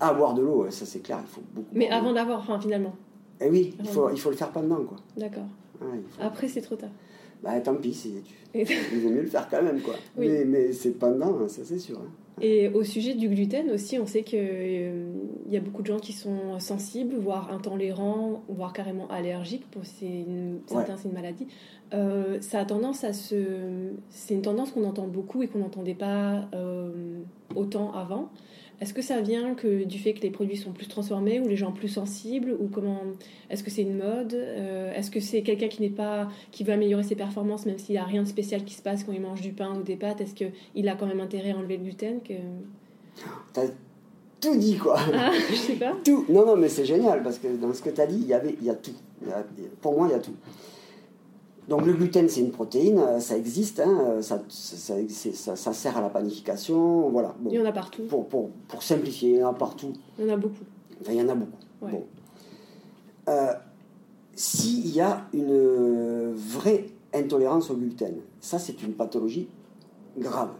Ah, 0.00 0.14
boire 0.14 0.34
de 0.34 0.42
l'eau, 0.42 0.66
ça 0.70 0.86
c'est 0.86 1.00
clair, 1.00 1.18
il 1.22 1.28
faut 1.28 1.42
beaucoup. 1.52 1.68
Mais 1.72 1.90
avant 1.90 2.12
d'avoir, 2.12 2.38
enfin, 2.38 2.60
finalement. 2.60 2.94
Eh 3.40 3.48
oui, 3.48 3.74
il 3.78 3.88
faut, 3.88 4.10
il 4.10 4.18
faut 4.18 4.30
le 4.30 4.36
faire 4.36 4.50
pendant, 4.50 4.82
quoi. 4.84 4.98
D'accord. 5.16 5.46
Après, 6.20 6.48
c'est 6.48 6.60
trop 6.60 6.76
tard. 6.76 6.90
Bah, 7.42 7.60
tant 7.60 7.74
pis, 7.76 7.92
tu... 7.92 8.58
il 8.60 9.00
vaut 9.00 9.10
mieux 9.10 9.22
le 9.22 9.28
faire 9.28 9.48
quand 9.48 9.62
même, 9.62 9.80
quoi. 9.80 9.94
Mais, 10.16 10.44
mais 10.44 10.72
c'est 10.72 10.90
pendant, 10.90 11.46
ça 11.46 11.62
c'est 11.64 11.78
sûr. 11.78 11.98
Hein. 11.98 12.10
Et 12.40 12.68
au 12.68 12.84
sujet 12.84 13.14
du 13.14 13.28
gluten 13.28 13.70
aussi, 13.70 13.98
on 13.98 14.06
sait 14.06 14.22
qu'il 14.22 14.38
euh, 14.40 15.10
y 15.48 15.56
a 15.56 15.60
beaucoup 15.60 15.82
de 15.82 15.86
gens 15.86 15.98
qui 15.98 16.12
sont 16.12 16.58
sensibles, 16.58 17.16
voire 17.16 17.52
intolérants, 17.52 18.42
voire 18.48 18.72
carrément 18.72 19.08
allergiques. 19.08 19.68
Pour 19.70 19.82
une, 20.02 20.60
certains, 20.66 20.96
c'est 20.96 21.08
une 21.08 21.14
maladie. 21.14 21.46
Euh, 21.94 22.38
ça 22.40 22.60
a 22.60 22.64
tendance 22.64 23.04
à 23.04 23.12
se. 23.12 23.92
C'est 24.10 24.34
une 24.34 24.42
tendance 24.42 24.72
qu'on 24.72 24.84
entend 24.84 25.06
beaucoup 25.06 25.42
et 25.42 25.48
qu'on 25.48 25.60
n'entendait 25.60 25.94
pas 25.94 26.48
euh, 26.54 27.20
autant 27.54 27.92
avant. 27.92 28.30
Est-ce 28.80 28.94
que 28.94 29.02
ça 29.02 29.20
vient 29.20 29.54
que 29.54 29.84
du 29.84 29.98
fait 29.98 30.14
que 30.14 30.20
les 30.20 30.30
produits 30.30 30.56
sont 30.56 30.72
plus 30.72 30.86
transformés 30.86 31.40
ou 31.40 31.48
les 31.48 31.56
gens 31.56 31.72
plus 31.72 31.88
sensibles 31.88 32.56
ou 32.60 32.68
comment 32.68 33.02
Est-ce 33.50 33.64
que 33.64 33.70
c'est 33.70 33.82
une 33.82 33.98
mode 33.98 34.34
Est-ce 34.94 35.10
que 35.10 35.18
c'est 35.18 35.42
quelqu'un 35.42 35.68
qui 35.68 35.82
n'est 35.82 35.88
pas 35.88 36.28
qui 36.52 36.62
veut 36.62 36.72
améliorer 36.72 37.02
ses 37.02 37.16
performances 37.16 37.66
même 37.66 37.78
s'il 37.78 37.94
n'y 37.94 37.98
a 37.98 38.04
rien 38.04 38.22
de 38.22 38.28
spécial 38.28 38.64
qui 38.64 38.74
se 38.74 38.82
passe 38.82 39.02
quand 39.02 39.12
il 39.12 39.20
mange 39.20 39.40
du 39.40 39.52
pain 39.52 39.74
ou 39.76 39.82
des 39.82 39.96
pâtes 39.96 40.20
Est-ce 40.20 40.34
qu'il 40.34 40.88
a 40.88 40.94
quand 40.94 41.06
même 41.06 41.20
intérêt 41.20 41.50
à 41.50 41.56
enlever 41.56 41.76
le 41.76 41.84
gluten 41.84 42.20
que... 42.22 42.34
T'as 43.52 43.66
tout 44.40 44.56
dit 44.56 44.76
quoi. 44.76 44.96
Ah, 45.12 45.32
je 45.50 45.54
sais 45.56 45.72
pas. 45.74 45.94
Tout. 46.04 46.24
Non 46.28 46.46
non 46.46 46.56
mais 46.56 46.68
c'est 46.68 46.84
génial 46.84 47.22
parce 47.22 47.38
que 47.38 47.48
dans 47.56 47.72
ce 47.74 47.82
que 47.82 47.90
tu 47.90 48.00
as 48.00 48.06
dit 48.06 48.18
il 48.20 48.28
y 48.28 48.34
avait 48.34 48.54
il 48.60 48.66
y 48.66 48.70
a 48.70 48.74
tout. 48.74 48.94
pour 49.80 49.96
moi 49.96 50.08
il 50.08 50.12
y 50.12 50.14
a 50.14 50.20
tout. 50.20 50.34
Donc 51.68 51.84
le 51.84 51.92
gluten 51.92 52.28
c'est 52.28 52.40
une 52.40 52.50
protéine, 52.50 53.20
ça 53.20 53.36
existe, 53.36 53.80
hein, 53.80 54.22
ça, 54.22 54.42
ça, 54.48 54.94
ça, 55.34 55.56
ça, 55.56 55.72
sert 55.72 55.98
à 55.98 56.00
la 56.00 56.08
panification, 56.08 57.10
voilà. 57.10 57.34
il 57.44 57.52
y 57.52 57.60
en 57.60 57.64
a 57.66 57.72
partout. 57.72 58.04
Pour, 58.04 58.26
pour, 58.26 58.48
pour, 58.68 58.82
simplifier, 58.82 59.30
il 59.30 59.36
y 59.36 59.44
en 59.44 59.50
a 59.50 59.54
partout. 59.54 59.92
Il 60.18 60.24
y 60.24 60.30
en 60.30 60.34
a 60.34 60.36
beaucoup. 60.38 60.64
Enfin 61.00 61.12
il 61.12 61.18
y 61.18 61.22
en 61.22 61.28
a 61.28 61.34
beaucoup. 61.34 61.58
Bon. 61.82 62.04
Euh, 63.28 63.52
s'il 64.34 64.88
y 64.88 65.00
a 65.00 65.26
une 65.34 66.32
vraie 66.32 66.86
intolérance 67.12 67.70
au 67.70 67.74
gluten, 67.74 68.14
ça 68.40 68.58
c'est 68.58 68.82
une 68.82 68.94
pathologie 68.94 69.48
grave. 70.16 70.50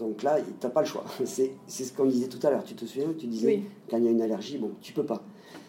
Donc 0.00 0.22
là, 0.22 0.38
tu 0.40 0.66
n'as 0.66 0.70
pas 0.70 0.80
le 0.80 0.86
choix. 0.86 1.04
C'est 1.24 1.52
ce 1.68 1.92
qu'on 1.92 2.06
disait 2.06 2.28
tout 2.28 2.44
à 2.46 2.50
l'heure. 2.50 2.64
Tu 2.64 2.74
te 2.74 2.86
souviens 2.86 3.08
Tu 3.18 3.26
disais, 3.26 3.62
quand 3.90 3.98
il 3.98 4.04
y 4.04 4.08
a 4.08 4.10
une 4.10 4.22
allergie, 4.22 4.56
bon, 4.56 4.70
tu 4.80 4.94
peux 4.94 5.04
pas. 5.04 5.22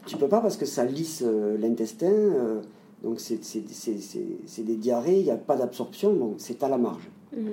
Tu 0.05 0.15
peux 0.15 0.29
pas 0.29 0.39
parce 0.39 0.55
que 0.55 0.65
ça 0.65 0.85
lisse 0.85 1.21
euh, 1.25 1.57
l'intestin. 1.57 2.07
Euh, 2.07 2.61
donc 3.03 3.19
c'est 3.19 4.63
des 4.63 4.75
diarrhées, 4.75 5.19
il 5.19 5.25
n'y 5.25 5.31
a 5.31 5.37
pas 5.37 5.55
d'absorption, 5.55 6.13
donc 6.13 6.35
c'est 6.37 6.61
à 6.63 6.69
la 6.69 6.77
marge. 6.77 7.09
Mhm. 7.35 7.51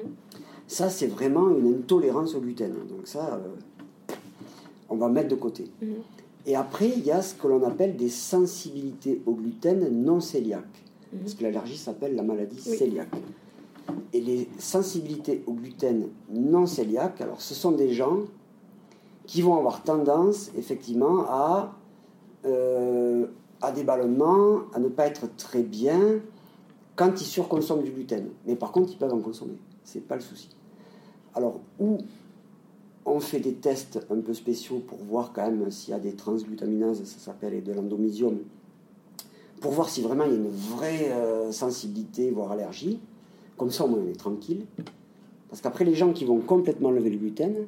Ça, 0.66 0.90
c'est 0.90 1.06
vraiment 1.06 1.48
une 1.48 1.74
intolérance 1.74 2.34
au 2.34 2.40
gluten. 2.40 2.72
Donc 2.88 3.06
ça, 3.06 3.40
euh, 3.40 4.14
on 4.90 4.96
va 4.96 5.08
mettre 5.08 5.28
de 5.28 5.34
côté. 5.34 5.64
Mhm. 5.80 5.94
Et 6.46 6.56
après, 6.56 6.88
il 6.88 7.04
y 7.04 7.10
a 7.10 7.22
ce 7.22 7.34
que 7.34 7.46
l'on 7.48 7.62
appelle 7.64 7.96
des 7.96 8.10
sensibilités 8.10 9.22
au 9.26 9.32
gluten 9.32 9.88
non 9.90 10.18
cœliaques. 10.18 10.64
Mhm. 11.12 11.20
Parce 11.20 11.34
que 11.34 11.42
l'allergie 11.42 11.78
s'appelle 11.78 12.14
la 12.14 12.22
maladie 12.22 12.60
cœliaque. 12.78 13.16
Et 14.12 14.20
les 14.20 14.48
sensibilités 14.58 15.42
au 15.46 15.52
gluten 15.52 16.08
non 16.30 16.66
cœliaque, 16.66 17.20
alors 17.22 17.40
ce 17.40 17.54
sont 17.54 17.72
des 17.72 17.92
gens 17.92 18.18
qui 19.26 19.40
vont 19.42 19.56
avoir 19.56 19.82
tendance 19.82 20.50
effectivement 20.56 21.24
à, 21.28 21.74
euh, 22.44 23.26
à 23.60 23.72
des 23.72 23.84
ballonnements, 23.84 24.62
à 24.72 24.78
ne 24.78 24.88
pas 24.88 25.06
être 25.06 25.34
très 25.36 25.62
bien 25.62 26.20
quand 26.96 27.20
ils 27.20 27.24
surconsomment 27.24 27.82
du 27.82 27.90
gluten. 27.90 28.28
Mais 28.46 28.56
par 28.56 28.72
contre, 28.72 28.92
ils 28.92 28.98
peuvent 28.98 29.14
en 29.14 29.20
consommer. 29.20 29.58
C'est 29.84 30.06
pas 30.06 30.16
le 30.16 30.20
souci. 30.20 30.48
Alors, 31.34 31.60
où 31.78 31.98
on 33.04 33.20
fait 33.20 33.40
des 33.40 33.54
tests 33.54 34.04
un 34.10 34.20
peu 34.20 34.34
spéciaux 34.34 34.82
pour 34.86 34.98
voir 34.98 35.32
quand 35.32 35.48
même 35.48 35.70
s'il 35.70 35.92
y 35.92 35.96
a 35.96 36.00
des 36.00 36.12
transglutaminases, 36.12 37.02
ça 37.04 37.18
s'appelle 37.18 37.62
de 37.62 37.72
l'endomysium, 37.72 38.38
pour 39.60 39.72
voir 39.72 39.88
si 39.88 40.02
vraiment 40.02 40.24
il 40.24 40.30
y 40.30 40.34
a 40.34 40.36
une 40.36 40.50
vraie 40.50 41.12
euh, 41.12 41.52
sensibilité, 41.52 42.30
voire 42.30 42.52
allergie. 42.52 43.00
Comme 43.56 43.70
ça, 43.70 43.84
au 43.84 43.88
moins, 43.88 44.00
on 44.04 44.08
est 44.08 44.18
tranquille. 44.18 44.66
Parce 45.48 45.60
qu'après, 45.60 45.84
les 45.84 45.94
gens 45.94 46.12
qui 46.12 46.24
vont 46.24 46.38
complètement 46.38 46.90
lever 46.90 47.10
le 47.10 47.16
gluten, 47.16 47.66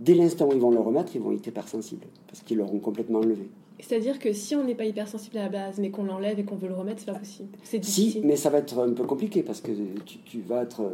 dès 0.00 0.14
l'instant 0.14 0.48
où 0.48 0.52
ils 0.52 0.60
vont 0.60 0.70
le 0.70 0.80
remettre, 0.80 1.14
ils 1.14 1.22
vont 1.22 1.32
être 1.32 1.46
hypersensibles, 1.46 2.06
parce 2.26 2.42
qu'ils 2.42 2.58
l'auront 2.58 2.78
complètement 2.78 3.18
enlevé. 3.18 3.48
C'est-à-dire 3.80 4.18
que 4.18 4.32
si 4.32 4.56
on 4.56 4.64
n'est 4.64 4.74
pas 4.74 4.84
hypersensible 4.84 5.38
à 5.38 5.44
la 5.44 5.48
base, 5.48 5.78
mais 5.78 5.90
qu'on 5.90 6.04
l'enlève 6.04 6.38
et 6.38 6.44
qu'on 6.44 6.56
veut 6.56 6.68
le 6.68 6.74
remettre, 6.74 7.00
c'est 7.00 7.12
pas 7.12 7.18
possible. 7.18 7.48
C'est 7.62 7.84
Si, 7.84 8.20
mais 8.24 8.34
ça 8.36 8.50
va 8.50 8.58
être 8.58 8.78
un 8.78 8.92
peu 8.92 9.04
compliqué 9.04 9.42
parce 9.42 9.60
que 9.60 9.70
tu, 10.04 10.40
vas, 10.40 10.62
être, 10.62 10.90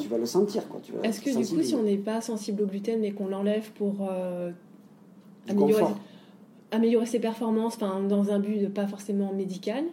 tu, 0.00 0.08
vas, 0.08 0.18
le 0.18 0.26
sentir. 0.26 0.62
Est-ce 1.04 1.20
que 1.20 1.30
du 1.30 1.46
coup, 1.46 1.62
si 1.62 1.74
on 1.74 1.82
n'est 1.82 1.96
pas 1.96 2.20
sensible 2.20 2.62
au 2.62 2.66
gluten, 2.66 3.00
mais 3.00 3.12
qu'on 3.12 3.28
l'enlève 3.28 3.70
pour 3.72 4.08
euh, 4.10 4.50
améliorer, 5.48 5.84
améliorer, 6.72 7.06
ses 7.06 7.20
performances, 7.20 7.78
dans 7.78 8.30
un 8.30 8.40
but 8.40 8.68
pas 8.68 8.88
forcément 8.88 9.32
médical, 9.32 9.84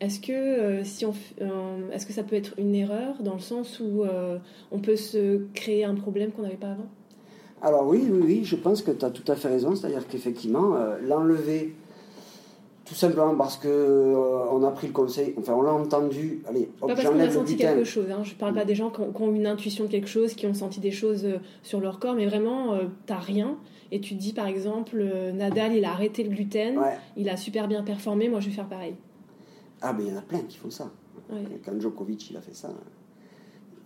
est-ce 0.00 0.18
que, 0.18 0.32
euh, 0.32 0.84
si 0.84 1.04
on, 1.04 1.12
euh, 1.42 1.90
est-ce 1.92 2.06
que 2.06 2.12
ça 2.14 2.22
peut 2.22 2.36
être 2.36 2.54
une 2.58 2.74
erreur 2.74 3.22
dans 3.22 3.34
le 3.34 3.40
sens 3.40 3.80
où 3.80 4.04
on 4.70 4.78
peut 4.78 4.96
se 4.96 5.42
créer 5.52 5.84
un 5.84 5.94
problème 5.94 6.30
qu'on 6.30 6.42
n'avait 6.42 6.56
pas 6.56 6.70
avant? 6.70 6.88
Alors 7.60 7.86
oui, 7.86 8.08
oui, 8.10 8.20
oui, 8.24 8.40
je 8.44 8.56
pense 8.56 8.82
que 8.82 8.90
tu 8.90 9.04
as 9.04 9.10
tout 9.10 9.30
à 9.30 9.36
fait 9.36 9.48
raison. 9.48 9.76
C'est-à-dire 9.76 10.08
qu'effectivement, 10.08 10.74
l'enlever 11.06 11.74
tout 12.92 12.98
simplement 12.98 13.34
parce 13.34 13.56
que 13.56 13.68
euh, 13.68 14.44
on 14.50 14.62
a 14.64 14.70
pris 14.70 14.86
le 14.86 14.92
conseil, 14.92 15.34
enfin 15.38 15.54
on 15.54 15.62
l'a 15.62 15.72
entendu. 15.72 16.42
Allez, 16.46 16.68
hop, 16.82 16.90
pas 16.90 16.94
parce 16.94 17.08
qu'on 17.08 17.18
a 17.20 17.30
senti 17.30 17.56
quelque 17.56 17.84
chose. 17.84 18.10
Hein. 18.10 18.22
Je 18.22 18.34
parle 18.34 18.52
pas 18.52 18.66
des 18.66 18.74
gens 18.74 18.90
qui 18.90 19.00
ont, 19.00 19.34
une 19.34 19.46
intuition 19.46 19.84
de 19.84 19.88
quelque 19.88 20.08
chose, 20.08 20.34
qui 20.34 20.46
ont 20.46 20.52
senti 20.52 20.78
des 20.78 20.90
choses 20.90 21.24
euh, 21.24 21.38
sur 21.62 21.80
leur 21.80 21.98
corps, 21.98 22.14
mais 22.14 22.26
vraiment 22.26 22.76
tu 22.76 22.84
euh, 22.84 22.88
t'as 23.06 23.18
rien. 23.18 23.56
Et 23.92 24.00
tu 24.02 24.14
te 24.14 24.20
dis 24.20 24.34
par 24.34 24.46
exemple, 24.46 25.02
Nadal 25.32 25.74
il 25.74 25.86
a 25.86 25.90
arrêté 25.90 26.22
le 26.22 26.28
gluten, 26.28 26.80
il 27.16 27.30
a 27.30 27.38
super 27.38 27.66
bien 27.66 27.82
performé, 27.82 28.28
moi 28.28 28.40
je 28.40 28.48
vais 28.48 28.54
faire 28.54 28.68
pareil. 28.68 28.94
Ah 29.80 29.94
mais 29.94 30.04
il 30.04 30.10
y 30.10 30.14
en 30.14 30.18
a 30.18 30.22
plein 30.22 30.40
qui 30.40 30.58
font 30.58 30.70
ça. 30.70 30.90
Quand 31.64 31.80
Djokovic 31.80 32.30
il 32.30 32.36
a 32.36 32.42
fait 32.42 32.54
ça, 32.54 32.68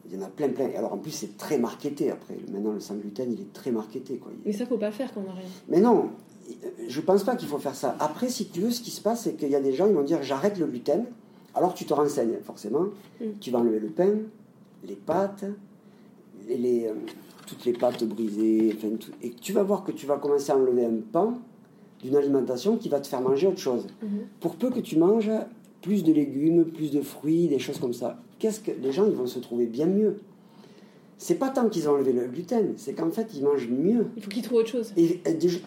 il 0.04 0.16
y 0.16 0.18
en 0.18 0.22
a 0.22 0.28
plein 0.28 0.48
plein. 0.48 0.70
Alors 0.76 0.92
en 0.92 0.98
plus 0.98 1.12
c'est 1.12 1.36
très 1.36 1.58
marketé 1.58 2.10
après. 2.10 2.34
Maintenant 2.52 2.72
le 2.72 2.80
sans 2.80 2.96
gluten 2.96 3.32
il 3.32 3.40
est 3.40 3.52
très 3.52 3.70
marketé 3.70 4.18
quoi. 4.18 4.32
Mais 4.44 4.52
ça 4.52 4.66
faut 4.66 4.78
pas 4.78 4.90
faire 4.90 5.12
quand 5.12 5.22
on 5.26 5.30
a 5.30 5.34
rien. 5.34 5.48
Mais 5.68 5.80
non, 5.80 6.10
je 6.88 7.00
pense 7.00 7.24
pas 7.24 7.36
qu'il 7.36 7.48
faut 7.48 7.58
faire 7.58 7.74
ça. 7.74 7.96
Après, 8.00 8.28
si 8.28 8.46
tu 8.48 8.60
veux, 8.60 8.70
ce 8.70 8.80
qui 8.80 8.90
se 8.90 9.00
passe, 9.00 9.22
c'est 9.22 9.34
qu'il 9.34 9.50
y 9.50 9.56
a 9.56 9.60
des 9.60 9.72
gens, 9.72 9.86
ils 9.86 9.94
vont 9.94 10.02
dire 10.02 10.22
j'arrête 10.22 10.58
le 10.58 10.66
gluten. 10.66 11.04
Alors 11.54 11.74
tu 11.74 11.84
te 11.84 11.94
renseignes, 11.94 12.38
forcément. 12.44 12.86
Mm. 13.20 13.24
Tu 13.40 13.50
vas 13.50 13.58
enlever 13.58 13.80
le 13.80 13.88
pain, 13.88 14.12
les 14.84 14.94
pâtes, 14.94 15.44
les, 16.48 16.86
euh, 16.86 16.92
toutes 17.46 17.64
les 17.64 17.72
pâtes 17.72 18.04
brisées, 18.04 18.76
et 19.22 19.30
tu 19.30 19.52
vas 19.52 19.62
voir 19.62 19.84
que 19.84 19.92
tu 19.92 20.06
vas 20.06 20.18
commencer 20.18 20.52
à 20.52 20.56
enlever 20.56 20.84
un 20.84 20.98
pan 21.12 21.38
d'une 22.02 22.16
alimentation 22.16 22.76
qui 22.76 22.88
va 22.88 23.00
te 23.00 23.06
faire 23.06 23.22
manger 23.22 23.46
autre 23.46 23.58
chose. 23.58 23.86
Mm-hmm. 23.86 24.08
Pour 24.40 24.56
peu 24.56 24.70
que 24.70 24.80
tu 24.80 24.98
manges 24.98 25.30
plus 25.80 26.04
de 26.04 26.12
légumes, 26.12 26.64
plus 26.64 26.90
de 26.90 27.00
fruits, 27.00 27.48
des 27.48 27.58
choses 27.58 27.78
comme 27.78 27.94
ça, 27.94 28.18
qu'est-ce 28.38 28.60
que 28.60 28.72
les 28.72 28.92
gens 28.92 29.06
ils 29.06 29.14
vont 29.14 29.26
se 29.26 29.38
trouver 29.38 29.66
bien 29.66 29.86
mieux 29.86 30.18
c'est 31.18 31.36
pas 31.36 31.48
tant 31.48 31.68
qu'ils 31.68 31.88
ont 31.88 31.92
enlevé 31.92 32.12
le 32.12 32.26
gluten, 32.26 32.74
c'est 32.76 32.92
qu'en 32.94 33.10
fait 33.10 33.28
ils 33.34 33.42
mangent 33.42 33.68
mieux. 33.68 34.08
Il 34.16 34.22
faut 34.22 34.30
qu'ils 34.30 34.42
trouvent 34.42 34.58
autre 34.58 34.68
chose. 34.68 34.92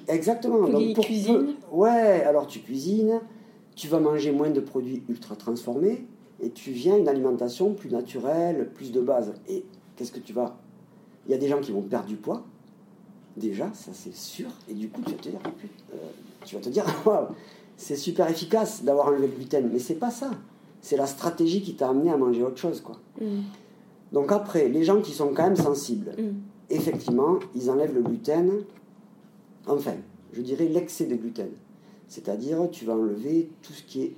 exactement. 0.08 0.68
Il 0.68 0.72
faut 0.72 0.78
qu'ils 0.78 1.06
cuisinent. 1.06 1.56
Ouais, 1.72 2.24
alors 2.24 2.47
tu 2.47 2.60
cuisines, 2.60 3.20
tu 3.76 3.88
vas 3.88 4.00
manger 4.00 4.32
moins 4.32 4.50
de 4.50 4.60
produits 4.60 5.04
ultra 5.10 5.36
transformés 5.36 6.06
et 6.41 6.52
tu 6.52 6.72
viens 6.72 6.97
une 6.97 7.08
alimentation 7.08 7.74
plus 7.74 7.89
naturelle, 7.89 8.70
plus 8.74 8.91
de 8.91 9.02
base. 9.02 9.34
Et 9.47 9.66
qu'est-ce 9.95 10.12
que 10.12 10.20
tu 10.20 10.34
vas? 10.34 10.58
Il 11.28 11.32
y 11.32 11.34
a 11.34 11.38
des 11.38 11.47
gens 11.47 11.60
qui 11.60 11.72
vont 11.72 11.82
perdre 11.82 12.08
du 12.08 12.16
poids, 12.16 12.43
déjà, 13.38 13.72
ça 13.74 13.91
c'est 13.93 14.16
sûr, 14.16 14.50
et 14.70 14.74
du 14.74 14.89
coup 14.89 15.02
tu 15.02 15.12
vas 15.12 15.18
te 15.18 15.30
dire, 15.30 15.39
euh, 15.93 15.97
tu 16.45 16.56
vas 16.56 16.62
te 16.62 16.70
dire, 16.70 16.86
c'est 17.78 17.95
super 17.95 18.30
efficace 18.30 18.84
d'avoir 18.84 19.08
enlevé 19.08 19.28
le 19.28 19.34
gluten, 19.34 19.70
mais 19.72 19.80
c'est 19.80 19.95
pas 19.95 20.12
ça. 20.12 20.32
C'est 20.82 20.95
la 20.95 21.08
stratégie 21.08 21.62
qui 21.62 21.76
t'a 21.76 21.89
amené 21.89 22.10
à 22.10 22.18
manger 22.18 22.43
autre 22.43 22.58
chose, 22.58 22.82
quoi. 22.82 22.97
Mm. 23.20 23.41
Donc 24.12 24.32
après, 24.32 24.70
les 24.70 24.84
gens 24.84 25.01
qui 25.01 25.12
sont 25.12 25.34
quand 25.34 25.43
même 25.43 25.55
sensibles, 25.55 26.12
mm. 26.18 26.34
effectivement, 26.70 27.39
ils 27.55 27.70
enlèvent 27.70 27.93
le 27.93 28.01
gluten. 28.01 28.51
Enfin, 29.68 29.93
je 30.34 30.41
dirais 30.41 30.66
l'excès 30.66 31.05
de 31.05 31.16
gluten. 31.16 31.49
C'est-à-dire, 32.07 32.70
tu 32.72 32.86
vas 32.86 32.93
enlever 32.93 33.49
tout 33.62 33.74
ce 33.74 33.84
qui 33.84 34.01
est 34.01 34.14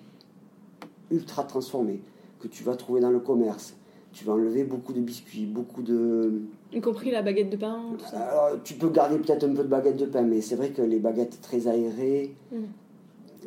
ultra 1.12 1.44
transformé, 1.44 2.02
que 2.40 2.48
tu 2.48 2.64
vas 2.64 2.76
trouver 2.76 3.02
dans 3.02 3.10
le 3.10 3.20
commerce. 3.20 3.76
Tu 4.14 4.26
vas 4.26 4.34
enlever 4.34 4.64
beaucoup 4.64 4.92
de 4.92 5.00
biscuits, 5.00 5.46
beaucoup 5.46 5.82
de... 5.82 6.42
Y 6.74 6.82
compris 6.82 7.12
la 7.12 7.22
baguette 7.22 7.50
de 7.50 7.56
pain, 7.56 7.82
tout 7.98 8.06
ça. 8.06 8.20
Alors, 8.20 8.64
tu 8.64 8.74
peux 8.74 8.90
garder 8.90 9.18
peut-être 9.18 9.44
un 9.46 9.54
peu 9.54 9.64
de 9.64 9.70
baguette 9.70 9.98
de 9.98 10.06
pain, 10.06 10.22
mais 10.22 10.42
c'est 10.42 10.56
vrai 10.56 10.70
que 10.70 10.82
les 10.82 11.00
baguettes 11.00 11.40
très 11.42 11.68
aérées, 11.68 12.34
mm. 12.52 12.58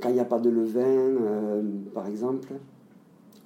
quand 0.01 0.09
il 0.09 0.15
n'y 0.15 0.21
a 0.21 0.27
pas 0.27 0.39
de 0.39 0.49
levain, 0.49 0.83
euh, 0.83 1.63
par 1.95 2.07
exemple, 2.07 2.49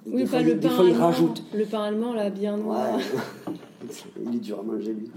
oui, 0.05 0.25
pas 0.25 0.41
le 0.41 0.57
pain 0.59 0.69
allemand. 0.79 1.33
Le 1.53 1.65
pain 1.65 1.83
allemand, 1.83 2.13
là, 2.13 2.29
bien 2.29 2.57
noir. 2.57 2.99
il 4.25 4.35
est 4.35 4.39
dur 4.39 4.59
à 4.59 4.63
manger, 4.63 4.93
lui. 4.93 5.11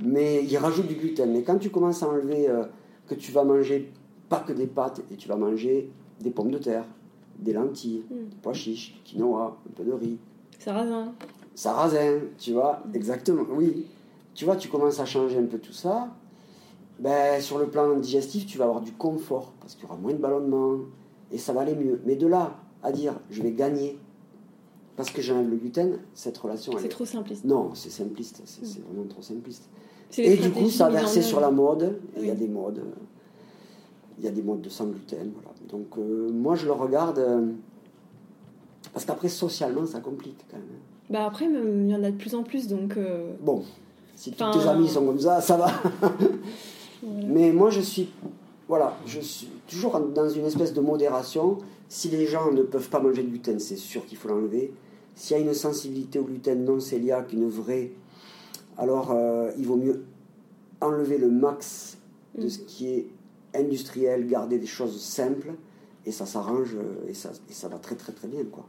Mais 0.00 0.44
il 0.44 0.56
rajoute 0.56 0.86
du 0.86 0.94
gluten. 0.94 1.32
Mais 1.32 1.42
quand 1.42 1.58
tu 1.58 1.70
commences 1.70 2.02
à 2.02 2.08
enlever 2.08 2.48
euh, 2.48 2.64
que 3.06 3.14
tu 3.14 3.32
vas 3.32 3.44
manger 3.44 3.92
pas 4.28 4.40
que 4.40 4.52
des 4.52 4.66
pâtes, 4.66 5.02
et 5.10 5.16
tu 5.16 5.28
vas 5.28 5.36
manger 5.36 5.90
des 6.20 6.30
pommes 6.30 6.50
de 6.50 6.58
terre, 6.58 6.84
des 7.38 7.52
lentilles, 7.52 8.04
hmm. 8.10 8.28
des 8.28 8.36
pois 8.42 8.52
chiches, 8.52 8.94
du 8.94 9.00
quinoa, 9.02 9.58
un 9.68 9.72
peu 9.74 9.84
de 9.84 9.92
riz. 9.92 10.18
Sarrasin. 10.58 11.12
Sarrasin, 11.54 12.20
tu 12.38 12.52
vois, 12.52 12.82
exactement, 12.94 13.42
oui. 13.50 13.86
Tu 14.34 14.44
vois, 14.44 14.56
tu 14.56 14.68
commences 14.68 15.00
à 15.00 15.04
changer 15.04 15.38
un 15.38 15.46
peu 15.46 15.58
tout 15.58 15.72
ça. 15.72 16.08
Ben, 17.00 17.40
sur 17.40 17.58
le 17.58 17.66
plan 17.66 17.96
digestif, 17.96 18.46
tu 18.46 18.58
vas 18.58 18.64
avoir 18.64 18.82
du 18.82 18.92
confort, 18.92 19.52
parce 19.60 19.74
qu'il 19.74 19.84
y 19.84 19.86
aura 19.86 19.96
moins 19.96 20.12
de 20.12 20.18
ballonnement, 20.18 20.78
et 21.32 21.38
ça 21.38 21.52
va 21.52 21.62
aller 21.62 21.74
mieux. 21.74 22.00
Mais 22.04 22.16
de 22.16 22.26
là 22.26 22.56
à 22.82 22.92
dire 22.92 23.14
je 23.30 23.42
vais 23.42 23.52
gagner 23.52 23.98
parce 24.96 25.10
que 25.10 25.22
j'enlève 25.22 25.48
le 25.48 25.56
gluten, 25.56 25.98
cette 26.14 26.36
relation. 26.36 26.72
C'est 26.78 26.88
trop 26.88 27.06
simpliste. 27.06 27.44
Non, 27.44 27.70
c'est 27.74 27.90
simpliste, 27.90 28.42
c'est 28.44 28.62
mm. 28.62 28.82
vraiment 28.84 29.08
trop 29.08 29.22
simpliste. 29.22 29.68
Et 30.18 30.36
du 30.36 30.50
coup, 30.50 30.68
ça 30.68 30.86
a 30.86 30.90
versé 30.90 31.22
sur 31.22 31.40
la 31.40 31.50
mode. 31.50 31.98
Il 32.18 32.26
y 32.26 32.30
a 32.30 32.34
des 32.34 32.48
modes. 32.48 32.82
Il 34.18 34.24
y 34.24 34.28
a 34.28 34.30
des 34.30 34.42
modes 34.42 34.60
de 34.60 34.68
sans 34.68 34.86
gluten. 34.86 35.30
Voilà. 35.34 35.50
Donc, 35.70 35.96
euh, 35.96 36.30
moi, 36.30 36.54
je 36.56 36.66
le 36.66 36.72
regarde. 36.72 37.18
Euh, 37.18 37.46
parce 38.92 39.04
qu'après, 39.04 39.28
socialement, 39.28 39.86
ça 39.86 40.00
complique 40.00 40.44
quand 40.50 40.58
même. 40.58 40.66
Bah 41.08 41.24
après, 41.26 41.46
il 41.46 41.88
y 41.88 41.94
en 41.94 42.04
a 42.04 42.10
de 42.10 42.16
plus 42.16 42.34
en 42.34 42.42
plus, 42.42 42.68
donc... 42.68 42.96
Euh, 42.96 43.32
bon, 43.40 43.64
si 44.14 44.30
tous 44.30 44.44
tes 44.52 44.68
amis 44.68 44.88
sont 44.88 45.04
comme 45.04 45.18
ça, 45.18 45.40
ça 45.40 45.56
va. 45.56 45.70
Mais 47.02 47.52
moi, 47.52 47.70
je 47.70 47.80
suis... 47.80 48.10
Voilà, 48.68 48.96
je 49.06 49.18
suis 49.20 49.48
toujours 49.68 49.98
dans 49.98 50.28
une 50.28 50.44
espèce 50.44 50.72
de 50.72 50.80
modération. 50.80 51.58
Si 51.90 52.08
les 52.08 52.24
gens 52.24 52.52
ne 52.52 52.62
peuvent 52.62 52.88
pas 52.88 53.00
manger 53.00 53.24
de 53.24 53.28
gluten, 53.28 53.58
c'est 53.58 53.74
sûr 53.74 54.06
qu'il 54.06 54.16
faut 54.16 54.28
l'enlever. 54.28 54.72
S'il 55.16 55.36
y 55.36 55.40
a 55.40 55.42
une 55.42 55.52
sensibilité 55.52 56.20
au 56.20 56.22
gluten 56.22 56.64
non 56.64 56.78
cœliaque, 56.78 57.32
une 57.32 57.48
vraie, 57.48 57.90
alors 58.78 59.10
euh, 59.10 59.50
il 59.58 59.66
vaut 59.66 59.76
mieux 59.76 60.04
enlever 60.80 61.18
le 61.18 61.28
max 61.28 61.98
de 62.38 62.48
ce 62.48 62.60
qui 62.60 62.86
est 62.86 63.06
industriel, 63.56 64.28
garder 64.28 64.60
des 64.60 64.68
choses 64.68 65.00
simples, 65.00 65.54
et 66.06 66.12
ça 66.12 66.26
s'arrange, 66.26 66.76
et 67.08 67.12
ça, 67.12 67.32
et 67.50 67.52
ça 67.52 67.66
va 67.66 67.78
très 67.78 67.96
très 67.96 68.12
très 68.12 68.28
bien. 68.28 68.44
Quoi. 68.44 68.64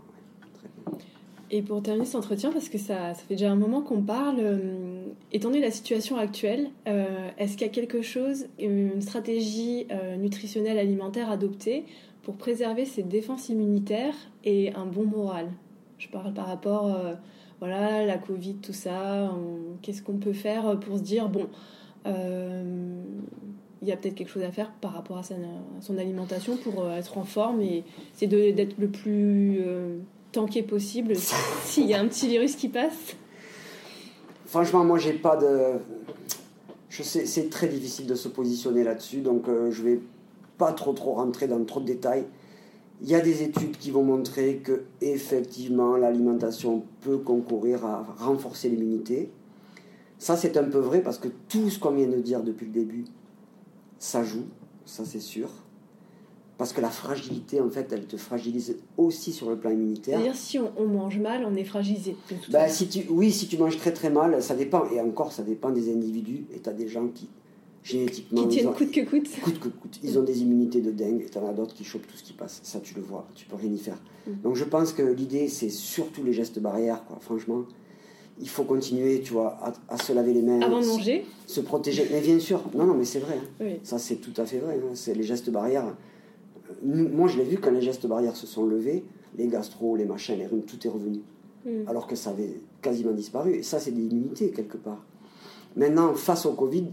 Et 1.51 1.61
pour 1.61 1.83
terminer 1.83 2.07
cet 2.07 2.15
entretien, 2.15 2.51
parce 2.51 2.69
que 2.69 2.79
ça, 2.79 3.13
ça 3.13 3.21
fait 3.21 3.35
déjà 3.35 3.51
un 3.51 3.55
moment 3.55 3.83
qu'on 3.83 4.01
parle, 4.01 4.37
euh, 4.39 5.03
étant 5.31 5.49
donné 5.49 5.61
la 5.61 5.69
situation 5.69 6.17
actuelle, 6.17 6.71
euh, 6.87 7.29
est-ce 7.37 7.51
qu'il 7.51 7.67
y 7.67 7.69
a 7.69 7.73
quelque 7.73 8.01
chose, 8.01 8.47
une 8.57 8.99
stratégie 8.99 9.85
nutritionnelle 10.17 10.79
alimentaire 10.79 11.29
adoptée 11.29 11.85
pour 12.23 12.35
préserver 12.35 12.85
ses 12.85 13.03
défenses 13.03 13.49
immunitaires 13.49 14.15
et 14.43 14.73
un 14.73 14.85
bon 14.85 15.05
moral. 15.05 15.49
Je 15.97 16.07
parle 16.07 16.33
par 16.33 16.47
rapport, 16.47 16.87
euh, 16.87 17.13
voilà, 17.59 18.05
la 18.05 18.17
Covid, 18.17 18.55
tout 18.55 18.73
ça. 18.73 19.31
Qu'est-ce 19.81 20.01
qu'on 20.01 20.17
peut 20.17 20.33
faire 20.33 20.79
pour 20.79 20.97
se 20.97 21.03
dire, 21.03 21.29
bon, 21.29 21.47
euh, 22.05 23.03
il 23.81 23.87
y 23.87 23.91
a 23.91 23.97
peut-être 23.97 24.15
quelque 24.15 24.29
chose 24.29 24.43
à 24.43 24.51
faire 24.51 24.71
par 24.81 24.93
rapport 24.93 25.17
à, 25.17 25.23
son 25.23 25.97
alimentation 25.97 26.57
pour 26.57 26.83
euh, 26.83 26.97
être 26.97 27.17
en 27.17 27.23
forme 27.23 27.61
et 27.61 27.83
c'est 28.13 28.27
d'être 28.27 28.77
le 28.77 28.87
plus 28.87 29.61
tanké 30.31 30.63
possible 30.63 31.15
s'il 31.63 31.87
y 31.87 31.93
a 31.93 31.99
un 31.99 32.07
petit 32.07 32.27
virus 32.27 32.55
qui 32.55 32.69
passe. 32.69 33.15
Franchement, 34.45 34.83
moi, 34.83 34.97
j'ai 34.97 35.13
pas 35.13 35.37
de. 35.37 35.79
Je 36.89 37.03
sais, 37.03 37.25
c'est 37.25 37.49
très 37.49 37.67
difficile 37.67 38.05
de 38.05 38.15
se 38.15 38.27
positionner 38.27 38.83
là-dessus, 38.83 39.21
donc 39.21 39.45
je 39.47 39.81
vais 39.81 39.99
pas 40.61 40.73
trop 40.73 40.93
trop 40.93 41.13
rentrer 41.13 41.47
dans 41.47 41.65
trop 41.65 41.79
de 41.79 41.87
détails. 41.87 42.23
Il 43.01 43.09
y 43.09 43.15
a 43.15 43.19
des 43.19 43.41
études 43.41 43.77
qui 43.79 43.89
vont 43.89 44.03
montrer 44.03 44.57
que 44.57 44.83
effectivement 45.01 45.97
l'alimentation 45.97 46.83
peut 47.01 47.17
concourir 47.17 47.83
à 47.83 48.05
renforcer 48.19 48.69
l'immunité. 48.69 49.31
Ça 50.19 50.37
c'est 50.37 50.55
un 50.57 50.65
peu 50.65 50.77
vrai 50.77 51.01
parce 51.01 51.17
que 51.17 51.29
tout 51.49 51.71
ce 51.71 51.79
qu'on 51.79 51.93
vient 51.93 52.05
de 52.05 52.21
dire 52.21 52.43
depuis 52.43 52.67
le 52.67 52.73
début, 52.73 53.05
ça 53.97 54.23
joue, 54.23 54.45
ça 54.85 55.03
c'est 55.03 55.19
sûr. 55.19 55.49
Parce 56.59 56.73
que 56.73 56.81
la 56.81 56.91
fragilité, 56.91 57.59
en 57.59 57.71
fait, 57.71 57.91
elle 57.91 58.05
te 58.05 58.17
fragilise 58.17 58.77
aussi 58.95 59.33
sur 59.33 59.49
le 59.49 59.57
plan 59.57 59.71
immunitaire. 59.71 60.19
C'est-à-dire, 60.19 60.35
si 60.35 60.59
on, 60.59 60.85
mange 60.85 61.17
mal, 61.17 61.43
on 61.43 61.55
est 61.55 61.63
fragilisé. 61.63 62.15
Ben, 62.51 62.69
si 62.69 62.87
tu, 62.87 63.07
oui, 63.09 63.31
si 63.31 63.47
tu 63.47 63.57
manges 63.57 63.77
très 63.77 63.91
très 63.91 64.11
mal, 64.11 64.43
ça 64.43 64.53
dépend. 64.53 64.87
Et 64.91 65.01
encore, 65.01 65.31
ça 65.31 65.41
dépend 65.41 65.71
des 65.71 65.91
individus. 65.91 66.45
Et 66.53 66.59
tu 66.59 66.69
as 66.69 66.73
des 66.73 66.87
gens 66.87 67.07
qui 67.07 67.29
génétiquement. 67.83 68.43
Qui 68.43 68.47
tiennent 68.49 68.73
coûte 68.73 68.91
que 68.91 69.01
coûte. 69.01 69.27
Coûte 69.41 69.59
que 69.59 69.69
coûte. 69.69 69.99
Ils 70.03 70.17
ont 70.19 70.23
des 70.23 70.41
immunités 70.41 70.81
de 70.81 70.91
dingue 70.91 71.21
et 71.21 71.29
t'en 71.29 71.47
as 71.47 71.53
d'autres 71.53 71.73
qui 71.73 71.83
chopent 71.83 72.07
tout 72.07 72.17
ce 72.17 72.23
qui 72.23 72.33
passe. 72.33 72.59
Ça, 72.63 72.79
tu 72.79 72.95
le 72.95 73.01
vois, 73.01 73.27
tu 73.35 73.45
peux 73.45 73.55
rien 73.55 73.71
y 73.71 73.77
faire. 73.77 73.97
Mm. 74.27 74.31
Donc 74.43 74.55
je 74.55 74.63
pense 74.63 74.93
que 74.93 75.01
l'idée, 75.01 75.47
c'est 75.47 75.69
surtout 75.69 76.23
les 76.23 76.33
gestes 76.33 76.59
barrières, 76.59 77.03
quoi. 77.05 77.17
Franchement, 77.21 77.65
il 78.39 78.49
faut 78.49 78.63
continuer, 78.63 79.21
tu 79.21 79.33
vois, 79.33 79.57
à, 79.87 79.97
se 79.97 80.13
laver 80.13 80.33
les 80.33 80.41
mains. 80.41 80.61
Avant 80.61 80.81
de 80.81 80.85
manger 80.85 81.25
Se 81.45 81.61
protéger. 81.61 82.07
Mais 82.11 82.21
bien 82.21 82.39
sûr, 82.39 82.61
non, 82.75 82.85
non, 82.85 82.95
mais 82.95 83.05
c'est 83.05 83.19
vrai. 83.19 83.37
Hein. 83.61 83.65
Ça, 83.83 83.99
c'est 83.99 84.15
tout 84.15 84.33
à 84.37 84.45
fait 84.45 84.57
vrai. 84.57 84.79
Hein. 84.81 84.91
C'est 84.95 85.13
les 85.13 85.23
gestes 85.23 85.49
barrières. 85.49 85.95
Moi, 86.83 87.27
je 87.27 87.37
l'ai 87.37 87.43
vu 87.43 87.57
quand 87.57 87.71
les 87.71 87.81
gestes 87.81 88.07
barrières 88.07 88.35
se 88.35 88.47
sont 88.47 88.65
levés, 88.65 89.03
les 89.37 89.47
gastro, 89.47 89.95
les 89.95 90.05
machins, 90.05 90.37
les 90.37 90.47
rhumes, 90.47 90.63
tout 90.63 90.85
est 90.85 90.89
revenu. 90.89 91.19
Hmm. 91.65 91.87
Alors 91.87 92.07
que 92.07 92.15
ça 92.15 92.31
avait 92.31 92.59
quasiment 92.81 93.11
disparu. 93.11 93.55
Et 93.55 93.63
ça, 93.63 93.79
c'est 93.79 93.91
de 93.91 93.97
l'immunité, 93.97 94.49
quelque 94.49 94.77
part. 94.77 95.05
Maintenant, 95.75 96.13
face 96.15 96.45
au 96.45 96.53
Covid, 96.53 96.87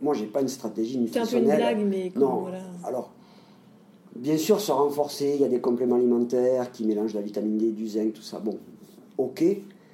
moi, 0.00 0.14
j'ai 0.14 0.26
pas 0.26 0.40
une 0.40 0.48
stratégie 0.48 0.98
nutritionnelle. 0.98 1.28
C'est 1.28 1.36
un 1.36 1.40
peu 1.40 1.50
une 1.50 1.56
blague, 1.56 1.86
mais 1.86 2.12
non. 2.16 2.46
Alors, 2.84 3.12
bien 4.14 4.36
sûr, 4.36 4.60
se 4.60 4.72
renforcer. 4.72 5.32
Il 5.34 5.40
y 5.40 5.44
a 5.44 5.48
des 5.48 5.60
compléments 5.60 5.96
alimentaires 5.96 6.70
qui 6.70 6.84
mélangent 6.84 7.14
la 7.14 7.22
vitamine 7.22 7.56
D, 7.56 7.72
du 7.72 7.88
zinc, 7.88 8.12
tout 8.12 8.22
ça. 8.22 8.38
Bon, 8.38 8.58
ok. 9.18 9.42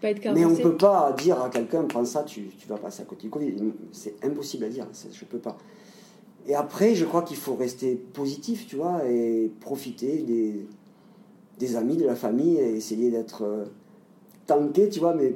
mais 0.03 0.45
on 0.45 0.51
ne 0.51 0.57
peut 0.57 0.77
pas 0.77 1.13
dire 1.13 1.41
à 1.41 1.51
quelqu'un, 1.51 1.85
prends 1.85 2.05
ça, 2.05 2.23
tu, 2.25 2.49
tu, 2.59 2.67
vas 2.67 2.77
passer 2.77 3.03
à 3.03 3.05
côté 3.05 3.23
du 3.23 3.31
Covid. 3.31 3.55
C'est 3.93 4.25
impossible 4.25 4.65
à 4.65 4.69
dire, 4.69 4.87
je 4.93 5.25
ne 5.25 5.29
peux 5.31 5.39
pas. 5.39 5.57
Et 6.47 6.55
après, 6.55 6.95
je 6.95 7.05
crois 7.05 7.23
qu'il 7.23 7.37
faut 7.37 7.55
rester 7.55 7.95
positif, 7.95 8.67
tu 8.67 8.77
vois, 8.77 9.05
et 9.09 9.51
profiter 9.61 10.19
des, 10.23 10.67
des 11.59 11.77
amis, 11.77 11.97
de 11.97 12.05
la 12.05 12.17
famille, 12.17 12.57
et 12.57 12.75
essayer 12.75 13.11
d'être 13.11 13.43
euh, 13.45 13.65
tanké, 14.47 14.89
tu 14.89 14.99
vois, 14.99 15.15
mais 15.15 15.35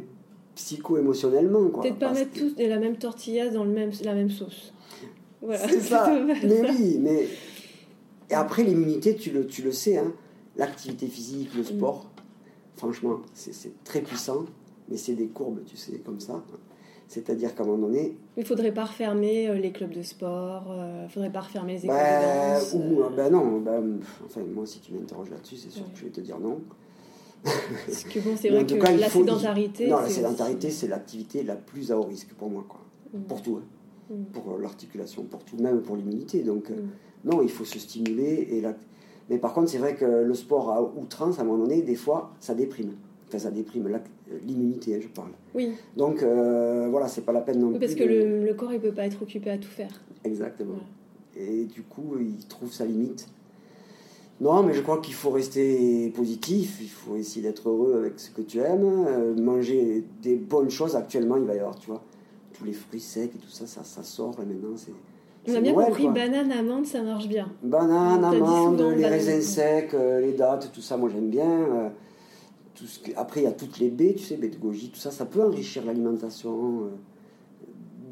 psycho-émotionnellement. 0.57 1.69
Peut-être 1.69 1.99
pas 1.99 2.13
mettre 2.13 2.33
tous 2.33 2.55
la 2.59 2.79
même 2.79 2.97
tortilla 2.97 3.49
dans 3.51 3.65
le 3.65 3.71
même, 3.71 3.93
la 4.03 4.15
même 4.15 4.31
sauce. 4.31 4.73
Voilà. 5.41 5.69
C'est 5.69 5.81
ça. 5.81 6.11
mais 6.43 6.63
oui, 6.69 6.99
mais. 7.01 7.29
Et 8.29 8.35
après, 8.35 8.65
l'immunité, 8.65 9.15
tu 9.15 9.31
le, 9.31 9.47
tu 9.47 9.63
le 9.63 9.71
sais, 9.71 9.99
hein, 9.99 10.13
l'activité 10.57 11.07
physique, 11.07 11.55
le 11.55 11.63
mm. 11.63 11.67
sport, 11.67 12.11
franchement, 12.77 13.21
c'est 13.35 13.85
très 13.85 14.01
puissant, 14.01 14.47
mais 14.89 14.97
c'est 14.97 15.15
des 15.15 15.29
courbes, 15.29 15.61
tu 15.65 15.77
sais, 15.77 15.99
comme 15.99 16.19
ça. 16.19 16.43
C'est-à-dire 17.07 17.55
qu'à 17.55 17.63
un 17.63 17.67
moment 17.67 17.87
donné. 17.87 18.17
Il 18.37 18.41
ne 18.41 18.45
faudrait 18.45 18.73
pas 18.73 18.87
refermer 18.87 19.49
euh, 19.49 19.55
les 19.55 19.71
clubs 19.71 19.93
de 19.93 20.03
sport, 20.03 20.65
il 20.67 20.81
euh, 20.81 21.05
ne 21.05 21.09
faudrait 21.09 21.31
pas 21.31 21.43
refermer 21.43 21.75
les 21.75 21.85
écoles 21.85 21.97
bah, 21.97 22.59
de 22.59 22.77
Ou, 22.77 23.03
euh. 23.03 23.11
ben 23.11 23.31
non, 23.31 23.61
ben, 23.61 24.01
enfin, 24.25 24.41
moi, 24.53 24.67
si 24.67 24.81
tu 24.81 24.93
m'interroges 24.93 25.31
là-dessus, 25.31 25.57
c'est 25.57 25.71
sûr 25.71 25.85
que 25.93 25.97
je 25.99 26.05
vais 26.05 26.11
te 26.11 26.21
dire 26.21 26.41
non. 26.41 26.61
Parce 27.87 28.05
que 28.05 28.21
bon, 28.21 28.37
c'est 28.37 28.51
vrai 28.51 28.67
que 28.67 28.75
la 29.01 29.09
sédentarité. 29.09 29.89
Non, 29.89 30.01
la 30.01 30.09
sédentarité, 30.09 30.71
c'est 30.71 30.89
l'activité 30.89 31.43
la 31.43 31.57
plus 31.57 31.93
à 31.93 31.99
haut 31.99 32.03
risque 32.03 32.33
pour 32.35 32.51
moi, 32.51 32.65
quoi. 32.69 32.81
Mm. 33.13 33.23
Pour 33.25 33.43
tout. 33.43 33.61
Hein. 33.61 34.15
Mm. 34.15 34.25
Pour 34.33 34.59
l'articulation, 34.59 35.25
pour 35.25 35.45
tout, 35.45 35.57
même 35.57 35.83
pour 35.83 35.97
l'immunité. 35.97 36.43
Donc, 36.43 36.71
mm. 36.71 37.31
non, 37.31 37.43
il 37.43 37.51
faut 37.51 37.65
se 37.65 37.79
stimuler. 37.79 38.49
Et 38.51 38.61
la... 38.61 38.75
Mais 39.31 39.39
par 39.39 39.53
contre, 39.53 39.69
c'est 39.69 39.79
vrai 39.79 39.95
que 39.95 40.05
le 40.05 40.35
sport 40.35 40.71
à 40.71 40.83
outrance, 40.83 41.39
à 41.39 41.43
un 41.43 41.45
moment 41.45 41.65
donné, 41.65 41.83
des 41.83 41.97
fois, 41.97 42.33
ça 42.41 42.55
déprime. 42.55 42.93
Enfin, 43.29 43.39
ça 43.39 43.51
déprime 43.51 43.89
l'immunité, 44.47 44.95
hein, 44.95 44.99
je 45.01 45.09
parle. 45.09 45.33
Oui. 45.55 45.73
Donc, 45.97 46.23
euh, 46.23 46.87
voilà, 46.89 47.09
c'est 47.09 47.23
pas 47.23 47.33
la 47.33 47.41
peine 47.41 47.59
non 47.59 47.69
oui, 47.73 47.79
Parce 47.81 47.97
que 47.97 48.05
le, 48.05 48.45
le, 48.45 48.55
corps, 48.55 48.73
il 48.73 48.81
peut 48.81 48.93
pas 48.93 49.07
être 49.07 49.21
occupé 49.23 49.51
à 49.51 49.59
tout 49.59 49.69
faire. 49.69 50.01
Exactement. 50.23 50.79
Et 51.37 51.65
du 51.65 51.83
coup, 51.83 52.17
il 52.21 52.47
trouve 52.47 52.73
sa 52.73 52.85
limite. 52.85 53.29
Non, 54.41 54.63
mais 54.63 54.75
je 54.75 54.83
crois 54.83 55.01
qu'il 55.01 55.15
faut 55.15 55.31
rester 55.31 56.11
positif, 56.15 56.79
il 56.83 56.91
faut 56.91 57.17
essayer 57.17 57.41
d'être 57.41 57.71
heureux 57.71 57.95
avec 57.97 58.21
ce 58.21 58.31
que 58.31 58.43
tu 58.43 58.59
aimes, 58.59 58.85
euh, 58.85 59.35
manger 59.35 60.05
des 60.23 60.37
bonnes 60.37 60.69
choses. 60.69 60.95
Actuellement, 60.95 61.37
il 61.39 61.45
va 61.45 61.55
y 61.55 61.59
avoir, 61.59 61.79
tu 61.79 61.87
vois, 61.87 62.03
tous 62.53 62.65
les 62.65 62.75
fruits 62.75 63.01
secs 63.01 63.31
et 63.35 63.39
tout 63.39 63.49
ça, 63.49 63.67
ça, 63.67 63.83
ça 63.83 64.03
sort 64.03 64.35
là 64.39 64.45
maintenant. 64.45 64.77
C'est, 64.77 64.93
On 65.49 65.57
a 65.57 65.61
bien 65.61 65.73
compris, 65.73 66.09
banane, 66.09 66.53
amande, 66.53 66.85
ça 66.85 67.03
marche 67.03 67.29
bien. 67.29 67.51
Banane, 67.63 68.25
amande, 68.25 68.83
les 68.97 69.07
raisins 69.07 69.41
secs, 69.41 69.95
euh, 69.95 70.21
les 70.21 70.33
dattes, 70.33 70.71
tout 70.71 70.83
ça, 70.83 70.99
moi 70.99 71.09
j'aime 71.09 71.31
bien. 71.31 71.51
Euh, 71.51 71.89
tout 72.75 72.85
ce 72.85 73.01
Après, 73.17 73.41
il 73.41 73.45
y 73.45 73.47
a 73.47 73.53
toutes 73.53 73.79
les 73.79 73.89
baies, 73.89 74.15
tu 74.15 74.25
sais, 74.25 74.37
baies 74.37 74.51
de 74.51 74.59
goji, 74.59 74.91
tout 74.91 75.01
ça, 75.01 75.11
ça 75.11 75.25
peut 75.25 75.43
enrichir 75.43 75.83
l'alimentation 75.87 76.91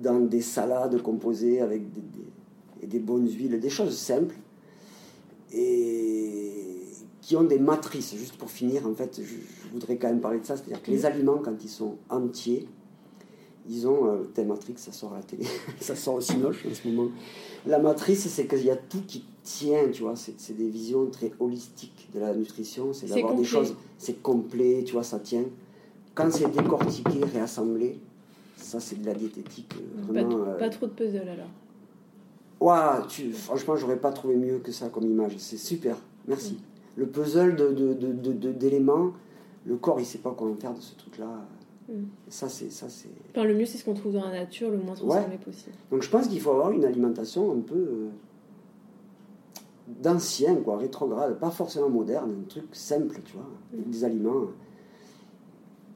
dans 0.03 0.21
des 0.21 0.41
salades 0.41 1.03
composées 1.03 1.61
avec 1.61 1.83
des, 1.93 2.87
des 2.87 2.99
bonnes 2.99 3.29
huiles, 3.29 3.61
des 3.61 3.69
choses 3.69 3.95
simples 3.95 4.37
et 5.55 6.85
qui 7.21 7.37
ont 7.37 7.45
des 7.45 7.59
matrices. 7.59 8.15
Juste 8.15 8.37
pour 8.37 8.51
finir, 8.51 8.87
en 8.87 8.95
fait, 8.95 9.21
je, 9.23 9.71
voudrais 9.73 9.97
quand 9.97 10.09
même 10.09 10.21
parler 10.21 10.41
de 10.41 10.45
ça. 10.45 10.57
C'est-à-dire 10.57 10.83
que 10.83 10.91
les 10.91 11.07
aliments, 11.07 11.39
quand 11.43 11.55
ils 11.63 11.71
sont 11.71 11.97
entiers, 12.11 12.69
ils 13.69 13.89
ont 13.89 14.07
euh, 14.07 14.25
tel 14.35 14.47
matrix, 14.47 14.75
ça 14.77 14.93
sort 14.93 15.15
à 15.15 15.17
la 15.17 15.23
télé, 15.23 15.47
ça 15.81 15.97
sort 15.97 16.17
aussi 16.17 16.37
moche 16.37 16.67
en 16.71 16.75
ce 16.75 16.87
moment. 16.87 17.11
La 17.67 17.79
matrice, 17.79 18.29
c'est 18.29 18.47
qu'il 18.47 18.65
y 18.65 18.71
a 18.71 18.77
tout 18.77 19.03
qui 19.07 19.25
tient, 19.43 19.89
tu 19.91 20.03
vois. 20.03 20.15
C'est 20.17 20.57
des 20.57 20.69
visions 20.69 21.07
très 21.07 21.33
holistiques 21.41 22.11
de 22.13 22.21
la 22.21 22.35
nutrition. 22.35 22.93
C'est 22.93 23.07
d'avoir 23.07 23.35
des 23.35 23.45
choses, 23.45 23.75
c'est 23.97 24.21
complet, 24.23 24.83
tu 24.85 24.93
vois, 24.93 25.03
ça 25.03 25.19
tient. 25.19 25.45
Quand 26.15 26.31
c'est 26.31 26.51
décortiqué, 26.51 27.25
réassemblé, 27.33 27.99
ça 28.57 28.81
c'est 28.81 29.01
de 29.01 29.07
la 29.07 29.15
diététique. 29.15 29.75
Euh, 29.77 30.13
vraiment, 30.13 30.45
pas, 30.45 30.53
pas, 30.53 30.67
euh, 30.67 30.71
trop 30.71 30.87
de 30.87 30.93
puzzle 30.93 31.29
alors. 31.29 31.49
Tu, 33.09 33.33
franchement, 33.33 33.77
j'aurais 33.77 33.99
pas 33.99 34.13
trouvé 34.13 34.37
mieux 34.37 34.59
que 34.59 34.73
ça 34.73 34.89
comme 34.89 35.05
image. 35.05 35.35
C'est 35.39 35.57
super, 35.57 35.97
merci. 36.27 36.55
Mm. 36.55 37.01
Le 37.01 37.07
puzzle 37.07 37.57
d'éléments, 37.57 39.07
de, 39.07 39.11
de, 39.11 39.13
le 39.67 39.77
corps, 39.77 39.99
il 39.99 40.07
sait 40.07 40.19
pas 40.19 40.31
quoi 40.31 40.49
en 40.49 40.55
faire 40.55 40.73
de 40.73 40.81
ce 40.81 40.95
truc-là. 40.97 41.27
Mm. 41.89 41.93
Ça, 42.29 42.49
c'est. 42.49 42.71
ça 42.71 42.89
c'est. 42.89 43.09
Enfin, 43.31 43.45
le 43.45 43.55
mieux, 43.55 43.67
c'est 43.67 43.79
ce 43.79 43.85
qu'on 43.85 43.95
trouve 43.95 44.13
dans 44.15 44.25
la 44.25 44.33
nature, 44.33 44.71
le 44.71 44.79
moins 44.79 44.95
transformé 44.95 45.39
possible. 45.39 45.77
Donc, 45.91 46.03
je 46.03 46.11
pense 46.11 46.29
qu'il 46.29 46.41
faut 46.41 46.51
avoir 46.51 46.71
une 46.71 46.85
alimentation 46.85 47.53
un 47.53 47.61
peu. 47.61 47.75
Euh, 47.75 48.09
d'ancien, 49.87 50.55
quoi, 50.57 50.79
rétrograde, 50.79 51.39
pas 51.39 51.51
forcément 51.51 51.91
moderne, 51.91 52.45
un 52.45 52.49
truc 52.49 52.65
simple, 52.73 53.21
tu 53.23 53.37
vois, 53.37 53.51
mm. 53.75 53.91
des 53.91 54.05
aliments 54.05 54.47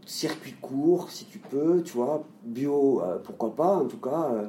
circuit 0.09 0.55
court, 0.55 1.11
si 1.11 1.27
tu 1.27 1.39
peux, 1.39 1.83
tu 1.83 1.93
vois, 1.93 2.25
bio, 2.43 3.03
euh, 3.03 3.19
pourquoi 3.23 3.55
pas, 3.55 3.77
en 3.77 3.85
tout 3.85 3.99
cas. 3.99 4.31
Euh, 4.33 4.47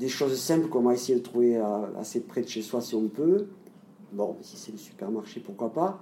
des 0.00 0.08
choses 0.08 0.34
simples 0.40 0.68
qu'on 0.68 0.80
va 0.80 0.94
essayer 0.94 1.16
de 1.18 1.22
trouver 1.22 1.56
assez 1.98 2.20
près 2.20 2.40
de 2.40 2.48
chez 2.48 2.62
soi 2.62 2.80
si 2.80 2.94
on 2.94 3.06
peut. 3.08 3.48
Bon, 4.12 4.34
si 4.40 4.56
c'est 4.56 4.72
le 4.72 4.78
supermarché, 4.78 5.40
pourquoi 5.40 5.72
pas. 5.72 6.00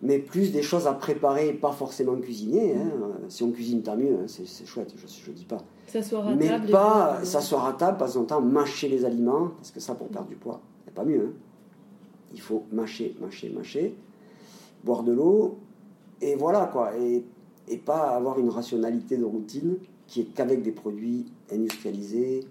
Mais 0.00 0.20
plus 0.20 0.52
des 0.52 0.62
choses 0.62 0.86
à 0.86 0.92
préparer, 0.92 1.52
pas 1.52 1.72
forcément 1.72 2.16
cuisiner. 2.16 2.76
Hein. 2.76 2.90
Si 3.28 3.42
on 3.42 3.50
cuisine, 3.50 3.82
tant 3.82 3.96
mieux, 3.96 4.14
hein. 4.14 4.26
c'est 4.28 4.64
chouette, 4.64 4.94
je 4.96 5.30
ne 5.30 5.36
dis 5.36 5.44
pas. 5.44 5.58
S'asseoir 5.88 6.28
à 6.28 6.36
Mais 6.36 6.46
table. 6.46 6.66
Mais 6.66 6.72
pas 6.72 7.24
s'asseoir 7.24 7.66
à 7.66 7.72
table, 7.72 7.98
pas 7.98 8.08
temps 8.08 8.40
mâcher 8.40 8.88
les 8.88 9.04
aliments, 9.04 9.50
parce 9.56 9.72
que 9.72 9.80
ça, 9.80 9.96
pour 9.96 10.06
perdre 10.06 10.28
du 10.28 10.36
poids, 10.36 10.60
c'est 10.84 10.94
pas 10.94 11.04
mieux. 11.04 11.32
Hein. 11.32 11.32
Il 12.32 12.40
faut 12.40 12.62
mâcher, 12.70 13.16
mâcher, 13.20 13.50
mâcher, 13.50 13.96
boire 14.84 15.02
de 15.02 15.12
l'eau, 15.12 15.58
et 16.20 16.36
voilà 16.36 16.66
quoi. 16.66 16.96
Et, 16.96 17.24
et 17.66 17.78
pas 17.78 18.10
avoir 18.10 18.38
une 18.38 18.50
rationalité 18.50 19.16
de 19.16 19.24
routine 19.24 19.78
qui 20.06 20.20
est 20.20 20.24
qu'avec 20.26 20.62
des 20.62 20.72
produits 20.72 21.26
industrialisés, 21.50 22.44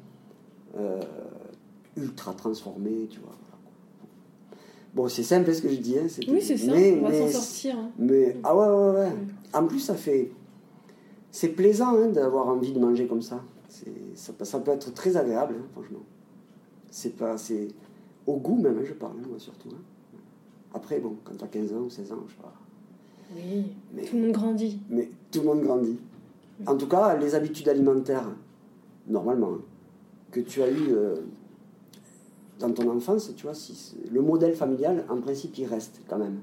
euh, 0.78 1.02
ultra 1.98 2.34
transformé, 2.34 3.08
tu 3.10 3.20
vois. 3.20 3.36
Bon, 4.94 5.10
c'est 5.10 5.24
simple 5.24 5.54
ce 5.54 5.62
que 5.62 5.70
je 5.70 5.76
dis. 5.76 5.98
Hein, 5.98 6.08
oui, 6.30 6.42
c'est 6.42 6.58
ça, 6.58 6.72
on 6.72 7.02
va 7.02 7.14
s'en 7.14 7.28
sortir. 7.28 7.78
Hein. 7.78 7.90
Mais, 8.00 8.38
ah 8.44 8.56
ouais, 8.56 8.68
ouais, 8.68 9.00
ouais. 9.02 9.12
En 9.54 9.68
plus, 9.68 9.80
ça 9.80 9.96
fait. 9.96 10.32
C'est 11.32 11.50
plaisant 11.50 11.98
hein, 11.98 12.08
d'avoir 12.08 12.48
envie 12.48 12.72
de 12.72 12.80
manger 12.80 13.06
comme 13.06 13.22
ça. 13.22 13.44
Ça, 14.16 14.32
ça 14.42 14.60
peut 14.60 14.72
être 14.72 14.94
très 14.94 15.18
agréable, 15.18 15.56
hein, 15.60 15.66
franchement. 15.74 16.04
C'est 16.90 17.18
pas. 17.18 17.38
C'est 17.38 17.68
au 18.26 18.38
goût 18.38 18.56
même, 18.56 18.84
je 18.84 18.94
parle, 18.94 19.18
moi 19.28 19.38
surtout. 19.38 19.70
Après, 20.74 21.00
bon, 21.00 21.16
quand 21.24 21.36
tu 21.38 21.44
as 21.44 21.48
15 21.48 21.74
ans 21.74 21.82
ou 21.86 21.90
16 21.90 22.12
ans, 22.14 22.24
je 22.28 22.34
sais 22.34 22.42
pas. 22.42 22.54
Oui, 23.36 23.66
mais, 23.94 24.04
tout 24.04 24.16
le 24.16 24.22
monde 24.24 24.32
grandit. 24.32 24.80
Mais 24.90 25.10
tout 25.32 25.42
le 25.42 25.46
monde 25.46 25.62
grandit. 25.62 26.00
En 26.66 26.76
tout 26.76 26.88
cas, 26.88 27.18
les 27.18 27.36
habitudes 27.36 27.68
alimentaires, 27.68 28.30
normalement, 29.08 29.58
que 30.36 30.42
tu 30.42 30.62
as 30.62 30.70
eu 30.70 30.92
euh, 30.92 31.16
dans 32.60 32.70
ton 32.72 32.90
enfance, 32.90 33.32
tu 33.38 33.44
vois, 33.44 33.54
si 33.54 33.96
le 34.12 34.22
modèle 34.22 34.54
familial, 34.54 35.06
en 35.10 35.22
principe, 35.22 35.58
il 35.58 35.66
reste 35.66 36.02
quand 36.10 36.18
même. 36.18 36.40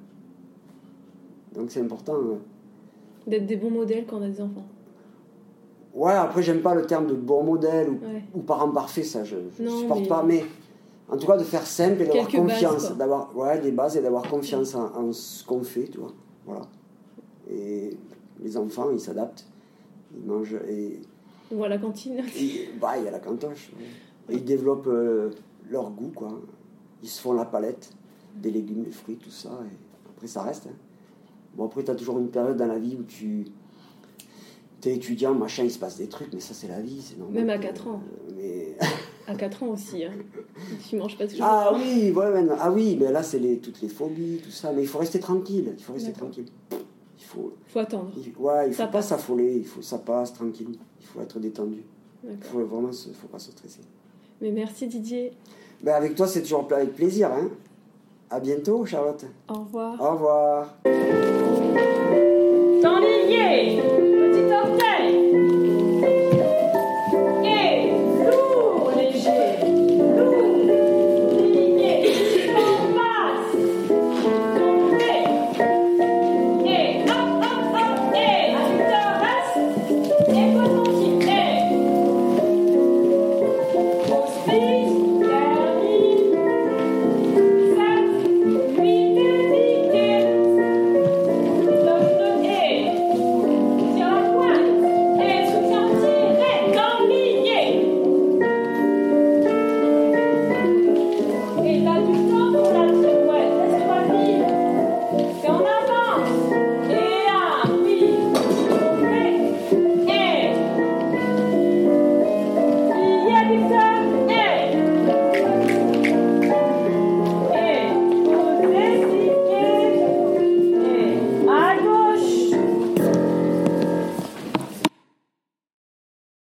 Donc 1.55 1.71
c'est 1.71 1.83
important. 1.83 2.15
Euh. 2.15 2.37
D'être 3.27 3.45
des 3.45 3.57
bons 3.57 3.71
modèles 3.71 4.07
quand 4.07 4.17
on 4.17 4.23
a 4.23 4.29
des 4.29 4.41
enfants. 4.41 4.65
Ouais, 5.95 6.15
après, 6.15 6.43
j'aime 6.43 6.63
pas 6.63 6.75
le 6.75 6.87
terme 6.87 7.07
de 7.07 7.15
bon 7.15 7.43
modèle 7.45 7.91
ou, 7.91 7.99
ou 8.39 8.41
parent 8.41 8.71
parfait, 8.71 9.03
ça, 9.03 9.25
je 9.25 9.37
ne 9.61 9.69
supporte 9.69 10.09
pas. 10.09 10.23
Mais 10.23 10.43
en 11.11 11.19
tout 11.19 11.27
cas, 11.27 11.37
de 11.37 11.45
faire 11.45 11.67
simple 11.67 12.01
et 12.01 12.07
d'avoir 12.07 12.29
confiance. 12.29 12.97
D'avoir 12.97 13.37
ouais, 13.37 13.61
des 13.61 13.73
bases 13.73 13.99
et 13.99 14.01
d'avoir 14.01 14.23
confiance 14.23 14.75
en, 14.75 15.13
ce 15.13 15.45
qu'on 15.45 15.63
fait, 15.63 15.85
tu 15.85 15.99
vois. 15.99 16.13
Voilà. 16.47 16.63
Et 17.51 17.91
les 18.43 18.57
enfants, 18.57 18.89
ils 18.91 19.01
s'adaptent. 19.01 19.47
Ils 20.17 20.25
mangent. 20.25 20.57
Et 20.67 20.99
ou 21.53 21.65
à 21.65 21.69
la 21.69 21.79
cantine 21.79 22.23
bah, 22.81 22.97
Il 22.99 23.05
y 23.05 23.09
a 23.09 23.11
la 23.11 23.19
cantoche. 23.19 23.71
ils 24.31 24.45
développent 24.45 24.89
euh, 24.89 25.31
leur 25.71 25.91
goût, 25.91 26.13
quoi. 26.15 26.41
Ils 27.03 27.09
se 27.09 27.21
font 27.21 27.33
la 27.33 27.45
palette 27.45 27.91
des 28.37 28.51
légumes, 28.51 28.83
des 28.85 28.91
fruits, 28.91 29.17
tout 29.17 29.31
ça. 29.31 29.51
Et 29.65 30.11
après, 30.11 30.27
ça 30.27 30.43
reste. 30.43 30.67
Hein. 30.67 30.77
Bon, 31.55 31.67
après, 31.67 31.85
tu 31.85 31.91
as 31.91 31.95
toujours 31.95 32.19
une 32.19 32.31
période 32.31 32.57
dans 32.57 32.67
la 32.67 32.79
vie 32.79 32.97
où 32.99 33.03
tu 33.03 33.47
es 34.85 34.95
étudiant, 34.95 35.35
machin, 35.35 35.65
il 35.65 35.71
se 35.71 35.79
passe 35.79 35.99
des 35.99 36.09
trucs, 36.09 36.33
mais 36.33 36.41
ça, 36.41 36.55
c'est 36.55 36.69
la 36.69 36.81
vie, 36.81 37.01
c'est 37.03 37.19
normal. 37.19 37.45
Même 37.45 37.51
à 37.51 37.59
4 37.59 37.89
ans. 37.89 38.03
mais... 38.37 38.77
à 39.27 39.35
4 39.35 39.63
ans 39.63 39.69
aussi, 39.69 40.05
hein. 40.05 40.13
tu 40.89 40.97
manges 40.97 41.17
pas 41.17 41.27
toujours. 41.27 41.45
Ah 41.45 41.73
oui, 41.75 42.11
ouais, 42.11 42.47
ah 42.59 42.73
oui, 42.73 42.97
mais 43.01 43.13
là, 43.13 43.23
c'est 43.23 43.39
les, 43.39 43.59
toutes 43.59 43.81
les 43.83 43.89
phobies, 43.89 44.41
tout 44.43 44.51
ça. 44.51 44.73
Mais 44.73 44.83
il 44.83 44.89
faut 44.89 44.99
rester 44.99 45.21
tranquille, 45.21 45.75
il 45.77 45.83
faut 45.83 45.93
rester 45.93 46.13
tranquille 46.13 46.47
faut. 47.33 47.53
faut 47.67 47.79
attendre. 47.79 48.13
Il, 48.17 48.33
ouais, 48.39 48.69
il 48.69 48.75
ça 48.75 48.87
faut 48.87 48.93
pas 48.93 49.03
s'affoler, 49.03 49.57
il 49.57 49.65
faut 49.65 49.83
ça 49.83 49.99
passe 49.99 50.33
tranquille, 50.33 50.77
il 51.01 51.07
faut 51.07 51.21
être 51.21 51.39
détendu. 51.39 51.83
Il 52.25 52.37
faut 52.41 52.65
vraiment, 52.65 52.91
faut 52.93 53.29
pas 53.29 53.39
se 53.39 53.51
stresser. 53.51 53.81
Mais 54.41 54.51
merci 54.51 54.87
Didier. 54.87 55.33
Ben 55.83 55.95
avec 55.95 56.15
toi, 56.15 56.27
c'est 56.27 56.43
toujours 56.43 56.69
avec 56.73 56.95
plaisir. 56.95 57.33
Hein. 57.33 57.49
À 58.31 58.39
bientôt, 58.41 58.87
Charlotte. 58.87 59.25
Au 59.49 59.55
revoir. 59.55 60.01
Au 60.01 60.13
revoir. 60.13 60.75
Dans 62.83 62.99
les 62.99 63.29
liens. 63.29 64.12